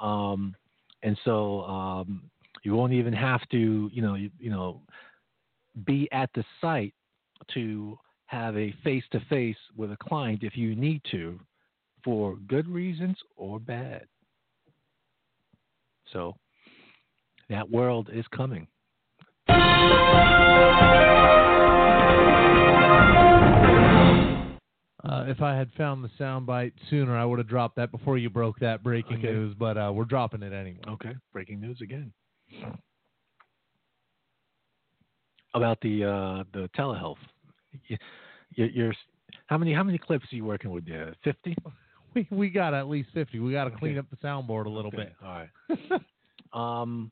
Um, 0.00 0.54
and 1.02 1.16
so 1.24 1.62
um, 1.62 2.30
you 2.62 2.74
won't 2.74 2.92
even 2.92 3.12
have 3.12 3.40
to, 3.50 3.90
you 3.92 4.02
know, 4.02 4.14
you, 4.16 4.30
you 4.38 4.50
know, 4.50 4.82
be 5.86 6.08
at 6.12 6.30
the 6.34 6.44
site 6.60 6.94
to 7.54 7.98
have 8.26 8.56
a 8.56 8.74
face 8.84 9.04
to 9.12 9.20
face 9.28 9.56
with 9.76 9.92
a 9.92 9.96
client 9.96 10.42
if 10.42 10.56
you 10.56 10.74
need 10.74 11.00
to, 11.10 11.40
for 12.04 12.36
good 12.48 12.68
reasons 12.68 13.16
or 13.36 13.58
bad. 13.58 14.06
So 16.12 16.36
that 17.48 17.68
world 17.70 18.10
is 18.12 18.24
coming. 18.34 18.66
Uh, 25.02 25.24
if 25.28 25.40
I 25.40 25.56
had 25.56 25.70
found 25.78 26.04
the 26.04 26.10
soundbite 26.20 26.72
sooner, 26.90 27.16
I 27.16 27.24
would 27.24 27.38
have 27.38 27.48
dropped 27.48 27.76
that 27.76 27.90
before 27.90 28.18
you 28.18 28.28
broke 28.28 28.58
that 28.60 28.82
breaking 28.82 29.18
Okay. 29.18 29.32
news. 29.32 29.54
But 29.58 29.78
uh, 29.78 29.90
we're 29.94 30.04
dropping 30.04 30.42
it 30.42 30.52
anyway. 30.52 30.80
Okay, 30.86 31.12
breaking 31.32 31.60
news 31.60 31.80
again. 31.82 32.12
About 35.54 35.80
the 35.80 36.04
uh, 36.04 36.44
the 36.52 36.68
telehealth. 36.76 37.16
You, 37.88 37.96
you- 38.56 38.70
you're 38.74 38.94
how 39.46 39.56
many 39.58 39.72
how 39.72 39.82
many 39.82 39.96
clips 39.98 40.26
are 40.32 40.36
you 40.36 40.44
working 40.44 40.70
with? 40.70 40.84
Fifty. 41.24 41.56
We 42.14 42.26
we 42.30 42.50
got 42.50 42.74
at 42.74 42.88
least 42.88 43.10
fifty. 43.14 43.38
We 43.38 43.52
got 43.52 43.64
to 43.64 43.70
Okay. 43.70 43.78
clean 43.78 43.98
up 43.98 44.06
the 44.10 44.16
soundboard 44.16 44.66
a 44.66 44.70
little 44.70 44.90
bit. 44.90 45.14
All 45.24 45.46
right. 45.68 46.02
um, 46.82 47.10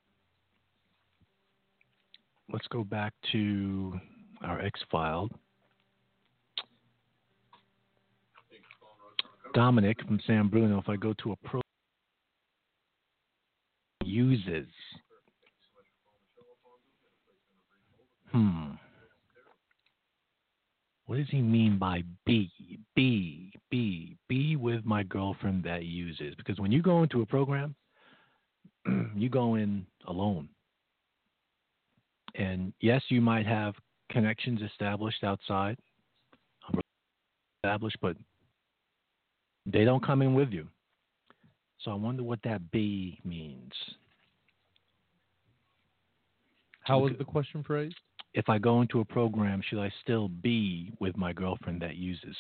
let's 2.53 2.67
go 2.69 2.85
back 2.85 3.13
to 3.33 3.99
our 4.43 4.61
X 4.61 4.81
file. 4.91 5.29
Dominic 9.55 9.99
from 10.07 10.21
San 10.27 10.49
Bruno. 10.49 10.79
If 10.79 10.89
I 10.89 10.97
go 10.97 11.15
to 11.23 11.33
a 11.33 11.37
pro 11.37 11.61
uses. 14.05 14.67
Hmm. 18.33 18.73
What 21.09 21.17
does 21.17 21.31
he 21.31 21.41
mean 21.41 21.79
by 21.79 22.03
be? 22.27 22.51
Be, 22.95 23.51
be, 23.71 24.15
be 24.29 24.57
with 24.57 24.85
my 24.85 25.05
girlfriend 25.05 25.65
that 25.65 25.85
uses? 25.85 26.35
Because 26.35 26.59
when 26.61 26.71
you 26.71 26.83
go 26.83 27.03
into 27.03 27.23
a 27.23 27.27
program, 27.27 27.75
you 29.17 29.31
go 29.31 29.55
in 29.55 29.87
alone. 30.07 30.51
And 32.35 32.75
yes, 32.83 33.01
you 33.09 33.23
might 33.23 33.47
have 33.47 33.73
connections 34.11 34.61
established 34.61 35.25
outside, 35.25 35.79
established, 37.65 37.97
but 38.03 38.19
they 39.65 39.87
don't 39.87 40.05
come 40.05 40.21
in 40.21 40.35
with 40.35 40.51
you. 40.51 40.69
So 41.81 41.91
I 41.91 41.95
wonder 41.95 42.23
what 42.23 42.41
that 42.45 42.71
be 42.71 43.19
means. 43.25 43.73
How 46.83 46.99
was 46.99 47.13
the 47.17 47.25
question 47.25 47.63
phrased? 47.63 47.97
If 48.35 48.49
I 48.49 48.59
go 48.59 48.83
into 48.83 49.01
a 49.01 49.05
program, 49.05 49.63
should 49.69 49.79
I 49.79 49.93
still 50.03 50.29
be 50.29 50.93
with 51.01 51.17
my 51.17 51.33
girlfriend 51.33 51.83
that 51.83 51.97
uses? 51.97 52.37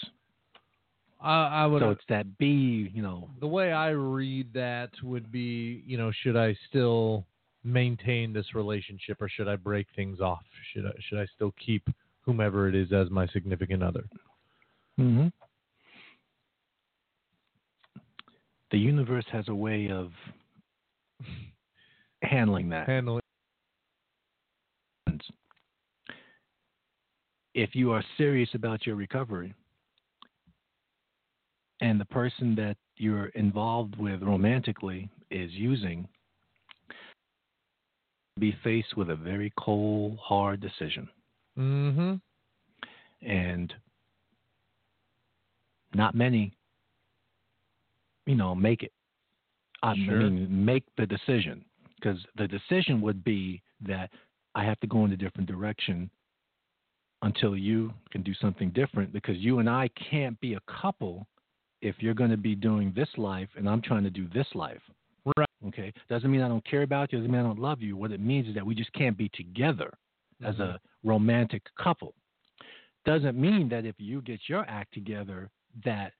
I, 1.20 1.62
I 1.62 1.66
would. 1.66 1.80
So 1.80 1.90
it's 1.90 2.04
that 2.08 2.38
be, 2.38 2.90
you 2.94 3.02
know, 3.02 3.28
the 3.40 3.46
way 3.46 3.72
I 3.72 3.90
read 3.90 4.52
that 4.54 4.90
would 5.02 5.32
be, 5.32 5.82
you 5.86 5.98
know, 5.98 6.12
should 6.22 6.36
I 6.36 6.56
still 6.68 7.26
maintain 7.64 8.32
this 8.32 8.54
relationship 8.54 9.20
or 9.20 9.28
should 9.28 9.48
I 9.48 9.56
break 9.56 9.88
things 9.96 10.20
off? 10.20 10.44
Should 10.72 10.86
I 10.86 10.92
should 11.08 11.18
I 11.18 11.26
still 11.34 11.52
keep 11.64 11.88
whomever 12.22 12.68
it 12.68 12.74
is 12.74 12.92
as 12.92 13.10
my 13.10 13.26
significant 13.28 13.82
other? 13.82 14.04
hmm 14.96 15.28
the 18.70 18.78
universe 18.78 19.24
has 19.32 19.48
a 19.48 19.54
way 19.54 19.88
of 19.90 20.10
handling 22.22 22.68
that. 22.70 22.86
Handling. 22.86 23.22
If 27.58 27.74
you 27.74 27.90
are 27.90 28.04
serious 28.16 28.48
about 28.54 28.86
your 28.86 28.94
recovery 28.94 29.52
and 31.80 32.00
the 32.00 32.04
person 32.04 32.54
that 32.54 32.76
you're 32.98 33.30
involved 33.34 33.98
with 33.98 34.22
romantically 34.22 35.10
is 35.32 35.50
using, 35.50 36.06
be 38.38 38.56
faced 38.62 38.96
with 38.96 39.10
a 39.10 39.16
very 39.16 39.52
cold, 39.58 40.20
hard 40.22 40.60
decision. 40.60 41.08
Mm-hmm. 41.58 42.14
And 43.28 43.74
not 45.94 46.14
many, 46.14 46.52
you 48.26 48.36
know, 48.36 48.54
make 48.54 48.84
it. 48.84 48.92
I 49.82 49.96
Sure. 49.96 50.30
mean, 50.30 50.64
make 50.64 50.84
the 50.96 51.06
decision 51.06 51.64
because 51.96 52.24
the 52.36 52.46
decision 52.46 53.00
would 53.00 53.24
be 53.24 53.60
that 53.80 54.10
I 54.54 54.62
have 54.62 54.78
to 54.78 54.86
go 54.86 55.04
in 55.04 55.10
a 55.10 55.16
different 55.16 55.48
direction 55.48 56.08
until 57.22 57.56
you 57.56 57.92
can 58.10 58.22
do 58.22 58.32
something 58.34 58.70
different 58.70 59.12
because 59.12 59.36
you 59.38 59.58
and 59.58 59.68
I 59.68 59.88
can't 60.10 60.38
be 60.40 60.54
a 60.54 60.60
couple 60.80 61.26
if 61.82 61.96
you're 61.98 62.14
going 62.14 62.30
to 62.30 62.36
be 62.36 62.54
doing 62.54 62.92
this 62.94 63.08
life 63.16 63.48
and 63.56 63.68
I'm 63.68 63.82
trying 63.82 64.04
to 64.04 64.10
do 64.10 64.28
this 64.32 64.46
life. 64.54 64.80
Right. 65.36 65.48
Okay. 65.66 65.92
Doesn't 66.08 66.30
mean 66.30 66.42
I 66.42 66.48
don't 66.48 66.64
care 66.64 66.82
about 66.82 67.12
you. 67.12 67.18
Doesn't 67.18 67.30
mean 67.30 67.40
I 67.40 67.44
don't 67.44 67.58
love 67.58 67.82
you. 67.82 67.96
What 67.96 68.12
it 68.12 68.20
means 68.20 68.48
is 68.48 68.54
that 68.54 68.64
we 68.64 68.74
just 68.74 68.92
can't 68.92 69.16
be 69.16 69.28
together 69.30 69.92
as 70.44 70.54
Mhm. 70.56 70.74
a 70.74 70.80
romantic 71.02 71.62
couple. 71.76 72.14
Doesn't 73.04 73.36
mean 73.38 73.68
that 73.70 73.84
if 73.84 73.96
you 73.98 74.22
get 74.22 74.48
your 74.48 74.64
act 74.68 74.92
together 74.94 75.50
that 75.84 76.12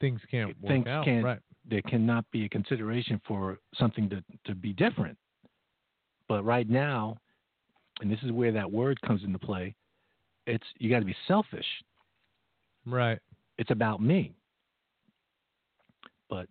things 0.00 0.20
can't 0.30 0.48
work 0.60 0.70
things 0.70 0.86
out. 0.86 1.04
can't 1.04 1.24
right. 1.24 1.40
there 1.64 1.82
cannot 1.82 2.28
be 2.30 2.44
a 2.44 2.48
consideration 2.48 3.20
for 3.26 3.58
something 3.74 4.08
to, 4.10 4.22
to 4.44 4.54
be 4.54 4.72
different. 4.72 5.16
But 6.28 6.44
right 6.44 6.68
now, 6.68 7.16
and 8.00 8.10
this 8.10 8.22
is 8.22 8.32
where 8.32 8.52
that 8.52 8.70
word 8.70 9.00
comes 9.02 9.22
into 9.24 9.38
play, 9.38 9.74
it's 10.46 10.66
you 10.78 10.90
got 10.90 11.00
to 11.00 11.04
be 11.04 11.16
selfish. 11.26 11.66
Right. 12.86 13.18
It's 13.58 13.70
about 13.70 14.02
me. 14.02 14.34
But 16.28 16.48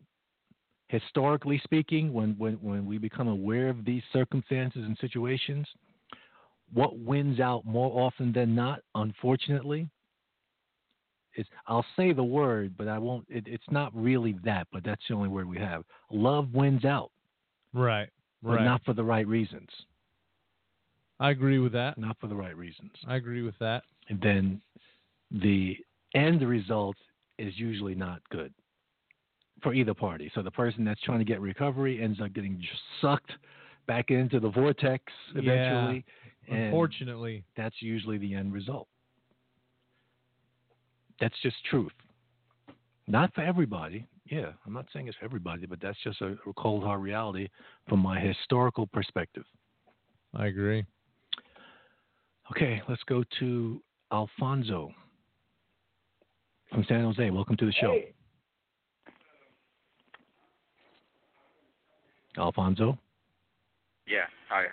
historically 0.88 1.60
speaking, 1.64 2.14
when, 2.14 2.36
when, 2.38 2.54
when 2.56 2.86
we 2.86 2.98
become 2.98 3.28
aware 3.28 3.70
of 3.70 3.84
these 3.86 4.04
circumstances 4.12 4.84
and 4.86 4.98
situations, 5.00 5.68
what 6.74 6.98
wins 6.98 7.40
out 7.40 7.66
more 7.66 7.92
often 8.02 8.32
than 8.32 8.56
not, 8.56 8.80
unfortunately, 8.96 9.90
is 11.36 11.46
I'll 11.68 11.86
say 11.96 12.14
the 12.14 12.24
word, 12.24 12.76
but 12.78 12.88
I 12.88 12.98
won't. 13.00 13.26
It, 13.28 13.46
it's 13.48 13.64
not 13.72 13.92
really 13.96 14.38
that, 14.44 14.68
but 14.72 14.84
that's 14.84 15.02
the 15.10 15.16
only 15.16 15.30
word 15.30 15.48
we 15.48 15.58
have. 15.58 15.84
Love 16.12 16.54
wins 16.54 16.86
out, 16.86 17.12
Right. 17.74 18.10
but 18.42 18.54
Right. 18.54 18.66
not 18.66 18.84
for 18.86 18.94
the 18.94 19.04
right 19.04 19.28
reasons. 19.28 19.70
I 21.20 21.30
agree 21.32 21.60
with 21.60 21.72
that. 21.74 21.98
Not 21.98 22.18
for 22.20 22.28
the 22.28 22.36
right 22.36 22.56
reasons. 22.56 22.92
I 23.08 23.16
agree 23.16 23.42
with 23.44 23.58
that. 23.60 23.84
And 24.10 24.20
then 24.22 24.62
the 25.32 25.78
end 26.16 26.42
result 26.42 26.98
is 27.38 27.54
usually 27.58 27.96
not 27.96 28.22
good 28.30 28.54
for 29.62 29.74
either 29.74 29.94
party. 29.94 30.32
So 30.36 30.42
the 30.42 30.52
person 30.52 30.84
that's 30.84 31.02
trying 31.02 31.20
to 31.20 31.26
get 31.26 31.40
recovery 31.40 32.02
ends 32.02 32.20
up 32.22 32.34
getting 32.34 32.62
sucked 33.02 33.32
back 33.88 34.12
into 34.12 34.40
the 34.40 34.50
vortex 34.50 35.04
eventually. 35.36 36.06
and 36.50 36.66
Unfortunately. 36.66 37.44
that's 37.56 37.76
usually 37.82 38.18
the 38.18 38.34
end 38.34 38.54
result. 38.54 38.88
That's 41.20 41.36
just 41.42 41.56
truth. 41.70 41.92
Not 43.08 43.34
for 43.34 43.42
everybody. 43.42 44.08
Yeah, 44.30 44.52
I'm 44.66 44.74
not 44.74 44.86
saying 44.94 45.08
it's 45.08 45.18
for 45.18 45.26
everybody, 45.26 45.66
but 45.66 45.80
that's 45.82 45.98
just 46.04 46.22
a, 46.22 46.36
a 46.48 46.54
cold 46.58 46.84
hard 46.84 47.02
reality 47.02 47.50
from 47.88 48.00
my 48.00 48.20
historical 48.20 48.88
perspective. 48.88 49.44
I 50.34 50.48
agree. 50.48 50.86
Okay, 52.52 52.82
let's 52.90 53.04
go 53.04 53.24
to 53.40 53.82
Alfonso 54.12 54.92
from 56.72 56.86
San 56.88 57.04
Jose. 57.04 57.30
Welcome 57.30 57.56
to 57.58 57.66
the 57.66 57.72
show. 57.72 58.00
Alfonso, 62.38 62.98
Yeah. 64.08 64.26
Hi. 64.50 64.66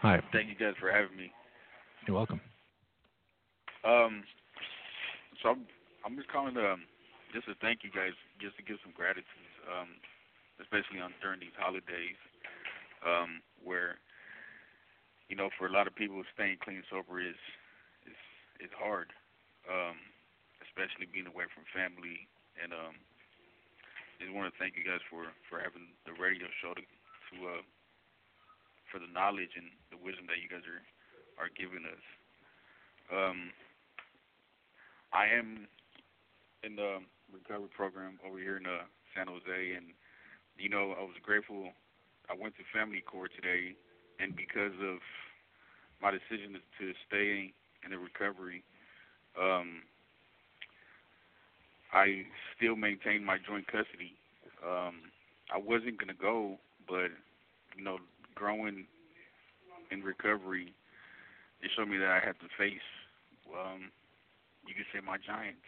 hi. 0.00 0.20
Thank 0.32 0.48
you 0.48 0.56
guys 0.56 0.74
for 0.80 0.90
having 0.90 1.14
me. 1.16 1.30
You're 2.08 2.16
welcome. 2.16 2.40
Um, 3.84 4.24
so 5.42 5.50
I'm 5.50 5.66
I'm 6.04 6.16
just 6.16 6.28
calling 6.32 6.56
um 6.56 6.82
just 7.34 7.46
to 7.46 7.54
thank 7.60 7.84
you 7.84 7.90
guys, 7.90 8.16
just 8.40 8.56
to 8.56 8.62
give 8.62 8.78
some 8.82 8.96
gratitude, 8.96 9.26
um, 9.68 9.88
especially 10.60 11.00
on 11.00 11.12
during 11.20 11.38
these 11.38 11.54
holidays, 11.58 12.16
um, 13.04 13.42
where 13.62 14.00
you 15.28 15.36
know 15.36 15.50
for 15.58 15.66
a 15.66 15.72
lot 15.72 15.86
of 15.86 15.94
people 15.94 16.22
staying 16.34 16.58
clean 16.62 16.82
sober 16.90 17.20
is 17.20 17.38
is 18.06 18.18
is 18.60 18.72
hard, 18.78 19.12
um, 19.68 19.96
especially 20.64 21.06
being 21.10 21.26
away 21.26 21.44
from 21.52 21.64
family 21.74 22.28
and 22.62 22.72
um. 22.72 22.96
Just 24.16 24.32
want 24.32 24.48
to 24.48 24.56
thank 24.56 24.80
you 24.80 24.84
guys 24.84 25.04
for 25.12 25.28
for 25.44 25.60
having 25.60 25.92
the 26.08 26.16
radio 26.16 26.48
show 26.64 26.72
to 26.72 26.80
to 26.80 27.34
uh 27.52 27.62
for 28.90 28.98
the 28.98 29.10
knowledge 29.12 29.52
and 29.60 29.68
the 29.92 30.00
wisdom 30.00 30.24
that 30.30 30.40
you 30.40 30.48
guys 30.48 30.64
are 30.64 30.80
are 31.36 31.52
giving 31.52 31.84
us. 31.84 32.04
Um, 33.12 33.52
I 35.12 35.28
am 35.28 35.68
in 36.64 36.76
the 36.76 37.04
recovery 37.32 37.70
program 37.74 38.18
over 38.26 38.38
here 38.38 38.56
in 38.56 38.66
uh, 38.66 38.88
San 39.14 39.28
Jose, 39.28 39.76
and 39.76 39.92
you 40.58 40.68
know 40.68 40.96
I 40.96 41.02
was 41.04 41.18
grateful. 41.22 41.70
I 42.30 42.34
went 42.34 42.56
to 42.56 42.64
family 42.72 43.04
court 43.04 43.30
today, 43.36 43.76
and 44.20 44.34
because 44.34 44.74
of 44.82 44.98
my 46.02 46.10
decision 46.10 46.56
to, 46.78 46.92
stay 47.08 47.52
in 47.84 47.90
the 47.90 47.98
recovery, 47.98 48.62
um, 49.40 49.82
I 51.92 52.24
still 52.56 52.76
maintain 52.76 53.24
my 53.24 53.38
joint 53.38 53.66
custody. 53.66 54.12
Um, 54.64 55.12
I 55.52 55.58
wasn't 55.58 55.98
gonna 55.98 56.18
go, 56.18 56.58
but 56.88 57.10
you 57.76 57.84
know, 57.84 57.98
growing 58.34 58.86
in 59.90 60.02
recovery, 60.02 60.74
it 61.62 61.70
showed 61.76 61.88
me 61.88 61.98
that 61.98 62.08
I 62.08 62.20
had 62.20 62.38
to 62.40 62.48
face, 62.58 62.84
um, 63.54 63.90
you 64.66 64.74
could 64.74 64.86
say 64.92 65.00
my 65.04 65.16
giants, 65.16 65.64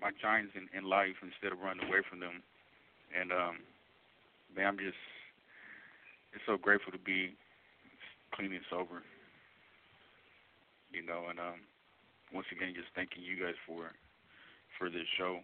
my 0.00 0.10
giants 0.20 0.52
in, 0.56 0.66
in 0.76 0.88
life 0.88 1.20
instead 1.22 1.52
of 1.52 1.60
running 1.60 1.86
away 1.86 2.00
from 2.08 2.20
them. 2.20 2.42
And 3.12 3.30
um, 3.30 3.56
man, 4.56 4.66
I'm 4.66 4.78
just, 4.78 4.98
it's 6.32 6.44
so 6.46 6.56
grateful 6.56 6.92
to 6.92 6.98
be 6.98 7.36
clean 8.34 8.52
and 8.52 8.64
sober. 8.70 9.02
You 10.90 11.04
know, 11.04 11.26
and 11.30 11.38
um, 11.38 11.60
once 12.34 12.46
again, 12.54 12.74
just 12.74 12.88
thanking 12.94 13.22
you 13.22 13.42
guys 13.42 13.54
for 13.66 13.92
for 14.78 14.90
this 14.90 15.06
show. 15.18 15.38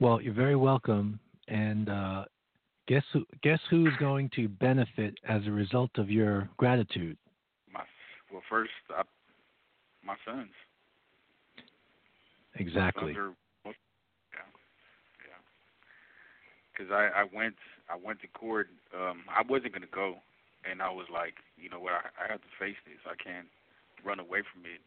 Well, 0.00 0.20
you're 0.20 0.34
very 0.34 0.56
welcome. 0.56 1.20
And 1.48 1.88
uh, 1.88 2.24
guess 2.88 3.04
who? 3.12 3.24
Guess 3.42 3.60
who's 3.70 3.92
going 4.00 4.30
to 4.36 4.48
benefit 4.48 5.14
as 5.28 5.46
a 5.46 5.50
result 5.50 5.90
of 5.98 6.10
your 6.10 6.48
gratitude? 6.56 7.16
My 7.72 7.82
well, 8.32 8.42
first, 8.48 8.72
I, 8.90 9.02
my 10.04 10.16
sons. 10.24 10.50
Exactly. 12.56 13.14
Sons 13.14 13.34
are, 13.66 13.70
yeah, 14.32 14.40
yeah. 15.26 15.40
Because 16.74 16.90
I 16.90 17.08
I 17.14 17.24
went 17.32 17.54
I 17.88 17.96
went 17.96 18.20
to 18.22 18.28
court. 18.28 18.68
Um, 18.94 19.22
I 19.30 19.42
wasn't 19.48 19.72
gonna 19.74 19.86
go, 19.92 20.16
and 20.68 20.82
I 20.82 20.90
was 20.90 21.06
like, 21.12 21.34
you 21.56 21.70
know 21.70 21.80
what? 21.80 21.92
I, 21.94 22.24
I 22.24 22.32
have 22.32 22.40
to 22.42 22.52
face 22.58 22.76
this. 22.84 22.98
I 23.06 23.14
can't 23.22 23.46
run 24.04 24.18
away 24.18 24.42
from 24.42 24.66
it. 24.66 24.82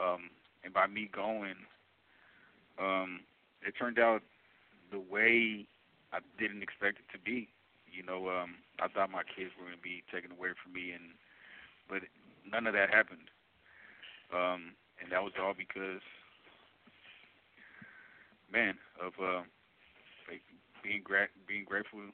Um, 0.00 0.30
and 0.64 0.72
by 0.72 0.86
me 0.86 1.08
going, 1.12 1.54
um, 2.78 3.20
it 3.62 3.74
turned 3.78 3.98
out 3.98 4.22
the 4.90 4.98
way 4.98 5.66
I 6.12 6.18
didn't 6.38 6.62
expect 6.62 6.98
it 6.98 7.08
to 7.12 7.18
be. 7.18 7.48
You 7.90 8.02
know, 8.02 8.28
um, 8.28 8.56
I 8.80 8.88
thought 8.88 9.10
my 9.10 9.22
kids 9.22 9.52
were 9.60 9.70
to 9.70 9.78
be 9.80 10.02
taken 10.12 10.32
away 10.32 10.50
from 10.62 10.72
me, 10.72 10.90
and 10.90 11.14
but 11.88 12.02
none 12.50 12.66
of 12.66 12.74
that 12.74 12.90
happened. 12.90 13.30
Um, 14.32 14.74
and 15.02 15.12
that 15.12 15.22
was 15.22 15.32
all 15.40 15.54
because, 15.56 16.02
man, 18.50 18.74
of 19.00 19.12
uh, 19.22 19.42
being 20.84 21.00
gra- 21.02 21.32
being 21.48 21.64
grateful, 21.64 22.04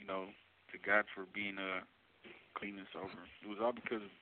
you 0.00 0.08
know, 0.08 0.32
to 0.72 0.76
God 0.80 1.04
for 1.12 1.28
being 1.36 1.60
uh, 1.60 1.84
clean 2.56 2.80
and 2.80 2.88
sober. 2.90 3.28
It 3.44 3.48
was 3.52 3.60
all 3.60 3.76
because 3.76 4.00
of 4.00 4.12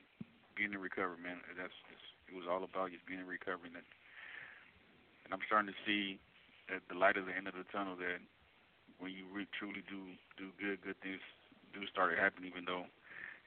being 0.58 0.74
in 0.74 0.82
recovery, 0.82 1.22
man. 1.22 1.38
That's 1.54 1.72
just, 1.88 2.06
it 2.28 2.34
was 2.34 2.50
all 2.50 2.66
about 2.66 2.90
just 2.90 3.06
being 3.06 3.22
in 3.22 3.30
recovery. 3.30 3.70
And 3.70 3.78
that 3.80 3.88
and 5.24 5.30
I'm 5.32 5.46
starting 5.46 5.70
to 5.70 5.78
see 5.86 6.18
at 6.68 6.82
the 6.90 6.98
light 6.98 7.16
at 7.16 7.24
the 7.24 7.32
end 7.32 7.46
of 7.48 7.54
the 7.54 7.64
tunnel 7.72 7.96
that 7.96 8.20
when 8.98 9.14
you 9.14 9.24
re- 9.32 9.48
truly 9.56 9.82
do 9.88 10.12
do 10.36 10.50
good, 10.58 10.82
good 10.82 10.98
things 11.00 11.22
do 11.72 11.86
start 11.88 12.14
to 12.14 12.20
happen, 12.20 12.44
even 12.44 12.66
though 12.66 12.84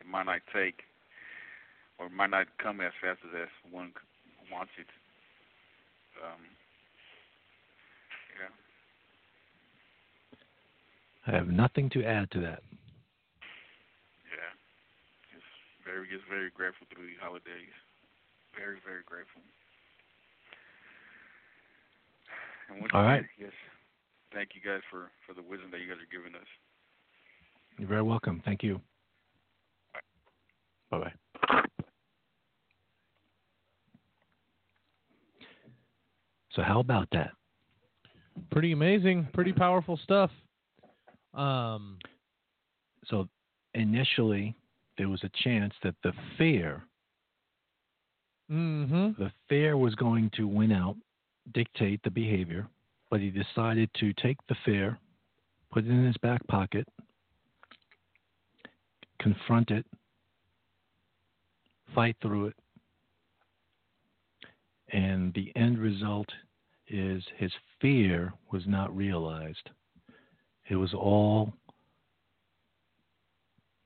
it 0.02 0.08
might 0.08 0.26
not 0.26 0.42
take 0.50 0.88
or 2.00 2.10
might 2.10 2.32
not 2.32 2.48
come 2.58 2.82
as 2.82 2.92
fast 3.02 3.20
as 3.28 3.48
as 3.48 3.54
one 3.72 3.94
wants 4.52 4.74
it. 4.80 4.88
Um, 6.24 6.42
yeah. 8.40 8.65
I 11.28 11.32
have 11.32 11.48
nothing 11.48 11.90
to 11.92 12.04
add 12.04 12.30
to 12.32 12.40
that. 12.42 12.62
Yeah. 14.30 14.52
Just 15.34 15.50
very 15.84 16.08
just 16.08 16.28
very 16.30 16.52
grateful 16.54 16.86
through 16.94 17.08
these 17.08 17.20
holidays. 17.22 17.74
Very, 18.56 18.78
very 18.86 19.02
grateful. 19.06 19.42
And 22.70 22.82
once 22.82 22.92
All 22.94 23.02
again, 23.02 23.12
right. 23.12 23.26
yes. 23.40 23.52
Thank 24.34 24.50
you 24.54 24.62
guys 24.62 24.82
for, 24.90 25.12
for 25.26 25.34
the 25.34 25.42
wisdom 25.42 25.72
that 25.72 25.80
you 25.80 25.88
guys 25.88 25.98
are 25.98 26.12
giving 26.12 26.36
us. 26.36 26.48
You're 27.78 27.88
very 27.90 28.04
welcome. 28.04 28.42
Thank 28.46 28.64
you. 28.64 28.82
Bye 30.92 31.00
bye. 31.00 31.14
So 36.52 36.62
how 36.62 36.80
about 36.80 37.08
that? 37.12 37.32
Pretty 38.50 38.72
amazing, 38.72 39.28
pretty 39.34 39.52
powerful 39.52 40.00
stuff. 40.04 40.32
Um, 41.36 42.00
So 43.06 43.28
initially 43.74 44.56
there 44.98 45.10
was 45.10 45.24
a 45.24 45.30
chance 45.44 45.74
that 45.84 45.96
the 46.02 46.14
fear, 46.38 46.84
hmm 48.50 49.12
the 49.18 49.32
fear 49.50 49.78
was 49.78 49.96
going 49.96 50.30
to 50.38 50.48
win 50.48 50.72
out, 50.72 50.96
dictate 51.54 52.02
the 52.04 52.10
behavior, 52.10 52.68
but 53.10 53.20
he 53.20 53.30
decided 53.30 53.90
to 53.96 54.14
take 54.14 54.38
the 54.48 54.56
fear, 54.66 54.98
put 55.72 55.86
it 55.86 55.90
in 55.92 56.06
his 56.06 56.18
back 56.18 56.46
pocket, 56.48 56.88
confront 59.20 59.72
it, 59.72 59.86
fight 61.94 62.16
through 62.22 62.48
it, 62.48 62.56
and 64.90 65.34
the 65.34 65.52
end 65.56 65.78
result 65.78 66.30
is 66.88 67.24
his 67.38 67.52
fear 67.82 68.34
was 68.52 68.64
not 68.68 68.96
realized. 68.96 69.70
It 70.70 70.76
was 70.76 70.94
all 70.94 71.54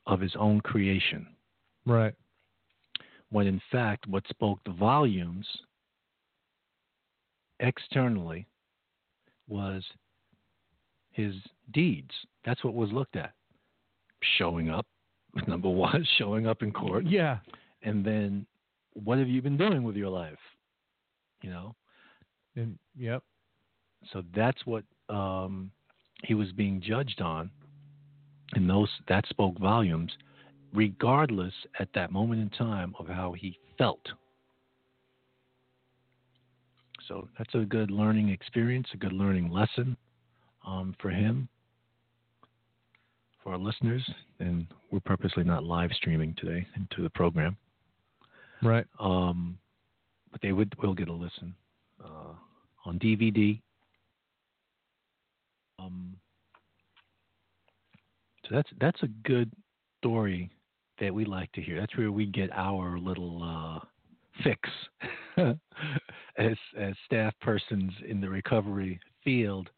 of 0.06 0.20
his 0.20 0.36
own 0.38 0.62
creation. 0.62 1.28
Right. 1.86 2.14
When 3.32 3.48
in 3.48 3.62
fact, 3.72 4.08
what 4.08 4.24
spoke 4.28 4.60
the 4.66 4.72
volumes 4.72 5.46
externally 7.60 8.48
was 9.48 9.84
his 11.12 11.34
deeds. 11.74 12.12
That's 12.46 12.64
what 12.64 12.74
was 12.74 12.92
looked 12.92 13.16
at. 13.16 13.34
Showing 14.38 14.70
up, 14.70 14.86
number 15.48 15.70
one, 15.70 16.06
showing 16.18 16.48
up 16.48 16.64
in 16.64 16.72
court. 16.72 17.06
Yeah. 17.06 17.38
And 17.84 18.06
then 18.06 18.46
what 18.94 19.18
have 19.18 19.28
you 19.28 19.42
been 19.42 19.58
doing 19.58 19.84
with 19.84 19.96
your 19.96 20.10
life? 20.10 20.40
You 21.42 21.52
know? 21.52 21.76
And 22.56 22.78
yep. 22.98 23.24
So 24.12 24.24
that's 24.36 24.66
what 24.66 24.84
um, 25.10 25.72
he 26.24 26.34
was 26.34 26.52
being 26.52 26.82
judged 26.82 27.22
on, 27.22 27.50
and 28.54 28.70
those 28.70 28.90
that 29.08 29.28
spoke 29.28 29.58
volumes, 29.60 30.12
regardless 30.74 31.54
at 31.80 31.90
that 31.94 32.12
moment 32.12 32.42
in 32.42 32.50
time 32.50 32.96
of 33.00 33.08
how 33.08 33.34
he 33.34 33.58
felt. 33.78 34.06
So 37.08 37.28
that's 37.38 37.56
a 37.56 37.60
good 37.60 37.90
learning 37.90 38.30
experience, 38.30 38.88
a 38.94 38.98
good 38.98 39.14
learning 39.14 39.50
lesson 39.50 39.98
um, 40.66 40.96
for 41.02 41.10
him, 41.10 41.50
for 43.44 43.54
our 43.54 43.58
listeners, 43.58 44.08
and 44.40 44.68
we're 44.92 45.00
purposely 45.00 45.44
not 45.44 45.64
live 45.64 45.92
streaming 45.94 46.36
today 46.38 46.68
into 46.76 47.02
the 47.02 47.10
program. 47.10 47.58
Right. 48.62 48.86
Um, 49.00 49.58
but 50.32 50.42
they 50.42 50.52
would 50.52 50.76
will 50.82 50.94
get 50.94 51.08
a 51.08 51.14
listen 51.14 51.56
uh, 52.04 52.34
on 52.86 53.00
DVD. 53.00 53.60
Um, 55.80 56.16
so 58.44 58.56
that's 58.56 58.70
that's 58.80 59.04
a 59.04 59.08
good 59.24 59.52
story 60.00 60.50
that 61.00 61.14
we 61.14 61.26
like 61.26 61.52
to 61.54 61.62
hear. 61.62 61.80
That's 61.80 61.96
where 61.98 62.12
we 62.12 62.26
get 62.26 62.50
our 62.54 63.00
little 63.00 63.42
uh, 63.44 63.86
fix 64.44 64.70
as 66.38 66.58
as 66.78 66.94
staff 67.06 67.34
persons 67.42 67.92
in 68.08 68.22
the 68.22 68.30
recovery 68.30 69.00
field. 69.24 69.70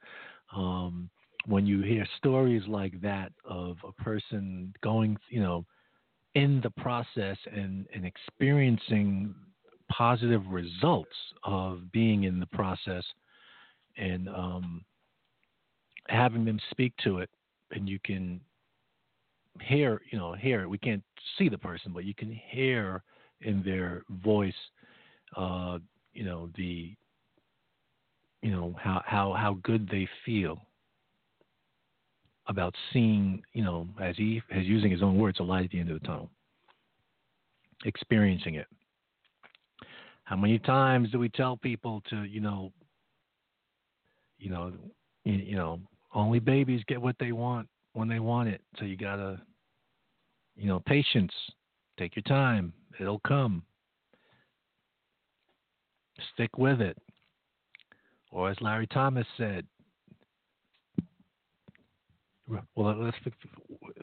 Um, 0.55 1.09
when 1.47 1.65
you 1.65 1.81
hear 1.81 2.05
stories 2.17 2.63
like 2.67 3.01
that 3.01 3.31
of 3.45 3.77
a 3.87 3.91
person 4.03 4.73
going, 4.83 5.17
you 5.29 5.41
know, 5.41 5.65
in 6.35 6.61
the 6.61 6.69
process 6.69 7.37
and, 7.51 7.87
and 7.93 8.05
experiencing 8.05 9.33
positive 9.89 10.45
results 10.47 11.15
of 11.43 11.91
being 11.91 12.23
in 12.23 12.39
the 12.39 12.45
process 12.47 13.03
and 13.97 14.29
um, 14.29 14.85
having 16.11 16.45
them 16.45 16.59
speak 16.69 16.93
to 17.03 17.19
it 17.19 17.29
and 17.71 17.87
you 17.87 17.99
can 18.03 18.39
hear 19.61 20.01
you 20.11 20.17
know 20.17 20.33
hear 20.33 20.61
it. 20.61 20.69
We 20.69 20.77
can't 20.77 21.03
see 21.37 21.49
the 21.49 21.57
person 21.57 21.91
but 21.93 22.05
you 22.05 22.13
can 22.13 22.31
hear 22.49 23.03
in 23.41 23.63
their 23.63 24.03
voice 24.23 24.53
uh, 25.35 25.79
you 26.13 26.25
know 26.25 26.49
the 26.55 26.93
you 28.41 28.51
know 28.51 28.75
how 28.79 29.01
how 29.05 29.33
how 29.33 29.57
good 29.63 29.87
they 29.89 30.07
feel 30.25 30.59
about 32.47 32.75
seeing 32.91 33.41
you 33.53 33.63
know 33.63 33.87
as 34.01 34.15
he 34.17 34.41
as 34.51 34.65
using 34.65 34.91
his 34.91 35.01
own 35.01 35.17
words 35.17 35.39
a 35.39 35.43
light 35.43 35.65
at 35.65 35.71
the 35.71 35.79
end 35.79 35.89
of 35.89 35.99
the 35.99 36.07
tunnel 36.07 36.29
experiencing 37.85 38.55
it. 38.55 38.67
How 40.23 40.35
many 40.35 40.59
times 40.59 41.11
do 41.11 41.19
we 41.19 41.29
tell 41.29 41.57
people 41.57 42.01
to 42.09 42.23
you 42.23 42.41
know 42.41 42.71
you 44.37 44.49
know 44.49 44.71
you, 45.25 45.33
you 45.33 45.55
know 45.55 45.79
only 46.13 46.39
babies 46.39 46.81
get 46.87 47.01
what 47.01 47.15
they 47.19 47.31
want 47.31 47.67
when 47.93 48.07
they 48.07 48.19
want 48.19 48.49
it 48.49 48.61
so 48.77 48.85
you 48.85 48.97
gotta 48.97 49.39
you 50.55 50.67
know 50.67 50.79
patience 50.85 51.33
take 51.97 52.15
your 52.15 52.23
time 52.23 52.73
it'll 52.99 53.21
come 53.27 53.63
stick 56.33 56.57
with 56.57 56.81
it 56.81 56.97
or 58.31 58.49
as 58.49 58.57
larry 58.61 58.87
thomas 58.87 59.27
said 59.37 59.65
well, 62.75 62.95
let's 62.97 63.17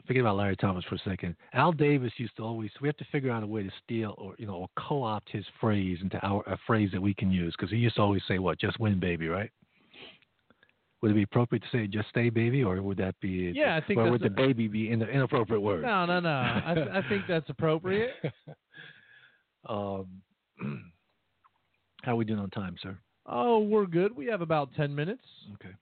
forget 0.07 0.21
about 0.21 0.37
Larry 0.37 0.55
Thomas 0.55 0.83
for 0.85 0.95
a 0.95 0.99
second. 0.99 1.35
Al 1.53 1.71
Davis 1.71 2.11
used 2.17 2.35
to 2.37 2.43
always. 2.43 2.71
We 2.81 2.87
have 2.87 2.97
to 2.97 3.05
figure 3.11 3.31
out 3.31 3.43
a 3.43 3.47
way 3.47 3.63
to 3.63 3.71
steal 3.83 4.15
or 4.17 4.35
you 4.37 4.47
know 4.47 4.55
or 4.55 4.67
co-opt 4.77 5.29
his 5.31 5.45
phrase 5.59 5.99
into 6.01 6.17
our 6.25 6.41
a 6.47 6.57
phrase 6.65 6.89
that 6.93 7.01
we 7.01 7.13
can 7.13 7.31
use 7.31 7.55
because 7.57 7.71
he 7.71 7.77
used 7.77 7.95
to 7.97 8.01
always 8.01 8.23
say, 8.27 8.39
"What? 8.39 8.59
Just 8.59 8.79
win, 8.79 8.99
baby." 8.99 9.27
Right? 9.27 9.51
Would 11.01 11.11
it 11.11 11.13
be 11.15 11.23
appropriate 11.23 11.63
to 11.63 11.69
say 11.71 11.87
"just 11.87 12.09
stay, 12.09 12.29
baby," 12.29 12.63
or 12.63 12.81
would 12.81 12.97
that 12.97 13.15
be? 13.21 13.51
Yeah, 13.55 13.75
I 13.75 13.81
think 13.85 13.99
Or 13.99 14.03
that's 14.03 14.11
would 14.11 14.21
the 14.21 14.29
baby 14.29 14.67
be 14.67 14.91
in 14.91 14.99
the 14.99 15.07
inappropriate 15.07 15.61
word? 15.61 15.83
No, 15.83 16.05
no, 16.05 16.19
no. 16.19 16.61
I, 16.65 16.73
th- 16.75 16.87
I 16.89 17.07
think 17.07 17.23
that's 17.27 17.49
appropriate. 17.49 18.11
um, 19.69 20.07
how 22.03 22.11
are 22.13 22.15
we 22.15 22.25
doing 22.25 22.39
on 22.39 22.49
time, 22.49 22.75
sir? 22.81 22.97
Oh, 23.25 23.59
we're 23.59 23.85
good. 23.85 24.13
We 24.13 24.25
have 24.25 24.41
about 24.41 24.73
ten 24.75 24.93
minutes. 24.93 25.23
Okay. 25.53 25.73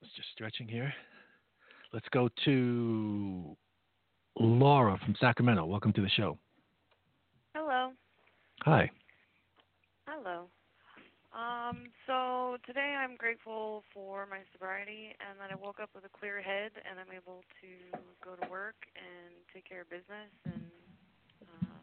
Let's 0.00 0.14
just 0.14 0.28
stretching 0.32 0.66
here. 0.66 0.92
Let's 1.92 2.08
go 2.12 2.30
to 2.46 3.56
Laura 4.38 4.98
from 5.04 5.14
Sacramento. 5.20 5.66
Welcome 5.66 5.92
to 5.92 6.00
the 6.00 6.08
show. 6.08 6.38
Hello. 7.54 7.90
Hi. 8.62 8.90
Hello. 10.06 10.46
Um, 11.34 11.84
so 12.06 12.41
today 12.66 12.94
I'm 12.98 13.16
grateful 13.16 13.82
for 13.92 14.26
my 14.26 14.38
sobriety 14.52 15.14
and 15.18 15.38
that 15.40 15.50
I 15.50 15.56
woke 15.56 15.80
up 15.80 15.90
with 15.94 16.04
a 16.04 16.12
clear 16.18 16.40
head 16.40 16.70
and 16.88 16.98
I'm 16.98 17.14
able 17.14 17.42
to 17.60 17.70
go 18.24 18.36
to 18.36 18.50
work 18.50 18.76
and 18.94 19.34
take 19.52 19.68
care 19.68 19.82
of 19.82 19.90
business 19.90 20.30
and 20.46 20.62
uh, 21.42 21.74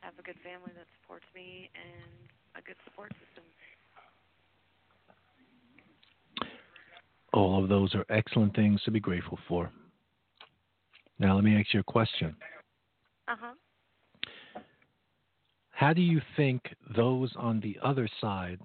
have 0.00 0.14
a 0.18 0.22
good 0.22 0.36
family 0.44 0.72
that 0.76 0.86
supports 1.00 1.24
me 1.34 1.70
and 1.74 2.12
a 2.56 2.62
good 2.66 2.76
support 2.84 3.12
system. 3.24 3.44
All 7.32 7.62
of 7.62 7.68
those 7.70 7.94
are 7.94 8.04
excellent 8.10 8.54
things 8.54 8.82
to 8.84 8.90
be 8.90 9.00
grateful 9.00 9.38
for. 9.48 9.70
Now, 11.18 11.34
let 11.34 11.44
me 11.44 11.58
ask 11.58 11.72
you 11.72 11.80
a 11.80 11.84
question. 11.84 12.36
Uh 13.28 13.36
huh. 13.40 14.60
How 15.70 15.92
do 15.92 16.02
you 16.02 16.20
think 16.36 16.62
those 16.94 17.32
on 17.36 17.60
the 17.60 17.78
other 17.82 18.08
side, 18.20 18.58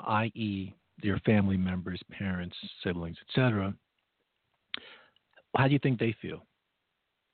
i.e., 0.00 0.74
your 1.02 1.18
family 1.20 1.56
members, 1.56 2.00
parents, 2.10 2.56
siblings, 2.82 3.16
etc., 3.28 3.74
how 5.56 5.66
do 5.66 5.72
you 5.72 5.78
think 5.78 5.98
they 5.98 6.14
feel? 6.20 6.44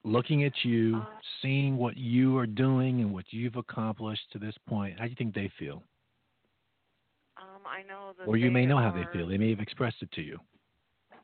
Looking 0.04 0.44
at 0.44 0.52
you, 0.62 1.02
seeing 1.40 1.76
what 1.76 1.96
you 1.96 2.36
are 2.38 2.46
doing 2.46 3.00
and 3.00 3.12
what 3.12 3.24
you've 3.30 3.56
accomplished 3.56 4.22
to 4.32 4.38
this 4.38 4.54
point, 4.68 4.98
how 4.98 5.04
do 5.04 5.10
you 5.10 5.16
think 5.16 5.34
they 5.34 5.50
feel? 5.58 5.82
I 7.72 7.82
know 7.88 8.12
that. 8.18 8.28
or 8.28 8.36
you 8.36 8.50
may 8.50 8.66
know 8.66 8.78
how 8.78 8.92
they 8.92 9.06
feel. 9.12 9.26
They 9.26 9.38
may 9.38 9.50
have 9.50 9.60
expressed 9.60 9.96
it 10.02 10.12
to 10.12 10.22
you. 10.22 10.38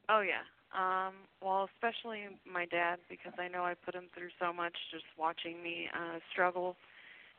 Oh 0.09 0.23
yeah. 0.23 0.45
Um, 0.73 1.15
well, 1.43 1.69
especially 1.77 2.25
my 2.51 2.67
dad 2.67 2.99
because 3.09 3.33
I 3.39 3.49
know 3.49 3.65
I 3.65 3.75
put 3.75 3.95
him 3.95 4.09
through 4.15 4.29
so 4.41 4.53
much 4.53 4.75
just 4.91 5.05
watching 5.19 5.63
me 5.63 5.89
uh 5.95 6.19
struggle 6.33 6.77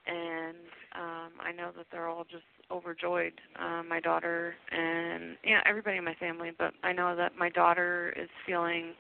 and 0.08 0.58
um 0.96 1.32
I 1.42 1.52
know 1.52 1.72
that 1.78 1.86
they're 1.92 2.08
all 2.08 2.24
just 2.24 2.44
overjoyed. 2.72 3.34
Um 3.60 3.88
my 3.88 4.00
daughter 4.00 4.56
and 4.72 5.38
you 5.44 5.54
know, 5.54 5.62
everybody 5.66 5.98
in 5.98 6.04
my 6.04 6.16
family, 6.16 6.52
but 6.58 6.74
I 6.84 6.94
know 6.94 7.16
that 7.16 7.34
my 7.38 7.50
daughter 7.50 8.14
is 8.18 8.30
feeling 8.46 8.94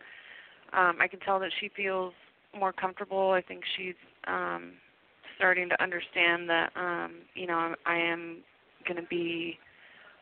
um 0.73 0.97
I 1.01 1.07
can 1.07 1.19
tell 1.19 1.39
that 1.39 1.51
she 1.59 1.69
feels 1.76 2.13
more 2.57 2.73
comfortable. 2.73 3.31
I 3.31 3.41
think 3.41 3.63
she's 3.77 3.95
um 4.27 4.73
starting 5.38 5.69
to 5.69 5.81
understand 5.81 6.49
that 6.49 6.71
um 6.76 7.15
you 7.35 7.47
know, 7.47 7.55
I'm, 7.55 7.76
I 7.85 7.95
am 7.95 8.38
going 8.88 9.01
to 9.01 9.07
be 9.09 9.57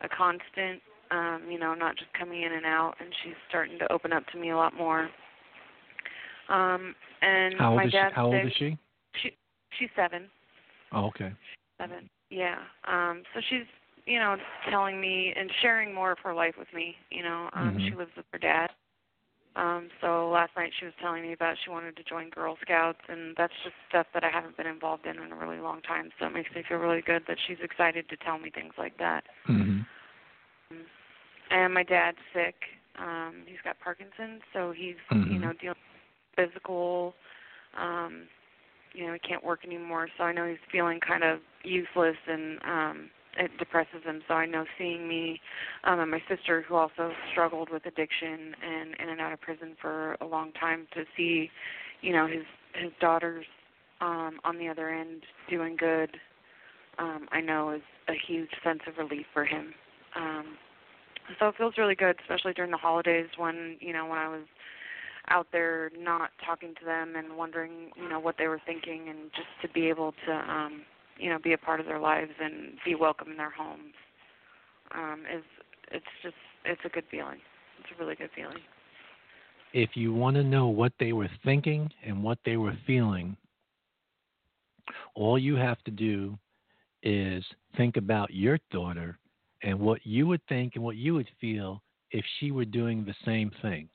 a 0.02 0.08
constant 0.08 0.80
um, 1.10 1.44
you 1.50 1.58
know, 1.58 1.74
not 1.74 1.96
just 1.96 2.12
coming 2.12 2.42
in 2.42 2.52
and 2.52 2.66
out, 2.66 2.94
and 3.00 3.08
she's 3.22 3.34
starting 3.48 3.78
to 3.78 3.92
open 3.92 4.12
up 4.12 4.26
to 4.32 4.38
me 4.38 4.50
a 4.50 4.56
lot 4.56 4.74
more. 4.76 5.08
Um, 6.48 6.94
and 7.22 7.56
How 7.58 7.72
old 7.72 7.76
my 7.78 7.86
is 7.86 7.92
she? 7.92 7.96
dad 7.96 8.12
How 8.14 8.26
old 8.26 8.34
is 8.46 8.52
she? 8.58 8.78
she 9.22 9.30
she's 9.78 9.88
seven, 9.96 10.26
Oh, 10.92 11.06
okay. 11.06 11.32
seven, 11.78 12.08
yeah. 12.30 12.58
Um, 12.86 13.22
so 13.34 13.40
she's 13.48 13.66
you 14.06 14.18
know 14.18 14.36
telling 14.70 15.00
me 15.00 15.32
and 15.36 15.50
sharing 15.62 15.94
more 15.94 16.12
of 16.12 16.18
her 16.20 16.34
life 16.34 16.54
with 16.58 16.72
me. 16.74 16.96
You 17.10 17.22
know, 17.22 17.50
um, 17.52 17.76
Mhm. 17.76 17.88
she 17.88 17.94
lives 17.94 18.12
with 18.16 18.26
her 18.32 18.38
dad. 18.38 18.70
Um, 19.56 19.88
so 20.00 20.30
last 20.30 20.54
night 20.56 20.72
she 20.78 20.84
was 20.84 20.94
telling 21.00 21.22
me 21.22 21.32
about 21.32 21.56
she 21.64 21.70
wanted 21.70 21.96
to 21.96 22.04
join 22.04 22.30
Girl 22.30 22.56
Scouts, 22.62 23.00
and 23.08 23.34
that's 23.36 23.52
just 23.64 23.74
stuff 23.88 24.06
that 24.14 24.22
I 24.22 24.28
haven't 24.28 24.56
been 24.56 24.66
involved 24.66 25.06
in 25.06 25.18
in 25.18 25.32
a 25.32 25.36
really 25.36 25.58
long 25.58 25.82
time. 25.82 26.10
So 26.18 26.26
it 26.26 26.32
makes 26.32 26.54
me 26.54 26.62
feel 26.68 26.78
really 26.78 27.02
good 27.02 27.24
that 27.26 27.38
she's 27.46 27.58
excited 27.60 28.08
to 28.08 28.16
tell 28.18 28.38
me 28.38 28.50
things 28.50 28.74
like 28.78 28.96
that. 28.98 29.24
hmm 29.46 29.80
and 31.50 31.72
my 31.72 31.82
dad's 31.82 32.18
sick. 32.34 32.54
Um, 32.98 33.42
he's 33.46 33.60
got 33.64 33.78
Parkinson's, 33.80 34.42
so 34.52 34.70
he's 34.70 34.96
you 35.24 35.38
Mhm. 35.38 35.40
know 35.40 35.52
dealing 35.54 35.76
with 36.36 36.50
physical. 36.50 37.14
Um, 37.76 38.28
you 38.98 39.06
know, 39.06 39.12
he 39.12 39.20
can't 39.20 39.44
work 39.44 39.64
anymore, 39.64 40.08
so 40.18 40.24
I 40.24 40.32
know 40.32 40.44
he's 40.44 40.58
feeling 40.72 40.98
kind 40.98 41.22
of 41.22 41.38
useless, 41.62 42.16
and 42.26 42.58
um, 42.64 43.10
it 43.38 43.50
depresses 43.56 44.02
him. 44.04 44.22
So 44.26 44.34
I 44.34 44.44
know 44.44 44.64
seeing 44.76 45.06
me 45.06 45.40
um, 45.84 46.00
and 46.00 46.10
my 46.10 46.20
sister, 46.28 46.64
who 46.68 46.74
also 46.74 47.12
struggled 47.30 47.70
with 47.70 47.86
addiction 47.86 48.54
and 48.60 48.96
in 48.98 49.08
and 49.08 49.20
out 49.20 49.32
of 49.32 49.40
prison 49.40 49.76
for 49.80 50.16
a 50.20 50.26
long 50.26 50.50
time, 50.52 50.88
to 50.94 51.04
see, 51.16 51.48
you 52.00 52.12
know, 52.12 52.26
his 52.26 52.42
his 52.74 52.90
daughters 53.00 53.44
um, 54.00 54.40
on 54.44 54.58
the 54.58 54.66
other 54.66 54.90
end 54.90 55.22
doing 55.48 55.76
good. 55.76 56.10
Um, 56.98 57.28
I 57.30 57.40
know 57.40 57.70
is 57.70 57.82
a 58.08 58.14
huge 58.26 58.50
sense 58.64 58.80
of 58.88 58.98
relief 58.98 59.26
for 59.32 59.44
him. 59.44 59.72
Um, 60.16 60.56
so 61.38 61.48
it 61.48 61.54
feels 61.56 61.74
really 61.78 61.94
good, 61.94 62.16
especially 62.20 62.52
during 62.52 62.72
the 62.72 62.76
holidays 62.76 63.28
when 63.36 63.76
you 63.78 63.92
know 63.92 64.06
when 64.06 64.18
I 64.18 64.28
was 64.28 64.42
out 65.30 65.46
there 65.52 65.90
not 65.98 66.30
talking 66.44 66.74
to 66.78 66.84
them 66.84 67.14
and 67.16 67.36
wondering 67.36 67.90
you 67.96 68.08
know 68.08 68.20
what 68.20 68.36
they 68.38 68.48
were 68.48 68.60
thinking, 68.66 69.08
and 69.08 69.30
just 69.34 69.48
to 69.62 69.68
be 69.68 69.88
able 69.88 70.12
to 70.26 70.32
um, 70.32 70.82
you 71.18 71.30
know 71.30 71.38
be 71.42 71.52
a 71.52 71.58
part 71.58 71.80
of 71.80 71.86
their 71.86 72.00
lives 72.00 72.32
and 72.40 72.72
be 72.84 72.94
welcome 72.94 73.30
in 73.30 73.36
their 73.36 73.50
homes 73.50 73.94
um, 74.94 75.24
is 75.34 75.44
it's 75.90 76.04
just 76.22 76.34
it's 76.64 76.80
a 76.84 76.88
good 76.88 77.04
feeling. 77.10 77.38
It's 77.80 77.88
a 77.96 78.02
really 78.02 78.16
good 78.16 78.30
feeling. 78.34 78.58
If 79.72 79.90
you 79.94 80.12
want 80.12 80.36
to 80.36 80.42
know 80.42 80.68
what 80.68 80.92
they 80.98 81.12
were 81.12 81.30
thinking 81.44 81.90
and 82.04 82.22
what 82.22 82.38
they 82.44 82.56
were 82.56 82.76
feeling, 82.86 83.36
all 85.14 85.38
you 85.38 85.56
have 85.56 85.82
to 85.84 85.90
do 85.90 86.38
is 87.02 87.44
think 87.76 87.96
about 87.96 88.32
your 88.32 88.58
daughter 88.70 89.18
and 89.62 89.78
what 89.78 90.04
you 90.04 90.26
would 90.26 90.40
think 90.48 90.74
and 90.74 90.84
what 90.84 90.96
you 90.96 91.14
would 91.14 91.28
feel 91.40 91.82
if 92.10 92.24
she 92.38 92.50
were 92.50 92.64
doing 92.64 93.04
the 93.04 93.14
same 93.24 93.50
thing. 93.62 93.88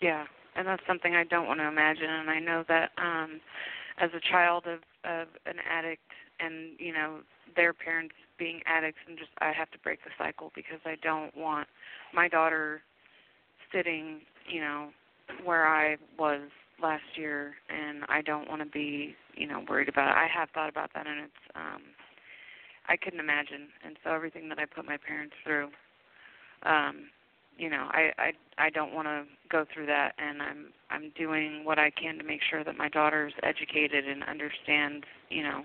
Yeah, 0.00 0.24
and 0.56 0.66
that's 0.66 0.82
something 0.86 1.14
I 1.14 1.24
don't 1.24 1.46
want 1.46 1.60
to 1.60 1.66
imagine. 1.66 2.08
And 2.10 2.30
I 2.30 2.38
know 2.38 2.64
that 2.68 2.90
um, 2.98 3.40
as 3.98 4.10
a 4.14 4.20
child 4.30 4.64
of 4.66 4.80
of 5.04 5.28
an 5.46 5.56
addict, 5.68 6.02
and 6.40 6.78
you 6.78 6.92
know 6.92 7.20
their 7.56 7.72
parents 7.72 8.14
being 8.38 8.60
addicts, 8.66 9.00
and 9.08 9.18
just 9.18 9.30
I 9.38 9.52
have 9.52 9.70
to 9.72 9.78
break 9.78 10.04
the 10.04 10.10
cycle 10.18 10.52
because 10.54 10.80
I 10.84 10.96
don't 11.02 11.36
want 11.36 11.68
my 12.14 12.28
daughter 12.28 12.82
sitting, 13.72 14.20
you 14.48 14.60
know, 14.60 14.88
where 15.44 15.66
I 15.66 15.96
was 16.18 16.42
last 16.82 17.02
year, 17.16 17.54
and 17.68 18.04
I 18.08 18.22
don't 18.22 18.48
want 18.48 18.62
to 18.62 18.68
be, 18.68 19.14
you 19.34 19.46
know, 19.46 19.64
worried 19.68 19.88
about 19.88 20.10
it. 20.10 20.16
I 20.16 20.26
have 20.32 20.48
thought 20.50 20.68
about 20.68 20.90
that, 20.94 21.06
and 21.06 21.20
it's 21.20 21.56
um, 21.56 21.82
I 22.88 22.96
couldn't 22.96 23.20
imagine. 23.20 23.68
And 23.84 23.96
so 24.04 24.12
everything 24.12 24.48
that 24.48 24.58
I 24.58 24.64
put 24.64 24.86
my 24.86 24.96
parents 24.96 25.34
through. 25.44 25.68
Um, 26.62 27.10
you 27.58 27.68
know 27.68 27.88
i 27.90 28.10
i 28.18 28.32
i 28.58 28.70
don't 28.70 28.94
want 28.94 29.06
to 29.06 29.24
go 29.50 29.64
through 29.72 29.86
that 29.86 30.12
and 30.18 30.40
i'm 30.42 30.66
i'm 30.90 31.12
doing 31.16 31.64
what 31.64 31.78
i 31.78 31.90
can 31.90 32.16
to 32.16 32.24
make 32.24 32.40
sure 32.48 32.64
that 32.64 32.76
my 32.76 32.88
daughter's 32.88 33.32
educated 33.42 34.06
and 34.06 34.22
understands 34.24 35.04
you 35.28 35.42
know 35.42 35.62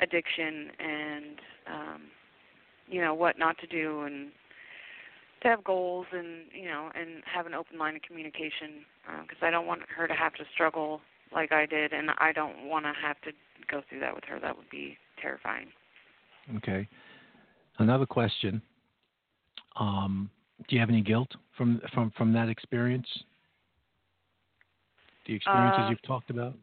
addiction 0.00 0.70
and 0.78 1.38
um 1.66 2.02
you 2.88 3.00
know 3.00 3.14
what 3.14 3.38
not 3.38 3.58
to 3.58 3.66
do 3.66 4.02
and 4.02 4.30
to 5.42 5.48
have 5.48 5.62
goals 5.64 6.06
and 6.12 6.46
you 6.52 6.66
know 6.66 6.90
and 6.94 7.22
have 7.32 7.46
an 7.46 7.54
open 7.54 7.78
line 7.78 7.96
of 7.96 8.02
communication 8.02 8.84
because 9.22 9.38
i 9.42 9.50
don't 9.50 9.66
want 9.66 9.82
her 9.94 10.06
to 10.06 10.14
have 10.14 10.32
to 10.34 10.44
struggle 10.54 11.00
like 11.32 11.52
i 11.52 11.66
did 11.66 11.92
and 11.92 12.10
i 12.18 12.32
don't 12.32 12.66
want 12.66 12.84
to 12.84 12.92
have 13.00 13.20
to 13.20 13.30
go 13.70 13.82
through 13.88 14.00
that 14.00 14.14
with 14.14 14.24
her 14.24 14.38
that 14.40 14.56
would 14.56 14.70
be 14.70 14.96
terrifying 15.20 15.66
Okay. 16.56 16.88
Another 17.78 18.06
question. 18.06 18.62
Um, 19.76 20.30
do 20.68 20.74
you 20.74 20.80
have 20.80 20.88
any 20.88 21.02
guilt 21.02 21.28
from 21.56 21.80
from 21.92 22.12
from 22.16 22.32
that 22.32 22.48
experience? 22.48 23.06
The 25.26 25.34
experiences 25.34 25.84
Uh, 25.86 25.90
you've 25.90 26.02
talked 26.02 26.30
about. 26.30 26.54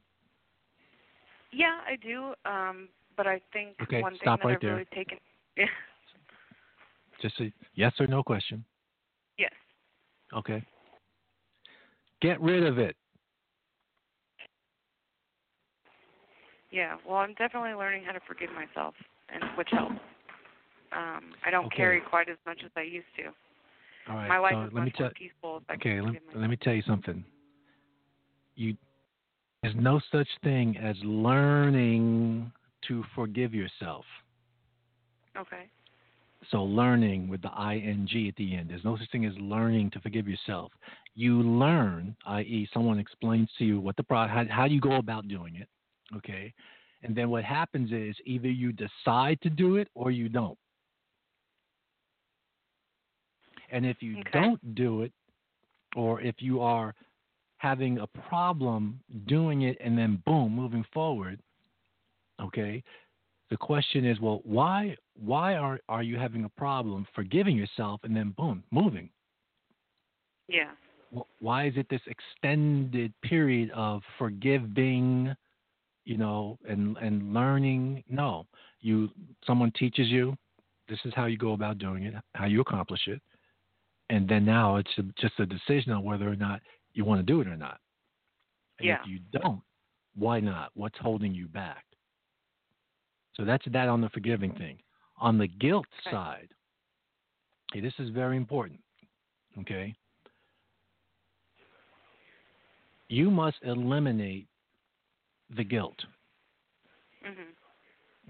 Yeah, 1.52 1.80
I 1.86 1.96
do. 1.98 2.34
Um, 2.46 2.88
but 3.18 3.28
I 3.28 3.42
think 3.52 3.76
Okay, 3.82 4.02
one 4.02 4.14
thing 4.14 4.20
stop 4.22 4.40
that 4.40 4.46
right 4.46 4.56
I've 4.56 4.62
there. 4.62 4.74
really 4.74 4.88
taken. 4.94 5.18
Yeah. 5.58 5.66
Just 7.22 7.40
a 7.42 7.52
yes 7.76 7.94
or 8.00 8.08
no 8.08 8.24
question. 8.24 8.64
Yes. 9.38 9.52
Okay. 10.34 10.64
Get 12.22 12.40
rid 12.42 12.64
of 12.66 12.80
it. 12.80 12.96
Yeah. 16.72 16.96
Well, 17.06 17.18
I'm 17.18 17.34
definitely 17.34 17.74
learning 17.74 18.04
how 18.06 18.14
to 18.14 18.22
forgive 18.26 18.50
myself, 18.54 18.96
and 19.30 19.44
which 19.58 19.70
helps. 19.72 19.96
Um, 20.94 21.34
I 21.46 21.52
don't 21.52 21.66
Okay. 21.66 21.76
carry 21.76 22.02
quite 22.02 22.30
as 22.30 22.38
much 22.46 22.62
as 22.64 22.72
I 22.78 22.82
used 22.82 23.06
to. 23.18 23.24
All 24.10 24.16
right. 24.16 24.28
My 24.28 24.40
life 24.40 24.54
so 24.54 24.64
is 24.64 24.74
let 24.74 24.84
me 24.84 24.94
tell. 24.98 25.10
peaceful 25.16 25.62
Okay. 25.74 26.02
Let, 26.02 26.16
let 26.36 26.50
me 26.50 26.58
tell 26.58 26.74
you 26.74 26.84
something. 26.88 27.24
You 28.56 28.76
there's 29.62 29.76
no 29.76 30.02
such 30.12 30.28
thing 30.44 30.78
as 30.78 30.96
learning 31.04 32.52
to 32.88 33.04
forgive 33.16 33.54
yourself. 33.54 34.06
Okay. 35.38 35.70
So 36.50 36.64
learning 36.64 37.28
with 37.28 37.44
the 37.44 37.50
ing 37.50 38.28
at 38.28 38.36
the 38.36 38.56
end. 38.56 38.70
There's 38.70 38.84
no 38.84 38.98
such 38.98 39.10
thing 39.12 39.26
as 39.26 39.34
learning 39.38 39.92
to 39.92 40.00
forgive 40.00 40.28
yourself. 40.28 40.72
You 41.14 41.44
learn, 41.44 42.16
i.e., 42.26 42.68
someone 42.74 42.98
explains 42.98 43.50
to 43.60 43.66
you 43.66 43.80
what 43.80 43.96
the 43.98 44.04
pro 44.04 44.28
how, 44.28 44.46
how 44.50 44.66
you 44.66 44.82
go 44.82 44.96
about 44.96 45.28
doing 45.28 45.56
it, 45.58 45.68
okay, 46.16 46.52
and 47.04 47.16
then 47.16 47.30
what 47.30 47.44
happens 47.44 47.92
is 47.92 48.16
either 48.26 48.50
you 48.50 48.74
decide 48.74 49.40
to 49.42 49.50
do 49.50 49.76
it 49.76 49.88
or 49.94 50.10
you 50.10 50.30
don't. 50.30 50.58
And 53.72 53.86
if 53.86 54.02
you 54.02 54.18
Okay. 54.18 54.30
don't 54.32 54.76
do 54.76 55.02
it, 55.02 55.14
or 55.96 56.22
if 56.22 56.36
you 56.40 56.62
are 56.62 56.94
having 57.58 58.00
a 58.00 58.08
problem 58.08 59.00
doing 59.28 59.64
it 59.64 59.78
and 59.80 59.98
then 59.98 60.22
boom, 60.26 60.54
moving 60.54 60.86
forward, 60.94 61.40
okay, 62.42 62.84
the 63.50 63.58
question 63.58 64.06
is, 64.06 64.20
well, 64.20 64.42
why 64.44 64.96
why 65.16 65.56
are 65.56 65.80
are 65.90 66.04
you 66.04 66.18
having 66.18 66.46
a 66.46 66.50
problem 66.50 67.06
forgiving 67.14 67.58
yourself 67.58 68.02
and 68.04 68.16
then 68.16 68.34
boom, 68.38 68.64
moving? 68.72 69.10
Yeah. 70.48 70.72
Why 71.40 71.68
is 71.68 71.74
it 71.76 71.88
this 71.90 72.02
extended 72.08 73.14
period 73.22 73.70
of 73.72 74.02
forgiving, 74.18 75.36
you 76.06 76.18
know, 76.18 76.58
and 76.68 76.98
and 76.98 77.34
learning? 77.34 78.04
No, 78.10 78.48
you 78.80 79.10
someone 79.46 79.72
teaches 79.72 80.08
you. 80.08 80.36
This 80.88 81.00
is 81.06 81.14
how 81.14 81.26
you 81.26 81.38
go 81.38 81.54
about 81.54 81.78
doing 81.78 82.04
it, 82.04 82.14
how 82.34 82.46
you 82.46 82.62
accomplish 82.62 83.08
it, 83.08 83.22
and 84.12 84.28
then 84.28 84.44
now 84.44 84.76
it's 84.76 84.94
just 85.20 85.40
a 85.40 85.46
decision 85.46 85.94
on 85.94 86.04
whether 86.04 86.28
or 86.28 86.36
not 86.36 86.60
you 86.94 87.06
want 87.06 87.20
to 87.20 87.24
do 87.24 87.40
it 87.40 87.48
or 87.48 87.56
not. 87.56 87.80
And 88.80 88.90
Yeah. 88.90 89.02
if 89.02 89.08
you 89.08 89.20
don't, 89.32 89.62
why 90.16 90.42
not? 90.42 90.72
What's 90.74 90.98
holding 91.00 91.34
you 91.34 91.48
back? 91.48 91.86
So 93.36 93.46
that's 93.46 93.66
that 93.72 93.88
on 93.88 94.02
the 94.02 94.10
forgiving 94.10 94.52
thing. 94.54 94.80
On 95.18 95.38
the 95.38 95.48
guilt 95.48 95.86
Okay. 96.02 96.12
side, 96.12 96.50
okay, 97.72 97.80
this 97.80 97.94
is 98.00 98.10
very 98.10 98.36
important. 98.36 98.82
Okay. 99.60 99.96
You 103.08 103.32
must 103.32 103.58
eliminate 103.64 104.48
the 105.56 105.64
guilt. 105.64 106.06
Mhm. 107.26 107.56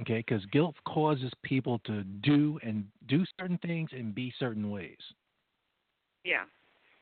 Okay, 0.02 0.20
because 0.20 0.46
guilt 0.48 0.76
causes 0.86 1.32
people 1.42 1.80
to 1.80 2.04
do 2.04 2.60
and 2.62 2.88
do 3.08 3.26
certain 3.40 3.58
things 3.60 3.90
and 3.94 4.14
be 4.14 4.32
certain 4.38 4.70
ways. 4.70 5.00
Yeah. 6.24 6.44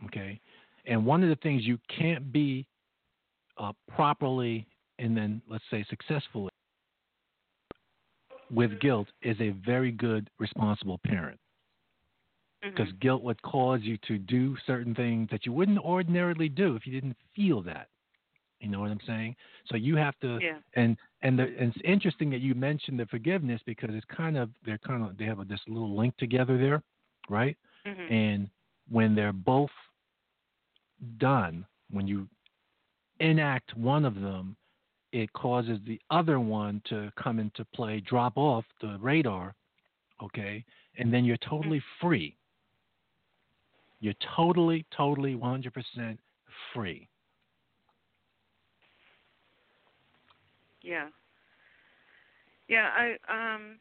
Okay, 0.05 0.39
and 0.85 1.05
one 1.05 1.23
of 1.23 1.29
the 1.29 1.35
things 1.37 1.65
you 1.65 1.77
can't 1.89 2.31
be 2.31 2.65
uh, 3.57 3.73
properly 3.93 4.65
and 4.99 5.15
then 5.15 5.41
let's 5.49 5.63
say 5.69 5.85
successfully 5.89 6.49
with 8.51 8.79
guilt 8.79 9.07
is 9.21 9.39
a 9.39 9.49
very 9.49 9.91
good 9.91 10.29
responsible 10.39 10.99
parent 11.05 11.39
because 12.61 12.91
Mhm. 12.93 12.99
guilt 12.99 13.23
would 13.23 13.41
cause 13.41 13.81
you 13.81 13.97
to 13.97 14.17
do 14.17 14.55
certain 14.65 14.93
things 14.95 15.29
that 15.29 15.45
you 15.45 15.53
wouldn't 15.53 15.79
ordinarily 15.79 16.49
do 16.49 16.75
if 16.75 16.85
you 16.85 16.93
didn't 16.93 17.17
feel 17.35 17.61
that. 17.61 17.89
You 18.59 18.69
know 18.69 18.81
what 18.81 18.91
I'm 18.91 18.99
saying? 19.01 19.35
So 19.65 19.77
you 19.77 19.95
have 19.95 20.17
to 20.19 20.39
Yeah. 20.39 20.59
and 20.73 20.97
and, 21.21 21.37
the, 21.39 21.43
and 21.57 21.73
it's 21.73 21.81
interesting 21.83 22.29
that 22.29 22.41
you 22.41 22.53
mentioned 22.55 22.99
the 22.99 23.05
forgiveness 23.07 23.61
because 23.65 23.93
it's 23.93 24.05
kind 24.05 24.37
of 24.37 24.49
they're 24.63 24.77
kind 24.79 25.03
of 25.03 25.17
they 25.17 25.25
have 25.25 25.39
a, 25.39 25.45
this 25.45 25.61
little 25.67 25.95
link 25.95 26.15
together 26.17 26.57
there, 26.57 26.83
right? 27.29 27.57
mm-hmm. 27.85 28.13
And 28.13 28.49
when 28.89 29.15
they're 29.15 29.33
both 29.33 29.69
done, 31.17 31.65
when 31.91 32.07
you 32.07 32.27
enact 33.19 33.75
one 33.75 34.05
of 34.05 34.15
them, 34.15 34.55
it 35.11 35.31
causes 35.33 35.79
the 35.87 35.99
other 36.11 36.39
one 36.39 36.81
to 36.89 37.11
come 37.21 37.39
into 37.39 37.65
play, 37.73 37.99
drop 38.01 38.37
off 38.37 38.63
the 38.81 38.97
radar, 38.99 39.55
okay? 40.23 40.63
And 40.97 41.11
then 41.13 41.25
you're 41.25 41.37
totally 41.37 41.81
free. 41.99 42.35
You're 44.01 44.13
totally, 44.35 44.85
totally 44.95 45.35
100% 45.35 46.17
free. 46.73 47.07
Yeah. 50.81 51.07
Yeah, 52.67 52.89
I 52.95 53.17
um 53.27 53.79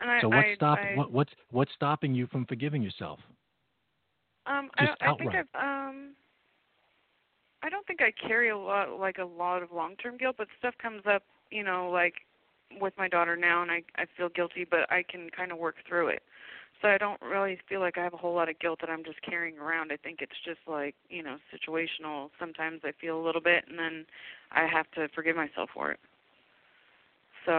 and 0.00 0.10
I 0.10 0.20
so 0.20 0.28
what's 0.28 0.48
I, 0.48 0.54
stop 0.56 0.78
I, 0.82 0.96
what, 0.96 1.12
what's 1.12 1.32
what's 1.50 1.72
stopping 1.74 2.14
you 2.14 2.26
from 2.26 2.44
forgiving 2.46 2.82
yourself? 2.82 3.20
Um 4.46 4.70
I, 4.76 4.84
don't- 4.86 5.02
I 5.02 5.14
think? 5.16 5.34
I've 5.34 5.54
um 5.54 6.10
I 7.62 7.70
don't 7.70 7.86
think 7.86 8.02
I 8.02 8.10
carry 8.10 8.50
a 8.50 8.58
lot 8.58 8.98
like 8.98 9.18
a 9.18 9.24
lot 9.24 9.62
of 9.62 9.72
long-term 9.72 10.18
guilt, 10.18 10.36
but 10.36 10.48
stuff 10.58 10.74
comes 10.80 11.02
up, 11.06 11.22
you 11.50 11.62
know, 11.62 11.90
like 11.90 12.14
with 12.80 12.92
my 12.98 13.08
daughter 13.08 13.36
now 13.36 13.62
and 13.62 13.70
I 13.70 13.82
I 13.96 14.04
feel 14.16 14.28
guilty, 14.28 14.66
but 14.70 14.90
I 14.92 15.02
can 15.02 15.30
kind 15.30 15.50
of 15.52 15.58
work 15.58 15.76
through 15.88 16.08
it. 16.08 16.22
So 16.82 16.88
I 16.88 16.98
don't 16.98 17.20
really 17.22 17.58
feel 17.68 17.80
like 17.80 17.96
I 17.96 18.02
have 18.02 18.12
a 18.12 18.18
whole 18.18 18.34
lot 18.34 18.48
of 18.50 18.58
guilt 18.58 18.80
that 18.80 18.90
I'm 18.90 19.04
just 19.04 19.22
carrying 19.22 19.58
around. 19.58 19.92
I 19.92 19.96
think 19.96 20.20
it's 20.20 20.38
just 20.44 20.58
like, 20.66 20.94
you 21.08 21.22
know, 21.22 21.36
situational. 21.54 22.28
Sometimes 22.38 22.80
I 22.84 22.92
feel 23.00 23.18
a 23.18 23.24
little 23.24 23.40
bit 23.40 23.64
and 23.68 23.78
then 23.78 24.04
I 24.52 24.66
have 24.66 24.90
to 24.96 25.08
forgive 25.14 25.36
myself 25.36 25.70
for 25.72 25.92
it. 25.92 26.00
So 27.46 27.52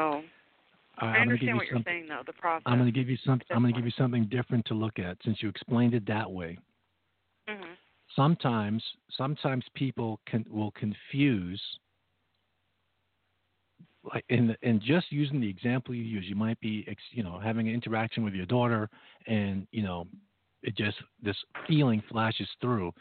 All 1.01 1.07
I 1.09 1.11
right, 1.11 1.21
I'm 1.21 1.27
gonna 1.27 1.37
give 1.37 1.49
understand 1.49 1.49
you 1.49 1.55
what 1.55 1.67
you're 1.67 1.81
saying 1.85 2.07
though, 2.07 2.21
the 2.25 2.33
process. 2.33 2.63
I'm 2.67 2.77
going 2.77 2.91
to 2.91 2.97
give 2.99 3.09
you 3.09 3.17
something. 3.25 3.47
I'm 3.51 3.61
going 3.61 3.73
to 3.73 3.79
give 3.79 3.85
you 3.85 3.91
something 3.97 4.25
different 4.25 4.65
to 4.67 4.73
look 4.73 4.99
at 4.99 5.17
since 5.23 5.41
you 5.41 5.49
explained 5.49 5.93
it 5.93 6.05
that 6.07 6.29
way. 6.29 6.57
Sometimes, 8.15 8.83
sometimes 9.17 9.65
people 9.75 10.19
can 10.27 10.45
will 10.49 10.71
confuse. 10.71 11.61
Like 14.03 14.23
in 14.29 14.55
in 14.61 14.79
just 14.79 15.11
using 15.11 15.41
the 15.41 15.49
example 15.49 15.95
you 15.95 16.03
use, 16.03 16.25
you 16.27 16.35
might 16.35 16.59
be 16.59 16.87
you 17.11 17.23
know 17.23 17.39
having 17.39 17.67
an 17.67 17.73
interaction 17.73 18.23
with 18.23 18.33
your 18.33 18.45
daughter, 18.45 18.89
and 19.27 19.67
you 19.71 19.83
know 19.83 20.07
it 20.63 20.77
just 20.77 20.97
this 21.21 21.37
feeling 21.67 22.01
flashes 22.09 22.47
through, 22.61 22.91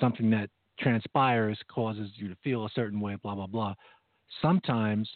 something 0.00 0.30
that 0.30 0.50
transpires 0.78 1.58
causes 1.68 2.10
you 2.16 2.28
to 2.28 2.36
feel 2.42 2.64
a 2.64 2.70
certain 2.74 3.00
way, 3.00 3.16
blah 3.22 3.34
blah 3.34 3.46
blah. 3.46 3.74
Sometimes 4.42 5.08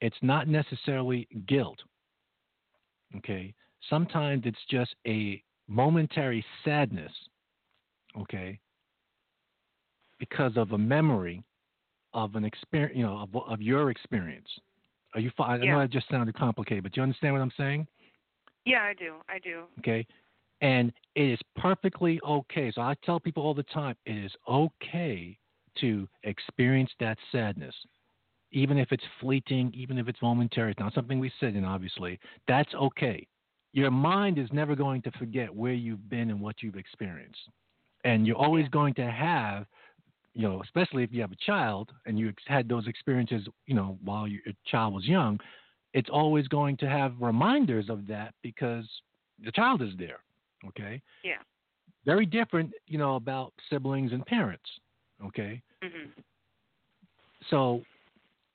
it's 0.00 0.16
not 0.22 0.48
necessarily 0.48 1.28
guilt. 1.46 1.78
Okay. 3.16 3.54
Sometimes 3.88 4.42
it's 4.46 4.58
just 4.70 4.94
a 5.06 5.42
momentary 5.68 6.44
sadness. 6.64 7.12
Okay. 8.18 8.58
Because 10.18 10.56
of 10.56 10.72
a 10.72 10.78
memory 10.78 11.42
of 12.12 12.36
an 12.36 12.44
experience, 12.44 12.96
you 12.96 13.02
know, 13.02 13.18
of, 13.18 13.34
of 13.48 13.60
your 13.60 13.90
experience. 13.90 14.48
Are 15.14 15.20
you? 15.20 15.30
I 15.38 15.56
know 15.58 15.64
Yeah. 15.64 15.78
that 15.80 15.90
just 15.90 16.08
sounded 16.08 16.34
complicated, 16.34 16.84
but 16.84 16.92
do 16.92 17.00
you 17.00 17.02
understand 17.02 17.34
what 17.34 17.42
I'm 17.42 17.52
saying? 17.56 17.86
Yeah, 18.64 18.82
I 18.82 18.94
do. 18.94 19.14
I 19.28 19.38
do. 19.38 19.64
Okay. 19.80 20.06
And 20.60 20.92
it 21.14 21.30
is 21.30 21.38
perfectly 21.56 22.20
okay. 22.26 22.72
So 22.72 22.80
I 22.80 22.94
tell 23.04 23.20
people 23.20 23.42
all 23.42 23.54
the 23.54 23.64
time 23.64 23.96
it 24.06 24.16
is 24.16 24.32
okay 24.48 25.36
to 25.80 26.08
experience 26.22 26.90
that 27.00 27.18
sadness, 27.32 27.74
even 28.52 28.78
if 28.78 28.92
it's 28.92 29.04
fleeting, 29.20 29.72
even 29.74 29.98
if 29.98 30.08
it's 30.08 30.22
momentary. 30.22 30.70
It's 30.70 30.80
not 30.80 30.94
something 30.94 31.18
we 31.18 31.32
sit 31.40 31.56
in, 31.56 31.64
obviously. 31.64 32.18
That's 32.48 32.72
okay. 32.74 33.26
Your 33.72 33.90
mind 33.90 34.38
is 34.38 34.48
never 34.52 34.76
going 34.76 35.02
to 35.02 35.10
forget 35.12 35.54
where 35.54 35.72
you've 35.72 36.08
been 36.08 36.30
and 36.30 36.40
what 36.40 36.62
you've 36.62 36.76
experienced. 36.76 37.50
And 38.04 38.26
you're 38.26 38.36
always 38.36 38.68
going 38.68 38.94
to 38.94 39.10
have, 39.10 39.66
you 40.34 40.42
know, 40.42 40.60
especially 40.62 41.04
if 41.04 41.12
you 41.12 41.20
have 41.20 41.32
a 41.32 41.46
child 41.46 41.90
and 42.06 42.18
you 42.18 42.32
had 42.46 42.68
those 42.68 42.86
experiences, 42.88 43.46
you 43.66 43.74
know, 43.74 43.98
while 44.04 44.26
your 44.26 44.40
child 44.66 44.92
was 44.94 45.06
young, 45.06 45.38
it's 45.92 46.10
always 46.10 46.48
going 46.48 46.76
to 46.78 46.88
have 46.88 47.14
reminders 47.20 47.88
of 47.88 48.06
that 48.08 48.34
because 48.42 48.84
the 49.44 49.52
child 49.52 49.80
is 49.80 49.90
there. 49.96 50.18
Okay. 50.66 51.00
Yeah. 51.22 51.38
Very 52.04 52.26
different, 52.26 52.72
you 52.86 52.98
know, 52.98 53.14
about 53.14 53.52
siblings 53.70 54.12
and 54.12 54.26
parents. 54.26 54.68
Okay. 55.24 55.62
Mhm. 55.82 56.10
So 57.48 57.84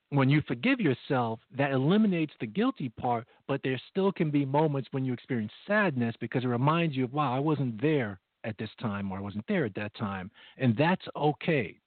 when 0.10 0.30
you 0.30 0.42
forgive 0.42 0.82
yourself, 0.82 1.40
that 1.56 1.72
eliminates 1.72 2.34
the 2.40 2.48
guilty 2.48 2.90
part, 2.90 3.26
but 3.48 3.62
there 3.64 3.80
still 3.90 4.12
can 4.12 4.32
be 4.32 4.44
moments 4.44 4.90
when 4.92 5.06
you 5.06 5.14
experience 5.14 5.54
sadness 5.66 6.16
because 6.20 6.44
it 6.44 6.48
reminds 6.48 6.96
you 6.96 7.06
of, 7.06 7.14
wow, 7.14 7.34
I 7.34 7.40
wasn't 7.40 7.80
there 7.82 8.20
at 8.44 8.58
this 8.58 8.70
time 8.80 9.12
or 9.12 9.18
I 9.18 9.22
wasn't 9.22 9.46
there 9.48 9.66
at 9.66 9.76
that 9.76 9.94
time. 9.96 10.32
And 10.58 10.76
that's 10.78 11.06
okay 11.16 11.78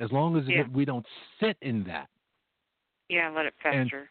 as 0.00 0.10
long 0.12 0.36
as 0.36 0.46
Yeah. 0.48 0.64
we 0.72 0.84
don't 0.84 1.06
sit 1.40 1.56
in 1.62 1.84
that. 1.84 2.08
Yeah, 3.08 3.28
let 3.30 3.46
it 3.46 3.54
And- 3.64 3.90
fester. 3.90 4.10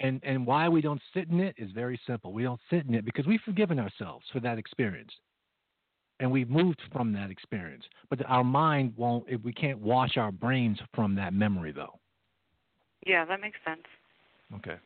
And 0.00 0.20
and 0.24 0.44
why 0.44 0.68
we 0.68 0.80
don't 0.80 1.00
sit 1.12 1.28
in 1.28 1.38
it 1.40 1.54
is 1.56 1.70
very 1.70 1.96
simple. 1.98 2.32
We 2.32 2.42
don't 2.42 2.60
sit 2.68 2.84
in 2.86 2.94
it 2.94 3.04
because 3.04 3.26
we've 3.26 3.40
forgiven 3.42 3.78
ourselves 3.78 4.28
for 4.30 4.40
that 4.40 4.58
experience. 4.58 5.16
And 6.20 6.30
we've 6.30 6.50
moved 6.50 6.80
from 6.92 7.12
that 7.12 7.30
experience. 7.30 7.84
But 8.10 8.24
our 8.28 8.42
mind 8.44 8.96
won't 8.96 9.28
if 9.28 9.40
we 9.42 9.52
can't 9.52 9.78
wash 9.78 10.16
our 10.16 10.32
brains 10.32 10.80
from 10.94 11.14
that 11.16 11.32
memory 11.32 11.70
though. 11.72 11.98
yeah, 13.06 13.24
that 13.24 13.40
makes 13.40 13.58
sense. 13.64 13.86
Okay. 14.54 14.78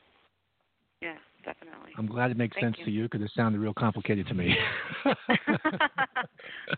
Yeah, 1.00 1.16
definitely. 1.44 1.92
I'm 1.96 2.06
glad 2.06 2.30
it 2.30 2.36
makes 2.36 2.54
Thank 2.54 2.66
sense 2.66 2.76
you. 2.78 2.84
to 2.84 2.90
you 2.90 3.02
because 3.04 3.22
it 3.22 3.30
sounded 3.34 3.60
real 3.60 3.74
complicated 3.74 4.26
to 4.28 4.34
me. 4.34 4.54
no, 5.04 5.14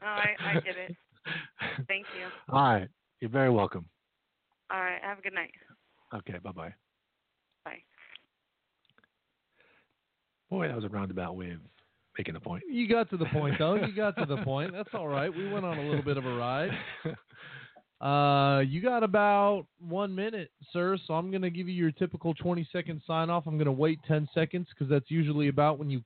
I 0.03 0.35
I 0.45 0.55
get 0.55 0.77
it. 0.77 0.97
Thank 1.89 2.07
you. 2.19 2.27
All 2.49 2.63
right. 2.63 2.89
You're 3.21 3.31
very 3.31 3.51
welcome. 3.51 3.85
All 4.73 4.81
right, 4.81 5.01
have 5.03 5.19
a 5.19 5.23
good 5.23 5.35
night. 5.35 5.51
Okay, 6.15 6.39
bye 6.43 6.53
bye. 6.53 6.73
Bye. 7.65 7.83
Boy, 10.49 10.69
that 10.69 10.77
was 10.77 10.85
a 10.85 10.89
roundabout 10.89 11.37
way 11.37 11.51
of 11.51 11.61
making 12.17 12.37
a 12.37 12.41
point. 12.41 12.63
You 12.71 12.89
got 12.89 13.11
to 13.11 13.17
the 13.17 13.27
point 13.27 13.57
though. 13.59 13.75
You 13.75 13.95
got 13.95 14.17
to 14.17 14.27
the 14.27 14.37
point. 14.45 14.73
That's 14.73 14.89
all 14.95 15.09
right. 15.09 15.35
We 15.35 15.53
went 15.53 15.65
on 15.65 15.79
a 15.79 15.83
little 15.83 16.03
bit 16.03 16.17
of 16.17 16.25
a 16.25 16.35
ride. 16.35 16.71
Uh, 18.01 18.61
you 18.61 18.81
got 18.81 19.03
about 19.03 19.67
one 19.79 20.15
minute, 20.15 20.51
sir. 20.73 20.97
So 21.07 21.15
I'm 21.15 21.31
going 21.31 21.43
to 21.43 21.51
give 21.51 21.69
you 21.69 21.75
your 21.75 21.93
typical 21.93 22.33
20 22.35 22.67
second 22.73 23.03
sign 23.07 23.29
off. 23.29 23.47
I'm 23.47 23.57
going 23.59 23.67
to 23.67 23.73
wait 23.73 23.99
10 24.09 24.29
seconds 24.35 24.69
because 24.71 24.89
that's 24.91 25.11
usually 25.11 25.49
about 25.49 25.79
when 25.79 25.91
you. 25.91 26.03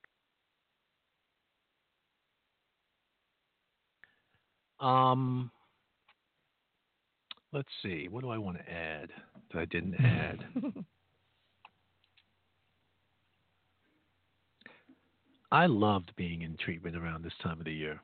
Um, 4.85 5.49
let's 7.53 7.69
see. 7.81 8.09
What 8.09 8.23
do 8.23 8.29
I 8.29 8.37
want 8.37 8.57
to 8.57 8.69
add 8.69 9.09
that 9.53 9.59
I 9.59 9.65
didn't 9.65 9.95
add? 9.95 10.43
I 15.51 15.67
loved 15.67 16.11
being 16.17 16.41
in 16.41 16.57
treatment 16.57 16.97
around 16.97 17.23
this 17.23 17.31
time 17.41 17.59
of 17.59 17.65
the 17.65 17.71
year. 17.71 18.01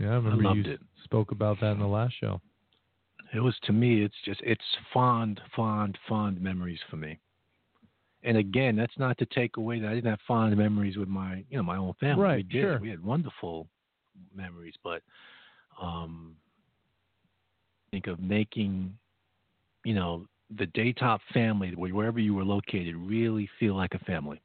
Yeah, 0.00 0.08
I 0.08 0.14
remember 0.14 0.42
loved 0.42 0.66
you 0.66 0.72
it. 0.72 0.80
spoke 1.04 1.30
about 1.30 1.60
that 1.60 1.70
in 1.70 1.78
the 1.78 1.86
last 1.86 2.14
show. 2.20 2.40
It 3.32 3.40
was 3.40 3.56
to 3.64 3.72
me, 3.72 4.02
it's 4.02 4.14
just 4.24 4.40
it's 4.42 4.62
fond, 4.92 5.40
fond, 5.56 5.98
fond 6.08 6.40
memories 6.40 6.80
for 6.90 6.96
me. 6.96 7.18
And 8.22 8.38
again, 8.38 8.74
that's 8.74 8.96
not 8.98 9.18
to 9.18 9.26
take 9.26 9.56
away 9.58 9.80
that 9.80 9.88
I 9.88 9.94
didn't 9.94 10.10
have 10.10 10.20
fond 10.26 10.56
memories 10.56 10.96
with 10.96 11.08
my, 11.08 11.44
you 11.50 11.58
know, 11.58 11.62
my 11.62 11.76
own 11.76 11.92
family. 12.00 12.22
Right, 12.22 12.36
we 12.36 12.42
did. 12.44 12.62
sure. 12.62 12.78
We 12.80 12.88
had 12.88 13.04
wonderful 13.04 13.68
memories, 14.34 14.74
but 14.82 15.02
um, 15.80 16.34
think 17.90 18.06
of 18.06 18.20
making, 18.20 18.96
you 19.84 19.94
know, 19.94 20.26
the 20.56 20.66
Daytop 20.66 21.18
family, 21.32 21.74
wherever 21.74 22.18
you 22.18 22.34
were 22.34 22.44
located, 22.44 22.96
really 22.96 23.48
feel 23.58 23.74
like 23.76 23.94
a 23.94 23.98
family, 24.00 24.40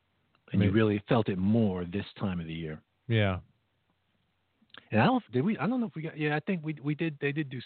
and 0.51 0.61
you 0.61 0.71
really 0.71 1.01
felt 1.07 1.29
it 1.29 1.37
more 1.37 1.85
this 1.85 2.05
time 2.19 2.39
of 2.39 2.47
the 2.47 2.53
year. 2.53 2.81
Yeah. 3.07 3.37
And 4.91 5.01
I 5.01 5.05
don't 5.05 5.23
did 5.31 5.43
we? 5.43 5.57
I 5.57 5.67
don't 5.67 5.79
know 5.79 5.87
if 5.87 5.95
we 5.95 6.01
got. 6.01 6.17
Yeah, 6.17 6.35
I 6.35 6.39
think 6.39 6.61
we 6.63 6.75
we 6.83 6.95
did. 6.95 7.17
They 7.21 7.31
did 7.31 7.49
do 7.49 7.59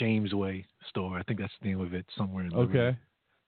Jamesway 0.00 0.64
store. 0.88 1.18
I 1.18 1.22
think 1.22 1.40
that's 1.40 1.52
the 1.62 1.68
name 1.68 1.80
of 1.80 1.94
it 1.94 2.06
somewhere 2.16 2.44
in 2.44 2.50
the 2.50 2.56
Okay. 2.56 2.96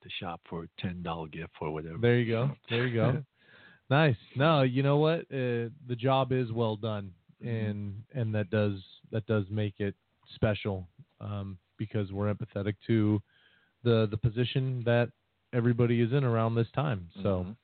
to 0.03 0.09
shop 0.19 0.41
for 0.49 0.63
a 0.63 0.67
ten 0.81 1.01
dollar 1.03 1.27
gift 1.27 1.53
or 1.61 1.71
whatever. 1.71 1.97
There 1.99 2.19
you 2.19 2.31
go. 2.31 2.51
There 2.69 2.87
you 2.87 2.95
go. 2.95 3.23
nice. 3.89 4.15
No, 4.35 4.61
you 4.63 4.83
know 4.83 4.97
what? 4.97 5.21
Uh, 5.31 5.69
the 5.87 5.95
job 5.97 6.31
is 6.31 6.51
well 6.51 6.75
done, 6.75 7.11
and 7.43 7.95
and 8.13 8.33
that 8.35 8.49
does 8.49 8.79
that 9.11 9.25
does 9.27 9.45
make 9.49 9.79
it 9.79 9.95
special 10.35 10.87
um, 11.21 11.57
because 11.77 12.11
we're 12.11 12.33
empathetic 12.33 12.75
to 12.87 13.21
the 13.83 14.07
the 14.11 14.17
position 14.17 14.83
that 14.85 15.09
everybody 15.53 16.01
is 16.01 16.11
in 16.13 16.23
around 16.23 16.55
this 16.55 16.67
time. 16.73 17.09
So. 17.23 17.45
Mhm. 17.49 17.55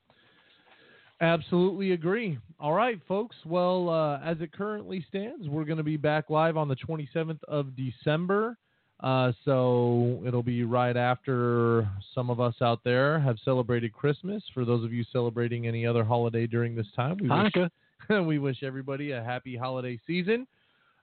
Absolutely 1.20 1.92
agree. 1.92 2.38
All 2.58 2.72
right, 2.72 3.00
folks. 3.06 3.36
Well, 3.46 3.88
uh, 3.88 4.18
as 4.20 4.40
it 4.40 4.52
currently 4.52 5.04
stands, 5.08 5.48
we're 5.48 5.64
going 5.64 5.78
to 5.78 5.84
be 5.84 5.96
back 5.96 6.28
live 6.28 6.56
on 6.56 6.66
the 6.68 6.74
27th 6.76 7.42
of 7.44 7.74
December. 7.76 8.58
Uh, 9.04 9.32
so 9.44 10.18
it'll 10.26 10.42
be 10.42 10.64
right 10.64 10.96
after 10.96 11.86
some 12.14 12.30
of 12.30 12.40
us 12.40 12.54
out 12.62 12.80
there 12.84 13.20
have 13.20 13.36
celebrated 13.44 13.92
Christmas. 13.92 14.42
For 14.54 14.64
those 14.64 14.82
of 14.82 14.94
you 14.94 15.04
celebrating 15.12 15.66
any 15.66 15.86
other 15.86 16.02
holiday 16.02 16.46
during 16.46 16.74
this 16.74 16.86
time, 16.96 17.18
we 17.20 17.28
wish, 17.28 17.70
we 18.26 18.38
wish 18.38 18.62
everybody 18.62 19.10
a 19.10 19.22
happy 19.22 19.56
holiday 19.56 20.00
season. 20.06 20.46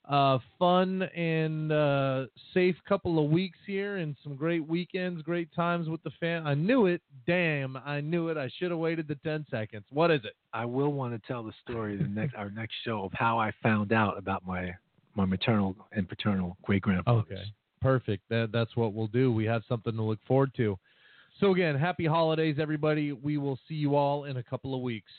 Uh, 0.09 0.39
fun 0.57 1.03
and 1.15 1.71
uh, 1.71 2.25
safe 2.55 2.75
couple 2.89 3.23
of 3.23 3.29
weeks 3.29 3.59
here, 3.67 3.97
and 3.97 4.15
some 4.23 4.35
great 4.35 4.67
weekends, 4.67 5.21
great 5.21 5.53
times 5.53 5.87
with 5.87 6.01
the 6.01 6.09
fam. 6.19 6.47
I 6.47 6.55
knew 6.55 6.87
it. 6.87 7.03
Damn, 7.27 7.77
I 7.77 8.01
knew 8.01 8.29
it. 8.29 8.35
I 8.37 8.49
should 8.57 8.71
have 8.71 8.79
waited 8.79 9.07
the 9.07 9.15
10 9.23 9.45
seconds. 9.51 9.85
What 9.91 10.09
is 10.09 10.21
it? 10.23 10.33
I 10.53 10.65
will 10.65 10.91
want 10.91 11.13
to 11.13 11.27
tell 11.27 11.43
the 11.43 11.53
story 11.61 11.97
the 11.97 12.05
next 12.05 12.33
our 12.33 12.49
next 12.49 12.73
show 12.83 13.03
of 13.03 13.11
how 13.13 13.37
I 13.37 13.51
found 13.61 13.93
out 13.93 14.17
about 14.17 14.43
my 14.43 14.73
my 15.13 15.25
maternal 15.25 15.75
and 15.91 16.09
paternal 16.09 16.57
great 16.63 16.81
grandfathers. 16.81 17.25
Okay. 17.31 17.43
Perfect. 17.81 18.23
That, 18.29 18.49
that's 18.53 18.75
what 18.75 18.93
we'll 18.93 19.07
do. 19.07 19.31
We 19.31 19.45
have 19.45 19.63
something 19.67 19.93
to 19.95 20.01
look 20.01 20.19
forward 20.27 20.51
to. 20.57 20.77
So, 21.39 21.51
again, 21.51 21.75
happy 21.75 22.05
holidays, 22.05 22.57
everybody. 22.59 23.11
We 23.11 23.37
will 23.37 23.57
see 23.67 23.73
you 23.73 23.95
all 23.95 24.25
in 24.25 24.37
a 24.37 24.43
couple 24.43 24.75
of 24.75 24.81
weeks. 24.81 25.11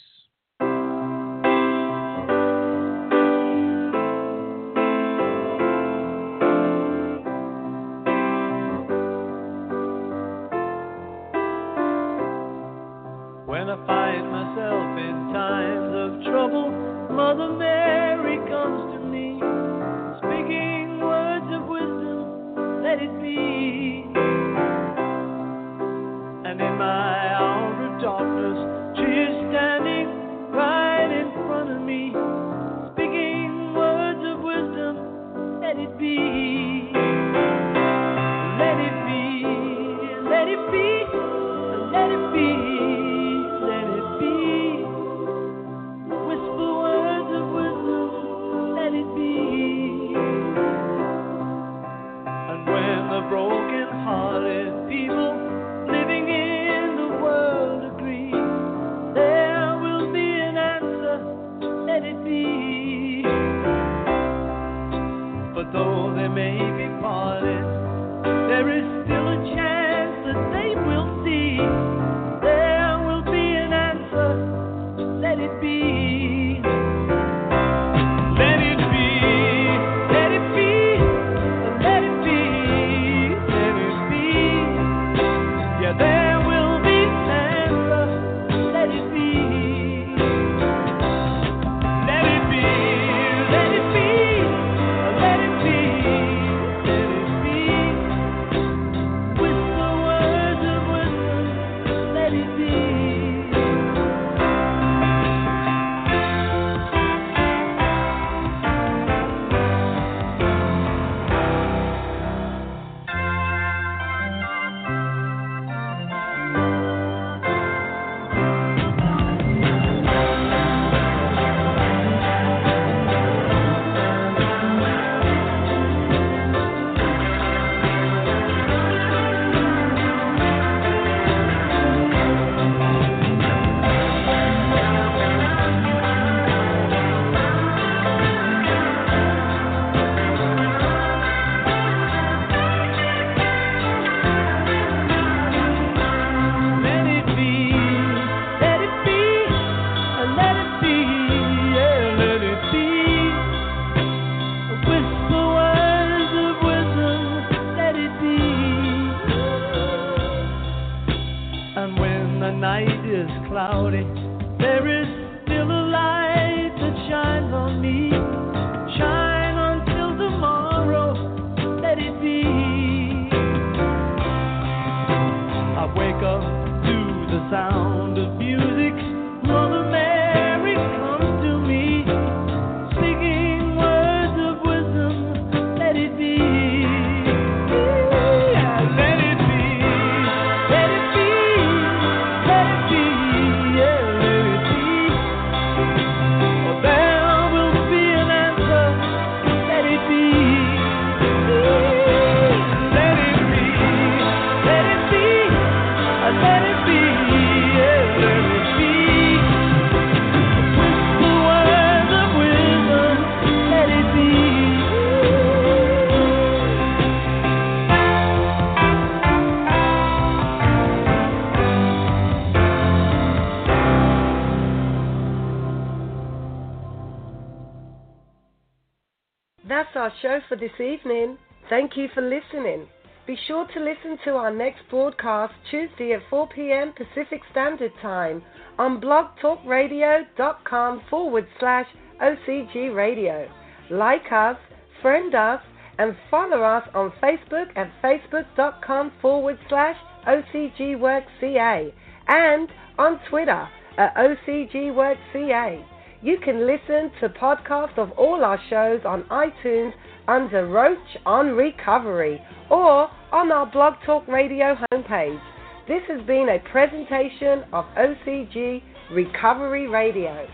For 230.53 230.57
this 230.57 230.81
evening. 230.81 231.39
Thank 231.71 231.97
you 231.97 232.09
for 232.13 232.21
listening. 232.21 232.87
Be 233.27 233.39
sure 233.47 233.67
to 233.73 233.81
listen 233.81 234.19
to 234.27 234.33
our 234.33 234.53
next 234.53 234.81
broadcast 234.91 235.55
Tuesday 235.71 236.13
at 236.13 236.21
4 236.29 236.47
p.m. 236.55 236.93
Pacific 236.93 237.41
Standard 237.51 237.93
Time 238.03 238.43
on 238.79 239.01
blogtalkradio.com 239.01 241.03
forward 241.09 241.47
slash 241.59 241.87
OCG 242.21 242.95
Radio. 242.95 243.49
Like 243.91 244.31
us, 244.31 244.59
friend 245.01 245.35
us, 245.35 245.63
and 245.99 246.15
follow 246.31 246.63
us 246.63 246.87
on 246.95 247.11
Facebook 247.23 247.69
at 247.75 247.91
facebook.com 248.03 249.13
forward 249.23 249.59
slash 249.71 249.97
OCGWorkCA 250.27 251.91
and 252.29 252.69
on 252.99 253.19
Twitter 253.31 253.67
at 253.97 254.15
OCGWorkCA. 254.17 255.83
You 256.21 256.37
can 256.45 256.67
listen 256.67 257.11
to 257.21 257.31
podcasts 257.31 257.97
of 257.99 258.13
all 258.13 258.45
our 258.45 258.61
shows 258.71 259.01
on 259.05 259.25
iTunes 259.25 259.93
under 260.29 260.67
Roach 260.67 260.99
on 261.27 261.49
Recovery 261.53 262.41
or 262.71 263.09
on 263.33 263.51
our 263.51 263.67
Blog 263.67 263.95
Talk 264.05 264.27
Radio 264.29 264.77
homepage. 264.93 265.41
This 265.89 266.03
has 266.09 266.25
been 266.27 266.49
a 266.49 266.59
presentation 266.71 267.65
of 267.73 267.85
OCG 267.97 268.83
Recovery 269.11 269.89
Radio. 269.89 270.47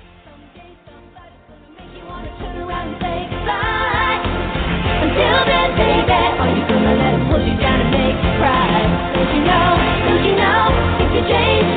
Don't 9.14 9.34
you 9.34 9.42
know, 9.44 9.76
don't 10.08 10.24
you 10.24 10.34
know, 10.36 10.72
if 11.00 11.10
you 11.14 11.22
change, 11.28 11.68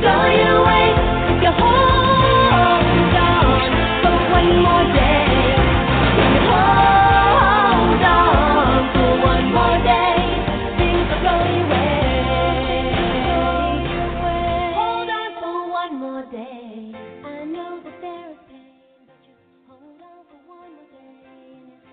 things. 0.00 0.79